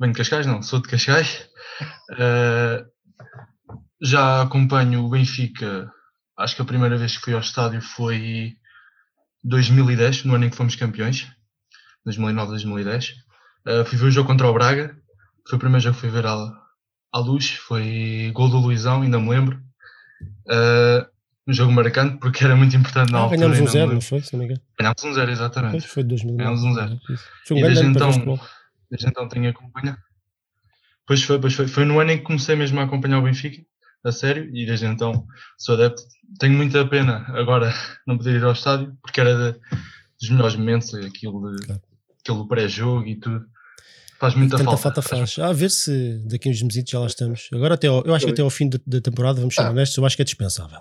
Venho 0.00 0.12
de 0.12 0.18
Cascais, 0.18 0.46
não, 0.46 0.60
sou 0.62 0.82
de 0.82 0.88
Cascais. 0.88 1.48
Uh, 2.10 2.84
já 4.02 4.42
acompanho 4.42 5.04
o 5.04 5.08
Benfica. 5.08 5.88
Acho 6.36 6.56
que 6.56 6.62
a 6.62 6.64
primeira 6.64 6.98
vez 6.98 7.16
que 7.16 7.22
fui 7.22 7.34
ao 7.34 7.40
estádio 7.40 7.80
foi 7.80 8.56
2010, 9.44 10.24
no 10.24 10.34
ano 10.34 10.46
em 10.46 10.50
que 10.50 10.56
fomos 10.56 10.74
campeões. 10.74 11.28
2009, 12.04 12.50
2010. 12.50 13.10
Uh, 13.64 13.84
fui 13.84 13.96
ver 13.96 14.06
o 14.06 14.10
jogo 14.10 14.26
contra 14.26 14.48
o 14.48 14.52
Braga. 14.52 14.96
Foi 15.48 15.56
o 15.56 15.60
primeiro 15.60 15.84
jogo 15.84 15.94
que 15.94 16.00
fui 16.00 16.10
ver 16.10 16.26
à, 16.26 16.34
à 17.12 17.18
luz. 17.20 17.50
Foi 17.50 18.32
gol 18.34 18.48
do 18.48 18.58
Luizão, 18.58 19.02
ainda 19.02 19.20
me 19.20 19.30
lembro. 19.30 19.62
Uh, 20.48 21.11
um 21.46 21.52
jogo 21.52 21.72
marcante 21.72 22.18
porque 22.18 22.44
era 22.44 22.54
muito 22.54 22.76
importante 22.76 23.10
na 23.10 23.18
ah, 23.18 23.22
altura. 23.22 23.40
Ganhámos 23.40 23.60
um 23.60 23.72
zero, 23.72 23.92
não 23.94 24.00
foi? 24.00 24.20
Se 24.20 24.32
não 24.32 24.38
me 24.40 24.44
engano. 24.46 24.60
Ganhámos 24.78 25.04
um 25.04 25.14
zero, 25.14 25.30
exatamente. 25.30 25.72
Pois 25.72 25.84
foi 25.84 26.04
2009. 26.04 26.38
Ganhámos 26.38 26.64
um 26.64 26.74
zero. 26.74 27.00
Foi 27.46 27.56
um 27.56 27.60
e 27.60 27.62
desde 27.62 27.84
então, 27.84 28.40
desde 28.90 29.08
então 29.08 29.28
tenho 29.28 29.50
acompanhado. 29.50 29.98
Pois 31.06 31.22
foi, 31.22 31.40
pois 31.40 31.54
foi. 31.54 31.66
Foi 31.66 31.84
no 31.84 31.98
ano 31.98 32.12
em 32.12 32.18
que 32.18 32.24
comecei 32.24 32.54
mesmo 32.54 32.78
a 32.80 32.84
acompanhar 32.84 33.18
o 33.18 33.22
Benfica, 33.22 33.60
a 34.04 34.12
sério, 34.12 34.48
e 34.54 34.64
desde 34.64 34.86
então 34.86 35.26
sou 35.58 35.74
adepto. 35.74 36.02
Tenho 36.38 36.54
muita 36.54 36.86
pena 36.86 37.26
agora 37.28 37.74
não 38.06 38.16
poder 38.16 38.36
ir 38.36 38.44
ao 38.44 38.52
estádio, 38.52 38.96
porque 39.02 39.20
era 39.20 39.52
de, 39.52 39.58
dos 40.20 40.30
melhores 40.30 40.56
momentos, 40.56 40.94
aquilo, 40.94 41.54
de, 41.56 41.66
claro. 41.66 41.82
aquele 42.20 42.48
pré-jogo 42.48 43.06
e 43.06 43.18
tudo. 43.18 43.44
Faz 44.20 44.36
muita 44.36 44.56
Tanta 44.56 44.76
falta. 44.76 45.02
falta 45.02 45.02
faz. 45.02 45.36
Ah, 45.40 45.48
a 45.48 45.52
ver 45.52 45.68
se 45.68 46.22
daqui 46.28 46.48
uns 46.48 46.62
meses 46.62 46.84
já 46.88 47.00
lá 47.00 47.06
estamos. 47.08 47.48
Agora 47.52 47.74
até 47.74 47.88
ao, 47.88 48.04
eu 48.04 48.14
acho 48.14 48.24
que 48.24 48.30
até 48.30 48.40
ao 48.40 48.50
fim 48.50 48.70
da 48.86 49.00
temporada, 49.00 49.40
vamos 49.40 49.56
ser 49.56 49.62
ah. 49.62 49.70
honestos, 49.70 49.96
eu 49.98 50.06
acho 50.06 50.14
que 50.14 50.22
é 50.22 50.24
dispensável. 50.24 50.80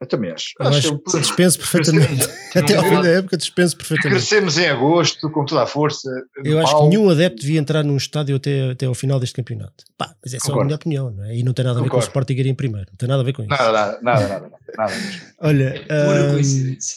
Eu 0.00 0.06
também 0.06 0.30
acho. 0.30 0.54
Eu 0.58 0.66
acho, 0.66 0.98
que 0.98 1.16
eu... 1.16 1.20
dispenso 1.20 1.58
perfeitamente. 1.58 2.26
Até 2.56 2.74
ao 2.74 2.84
fim 2.84 3.02
da 3.02 3.08
época 3.08 3.36
dispenso 3.36 3.76
perfeitamente. 3.76 4.16
Crescemos 4.16 4.56
em 4.56 4.66
agosto 4.66 5.30
com 5.30 5.44
toda 5.44 5.62
a 5.62 5.66
força. 5.66 6.08
Eu 6.42 6.58
acho 6.58 6.74
que 6.74 6.88
nenhum 6.88 7.10
adepto 7.10 7.42
devia 7.42 7.60
entrar 7.60 7.84
num 7.84 7.98
estádio 7.98 8.36
até, 8.36 8.70
até 8.70 8.86
ao 8.86 8.94
final 8.94 9.20
deste 9.20 9.34
campeonato. 9.34 9.84
Pá, 9.98 10.14
mas 10.24 10.32
é 10.32 10.38
só 10.38 10.46
Concordo. 10.46 10.62
a 10.62 10.64
minha 10.64 10.76
opinião, 10.76 11.10
não 11.10 11.24
é? 11.24 11.36
E 11.36 11.42
não 11.42 11.52
tem 11.52 11.66
nada 11.66 11.78
a 11.78 11.82
ver 11.82 11.90
Concordo. 11.90 12.06
com 12.06 12.18
o 12.18 12.22
Sporting 12.22 12.32
ir 12.32 12.46
em 12.46 12.54
primeiro. 12.54 12.86
Não 12.90 12.96
tem 12.96 13.08
nada 13.08 13.20
a 13.20 13.24
ver 13.24 13.34
com 13.34 13.42
isso. 13.42 13.50
Nada, 13.50 13.72
nada, 13.72 14.00
nada. 14.00 14.28
nada, 14.28 14.50
nada 14.76 14.94
Olha. 15.38 15.84
É 15.86 16.04
pura 16.06 16.24
um, 16.24 16.32
coincidência. 16.32 16.96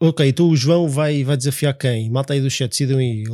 Ok, 0.00 0.28
então 0.28 0.48
o 0.48 0.56
João 0.56 0.86
vai, 0.86 1.24
vai 1.24 1.38
desafiar 1.38 1.72
quem? 1.72 2.10
Malta 2.10 2.34
aí 2.34 2.40
do 2.42 2.50
chat, 2.50 2.68
decidam 2.68 2.98
aí. 2.98 3.24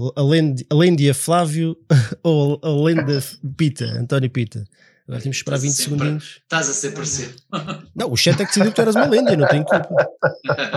Além 0.70 0.94
de 0.94 1.12
Flávio 1.12 1.76
ou 2.22 2.60
além 2.62 2.94
de 3.04 3.20
Pita, 3.56 3.86
António 3.86 4.30
Pita? 4.30 4.64
Agora 5.10 5.22
temos 5.22 5.38
que 5.38 5.40
esperar 5.40 5.58
20 5.58 5.72
segundinhos. 5.72 6.40
Estás 6.44 6.70
a 6.70 6.72
ser 6.72 6.92
parceiro. 6.92 7.34
Não, 7.96 8.12
o 8.12 8.16
chat 8.16 8.34
é 8.34 8.44
que 8.44 8.44
decidiu 8.44 8.70
que 8.70 8.76
tu 8.76 8.80
eras 8.82 8.94
uma 8.94 9.06
lenda, 9.06 9.32
eu 9.32 9.38
não 9.38 9.48
tenho 9.48 9.64
culpa. 9.64 9.88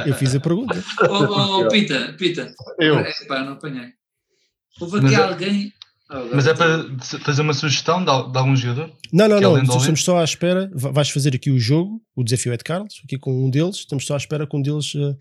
Eu 0.08 0.16
fiz 0.16 0.34
a 0.34 0.40
pergunta. 0.40 0.84
Oh, 1.08 1.24
oh, 1.24 1.60
oh 1.60 1.68
Pita, 1.68 2.16
Pita. 2.18 2.52
Eu. 2.80 2.98
É, 2.98 3.14
pá, 3.28 3.44
não 3.44 3.54
apanhei. 3.54 3.90
Houve 4.82 4.98
aqui 4.98 5.06
mas 5.06 5.14
é- 5.14 5.24
alguém. 5.24 5.74
É, 6.12 6.18
oh, 6.18 6.30
mas 6.34 6.48
é 6.48 6.54
para 6.56 6.84
fazer 7.24 7.44
uma 7.44 7.54
sugestão 7.54 8.00
de, 8.00 8.06
de 8.06 8.38
algum 8.38 8.56
jogador? 8.56 8.92
Não, 9.12 9.28
não, 9.28 9.40
não. 9.40 9.62
Estamos 9.62 10.04
só 10.04 10.18
à 10.18 10.24
espera. 10.24 10.72
Vais 10.74 11.12
fazer 11.12 11.36
aqui 11.36 11.52
o 11.52 11.60
jogo, 11.60 12.02
o 12.16 12.24
desafio 12.24 12.54
é 12.54 12.58
de 12.58 12.64
Carlos, 12.64 13.02
aqui 13.04 13.20
com 13.20 13.46
um 13.46 13.52
deles. 13.52 13.76
Estamos 13.76 14.04
só 14.04 14.16
à 14.16 14.18
espera 14.18 14.48
que 14.48 14.58
um 14.58 14.62
deles. 14.64 14.96
Uh, 14.96 15.12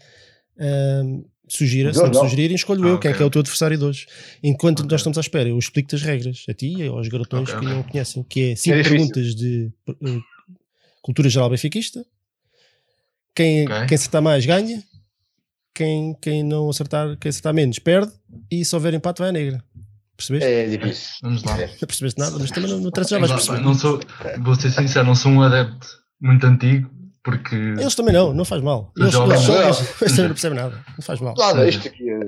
uh, 0.56 1.32
sugira, 1.57 1.93
se 1.93 2.03
não, 2.03 2.15
sugerirem, 2.15 2.55
escolho 2.55 2.85
ah, 2.85 2.89
eu, 2.89 2.95
okay. 2.95 3.11
quem 3.11 3.15
é 3.15 3.16
que 3.16 3.23
é 3.23 3.27
o 3.27 3.31
teu 3.31 3.41
adversário 3.41 3.77
de 3.77 3.85
hoje. 3.85 4.07
Enquanto 4.43 4.81
okay. 4.81 4.91
nós 4.91 5.01
estamos 5.01 5.19
à 5.19 5.20
espera, 5.20 5.49
eu 5.49 5.59
explico-te 5.59 5.97
as 5.97 6.03
regras, 6.03 6.45
a 6.49 6.55
ti 6.55 6.74
e 6.79 6.87
aos 6.87 7.09
garotões 7.09 7.51
okay, 7.51 7.61
que 7.61 7.66
não 7.66 7.83
conhecem, 7.83 8.23
que 8.23 8.53
é 8.53 8.57
cinco 8.57 8.77
é 8.77 8.83
perguntas 8.83 9.35
de 9.35 9.70
uh, 9.89 10.23
cultura 11.03 11.29
geral 11.29 11.51
benfiquista. 11.51 12.05
Quem, 13.35 13.66
quem 13.89 13.95
acertar 13.95 14.23
mais 14.23 14.47
ganha, 14.47 14.83
quem, 15.74 16.15
quem 16.20 16.43
não 16.43 16.70
acertar, 16.70 17.16
quem 17.19 17.29
acertar 17.29 17.53
menos 17.53 17.79
perde, 17.79 18.12
e 18.51 18.65
se 18.65 18.74
houver 18.74 18.95
empate 18.95 19.20
vai 19.20 19.29
a 19.29 19.33
negra. 19.33 19.62
Percebeste? 20.16 20.49
É 20.49 20.66
difícil. 20.66 21.11
Vamos 21.23 21.43
lá. 21.45 21.57
Não 21.57 21.87
percebeste 21.87 22.19
nada, 22.19 22.39
mas 22.39 22.51
também 22.51 22.70
não, 22.70 22.81
não 22.81 22.91
já 23.05 23.19
vais 23.19 23.33
perceber. 23.33 23.61
Não 23.61 23.74
sou, 23.74 24.01
vou 24.41 24.55
ser 24.55 24.70
sincero, 24.70 25.07
não 25.07 25.15
sou 25.15 25.33
um 25.33 25.43
adepto 25.43 25.87
muito 26.20 26.47
antigo, 26.47 26.91
porque. 27.23 27.55
Eles 27.55 27.94
também 27.94 28.12
não, 28.12 28.35
não 28.35 28.44
faz 28.44 28.62
mal. 28.62 28.93
Eles, 28.97 29.15
eles, 29.15 29.49
eles, 29.49 30.03
eles 30.03 30.12
também 30.12 30.24
não 30.24 30.28
percebem 30.35 30.59
nada, 30.59 30.85
não 30.97 31.03
faz 31.03 31.20
mal. 31.20 31.35
Nada, 31.36 31.69
isto 31.69 31.86
aqui 31.86 32.11
é. 32.11 32.19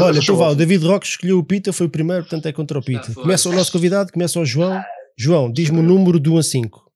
Olha, 0.00 0.20
tu 0.20 0.36
vá, 0.36 0.50
o 0.50 0.54
David 0.54 0.86
Roque 0.86 1.06
escolheu 1.06 1.38
o 1.38 1.44
Pita, 1.44 1.72
foi 1.72 1.86
o 1.86 1.90
primeiro, 1.90 2.22
portanto 2.22 2.46
é 2.46 2.52
contra 2.52 2.78
o 2.78 2.82
Pita. 2.82 3.12
Começa 3.12 3.48
o 3.48 3.52
nosso 3.52 3.72
convidado, 3.72 4.12
começa 4.12 4.38
o 4.38 4.44
João. 4.44 4.82
João, 5.16 5.50
diz-me 5.50 5.78
o 5.78 5.82
número 5.82 6.18
de 6.18 6.28
1 6.30 6.38
a 6.38 6.42
5. 6.42 6.92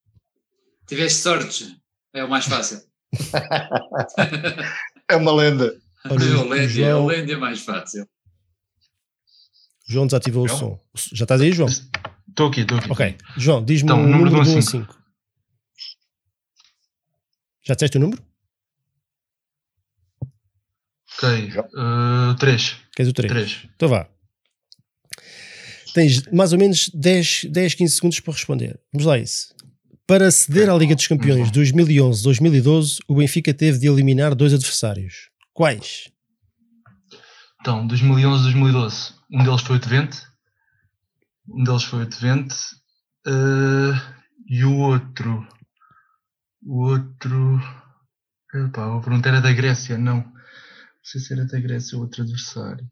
Tiveste 0.88 1.18
sorte, 1.18 1.76
é 2.14 2.24
o 2.24 2.30
mais 2.30 2.44
fácil. 2.46 2.80
é 5.08 5.16
uma 5.16 5.32
lenda. 5.32 5.74
Olha, 6.08 6.38
o 6.38 6.48
lenda, 6.48 6.68
João, 6.68 7.10
é 7.10 7.36
mais 7.36 7.60
fácil. 7.60 8.06
João 9.88 10.06
desativou 10.06 10.44
o 10.44 10.48
som. 10.48 10.78
Já 11.12 11.24
estás 11.24 11.40
aí, 11.40 11.52
João? 11.52 11.68
Estou 12.28 12.48
aqui, 12.48 12.60
estou 12.60 12.78
aqui. 12.78 12.92
Ok. 12.92 13.16
João, 13.36 13.64
diz-me 13.64 13.90
Então, 13.90 14.04
o 14.04 14.06
número 14.06 14.30
número 14.30 14.44
de 14.44 14.50
de 14.50 14.50
1 14.50 14.52
um 14.54 14.56
a 14.56 14.58
a 14.58 14.62
5. 14.62 14.98
Já 17.68 17.74
disseste 17.74 17.98
o 17.98 18.00
número? 18.00 18.22
Ok. 21.18 21.52
Uh, 21.74 22.34
3. 22.38 22.76
Queres 22.96 23.10
o 23.10 23.12
3? 23.12 23.30
3. 23.30 23.68
Então 23.76 23.88
vá. 23.90 24.08
Tens 25.92 26.22
mais 26.32 26.52
ou 26.52 26.58
menos 26.58 26.88
10, 26.94 27.46
10 27.50 27.74
15 27.74 27.94
segundos 27.94 28.20
para 28.20 28.32
responder. 28.32 28.80
Vamos 28.90 29.06
lá 29.06 29.14
a 29.14 29.18
isso. 29.18 29.54
Para 30.06 30.28
aceder 30.28 30.70
à 30.70 30.74
Liga 30.74 30.94
dos 30.94 31.06
Campeões 31.06 31.50
2011-2012, 31.50 33.00
o 33.06 33.16
Benfica 33.16 33.52
teve 33.52 33.78
de 33.78 33.86
eliminar 33.88 34.34
dois 34.34 34.54
adversários. 34.54 35.28
Quais? 35.52 36.10
Então, 37.60 37.86
2011, 37.86 38.44
2012. 38.44 39.12
Um 39.30 39.44
deles 39.44 39.60
foi 39.60 39.76
o 39.76 39.80
Twente. 39.80 40.22
Um 41.46 41.64
deles 41.64 41.82
foi 41.82 42.04
o 42.04 42.08
Twente. 42.08 42.56
Uh, 43.26 43.92
e 44.48 44.64
o 44.64 44.78
outro. 44.78 45.46
O 46.64 46.84
outro. 46.86 47.60
Epá, 48.54 48.96
a 48.96 49.00
pergunta 49.00 49.28
era 49.28 49.40
da 49.40 49.52
Grécia, 49.52 49.96
não. 49.98 50.16
Não 50.18 50.32
sei 51.02 51.20
se 51.20 51.32
era 51.32 51.44
da 51.46 51.58
Grécia 51.60 51.96
ou 51.96 52.02
outro 52.04 52.22
adversário. 52.22 52.86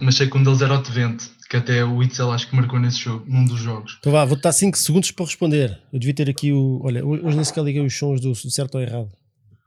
Mas 0.00 0.16
sei 0.16 0.28
que 0.28 0.36
um 0.36 0.42
deles 0.42 0.62
era 0.62 0.74
o 0.74 0.82
Twente, 0.82 1.30
que 1.48 1.56
até 1.56 1.84
o 1.84 2.02
Itzel 2.02 2.32
acho 2.32 2.48
que 2.48 2.56
marcou 2.56 2.78
nesse 2.80 2.98
jogo, 2.98 3.24
num 3.28 3.44
dos 3.44 3.60
jogos. 3.60 3.96
Então 4.00 4.10
vá, 4.12 4.24
vou 4.24 4.36
dar 4.40 4.52
5 4.52 4.76
segundos 4.78 5.10
para 5.10 5.26
responder. 5.26 5.80
Eu 5.92 5.98
devia 5.98 6.14
ter 6.14 6.30
aqui 6.30 6.52
o. 6.52 6.80
Olha, 6.82 7.04
hoje 7.04 7.36
nem 7.36 7.44
sequer 7.44 7.62
liguei 7.64 7.84
os 7.84 7.96
sons 7.96 8.20
do, 8.20 8.34
certo 8.34 8.76
ou 8.76 8.80
errado. 8.80 9.12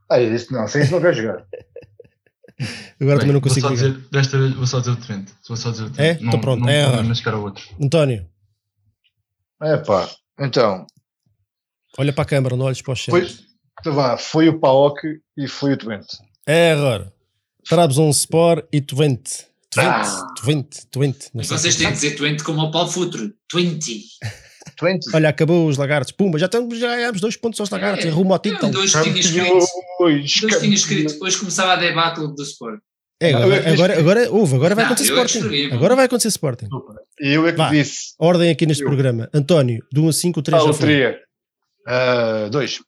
Ah, 0.10 0.20
eu 0.20 0.30
disse 0.32 0.52
não, 0.52 0.68
sem 0.68 0.84
isso 0.84 0.92
não 0.92 1.02
quer 1.02 1.14
jogar. 1.14 1.46
Agora 3.00 3.18
Bem, 3.18 3.20
também 3.20 3.28
não 3.28 3.34
vou 3.34 3.42
consigo 3.42 3.68
só 3.68 3.74
ligar. 3.74 3.90
dizer, 3.90 4.08
Desta 4.10 4.38
vez 4.38 4.54
vou 4.54 4.66
só 4.68 4.80
dizer 4.80 4.92
o 4.92 4.96
Twente. 4.96 5.34
Vou 5.48 5.58
só 5.58 5.72
dizer 5.72 5.84
o 5.84 5.88
É? 5.88 6.14
Twente. 6.16 6.24
Então 6.26 6.40
pronto, 6.42 6.62
não, 6.62 6.70
é 6.70 6.82
não, 6.84 6.90
errado. 6.94 7.06
não 7.34 7.40
o 7.40 7.44
outro. 7.44 7.64
António, 7.82 8.30
É 9.62 9.78
pá, 9.78 10.10
então, 10.40 10.86
olha 11.98 12.12
para 12.14 12.24
a 12.24 12.28
câmara, 12.28 12.56
não 12.56 12.66
olhes 12.66 12.82
para 12.82 12.94
o 12.94 12.96
chat. 12.96 13.12
foi, 13.12 13.28
então 13.80 13.94
vá, 13.94 14.18
foi 14.18 14.50
o 14.50 14.60
Paok 14.60 15.00
e 15.38 15.48
foi 15.48 15.74
o 15.74 15.78
Twente. 15.78 16.18
É 16.46 16.72
agora. 16.74 17.14
Trabzonspor 17.68 18.68
e 18.72 18.80
Twente. 18.82 19.48
Twente, 19.72 19.90
Ah. 19.90 20.28
Twente, 20.40 20.88
Twente. 20.88 21.30
Mas 21.34 21.48
sei. 21.48 21.58
vocês 21.58 21.76
têm 21.76 21.88
que 21.88 21.94
dizer 21.94 22.16
20 22.18 22.44
como 22.44 22.62
ao 22.62 22.72
Paulo 22.72 22.90
Futuro. 22.90 23.34
20. 23.54 24.04
Twente? 24.78 25.08
Olha, 25.14 25.30
acabou 25.30 25.68
os 25.68 25.78
lagartos. 25.78 26.12
Pumba, 26.12 26.38
já, 26.40 26.46
estamos, 26.46 26.78
já 26.80 26.88
ganhámos 26.96 27.22
dois 27.22 27.36
pontos 27.36 27.60
aos 27.60 27.70
lagartos. 27.70 28.06
É. 28.06 28.10
Rumo 28.10 28.34
ao 28.34 28.40
título. 28.40 28.72
Dois 28.72 28.94
que 28.94 29.04
tinha 29.04 29.20
escrito. 29.20 29.66
Que 30.54 30.60
tinha 30.60 30.76
escrito. 30.76 31.18
Hoje 31.24 31.38
começava 31.38 31.74
a 31.74 31.76
debacle 31.76 32.34
do 32.34 32.44
Sport. 32.44 32.80
É, 33.20 33.34
agora, 33.34 33.56
é 33.56 33.74
agora, 33.74 34.00
agora, 34.00 34.32
houve, 34.32 34.56
agora 34.56 34.76
vai 34.76 34.86
acontecer 34.86 35.14
é 35.14 35.24
Sporting. 35.26 35.74
Agora 35.74 35.96
vai 35.96 36.06
acontecer 36.06 36.28
Sporting. 36.28 36.68
Eu 37.18 37.48
é 37.48 37.52
que 37.52 37.58
Vá. 37.58 37.70
disse. 37.70 38.14
Ordem 38.20 38.50
aqui 38.50 38.66
neste 38.66 38.84
Eu. 38.84 38.90
programa. 38.90 39.30
António, 39.34 39.82
de 39.92 40.00
1 40.02 40.10
a 40.10 40.14
5, 40.14 40.40
o 40.40 40.44
3 40.44 40.62
Ah, 40.62 40.66
já 40.66 40.70
o 40.70 40.74
foi. 40.74 40.86
Tria. 40.86 41.20
Ah, 41.88 42.50
dois. 42.52 42.80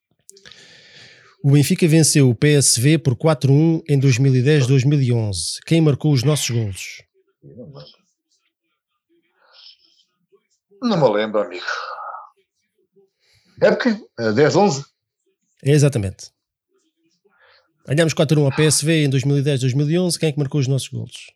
O 1.43 1.51
Benfica 1.51 1.87
venceu 1.87 2.29
o 2.29 2.35
PSV 2.35 2.97
por 2.97 3.15
4-1 3.15 3.81
em 3.87 3.97
2010-2011. 3.99 5.59
Quem 5.65 5.79
marcou 5.79 6.11
os 6.11 6.23
nossos 6.23 6.49
golos? 6.49 7.01
Não 10.81 10.97
me 11.09 11.15
lembro, 11.17 11.39
amigo. 11.41 11.63
Época? 13.61 13.97
Ah, 14.19 14.31
10, 14.31 14.55
11? 14.55 14.85
É 15.63 15.71
exatamente. 15.71 16.31
Ganhámos 17.87 18.13
4-1 18.13 18.45
ao 18.45 18.51
PSV 18.55 19.05
em 19.05 19.09
2010-2011. 19.09 20.17
Quem 20.19 20.29
é 20.29 20.31
que 20.31 20.39
marcou 20.39 20.59
os 20.59 20.67
nossos 20.67 20.89
golos? 20.89 21.31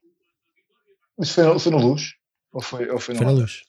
Isso 1.20 1.34
foi, 1.36 1.60
foi 1.60 1.72
no 1.72 1.78
Luz? 1.80 2.02
Ou 2.54 2.62
foi, 2.62 2.90
ou 2.90 3.00
foi, 3.00 3.16
Foi 3.16 3.26
na 3.26 3.32
luz. 3.32 3.62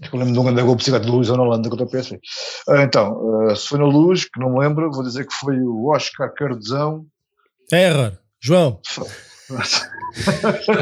Acho 0.00 0.10
que 0.10 0.14
eu 0.16 0.20
lembro 0.20 0.32
de 0.32 0.38
um 0.38 0.44
grande 0.44 0.62
gol 0.62 0.70
de 0.76 0.78
bicicleta 0.78 1.04
de 1.06 1.10
Luz 1.10 1.28
ou 1.28 1.36
na 1.36 1.42
Holanda 1.42 1.68
contra 1.68 1.84
o 1.84 1.90
PSV. 1.90 2.20
Ah, 2.68 2.82
então, 2.84 3.48
ah, 3.50 3.56
se 3.56 3.66
foi 3.66 3.80
na 3.80 3.86
Luz, 3.86 4.24
que 4.26 4.38
não 4.38 4.52
me 4.52 4.60
lembro, 4.60 4.88
vou 4.92 5.02
dizer 5.02 5.26
que 5.26 5.34
foi 5.34 5.58
o 5.58 5.86
Oscar 5.90 6.32
Cardezão. 6.32 7.04
É 7.72 7.88
error. 7.88 8.16
João, 8.40 8.80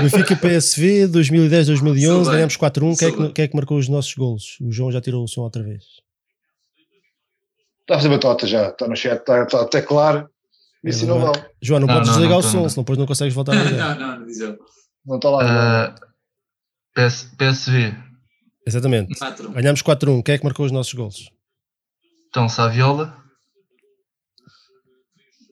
Benfica 0.02 0.36
PSV 0.36 1.08
2010-2011. 1.08 2.00
Sou 2.04 2.22
bem. 2.24 2.32
Ganhámos 2.32 2.56
4-1. 2.58 2.98
Quem, 2.98 3.08
é 3.08 3.12
que- 3.12 3.32
quem 3.32 3.44
é 3.44 3.48
que 3.48 3.56
marcou 3.56 3.78
os 3.78 3.88
nossos 3.88 4.12
golos? 4.14 4.58
O 4.60 4.70
João 4.70 4.92
já 4.92 5.00
tirou 5.00 5.24
o 5.24 5.28
som 5.28 5.40
outra 5.42 5.62
vez. 5.62 5.84
Está 7.86 7.94
a 7.94 7.98
fazer 7.98 8.08
batota 8.08 8.46
já, 8.48 8.68
está 8.68 8.88
no 8.88 8.96
chat, 8.96 9.20
está, 9.20 9.42
está 9.44 9.60
até 9.62 9.80
claro. 9.80 10.28
Isso 10.84 11.04
É 11.04 11.08
não 11.08 11.20
vale. 11.20 11.44
João, 11.62 11.80
não, 11.80 11.86
Não, 11.86 11.94
podes 11.94 12.08
não, 12.10 12.16
desligar 12.16 12.40
não 12.40 12.48
o 12.48 12.50
som, 12.50 12.62
não. 12.62 12.68
senão 12.68 12.82
depois 12.82 12.98
não 12.98 13.06
consegues 13.06 13.32
voltar 13.34 13.52
a 13.52 13.62
ligar. 13.62 13.96
Não, 13.98 14.06
não, 14.08 14.18
não 14.20 14.26
diz 14.26 14.40
ele. 14.40 14.58
Não 15.04 15.16
está 15.16 15.30
lá. 15.30 15.38
Ah, 15.42 15.94
PS, 16.94 17.30
PSV. 17.38 17.94
Exatamente. 18.66 19.16
4. 19.18 19.50
Ganhámos 19.52 19.82
4-1. 19.82 20.22
Quem 20.24 20.34
é 20.34 20.38
que 20.38 20.44
marcou 20.44 20.66
os 20.66 20.72
nossos 20.72 20.92
golos? 20.94 21.30
Então, 22.28 22.48
Saviola. 22.48 23.16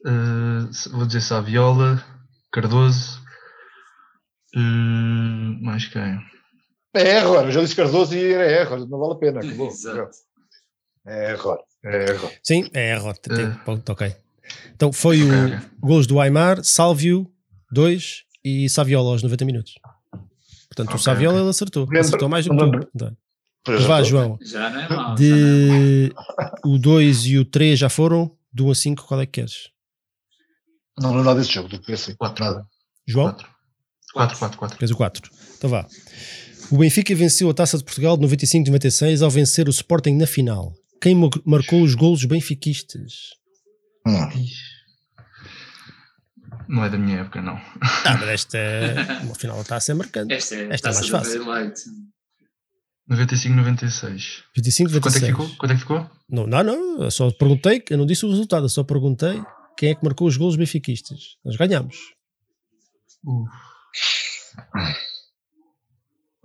Ah, 0.05 0.69
vou 0.91 1.05
dizer 1.05 1.21
Saviola. 1.21 2.03
Cardoso. 2.51 3.21
ah, 4.55 5.57
mais 5.61 5.85
quem? 5.87 6.19
É 6.93 7.17
erro, 7.17 7.35
eu 7.35 7.51
já 7.51 7.61
disse 7.61 7.75
Cardoso 7.75 8.15
e 8.15 8.31
era 8.31 8.49
erro, 8.49 8.85
não 8.85 8.97
vale 8.99 9.13
a 9.13 9.17
pena. 9.17 9.39
Acabou. 9.41 9.67
Exato. 9.67 10.15
É 11.05 11.31
erro, 11.31 11.57
é 11.85 12.09
erro. 12.11 12.31
Sim, 12.43 12.69
é 12.73 12.91
erro. 12.91 13.13
Tem- 13.15 13.45
Eh. 13.45 13.55
ponto, 13.65 13.91
ok. 13.91 14.15
Então 14.75 14.91
foi 14.91 15.21
o 15.23 15.27
Ok, 15.27 15.55
ok. 15.55 15.67
golos 15.79 16.07
do 16.07 16.19
Aymar, 16.19 16.63
Salvio, 16.63 17.31
2 17.71 18.23
e 18.43 18.69
Saviola 18.69 19.11
aos 19.11 19.23
90 19.23 19.45
minutos. 19.45 19.73
Portanto, 20.67 20.89
o 20.89 20.93
Ok, 20.93 21.03
Saviola 21.03 21.35
ok. 21.35 21.43
ele 21.43 21.49
acertou. 21.49 21.83
Lembra- 21.83 22.01
acertou 22.01 22.29
mais 22.29 22.45
do 22.45 22.55
que 22.55 22.63
lembra- 22.63 22.79
tu. 22.81 22.89
Então, 22.95 23.17
Pois 23.63 23.83
Vá, 23.85 24.03
João. 24.03 24.37
Já 24.43 24.69
não 24.69 24.79
é 24.79 24.87
já 24.87 24.95
não 24.95 25.11
é. 25.13 25.15
De 25.15 26.13
o 26.63 26.77
2 26.77 27.25
e 27.25 27.39
o 27.39 27.45
3 27.45 27.79
já 27.79 27.89
foram. 27.89 28.29
Do 28.53 28.67
1 28.67 28.71
a 28.71 28.75
5, 28.75 29.07
qual 29.07 29.19
é 29.19 29.25
que 29.25 29.31
queres? 29.41 29.69
Não, 30.99 31.11
não 31.13 31.21
é 31.21 31.23
nada 31.23 31.39
desse 31.39 31.51
jogo, 31.51 31.67
do 31.67 31.81
PC. 31.81 32.13
Quatro. 32.15 32.45
Nada. 32.45 32.65
João? 33.07 33.31
4. 33.31 33.47
4, 34.13 34.37
4, 34.37 34.57
4. 34.59 34.77
Queres 34.77 34.91
o 34.91 34.95
4. 34.95 35.31
Então 35.57 35.69
vá. 35.69 35.87
O 36.71 36.77
Benfica 36.77 37.13
venceu 37.15 37.49
a 37.49 37.53
Taça 37.55 37.77
de 37.77 37.83
Portugal 37.83 38.15
de 38.15 38.21
95-96 38.23 39.21
ao 39.23 39.29
vencer 39.31 39.67
o 39.67 39.71
Sporting 39.71 40.13
na 40.13 40.27
final. 40.27 40.73
Quem 41.01 41.15
marcou 41.45 41.81
os 41.83 41.93
golos 41.95 42.23
benfiquistas? 42.25 43.31
Hum. 44.07 44.29
Não 46.67 46.83
é 46.83 46.89
da 46.89 46.97
minha 46.97 47.19
época, 47.19 47.41
não. 47.41 47.55
Ah, 48.05 48.17
mas 48.19 48.29
esta 48.29 48.57
uma 49.23 49.35
final 49.35 49.57
da 49.57 49.63
Taça 49.63 49.91
é 49.91 49.95
marcante. 49.95 50.33
Esta 50.33 50.55
é, 50.55 50.73
Esta 50.73 50.89
é 50.89 50.93
mais 50.93 51.07
fácil. 51.09 51.45
Very 51.45 51.63
Light. 51.65 51.79
95, 53.07 53.55
96. 53.55 54.43
25, 54.55 54.89
Quanto 54.99 55.17
é 55.17 55.19
que 55.19 55.31
96. 55.31 55.31
ficou? 55.31 55.57
Quanto 55.57 55.71
é 55.71 55.75
que 55.75 55.81
ficou? 55.81 56.09
Não, 56.27 56.47
não, 56.47 56.63
não. 56.63 57.03
Eu 57.03 57.11
só 57.11 57.29
perguntei, 57.31 57.83
eu 57.89 57.97
não 57.99 58.05
disse 58.05 58.25
o 58.25 58.29
resultado, 58.29 58.65
eu 58.65 58.69
só 58.69 58.83
perguntei 58.83 59.39
quem 59.77 59.89
é 59.91 59.95
que 59.95 60.03
marcou 60.03 60.27
os 60.27 60.37
golos 60.37 60.55
benfiquistas. 60.55 61.37
Nós 61.45 61.55
ganhamos. 61.55 61.97
Uf. 63.23 63.51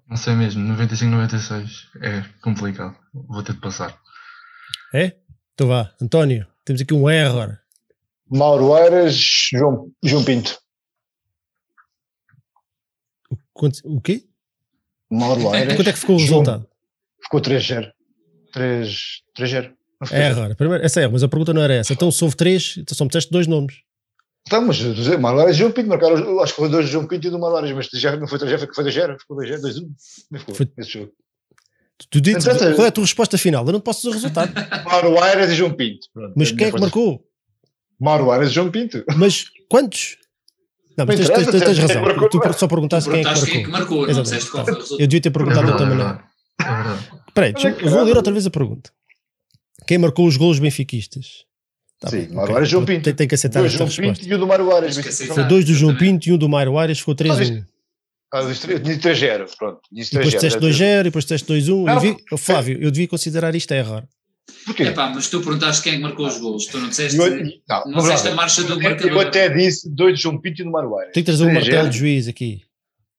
Não 0.06 0.16
sei 0.16 0.35
mesmo, 0.35 0.62
95, 0.64 1.10
96. 1.12 1.89
É 2.02 2.22
complicado. 2.43 2.97
Vou 3.14 3.43
ter 3.43 3.55
de 3.55 3.60
passar. 3.60 3.97
É? 4.95 5.17
Então 5.55 5.69
vá. 5.69 5.95
António, 6.01 6.47
temos 6.65 6.81
aqui 6.83 6.95
um 6.95 7.09
error. 7.09 7.59
Mauro 8.29 8.77
Eiras, 8.77 9.15
João, 9.53 9.91
João 10.03 10.25
Pinto. 10.25 10.59
Quanto- 13.53 13.81
o 13.85 14.01
quê? 14.01 14.25
Mauro 15.11 15.55
Eiras. 15.55 15.77
Quanto 15.77 15.89
é 15.89 15.93
que 15.93 15.99
ficou 15.99 16.17
o 16.17 16.19
João- 16.19 16.41
resultado? 16.41 16.69
Ficou 17.23 17.41
3-0. 17.41 17.93
3 18.53 19.23
3-0. 19.35 19.73
Não 20.01 20.07
foi 20.09 20.17
É 20.17 20.21
3-0. 20.23 20.39
error. 20.45 20.57
Primeiro, 20.57 20.85
essa 20.85 21.01
é, 21.01 21.09
mas 21.09 21.23
a 21.23 21.29
pergunta 21.29 21.53
não 21.53 21.62
era 21.62 21.75
essa. 21.75 21.93
Então 21.93 22.11
se 22.11 22.23
houve 22.25 22.37
três, 22.37 22.75
então 22.79 22.97
só 22.97 23.05
me 23.05 23.09
disseste 23.09 23.31
dois 23.31 23.47
nomes. 23.47 23.77
Então, 24.47 24.62
mas 24.67 24.77
dizer, 24.77 25.19
Mauro 25.19 25.41
Eiras 25.41 25.55
e 25.57 25.59
João 25.59 25.71
Pinto 25.73 25.89
marcaram, 25.89 26.15
os- 26.15 26.43
acho 26.43 26.55
que 26.55 26.61
foi 26.61 26.69
dois 26.71 26.87
de 26.87 26.93
João 26.93 27.07
Pinto 27.07 27.27
e 27.27 27.31
do 27.31 27.39
Mauro 27.39 27.57
Eiras, 27.67 27.73
mas 27.93 28.01
já 28.01 28.17
não 28.17 28.27
foi 28.27 28.39
3-0, 28.39 28.67
foi 28.75 28.85
2-0, 28.85 29.19
ficou 29.21 29.37
2-0, 29.37 29.61
2-1. 29.61 29.81
Como 29.83 29.95
é 30.33 30.35
que 30.35 30.39
ficou 30.41 30.55
Foi- 30.55 30.73
esse 30.79 30.91
jogo? 30.91 31.12
Tu, 32.09 32.20
dizes, 32.20 32.44
qual 32.44 32.85
é 32.85 32.89
a 32.89 32.93
tua 32.93 33.05
resposta 33.05 33.36
final? 33.36 33.66
Eu 33.66 33.72
não 33.72 33.81
posso 33.81 34.01
dizer 34.01 34.10
o 34.10 34.12
resultado. 34.14 34.52
Mauro 34.85 35.24
Eiras 35.24 35.51
e 35.51 35.55
João 35.55 35.72
Pinto. 35.72 36.06
Pronto, 36.14 36.32
Mas 36.36 36.51
a 36.51 36.56
quem 36.56 36.66
é 36.68 36.72
que 36.72 36.81
marcou? 36.81 37.22
Mauro 38.01 38.32
Eiras 38.32 38.51
e 38.51 38.55
João 38.55 38.70
Pinto. 38.70 39.05
Mas 39.16 39.44
quantos? 39.68 40.16
Não, 40.97 41.06
mas 41.06 41.16
tens, 41.16 41.28
tens, 41.28 41.47
tens 41.51 41.62
quem 41.62 41.86
razão. 41.86 42.02
marcou, 42.02 42.28
Tu 42.28 42.40
é? 42.44 42.52
só 42.52 42.66
perguntaste 42.68 43.10
quem 43.10 43.20
é 43.20 43.22
que 43.22 43.28
Perguntaste 43.28 43.51
quem 43.52 43.60
é 43.60 43.64
que 43.64 43.70
marcou. 43.70 43.97
marcou, 43.98 44.14
não 44.14 44.22
disseste 44.22 44.51
qual 44.51 44.64
foi 44.64 44.72
o 44.74 44.77
resultado. 44.77 45.01
Eu 45.02 45.06
devia 45.06 45.20
ter 45.20 45.31
perguntado 45.31 45.66
de 45.66 45.72
outra 45.72 45.86
é 45.86 45.89
maneira. 45.89 46.24
É. 46.60 47.28
Espera 47.28 47.47
aí, 47.47 47.85
eu 47.85 47.90
vou 47.90 48.02
ler 48.02 48.16
outra 48.16 48.32
vez 48.32 48.47
a 48.47 48.51
pergunta. 48.51 48.90
Quem 49.86 49.98
marcou 49.98 50.27
os 50.27 50.36
golos 50.36 50.59
benfiquistas? 50.59 51.44
Tá 51.98 52.09
Sim, 52.10 52.16
bem, 52.18 52.28
Mauro 52.28 52.43
ok. 52.52 52.55
Eiras 52.56 52.68
e 52.68 52.70
João 52.70 52.85
Tem, 52.85 52.97
Pinto. 53.01 53.14
tem 53.14 53.28
que 53.28 53.35
aceitar 53.35 53.60
Dois 53.60 53.72
esta 53.72 53.78
João 53.78 53.89
resposta. 53.89 54.22
Pinto 54.22 54.32
e 54.32 54.35
o 54.35 54.39
do 54.39 54.47
Mário 54.47 54.66
que 55.02 55.09
aceitar. 55.09 55.35
Foi 55.35 55.44
dois 55.44 55.64
do 55.64 55.74
João. 55.74 55.97
Pinto 55.97 56.28
e 56.28 56.32
um 56.32 56.39
do 56.39 56.48
Mário 56.48 56.78
Aires, 56.78 56.98
ficou 56.98 57.14
3 57.14 57.39
Ah, 57.39 57.43
1 57.43 57.64
Ah, 58.32 58.40
eu 58.43 58.48
disse- 58.52 58.70
eu 58.73 58.78
disse 58.78 59.01
3-0, 59.01 59.47
pronto. 59.59 59.81
Disse 59.90 60.11
E 60.15 60.19
depois 60.19 60.35
3-0, 60.35 60.36
disseste 60.36 60.61
deve 60.61 60.73
ter- 60.73 60.85
2-0 60.85 61.01
e 61.01 61.05
depois 61.05 61.24
disseste 61.24 61.47
2-1. 61.48 61.89
Eu 61.89 61.94
Não. 61.94 62.01
vi- 62.01 62.16
oh, 62.32 62.36
Flávio, 62.36 62.78
eu 62.81 62.90
devia 62.90 63.09
considerar 63.09 63.55
isto 63.55 63.73
error. 63.73 64.05
Porquê? 64.66 64.82
É 64.85 64.90
pá, 64.93 65.11
mas 65.15 65.28
tu 65.28 65.40
perguntaste 65.40 65.82
quem 65.82 65.93
é 65.93 65.97
que 65.97 66.02
marcou 66.02 66.27
os 66.27 66.39
gols. 66.39 66.66
Tu 66.66 66.78
não 66.78 66.89
disseste, 66.89 67.16
Eu- 67.19 67.31
não, 67.31 67.85
não, 67.86 68.02
disseste 68.02 68.28
a 68.28 68.35
marcha 68.35 68.62
do 68.65 68.74
Eu 68.74 68.81
marcador. 68.81 69.27
até 69.27 69.48
disse 69.48 69.89
dois 69.93 70.16
de 70.16 70.23
João 70.23 70.40
Pinto 70.40 70.61
e 70.62 70.65
do 70.65 70.70
Marueira. 70.70 71.12
Tem 71.12 71.23
que 71.23 71.27
trazer 71.27 71.44
um 71.44 71.52
martelo 71.52 71.89
de 71.89 71.98
juiz 71.98 72.28
aqui. 72.28 72.62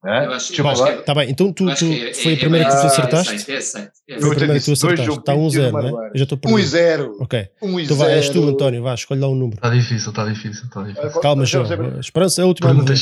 Eu 0.03 0.09
acho, 0.33 0.51
eu 0.59 0.65
eu 0.65 0.73
que, 0.83 0.91
Está 1.01 1.13
bem, 1.13 1.29
então 1.29 1.53
tu, 1.53 1.69
eu 1.69 1.75
tu- 1.75 1.85
é- 1.85 2.11
foi 2.15 2.31
é- 2.31 2.35
a 2.35 2.39
primeira 2.39 2.65
que 2.65 2.71
tu 2.71 2.77
é- 2.81 2.85
acertaste? 2.87 3.51
É, 3.51 3.53
é, 3.53 3.57
é, 3.57 4.15
Eu 4.15 4.21
Foi 4.21 4.31
a 4.31 4.35
primeira 4.35 4.59
que 4.59 4.65
tu 4.65 4.71
dois 4.71 4.83
acertaste. 4.83 5.05
João 5.05 5.19
Está 5.19 5.33
zero, 5.61 5.71
do 5.71 5.77
não 5.91 6.03
é? 6.03 6.07
Eu 6.07 6.17
já 6.17 6.23
estou 6.23 6.37
1 6.37 6.39
e 6.39 6.51
perdido. 6.53 6.67
0. 6.69 7.17
Ok. 7.21 7.47
1 7.61 7.79
Então 7.79 7.97
0. 7.97 8.09
vai, 8.09 8.17
és 8.17 8.29
tu, 8.29 8.43
António, 8.49 8.81
vá, 8.81 8.95
escolhe 8.95 9.21
lá 9.21 9.27
um 9.29 9.35
número. 9.35 9.57
Está 9.57 9.69
difícil, 9.69 10.09
está 10.09 10.25
difícil, 10.25 10.63
está 10.65 10.81
difícil. 10.83 11.21
Calma, 11.21 11.45
João. 11.45 11.99
Esperança 11.99 12.41
é 12.41 12.43
a 12.43 12.47
última. 12.47 12.71
a 12.71 12.73
morrer. 12.73 12.97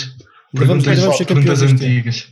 Ainda 0.53 0.65
vamos, 0.65 0.87
ainda 0.87 0.95
perguntas, 0.95 0.99
vamos 0.99 1.17
ser 1.17 1.25
campeões 1.25 1.61
antigas. 1.61 2.27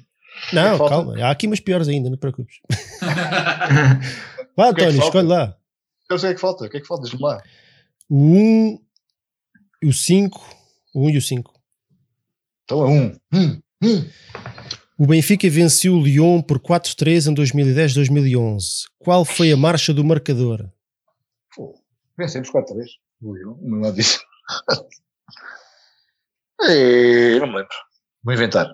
Não, 0.53 0.77
falta? 0.77 0.95
calma. 0.95 1.25
Há 1.25 1.31
aqui 1.31 1.47
umas 1.47 1.59
piores 1.59 1.87
ainda, 1.87 2.09
não 2.09 2.17
te 2.17 2.19
preocupes. 2.19 2.57
Vá, 4.55 4.67
é 4.67 4.69
António, 4.69 4.93
falta? 4.93 5.05
escolhe 5.05 5.27
lá. 5.27 5.57
Eu 6.09 6.17
sei 6.17 6.31
o 6.31 6.31
que 6.31 6.33
é 6.33 6.35
que 6.35 6.41
falta. 6.41 6.65
O 6.65 6.69
que 6.69 6.77
é 6.77 6.79
que 6.79 6.87
falta? 6.87 7.03
Diz-me 7.03 7.21
lá. 7.21 7.41
O 8.09 8.15
1, 8.15 8.79
o 9.85 9.93
5, 9.93 10.55
o 10.95 11.07
1 11.07 11.09
e 11.11 11.17
o 11.17 11.21
5. 11.21 11.53
Então 12.63 12.83
é 12.83 12.87
1. 12.89 13.19
Um. 13.33 13.61
Um. 13.83 14.09
O 14.97 15.05
Benfica 15.05 15.47
venceu 15.49 15.93
o 15.93 16.01
Lyon 16.03 16.41
por 16.41 16.59
4-3 16.59 17.29
em 17.31 17.35
2010-2011. 17.35 18.85
Qual 18.97 19.23
foi 19.23 19.51
a 19.51 19.57
marcha 19.57 19.93
do 19.93 20.03
marcador? 20.03 20.67
Pô, 21.55 21.75
Vencemos 22.17 22.49
4-3. 22.49 22.85
O 23.21 23.35
Lyon, 23.35 23.53
o 23.53 23.69
meu 23.69 23.79
lado 23.81 23.95
disse. 23.95 24.19
Eh, 26.59 27.37
não 27.39 27.45
me 27.45 27.57
lembro. 27.57 27.69
Vou 28.23 28.33
inventar. 28.33 28.67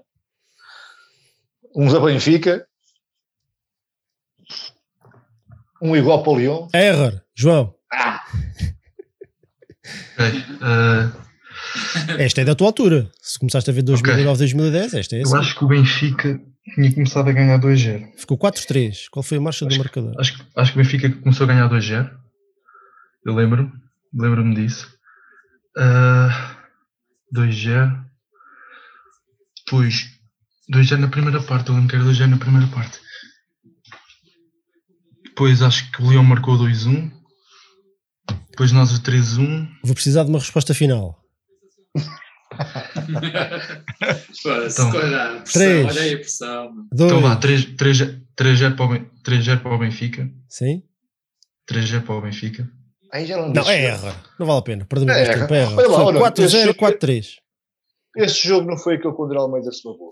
Um 1.76 1.91
da 1.91 1.99
Benfica. 1.99 2.65
Um 5.82 5.95
igual 5.95 6.24
para 6.24 6.32
o 6.34 6.38
Lyon. 6.38 6.68
Error, 6.74 7.22
João. 7.36 7.76
Ok, 10.18 10.44
eh, 10.61 12.24
Esta 12.24 12.41
é 12.41 12.45
da 12.45 12.56
tua 12.56 12.68
altura. 12.68 13.11
Se 13.22 13.38
começaste 13.40 13.70
a 13.70 13.74
ver 13.74 13.84
2009-2010, 13.84 14.94
esta 14.94 15.15
é 15.15 15.20
eu 15.20 15.24
assim. 15.24 15.38
acho 15.38 15.57
que 15.57 15.65
o 15.65 15.68
Benfica 15.68 16.40
tinha 16.76 16.94
começado 16.94 17.30
a 17.30 17.34
ganhar 17.34 17.57
2-0. 17.60 18.14
Ficou 18.18 18.38
4-3. 18.38 19.10
Qual 19.11 19.24
foi 19.24 19.38
a 19.38 19.41
marcha 19.41 19.65
do 19.65 19.70
Acho 19.70 19.78
que- 19.78 19.84
marcador? 19.84 20.14
Acho, 20.20 20.38
que- 20.38 20.45
acho 20.56 20.72
que 20.74 20.80
o 20.80 20.84
Benfica 20.84 21.10
começou 21.22 21.44
a 21.44 21.48
ganhar 21.48 21.68
2-0. 21.68 22.10
Eu 23.26 23.34
lembro-me, 23.36 23.72
lembro-me 24.14 24.56
disso. 24.56 24.88
Ah, 25.78 26.57
2-0. 27.32 28.02
Depois, 29.73 30.05
2-0 30.71 30.97
na 30.99 31.07
primeira 31.07 31.41
parte. 31.41 31.69
Eu 31.69 31.73
lembro 31.75 31.89
que 31.89 31.95
era 31.95 32.05
2-0 32.05 32.27
na 32.27 32.37
primeira 32.37 32.67
parte. 32.67 32.99
Depois 35.23 35.63
acho 35.63 35.91
que 35.91 35.99
o 36.03 36.09
Leão 36.09 36.23
marcou 36.23 36.55
2-1. 36.59 37.11
Depois 38.51 38.71
nós 38.71 38.91
o 38.95 39.01
3-1. 39.01 39.67
Vou 39.83 39.95
precisar 39.95 40.25
de 40.25 40.29
uma 40.29 40.37
resposta 40.37 40.75
final. 40.75 41.19
Então, 42.51 42.61
olha 44.91 45.41
pressão, 45.41 45.43
três. 45.53 45.85
olha 45.87 46.01
aí 46.03 46.13
a 46.13 46.17
pressão. 46.17 46.71
Dois. 46.93 47.11
Então 47.11 47.21
vá, 47.21 47.35
3-0 47.39 48.75
para, 48.75 48.85
o 48.85 48.89
Ben- 48.89 49.09
3-0 49.25 49.59
para 49.59 49.73
o 49.73 49.77
Benfica. 49.79 50.29
Sim? 50.47 50.83
3-0 51.67 52.03
para 52.03 52.13
o 52.15 52.21
Benfica. 52.21 52.69
Aí 53.11 53.25
já 53.25 53.37
não 53.37 53.51
Não, 53.51 53.67
é 53.67 53.85
error. 53.85 54.13
Não 54.39 54.45
vale 54.45 54.59
a 54.59 54.61
pena. 54.61 54.85
Perdemos 54.85 55.15
É 55.15 55.33
tempo. 55.47 55.81
É 55.81 55.87
olha, 55.87 56.19
4-0 56.19 56.45
esse 56.45 56.57
e 56.57 56.65
jogo- 56.65 56.79
4-3. 56.79 57.25
Esse 58.15 58.48
jogo 58.48 58.68
não 58.69 58.77
foi 58.77 58.95
aquele 58.95 59.14
que 59.14 59.22
o 59.22 59.26
André 59.26 59.38
Almeida 59.40 59.72
se 59.72 59.84
babou. 59.84 60.10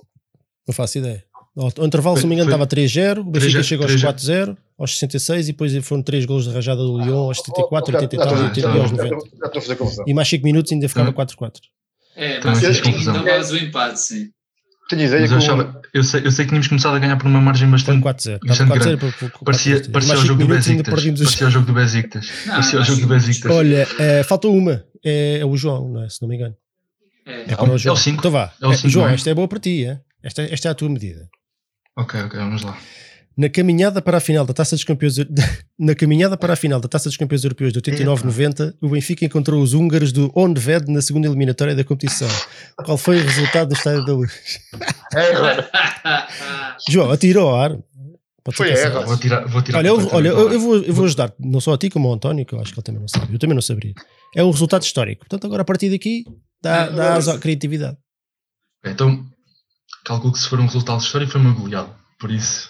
Não 0.68 0.74
faço 0.74 0.98
ideia. 0.98 1.24
Ao 1.58 1.86
intervalo, 1.86 2.16
se 2.16 2.24
não 2.24 2.30
me 2.30 2.36
engano, 2.36 2.50
Foi- 2.50 2.56
estava 2.56 2.68
3-0. 2.68 3.22
O 3.22 3.24
Benfica 3.26 3.60
3-0, 3.60 3.64
chegou 3.64 3.84
aos 3.84 3.92
3-0. 3.92 4.54
4-0, 4.54 4.58
aos 4.80 4.92
66 4.94 5.50
e 5.50 5.52
depois 5.52 5.76
foram 5.86 6.02
3 6.02 6.26
golos 6.26 6.46
de 6.46 6.54
rajada 6.54 6.82
do 6.82 6.98
Lyon 6.98 7.18
aos 7.28 7.38
74, 7.40 7.94
Oh, 7.94 7.98
80 7.98 8.16
e 8.16 8.18
tal, 8.18 8.30
já- 8.38 8.44
80 8.46 8.62
já- 8.62 8.68
e 8.76 8.80
aos 8.80 8.90
já- 8.90 8.96
90. 8.96 9.16
Já 9.16 9.46
estou 9.48 9.60
a 9.60 9.62
fazer 9.62 9.76
confusão. 9.76 10.06
E 10.08 10.14
mais 10.14 10.28
5 10.30 10.44
minutos 10.46 10.72
ainda 10.72 10.88
ficava 10.88 11.10
Hum. 11.10 11.14
4-4. 11.14 11.62
É, 12.16 12.40
Também 12.40 12.62
mas 12.62 12.64
ainda 12.86 13.22
levas 13.22 13.52
o 13.52 13.58
empate, 13.58 14.00
sim. 14.00 14.30
Tenho 14.90 15.04
ideia 15.04 15.26
que 15.28 15.34
eu, 15.34 15.38
o- 15.38 16.04
sei, 16.04 16.26
eu 16.26 16.32
sei 16.32 16.46
que 16.46 16.50
tínhamos 16.50 16.68
começado 16.68 16.96
a 16.96 17.00
ganhar 17.00 17.18
por 17.18 17.26
uma 17.28 17.40
margem 17.42 17.70
bastante 17.70 18.02
4-0. 18.02 18.40
Bastante 18.46 18.74
Estava 18.74 18.80
4-0 18.80 18.98
para- 18.98 19.12
para- 19.12 19.30
para- 19.30 19.46
Parecia, 19.46 19.90
parecia 19.92 20.14
mais 20.14 20.24
o 20.24 20.26
jogo 20.28 20.42
do 20.42 20.48
Besiktas. 20.48 20.94
Parecia 20.94 21.48
o 21.48 21.50
jogo 21.52 21.66
do 21.66 21.74
Besiktas. 21.74 22.28
Parecia 22.48 22.80
o 22.80 22.84
jogo 22.84 23.02
do. 23.02 23.08
Besiktas. 23.08 23.52
Olha, 23.52 23.88
eh, 24.00 24.24
faltou 24.24 24.54
uma. 24.56 24.84
É, 25.04 25.40
é 25.40 25.46
o 25.46 25.56
João, 25.56 25.88
não 25.90 26.04
é? 26.04 26.10
Se 26.10 26.22
não 26.22 26.28
me 26.30 26.36
engano. 26.36 26.56
É. 27.26 27.54
É 27.54 27.56
para 27.56 27.72
o 27.72 27.78
João. 27.78 27.96
é 27.96 27.98
o 27.98 28.02
cinco. 28.02 28.20
Então 28.20 28.32
vá. 28.32 28.54
É 28.62 28.74
cinco, 28.74 28.90
João, 28.90 29.10
é? 29.10 29.14
esta 29.14 29.30
é 29.30 29.34
boa 29.34 29.48
para 29.48 29.60
ti. 29.60 29.86
é? 29.86 30.00
Esta, 30.24 30.42
esta 30.44 30.68
é 30.68 30.72
a 30.72 30.76
tua 30.76 30.90
medida. 30.90 31.30
Ok, 31.98 32.22
ok, 32.22 32.40
vamos 32.40 32.62
lá. 32.62 32.78
Na 33.38 33.50
caminhada 33.50 34.02
para 34.02 34.18
a 34.18 34.20
final 34.20 34.46
da 34.46 34.54
Taça 34.54 34.76
dos 34.76 34.84
Campeões 34.84 35.16
na 35.80 35.96
caminhada 35.96 36.36
para 36.36 36.54
a 36.54 36.56
final 36.56 36.80
da 36.80 36.88
Taça 36.88 37.10
dos 37.10 37.18
Campeões 37.18 37.44
Europeus 37.44 37.72
de 37.72 37.82
89-90, 37.82 38.76
o 38.82 38.90
Benfica 38.90 39.26
encontrou 39.26 39.62
os 39.62 39.74
húngaros 39.74 40.12
do 40.12 40.32
Onved 40.36 40.92
na 40.92 41.02
segunda 41.02 41.28
eliminatória 41.28 41.74
da 41.74 41.84
competição. 41.84 42.28
Qual 42.84 42.98
foi 42.98 43.20
o 43.20 43.24
resultado 43.24 43.70
no 43.70 43.76
Estádio 43.76 44.06
da 44.06 44.14
Luz? 44.14 44.32
É. 45.14 46.26
João, 46.90 47.12
atirou 47.12 47.50
ao 47.50 47.60
ar. 47.60 47.78
Pode 48.46 48.56
Foi 48.56 48.70
erro. 48.70 49.06
Vou 49.06 49.18
tirar, 49.18 49.46
vou 49.46 49.62
tirar 49.62 49.80
Olha, 49.80 49.88
eu, 49.90 50.10
olha 50.14 50.28
eu, 50.30 50.54
eu 50.54 50.60
vou, 50.60 50.78
eu 50.78 50.94
vou 50.94 51.04
ajudar 51.04 51.34
não 51.38 51.60
só 51.60 51.74
a 51.74 51.78
ti 51.78 51.90
como 51.90 52.08
ao 52.08 52.14
António, 52.14 52.46
que 52.46 52.54
eu 52.54 52.62
acho 52.62 52.72
que 52.72 52.80
ele 52.80 52.84
também 52.86 53.02
não 53.02 53.10
sabe. 53.10 53.34
Eu 53.34 53.38
também 53.38 53.54
não 53.54 53.62
saberia. 53.62 53.94
É 54.34 54.42
um 54.42 54.50
resultado 54.50 54.84
histórico. 54.84 55.26
Portanto, 55.26 55.46
agora 55.46 55.64
a 55.64 55.66
partir 55.66 55.90
daqui 55.90 56.24
dá, 56.62 56.90
dá 56.90 57.16
asa 57.16 57.36
à 57.36 57.40
criatividade. 57.40 57.98
Então, 58.86 59.26
calculo 60.06 60.34
que 60.34 60.40
se 60.40 60.48
for 60.50 60.60
um 60.60 60.66
resultado 60.66 61.02
histórico 61.02 61.32
foi 61.34 61.42
uma 61.42 61.54
goleada. 61.54 61.96
Por 62.20 62.32
isso, 62.32 62.70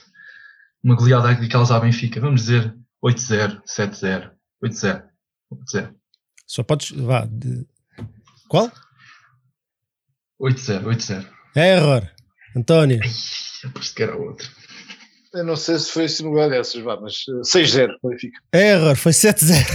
uma 0.83 0.95
goleada 0.95 1.33
daquelas 1.35 1.71
à 1.71 1.79
Benfica. 1.79 2.19
Vamos 2.21 2.41
dizer 2.41 2.73
8-0, 3.03 3.61
7-0, 3.65 4.31
8-0, 4.63 5.03
8-0. 5.51 5.95
Só 6.47 6.63
podes. 6.63 6.91
Vá. 6.91 7.25
de- 7.25 7.65
Qual? 8.49 8.71
8-0, 10.41 10.83
8-0. 10.85 11.27
É 11.55 11.75
error. 11.77 12.09
António. 12.55 12.99
Aposto 13.65 13.95
que 13.95 14.03
era 14.03 14.15
outro. 14.17 14.49
Eu 15.33 15.45
não 15.45 15.55
sei 15.55 15.79
se 15.79 15.89
foi 15.91 16.07
no 16.23 16.29
lugar 16.31 16.49
dessas, 16.49 16.81
vá, 16.83 16.99
mas 16.99 17.23
eh, 17.29 17.59
6-0, 17.59 17.87
Benfica. 18.03 18.41
É 18.51 18.71
error. 18.71 18.95
Foi 18.97 19.13
7-0. 19.13 19.65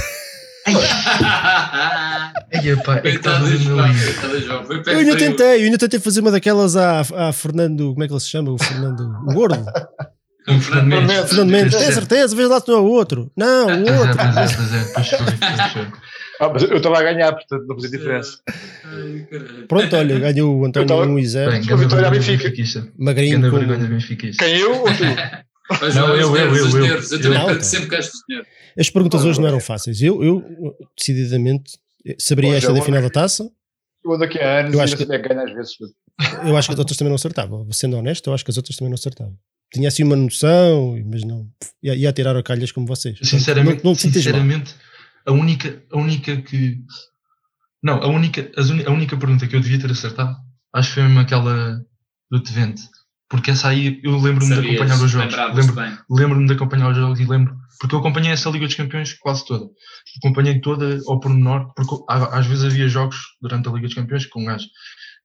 Ai, 2.53 2.69
epá, 2.69 3.01
é 3.05 3.17
Eu 4.93 4.99
ainda 4.99 5.17
tentei, 5.17 5.61
eu 5.61 5.65
ainda 5.65 5.79
tentei 5.79 6.01
fazer 6.01 6.21
uma 6.21 6.31
daquelas 6.31 6.77
à, 6.77 7.01
à 7.01 7.33
Fernando. 7.33 7.93
Como 7.93 8.03
é 8.05 8.07
que 8.07 8.13
ele 8.13 8.21
se 8.21 8.29
chama? 8.29 8.51
O 8.53 8.59
Fernando. 8.59 9.03
O 9.29 9.35
Gordo. 9.35 9.65
Um 10.49 10.61
Fernando 10.61 10.89
Mendes. 10.89 11.29
Fernando 11.29 11.51
Mendes. 11.51 11.75
Tem 11.77 11.89
3-0. 11.89 11.93
certeza? 11.93 12.37
Vês 12.37 12.49
lá 12.49 12.61
se 12.61 12.69
não 12.69 12.77
é 12.77 12.81
o 12.81 12.85
outro. 12.85 13.31
Não, 13.37 13.67
o 13.67 13.71
é, 13.89 14.01
outro. 14.01 14.17
pois 14.17 14.37
é, 14.37 14.57
pois 14.57 14.73
é. 14.75 14.85
Pois 14.95 15.09
foi, 15.09 15.19
pois 15.19 15.73
foi. 15.73 15.87
Ah, 16.39 16.51
mas 16.53 16.63
eu 16.65 16.77
estava 16.77 16.99
a 16.99 17.03
ganhar, 17.03 17.33
portanto 17.33 17.65
não 17.67 17.75
fazia 17.77 17.91
diferença. 17.99 18.39
Pronto, 19.67 19.97
olha, 19.97 20.19
ganhou 20.19 20.55
o 20.61 20.67
António 20.67 20.85
Eu 20.85 20.89
tava- 20.89 21.07
1 21.07 21.19
e 21.19 21.27
0. 21.27 21.51
Bem, 21.51 21.61
Uma 21.61 21.67
grande 21.67 21.85
vitória 21.85 22.07
à 22.09 22.11
Benfica. 22.11 22.43
benfiquista. 22.45 22.89
Magrinho 22.99 23.51
com. 23.51 23.57
vergonha 23.59 23.87
benfiquista. 23.89 24.45
Quem 24.45 24.59
eu 24.59 24.73
ou 24.83 24.85
tu? 24.85 24.93
Mas 25.69 25.95
Não, 25.95 26.09
eu, 26.15 26.37
eu, 26.37 26.57
eu, 26.57 26.57
eu. 26.57 26.87
Eu 26.87 27.63
sempre 27.63 27.97
estes 27.99 28.21
nervos. 28.29 28.49
As 28.79 28.91
perguntas 28.91 29.25
hoje 29.25 29.41
não 29.41 29.49
eram 29.49 29.61
fáceis. 29.61 30.01
Eu, 30.01 30.23
eu 30.23 30.45
decididamente, 30.97 31.79
saberia 32.19 32.51
Pô, 32.53 32.57
esta 32.57 32.73
da 32.73 32.83
final 32.83 33.03
da 33.03 33.11
taça. 33.11 33.51
Eu 34.05 34.13
ando 34.15 34.25
aqui 34.25 34.39
há 34.39 34.61
anos 34.61 34.75
Eu 34.75 34.81
acho 34.81 34.97
que- 34.97 35.05
ganha 35.05 35.43
às 35.43 35.53
vezes. 35.53 35.73
Eu 36.47 36.57
acho 36.57 36.69
que 36.69 36.75
as 36.75 36.79
outras 36.79 36.97
também 36.97 37.11
não 37.11 37.17
acertavam. 37.17 37.71
Sendo 37.73 37.97
honesto, 37.97 38.31
eu 38.31 38.35
acho 38.35 38.45
que 38.45 38.51
as 38.51 38.57
outras 38.57 38.77
também 38.77 38.91
não 38.91 38.95
acertavam. 38.95 39.37
Tinha 39.73 39.89
assim 39.89 40.05
uma 40.05 40.15
noção, 40.17 40.97
mas 41.07 41.25
não. 41.25 41.49
Ia, 41.83 41.95
ia 41.97 42.13
tirar 42.13 42.37
a 42.37 42.43
calhas 42.43 42.71
como 42.71 42.87
vocês. 42.87 43.19
Sinceramente, 43.23 43.83
não, 43.85 43.91
não 43.91 43.95
sinceramente 43.99 44.75
a 45.27 45.33
única, 45.33 45.83
a 45.91 45.99
única 45.99 46.41
que. 46.43 46.79
Não, 47.83 48.01
a 48.01 48.07
única, 48.07 48.51
a 48.57 48.91
única 48.91 49.17
pergunta 49.17 49.47
que 49.47 49.57
eu 49.57 49.61
devia 49.61 49.79
ter 49.79 49.91
acertado, 49.91 50.37
acho 50.73 50.89
que 50.89 50.95
foi 50.95 51.03
mesmo 51.03 51.19
aquela 51.21 51.81
do 52.31 52.43
Tevente. 52.43 52.83
Porque 53.29 53.51
essa 53.51 53.69
aí 53.69 54.01
eu 54.05 54.17
lembro-me 54.19 54.55
de 54.55 54.69
acompanhar 54.69 54.95
os 54.95 55.11
jogos. 55.11 55.27
lembravas-te 55.27 55.61
Lembro- 55.61 55.75
bem. 55.75 55.99
Lembro-me 56.09 56.47
de 56.47 56.53
acompanhar 56.53 56.91
os 56.91 56.97
jogos 56.97 57.19
e 57.21 57.25
lembro. 57.25 57.57
Porque 57.81 57.95
eu 57.95 57.99
acompanhei 57.99 58.31
essa 58.33 58.49
Liga 58.51 58.67
dos 58.67 58.75
Campeões 58.75 59.13
quase 59.15 59.45
toda. 59.45 59.67
Acompanhei 60.23 60.61
toda 60.61 61.01
ao 61.07 61.19
pormenor, 61.21 61.73
porque 61.75 61.95
às 62.09 62.47
vezes 62.47 62.65
havia 62.65 62.89
jogos 62.89 63.17
durante 63.41 63.69
a 63.69 63.73
Liga 63.73 63.87
dos 63.87 63.95
Campeões 63.95 64.27
que 64.27 64.39
um 64.39 64.45
gajo 64.45 64.67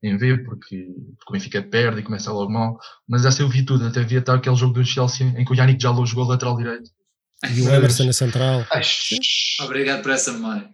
em 0.03 0.17
ver, 0.17 0.43
porque, 0.43 0.87
porque 1.19 1.29
o 1.29 1.31
Benfica 1.33 1.61
perde 1.61 1.99
e 1.99 2.03
começa 2.03 2.31
logo 2.31 2.51
mal. 2.51 2.75
Mas 3.07 3.23
essa 3.23 3.43
eu 3.43 3.47
vi 3.49 3.63
tudo, 3.63 3.85
até 3.85 4.01
vi 4.03 4.17
até 4.17 4.31
aquele 4.31 4.55
jogo 4.55 4.73
do 4.73 4.83
Chelsea 4.83 5.27
em 5.37 5.45
que 5.45 5.51
o 5.51 5.55
Yannick 5.55 5.81
Jalou 5.81 6.05
jogou 6.05 6.25
lateral 6.25 6.57
direito. 6.57 6.89
E 7.55 7.61
o 7.61 7.69
Emerson 7.69 8.05
na 8.05 8.13
central. 8.13 8.65
Ai, 8.71 8.81
Obrigado 9.61 10.01
por 10.01 10.11
essa 10.11 10.31
memória. 10.31 10.67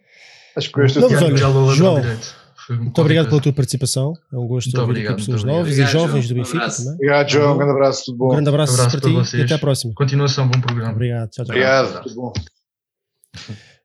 As 0.56 0.68
coisas 0.68 0.96
estão 0.96 1.18
olha, 1.28 1.38
Jalou 1.38 1.68
lateral 1.68 2.02
direito. 2.02 2.36
Foi 2.68 2.76
Muito 2.78 3.00
obrigado 3.00 3.30
pela 3.30 3.40
tua 3.42 3.54
participação. 3.54 4.14
É 4.32 4.38
um 4.38 4.46
gosto 4.46 4.68
Muito 4.68 4.80
ouvir 4.82 4.92
obrigado, 4.92 5.14
aqui 5.14 5.22
pessoas 5.26 5.44
novas 5.46 5.62
obrigado. 5.72 5.88
e 5.88 5.92
jovens 5.94 6.26
Obrigado, 6.26 6.28
do 6.28 6.52
João. 6.52 6.60
Benfica 6.60 6.66
Um 6.68 6.78
também. 6.84 6.94
Obrigado, 6.96 7.30
João. 7.30 7.54
Um 7.54 7.58
grande 7.58 7.72
abraço, 7.72 8.06
tudo 8.06 8.18
bom. 8.18 8.26
Um 8.26 8.30
grande 8.32 8.50
abraço, 8.50 8.74
Abraço 8.74 8.92
para 8.92 9.00
para 9.02 9.10
ti 9.10 9.16
vocês. 9.16 9.42
e 9.42 9.46
até 9.46 9.54
à 9.54 9.58
próxima. 9.60 9.94
Continuação, 9.96 10.48
bom 10.50 10.60
programa. 10.60 10.92
Obrigado. 10.92 11.30
Tchau, 11.30 11.46
tchau. 11.46 11.54
Obrigado, 11.56 12.04
tudo 12.04 12.16
bom. 12.16 12.34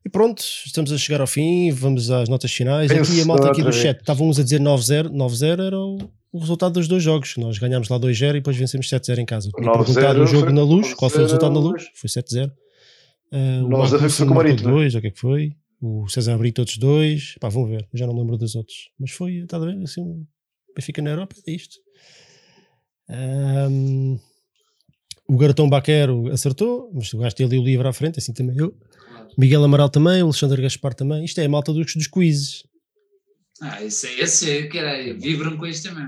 E 0.05 0.09
pronto, 0.09 0.43
estamos 0.67 0.91
a 0.91 0.99
chegar 0.99 1.21
ao 1.21 1.27
fim, 1.29 1.71
vamos 1.71 2.11
às 2.11 2.29
notas 2.29 2.53
finais. 2.53 2.91
Aqui 2.91 3.21
a 3.21 3.25
malta 3.25 3.51
aqui 3.51 3.63
do 3.63 3.73
chat 3.73 4.01
estavam 4.01 4.29
uns 4.29 4.39
a 4.41 4.43
dizer 4.43 4.61
9-0, 4.61 5.11
9-0 5.11 5.65
era 5.65 5.79
o, 5.79 5.99
o 6.33 6.39
resultado 6.41 6.73
dos 6.73 6.89
dois 6.89 7.05
jogos. 7.05 7.35
Nós 7.37 7.59
ganhámos 7.59 7.89
lá 7.89 8.01
2-0 8.01 8.31
e 8.31 8.33
depois 8.35 8.57
vencemos 8.57 8.89
7-0 8.89 9.19
em 9.19 9.25
casa. 9.25 9.49
Tinha 9.57 9.71
9-0 9.71 9.85
perguntado 9.85 10.23
o 10.23 10.27
jogo 10.27 10.51
na 10.51 10.63
luz, 10.65 10.93
qual 10.95 11.09
foi 11.09 11.21
o 11.21 11.25
9-0 11.25 11.27
resultado 11.29 11.53
na 11.55 11.61
luz? 11.61 11.85
Foi 11.95 12.11
7-0. 12.11 12.51
Uh, 13.33 13.69
Nós 13.69 13.93
o 13.93 13.99
foi 14.11 14.27
com 14.27 14.33
o 14.33 14.37
Marítimo. 14.37 14.71
dois, 14.73 14.95
o 14.95 15.01
que 15.01 15.07
é 15.07 15.11
que 15.11 15.21
foi? 15.21 15.53
O 15.83 16.09
César 16.09 16.39
Brito, 16.39 16.61
outros 16.61 16.79
dois. 16.79 17.35
Pá, 17.41 17.49
vão 17.49 17.67
ver, 17.67 17.89
eu 17.93 17.99
já 17.99 18.07
não 18.07 18.17
lembro 18.17 18.39
dos 18.39 18.55
outros. 18.55 18.91
Mas 18.97 19.11
foi, 19.11 19.39
está 19.39 19.57
a 19.57 19.61
ver, 19.61 19.77
assim, 19.83 20.01
um 20.01 20.25
Benfica 20.77 21.03
na 21.03 21.11
Europa, 21.11 21.35
é 21.45 21.51
isto. 21.51 21.77
Um, 23.11 24.17
o 25.29 25.37
Garatão 25.37 25.69
Baquero 25.69 26.31
acertou, 26.33 26.89
mas 26.95 27.13
o 27.13 27.19
gajo 27.19 27.35
tem 27.35 27.47
ali 27.47 27.59
o 27.59 27.65
livro 27.65 27.89
à 27.89 27.93
frente, 27.93 28.21
assim 28.21 28.33
também 28.33 28.57
eu. 28.57 28.73
Miguel 29.37 29.65
Amaral 29.65 29.89
também, 29.89 30.23
o 30.23 30.27
Alexandre 30.27 30.63
Gaspar 30.63 30.95
também. 30.95 31.25
Isto 31.25 31.41
é 31.41 31.47
a 31.47 31.49
malta 31.49 31.73
dos, 31.73 31.95
dos 31.95 32.07
quizzes. 32.07 32.63
Ah, 33.61 33.83
esse, 33.83 34.09
esse 34.21 34.51
é 34.51 34.67
que 34.69 34.79
era, 34.79 35.15
vibram 35.15 35.57
com 35.57 35.67
isto 35.67 35.89
também. 35.89 36.07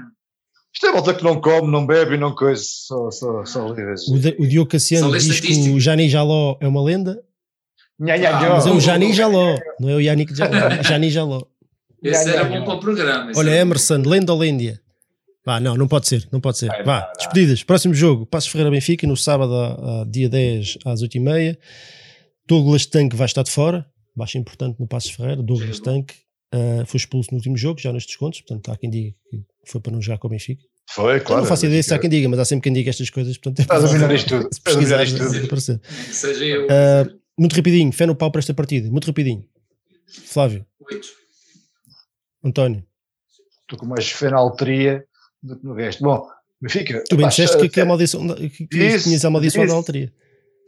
Isto 0.72 0.86
é 0.86 0.92
malta 0.92 1.14
que 1.14 1.24
não 1.24 1.40
come, 1.40 1.70
não 1.70 1.86
bebe 1.86 2.14
e 2.14 2.18
não 2.18 2.34
coisa, 2.34 2.62
só, 2.64 3.10
só, 3.10 3.44
só 3.44 3.68
livres. 3.72 4.08
O, 4.08 4.18
de, 4.18 4.36
o 4.38 4.46
Diogo 4.46 4.70
Cassiano 4.70 5.10
diz 5.16 5.40
que 5.40 5.70
o 5.70 5.80
Jani 5.80 6.08
Jaló 6.08 6.58
é 6.60 6.68
uma 6.68 6.82
lenda. 6.82 7.20
Nha, 7.98 8.16
nha, 8.16 8.36
ah, 8.36 8.54
mas 8.54 8.66
é 8.66 8.70
o 8.70 8.80
Jani 8.80 9.12
Jaló, 9.12 9.56
não 9.78 9.88
é 9.88 9.94
o 9.94 10.00
Yannick 10.00 10.34
Jaló, 10.34 10.54
é 10.54 10.82
Jani 10.82 11.10
Jaló. 11.10 11.42
Esse 12.02 12.28
era 12.28 12.44
bom 12.44 12.64
para 12.64 12.74
o 12.74 12.80
programa. 12.80 13.32
Olha, 13.36 13.50
Emerson, 13.50 14.02
lenda 14.04 14.32
ou 14.32 14.38
lêndia? 14.38 14.80
Vá, 15.46 15.60
não, 15.60 15.76
não 15.76 15.86
pode 15.86 16.08
ser, 16.08 16.26
não 16.32 16.40
pode 16.40 16.58
ser. 16.58 16.70
Vá, 16.84 17.10
despedidas. 17.16 17.62
Próximo 17.62 17.94
jogo, 17.94 18.26
Passos 18.26 18.50
Ferreira 18.50 18.70
Benfica, 18.70 19.06
no 19.06 19.16
sábado, 19.16 19.54
a, 19.54 20.02
a 20.02 20.04
dia 20.04 20.28
10 20.28 20.78
às 20.84 21.02
8h30. 21.02 21.56
Douglas 22.46 22.86
Tanque 22.86 23.14
vai 23.14 23.26
estar 23.26 23.42
de 23.42 23.50
fora, 23.50 23.86
baixa 24.14 24.38
importante 24.38 24.78
no 24.80 24.86
Passos 24.86 25.10
Ferreira. 25.10 25.42
Douglas 25.42 25.80
Tanque 25.80 26.14
uh, 26.54 26.84
foi 26.86 26.98
expulso 26.98 27.30
no 27.30 27.36
último 27.36 27.56
jogo, 27.56 27.80
já 27.80 27.92
nos 27.92 28.04
descontos, 28.06 28.40
portanto 28.40 28.70
há 28.70 28.76
quem 28.76 28.90
diga 28.90 29.14
que 29.30 29.44
foi 29.70 29.80
para 29.80 29.92
não 29.92 30.02
jogar 30.02 30.18
com 30.18 30.26
o 30.26 30.30
Benfica. 30.30 30.62
Foi, 30.90 31.20
claro. 31.20 31.40
Eu 31.40 31.42
não 31.42 31.48
faço 31.48 31.64
ideia 31.66 31.82
se 31.82 31.94
há 31.94 31.98
quem 31.98 32.10
diga, 32.10 32.28
mas 32.28 32.38
há 32.38 32.44
sempre 32.44 32.64
quem 32.64 32.72
diga 32.72 32.90
estas 32.90 33.08
coisas. 33.08 33.38
Portanto, 33.38 33.60
Estás 33.60 33.84
a 33.84 33.86
dominar 33.86 34.14
isto 34.14 34.28
tudo. 34.28 34.50
Pesquisar 34.62 35.02
isto 35.04 35.18
tudo. 35.18 35.80
Seja 36.10 36.44
eu. 36.44 36.66
Uh, 36.66 37.23
muito 37.38 37.56
rapidinho, 37.56 37.92
fé 37.92 38.06
no 38.06 38.14
pau 38.14 38.30
para 38.30 38.40
esta 38.40 38.54
partida. 38.54 38.90
Muito 38.90 39.06
rapidinho. 39.06 39.44
Flávio. 40.06 40.66
Oito. 40.90 41.08
António. 42.44 42.84
Estou 43.62 43.78
com 43.78 43.86
mais 43.86 44.10
fé 44.10 44.30
na 44.30 44.36
alteria 44.36 45.04
do 45.42 45.58
que 45.58 45.64
no 45.64 45.74
resto. 45.74 46.02
Bom, 46.02 46.28
Benfica. 46.60 47.02
Tu 47.08 47.16
bem 47.16 47.28
disseste 47.28 47.56
que, 47.58 47.68
que, 47.68 47.80
a 47.80 47.84
maldição, 47.84 48.26
que, 48.34 48.48
que 48.48 48.98
tinhas 48.98 49.24
a 49.24 49.30
maldição 49.30 49.66
da 49.66 49.74
alteria. 49.74 50.12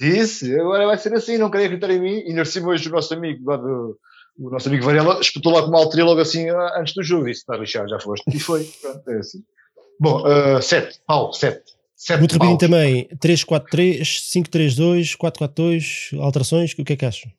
Disse, 0.00 0.54
agora 0.58 0.86
vai 0.86 0.98
ser 0.98 1.14
assim, 1.14 1.38
não 1.38 1.50
queria 1.50 1.66
acreditar 1.66 1.90
em 1.90 2.00
mim. 2.00 2.20
E 2.20 2.28
ainda 2.28 2.44
cima 2.44 2.68
hoje 2.68 2.88
o 2.88 2.92
nosso 2.92 3.14
amigo 3.14 3.48
lá 3.48 3.56
do, 3.56 3.98
o 4.38 4.50
nosso 4.50 4.68
amigo 4.68 4.84
Varela 4.84 5.18
espetou 5.20 5.52
lá 5.52 5.62
com 5.62 5.68
uma 5.68 5.78
alteria 5.78 6.04
logo 6.04 6.20
assim 6.20 6.48
ah, 6.50 6.80
antes 6.80 6.94
do 6.94 7.02
jogo. 7.02 7.26
Disse, 7.26 7.40
está 7.40 7.56
lixado, 7.56 7.88
já 7.88 7.98
foste. 7.98 8.24
E 8.34 8.38
foi. 8.38 8.64
Pronto, 8.82 9.10
é 9.10 9.18
assim. 9.18 9.42
Bom, 9.98 10.60
7, 10.60 10.94
uh, 10.94 11.00
Paulo, 11.06 11.32
7. 11.32 11.62
Muito 12.18 12.32
rapidinho 12.32 12.58
também, 12.58 13.08
3-4-3, 13.16 14.02
5-3-2, 14.02 15.16
4-4-2, 15.16 16.18
alterações, 16.20 16.72
o 16.72 16.84
que 16.84 16.92
é 16.92 16.96
que 16.96 17.06
achas? 17.06 17.30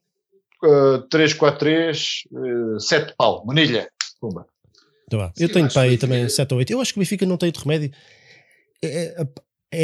Uh, 0.64 1.08
3-4-3, 1.10 2.24
uh, 2.76 2.80
7 2.80 3.14
pau, 3.16 3.46
manilha, 3.46 3.88
pumba. 4.20 4.48
Então, 5.06 5.32
eu 5.38 5.50
tenho 5.50 5.72
para 5.72 5.84
aí 5.84 5.98
também 5.98 6.28
7 6.28 6.52
ou 6.54 6.58
8. 6.58 6.72
Eu 6.72 6.82
acho 6.82 6.92
que 6.94 7.00
o 7.00 7.02
Benfica 7.02 7.26
não 7.26 7.38
tem 7.38 7.48
outro 7.48 7.64
remédio. 7.64 7.92
É, 8.84 9.22
é, 9.22 9.28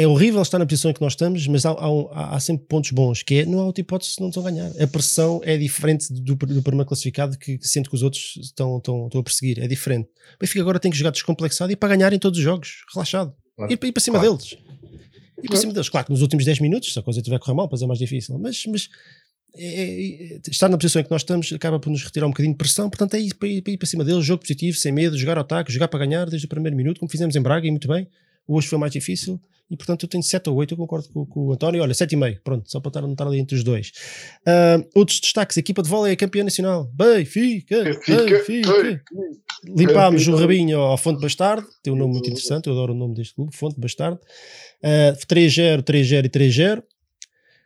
é 0.02 0.06
horrível 0.06 0.42
estar 0.42 0.58
na 0.58 0.66
posição 0.66 0.90
em 0.90 0.94
que 0.94 1.00
nós 1.00 1.12
estamos, 1.12 1.46
mas 1.46 1.64
há, 1.64 1.70
há, 1.70 2.36
há, 2.36 2.40
sempre 2.40 2.66
pontos 2.66 2.90
bons, 2.90 3.22
que 3.22 3.36
é, 3.36 3.46
não 3.46 3.60
há 3.60 3.64
outra 3.64 3.80
hipótese 3.80 4.12
se 4.12 4.20
não 4.20 4.28
estão 4.28 4.46
a 4.46 4.50
ganhar. 4.50 4.70
A 4.80 4.86
pressão 4.86 5.40
é 5.44 5.56
diferente 5.56 6.12
do, 6.12 6.34
do 6.34 6.62
primeiro 6.62 6.86
classificado 6.86 7.38
que, 7.38 7.58
que 7.58 7.66
sente 7.66 7.88
que 7.88 7.94
os 7.94 8.02
outros 8.02 8.36
estão, 8.36 8.76
estão, 8.78 9.06
estão 9.06 9.20
a 9.20 9.24
perseguir, 9.24 9.62
é 9.62 9.66
diferente. 9.66 10.08
O 10.34 10.38
Benfica 10.40 10.60
agora 10.60 10.80
tem 10.80 10.90
que 10.90 10.96
jogar 10.96 11.10
descomplexado 11.10 11.72
e 11.72 11.76
para 11.76 11.96
ganhar 11.96 12.12
em 12.12 12.18
todos 12.18 12.38
os 12.38 12.44
jogos, 12.44 12.84
relaxado. 12.92 13.34
Claro. 13.56 13.72
Ir, 13.72 13.78
ir 13.82 13.92
para 13.92 14.00
cima 14.00 14.18
claro. 14.18 14.36
deles. 14.36 14.58
Ir 15.42 15.48
para 15.48 15.56
cima 15.58 15.72
deles. 15.72 15.88
Claro 15.88 16.06
que 16.06 16.12
nos 16.12 16.22
últimos 16.22 16.44
10 16.44 16.60
minutos, 16.60 16.92
se 16.92 16.98
a 16.98 17.02
coisa 17.02 17.22
tiver 17.22 17.36
a 17.36 17.38
correr 17.38 17.54
mal, 17.54 17.66
depois 17.66 17.82
é 17.82 17.86
mais 17.86 17.98
difícil, 17.98 18.38
mas, 18.38 18.64
mas 18.66 18.88
é, 19.56 20.34
é, 20.34 20.40
estar 20.50 20.68
na 20.68 20.76
posição 20.76 21.00
em 21.00 21.04
que 21.04 21.10
nós 21.10 21.22
estamos 21.22 21.52
acaba 21.52 21.78
por 21.78 21.90
nos 21.90 22.02
retirar 22.02 22.26
um 22.26 22.30
bocadinho 22.30 22.54
de 22.54 22.58
pressão, 22.58 22.90
portanto 22.90 23.14
é 23.14 23.20
ir 23.20 23.34
para, 23.34 23.48
ir 23.48 23.76
para 23.76 23.86
cima 23.86 24.04
deles, 24.04 24.24
jogo 24.24 24.42
positivo, 24.42 24.76
sem 24.76 24.90
medo, 24.90 25.16
jogar 25.16 25.38
ao 25.38 25.42
ataque, 25.42 25.72
jogar 25.72 25.88
para 25.88 26.04
ganhar 26.04 26.28
desde 26.28 26.46
o 26.46 26.48
primeiro 26.48 26.76
minuto, 26.76 26.98
como 26.98 27.10
fizemos 27.10 27.36
em 27.36 27.40
Braga 27.40 27.66
e 27.66 27.70
muito 27.70 27.86
bem. 27.86 28.08
Hoje 28.46 28.68
foi 28.68 28.78
mais 28.78 28.92
difícil 28.92 29.40
e 29.70 29.76
portanto 29.76 30.04
eu 30.04 30.08
tenho 30.08 30.22
7 30.22 30.50
ou 30.50 30.56
8, 30.56 30.74
eu 30.74 30.76
concordo 30.78 31.08
com, 31.08 31.24
com 31.26 31.46
o 31.46 31.52
António, 31.52 31.82
olha, 31.82 31.92
7,5, 31.92 32.40
pronto, 32.44 32.70
só 32.70 32.80
para 32.80 32.90
estar, 32.90 33.08
estar 33.10 33.26
ali 33.26 33.38
entre 33.38 33.56
os 33.56 33.64
dois. 33.64 33.92
Uh, 34.46 34.86
outros 34.94 35.20
destaques, 35.20 35.56
a 35.56 35.60
equipa 35.60 35.82
de 35.82 35.88
vôlei 35.88 36.12
é 36.12 36.16
campeã 36.16 36.44
nacional, 36.44 36.90
Benfica, 36.92 37.82
Benfica. 37.82 39.02
Limpámos 39.64 40.28
o 40.28 40.36
rabinho 40.36 40.78
ao 40.78 40.98
Fonte 40.98 41.20
Bastardo, 41.20 41.66
tem 41.82 41.92
um 41.92 41.96
nome 41.96 42.12
muito 42.12 42.28
interessante, 42.28 42.66
eu 42.66 42.74
adoro 42.74 42.92
o 42.92 42.96
nome 42.96 43.14
deste 43.14 43.34
clube, 43.34 43.56
Fonte 43.56 43.80
Bastardo. 43.80 44.20
Uh, 44.82 45.16
3-0, 45.26 45.82
3-0 45.82 46.26
e 46.26 46.28
3-0. 46.28 46.82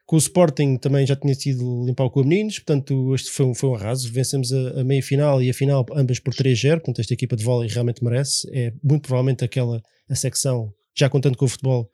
Com 0.09 0.17
o 0.17 0.19
Sporting 0.19 0.79
também 0.79 1.07
já 1.07 1.15
tinha 1.15 1.35
sido 1.35 1.85
limpar 1.85 2.05
o 2.05 2.11
com 2.11 2.25
meninos, 2.25 2.59
portanto 2.59 3.15
este 3.15 3.31
foi 3.31 3.45
um, 3.45 3.55
foi 3.55 3.69
um 3.69 3.75
arraso. 3.75 4.11
Vencemos 4.11 4.51
a, 4.51 4.81
a 4.81 4.83
meia 4.83 5.03
final 5.03 5.43
e 5.43 5.51
a 5.51 5.53
final 5.53 5.85
ambas 5.93 6.19
por 6.19 6.33
3-0, 6.33 6.77
portanto 6.77 7.01
esta 7.01 7.13
equipa 7.13 7.37
de 7.37 7.45
vôlei 7.45 7.69
realmente 7.69 8.03
merece. 8.03 8.49
É 8.51 8.73
muito 8.83 9.03
provavelmente 9.03 9.45
aquela 9.45 9.83
a 10.09 10.15
secção 10.15 10.73
já 10.97 11.11
contando 11.11 11.37
com 11.37 11.45
o 11.45 11.49
futebol, 11.49 11.91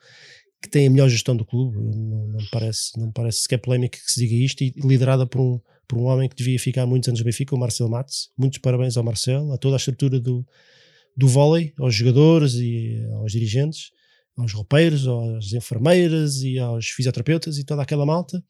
que 0.62 0.70
tem 0.70 0.86
a 0.86 0.90
melhor 0.90 1.08
gestão 1.08 1.36
do 1.36 1.44
clube, 1.44 1.76
não, 1.76 2.28
não, 2.28 2.46
parece, 2.52 2.96
não 2.96 3.10
parece 3.10 3.40
sequer 3.40 3.58
polémico 3.58 3.96
que 3.96 4.08
se 4.08 4.20
diga 4.20 4.44
isto, 4.44 4.62
e 4.62 4.72
liderada 4.76 5.26
por 5.26 5.40
um, 5.40 5.60
por 5.88 5.98
um 5.98 6.04
homem 6.04 6.28
que 6.28 6.36
devia 6.36 6.58
ficar 6.60 6.86
muitos 6.86 7.08
anos 7.08 7.18
no 7.18 7.24
Benfica, 7.24 7.56
o 7.56 7.58
Marcelo 7.58 7.90
Matos. 7.90 8.30
Muitos 8.38 8.60
parabéns 8.60 8.96
ao 8.96 9.02
Marcelo, 9.02 9.52
a 9.52 9.58
toda 9.58 9.74
a 9.74 9.76
estrutura 9.76 10.20
do, 10.20 10.46
do 11.16 11.26
vôlei, 11.26 11.72
aos 11.80 11.96
jogadores 11.96 12.54
e 12.54 13.04
aos 13.14 13.32
dirigentes, 13.32 13.90
aos 14.36 14.52
roupeiros, 14.52 15.06
às 15.06 15.52
enfermeiras 15.52 16.42
e 16.42 16.58
aos 16.58 16.86
fisioterapeutas 16.88 17.58
e 17.58 17.64
toda 17.64 17.82
aquela 17.82 18.06
malta 18.06 18.42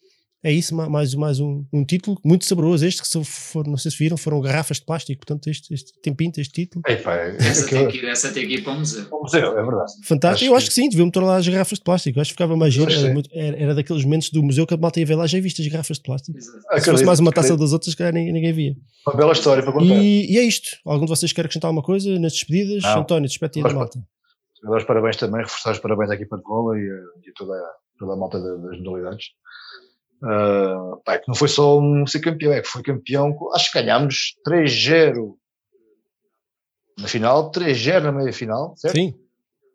é 0.44 0.52
isso, 0.52 0.74
mais, 0.74 1.14
mais 1.14 1.40
um, 1.40 1.64
um 1.72 1.82
título 1.86 2.18
muito 2.22 2.44
saboroso. 2.44 2.84
Este 2.84 3.00
que 3.00 3.08
se 3.08 3.24
for, 3.24 3.66
não 3.66 3.78
sei 3.78 3.90
se 3.90 3.96
viram, 3.96 4.14
foram 4.14 4.42
garrafas 4.42 4.76
de 4.76 4.84
plástico, 4.84 5.24
portanto, 5.24 5.48
este, 5.48 5.72
este 5.72 5.98
tem 6.02 6.12
pinta, 6.12 6.38
este 6.38 6.52
título. 6.52 6.82
Epa, 6.86 7.14
essa, 7.14 7.66
tem 7.66 7.88
que 7.88 8.04
essa 8.04 8.30
tem 8.30 8.46
que 8.46 8.56
ir 8.56 8.62
para 8.62 8.74
o 8.74 8.78
museu. 8.78 9.06
Para 9.06 9.16
o 9.16 9.22
museu, 9.22 9.58
é 9.58 9.62
verdade. 9.62 9.92
Fantástico, 10.04 10.44
acho 10.44 10.52
eu 10.52 10.54
acho 10.54 10.68
que, 10.68 10.74
sim, 10.74 10.90
deviam 10.90 11.10
tornar 11.10 11.36
as 11.36 11.48
garrafas 11.48 11.78
de 11.78 11.84
plástico. 11.84 12.20
Acho 12.20 12.28
que 12.28 12.34
ficava 12.34 12.54
mais 12.58 12.74
giro. 12.74 12.92
Era, 13.32 13.56
era, 13.56 13.74
daqueles 13.74 14.04
momentos 14.04 14.28
do 14.28 14.42
museu 14.42 14.66
que 14.66 14.74
a 14.74 14.76
malta 14.76 15.00
ia 15.00 15.06
ver 15.06 15.14
lá, 15.14 15.26
já 15.26 15.40
viste 15.40 15.62
as 15.62 15.68
garrafas 15.68 15.96
de 15.96 16.02
plástico. 16.02 16.38
Se 16.38 16.90
fosse 16.90 17.04
mais 17.06 17.20
uma 17.20 17.32
taça 17.32 17.56
das 17.56 17.72
outras, 17.72 17.94
que 17.94 18.04
ninguém, 18.12 18.30
ninguém 18.30 18.52
via. 18.52 18.76
Uma 19.06 19.16
bela 19.16 19.32
história 19.32 19.62
para 19.62 19.72
contar. 19.72 19.94
E, 19.94 20.30
e, 20.30 20.36
é 20.36 20.42
isto. 20.42 20.76
Algum 20.84 21.06
de 21.06 21.10
vocês 21.10 21.32
quer 21.32 21.46
acrescentar 21.46 21.70
alguma 21.70 21.82
coisa 21.82 22.18
nas 22.18 22.34
despedidas? 22.34 22.82
Não. 22.82 23.00
António, 23.00 23.28
despete 23.30 23.60
aí 23.60 23.62
da 23.62 23.72
malta. 23.72 23.98
Eu 24.64 24.72
os 24.72 24.84
parabéns 24.84 25.16
também, 25.16 25.42
reforçar 25.42 25.72
os 25.72 25.78
parabéns 25.78 26.10
à 26.10 26.14
equipa 26.14 26.38
de 26.38 26.42
bola 26.42 26.78
e, 26.78 26.88
e 27.26 27.32
toda, 27.34 27.54
toda 27.98 28.14
a 28.14 28.16
malta 28.16 28.40
das 28.40 28.78
modalidades. 28.78 29.26
Uh, 30.22 30.96
pá, 31.04 31.18
que 31.18 31.28
não 31.28 31.34
foi 31.34 31.48
só 31.48 31.78
um 31.78 32.06
ser 32.06 32.20
campeão, 32.20 32.52
é 32.52 32.62
que 32.62 32.68
foi 32.68 32.82
campeão, 32.82 33.36
acho 33.54 33.70
que 33.70 33.78
ganhámos 33.78 34.34
3-0 34.48 35.34
na 36.98 37.08
final, 37.08 37.50
3-0 37.50 38.02
na 38.04 38.12
meia 38.12 38.32
final, 38.32 38.74
certo? 38.78 38.94
Sim, 38.94 39.14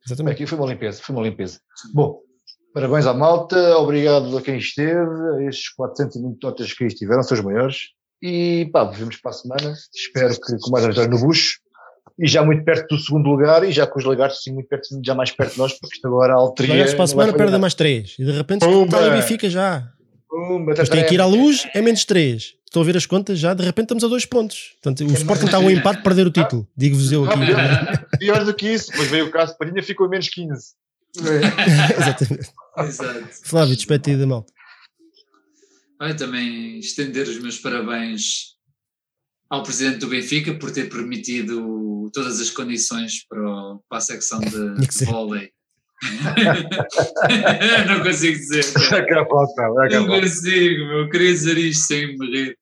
exatamente. 0.03 0.33
Aqui 0.33 0.47
foi 0.47 0.57
uma 0.57 0.67
limpeza, 0.67 1.03
foi 1.03 1.15
uma 1.15 1.23
limpeza. 1.23 1.59
Bom, 1.93 2.21
parabéns 2.73 3.05
à 3.05 3.13
malta, 3.13 3.77
obrigado 3.77 4.35
a 4.35 4.41
quem 4.41 4.57
esteve, 4.57 5.35
a 5.37 5.43
estes 5.43 5.69
420 5.73 6.41
notas 6.41 6.73
que 6.73 6.85
estiveram, 6.85 7.21
são 7.21 7.37
os 7.37 7.43
maiores. 7.43 7.89
E 8.19 8.67
pá, 8.73 8.85
vemos 8.85 9.17
para 9.17 9.31
a 9.31 9.33
semana. 9.33 9.73
Espero 9.93 10.33
que 10.33 10.57
com 10.57 10.71
mais 10.71 10.85
vitória 10.85 11.09
no 11.09 11.19
bucho 11.19 11.59
e 12.19 12.27
já 12.27 12.43
muito 12.43 12.63
perto 12.65 12.95
do 12.95 13.01
segundo 13.01 13.29
lugar 13.29 13.63
e 13.63 13.71
já 13.71 13.87
com 13.87 13.97
os 13.97 14.05
lagartos 14.05 14.39
assim 14.39 14.53
muito 14.53 14.67
perto, 14.67 14.87
já 15.03 15.15
mais 15.15 15.31
perto 15.31 15.53
de 15.53 15.59
nós, 15.59 15.73
porque 15.73 15.95
isto 15.95 16.05
agora 16.07 16.33
a 16.33 16.35
alteria. 16.35 16.83
Os 16.83 16.93
para 16.93 17.03
a 17.05 17.07
semana 17.07 17.33
perdem 17.33 17.59
mais 17.59 17.73
3 17.73 18.15
e 18.19 18.25
de 18.25 18.31
repente 18.31 18.65
está 18.65 19.17
e 19.17 19.21
fica 19.21 19.49
já. 19.49 19.89
Mas 20.65 20.89
tem 20.89 21.05
que 21.05 21.13
ir 21.13 21.21
à 21.21 21.25
luz, 21.25 21.65
é 21.73 21.81
menos 21.81 22.03
3. 22.03 22.55
Estou 22.65 22.83
a 22.83 22.85
ver 22.85 22.97
as 22.97 23.05
contas 23.05 23.39
já, 23.39 23.53
de 23.53 23.63
repente 23.63 23.85
estamos 23.85 24.03
a 24.03 24.07
2 24.07 24.25
pontos. 24.25 24.75
Portanto, 24.81 25.09
o 25.09 25.13
Sporting 25.13 25.45
está 25.45 25.57
a 25.57 25.61
um 25.61 25.71
empate 25.71 26.03
perder 26.03 26.27
o 26.27 26.31
título. 26.31 26.67
Digo-vos 26.77 27.11
eu 27.11 27.23
aqui. 27.25 27.45
Pior, 27.45 28.05
pior 28.19 28.45
do 28.45 28.53
que 28.53 28.67
isso, 28.67 28.91
depois 28.91 29.09
veio 29.09 29.25
o 29.25 29.31
caso 29.31 29.53
de 29.53 29.57
Parinha 29.57 29.81
ficou 29.81 30.05
a 30.05 30.09
menos 30.09 30.29
15. 30.29 30.73
Exatamente. 31.97 32.51
Exato. 32.77 33.27
Flávio, 33.43 33.75
despete 33.75 34.15
da 34.15 34.27
malta. 34.27 34.53
Vai 35.97 36.15
também 36.15 36.79
estender 36.79 37.27
os 37.27 37.41
meus 37.41 37.57
parabéns 37.57 38.58
ao 39.49 39.63
presidente 39.63 39.99
do 39.99 40.07
Benfica 40.07 40.53
por 40.53 40.71
ter 40.71 40.89
permitido 40.89 42.09
todas 42.13 42.39
as 42.39 42.49
condições 42.49 43.25
para, 43.27 43.41
para 43.87 43.97
a 43.97 44.01
secção 44.01 44.39
de, 44.39 44.75
de 44.75 45.05
vôlei 45.05 45.51
não 47.87 48.01
consigo 48.03 48.37
dizer. 48.37 48.63
Acabou, 48.95 49.43
acabou. 49.43 49.89
Não 49.89 50.07
consigo, 50.07 50.85
meu. 50.85 51.09
Queria 51.09 51.31
dizer 51.33 51.57
isto 51.57 51.87
sem 51.87 52.17
me 52.17 52.25
rir. 52.27 52.57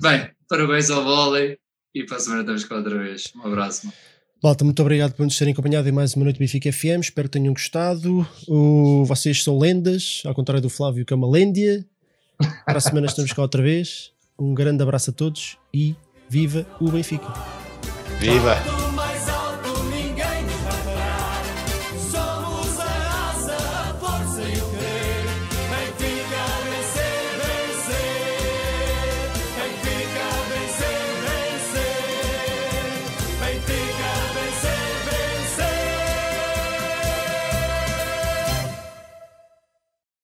Bem, 0.00 0.30
parabéns 0.48 0.90
ao 0.90 1.02
vôlei 1.02 1.58
e 1.94 2.04
para 2.04 2.16
a 2.16 2.20
semana 2.20 2.42
estamos 2.42 2.64
cá 2.64 2.76
outra 2.76 2.98
vez. 2.98 3.32
Um 3.36 3.46
abraço, 3.46 3.86
mano. 3.86 3.98
Malta, 4.42 4.64
muito 4.64 4.80
obrigado 4.82 5.14
por 5.14 5.22
nos 5.24 5.38
terem 5.38 5.52
acompanhado 5.52 5.88
em 5.88 5.92
mais 5.92 6.14
uma 6.14 6.24
noite 6.24 6.38
Benfica 6.38 6.72
FM. 6.72 7.00
Espero 7.00 7.28
que 7.28 7.38
tenham 7.38 7.52
gostado. 7.52 8.26
O, 8.48 9.04
vocês 9.04 9.42
são 9.42 9.58
lendas, 9.58 10.22
ao 10.24 10.34
contrário 10.34 10.60
do 10.60 10.68
Flávio, 10.68 11.04
que 11.04 11.12
é 11.12 11.16
uma 11.16 11.30
lêndia. 11.30 11.84
Para 12.64 12.78
a 12.78 12.80
semana 12.80 13.06
estamos 13.06 13.32
cá 13.32 13.42
outra 13.42 13.62
vez. 13.62 14.11
Um 14.38 14.54
grande 14.54 14.82
abraço 14.82 15.10
a 15.10 15.12
todos 15.12 15.58
e 15.72 15.94
viva 16.28 16.66
o 16.80 16.90
Benfica. 16.90 17.32
Viva! 18.18 18.81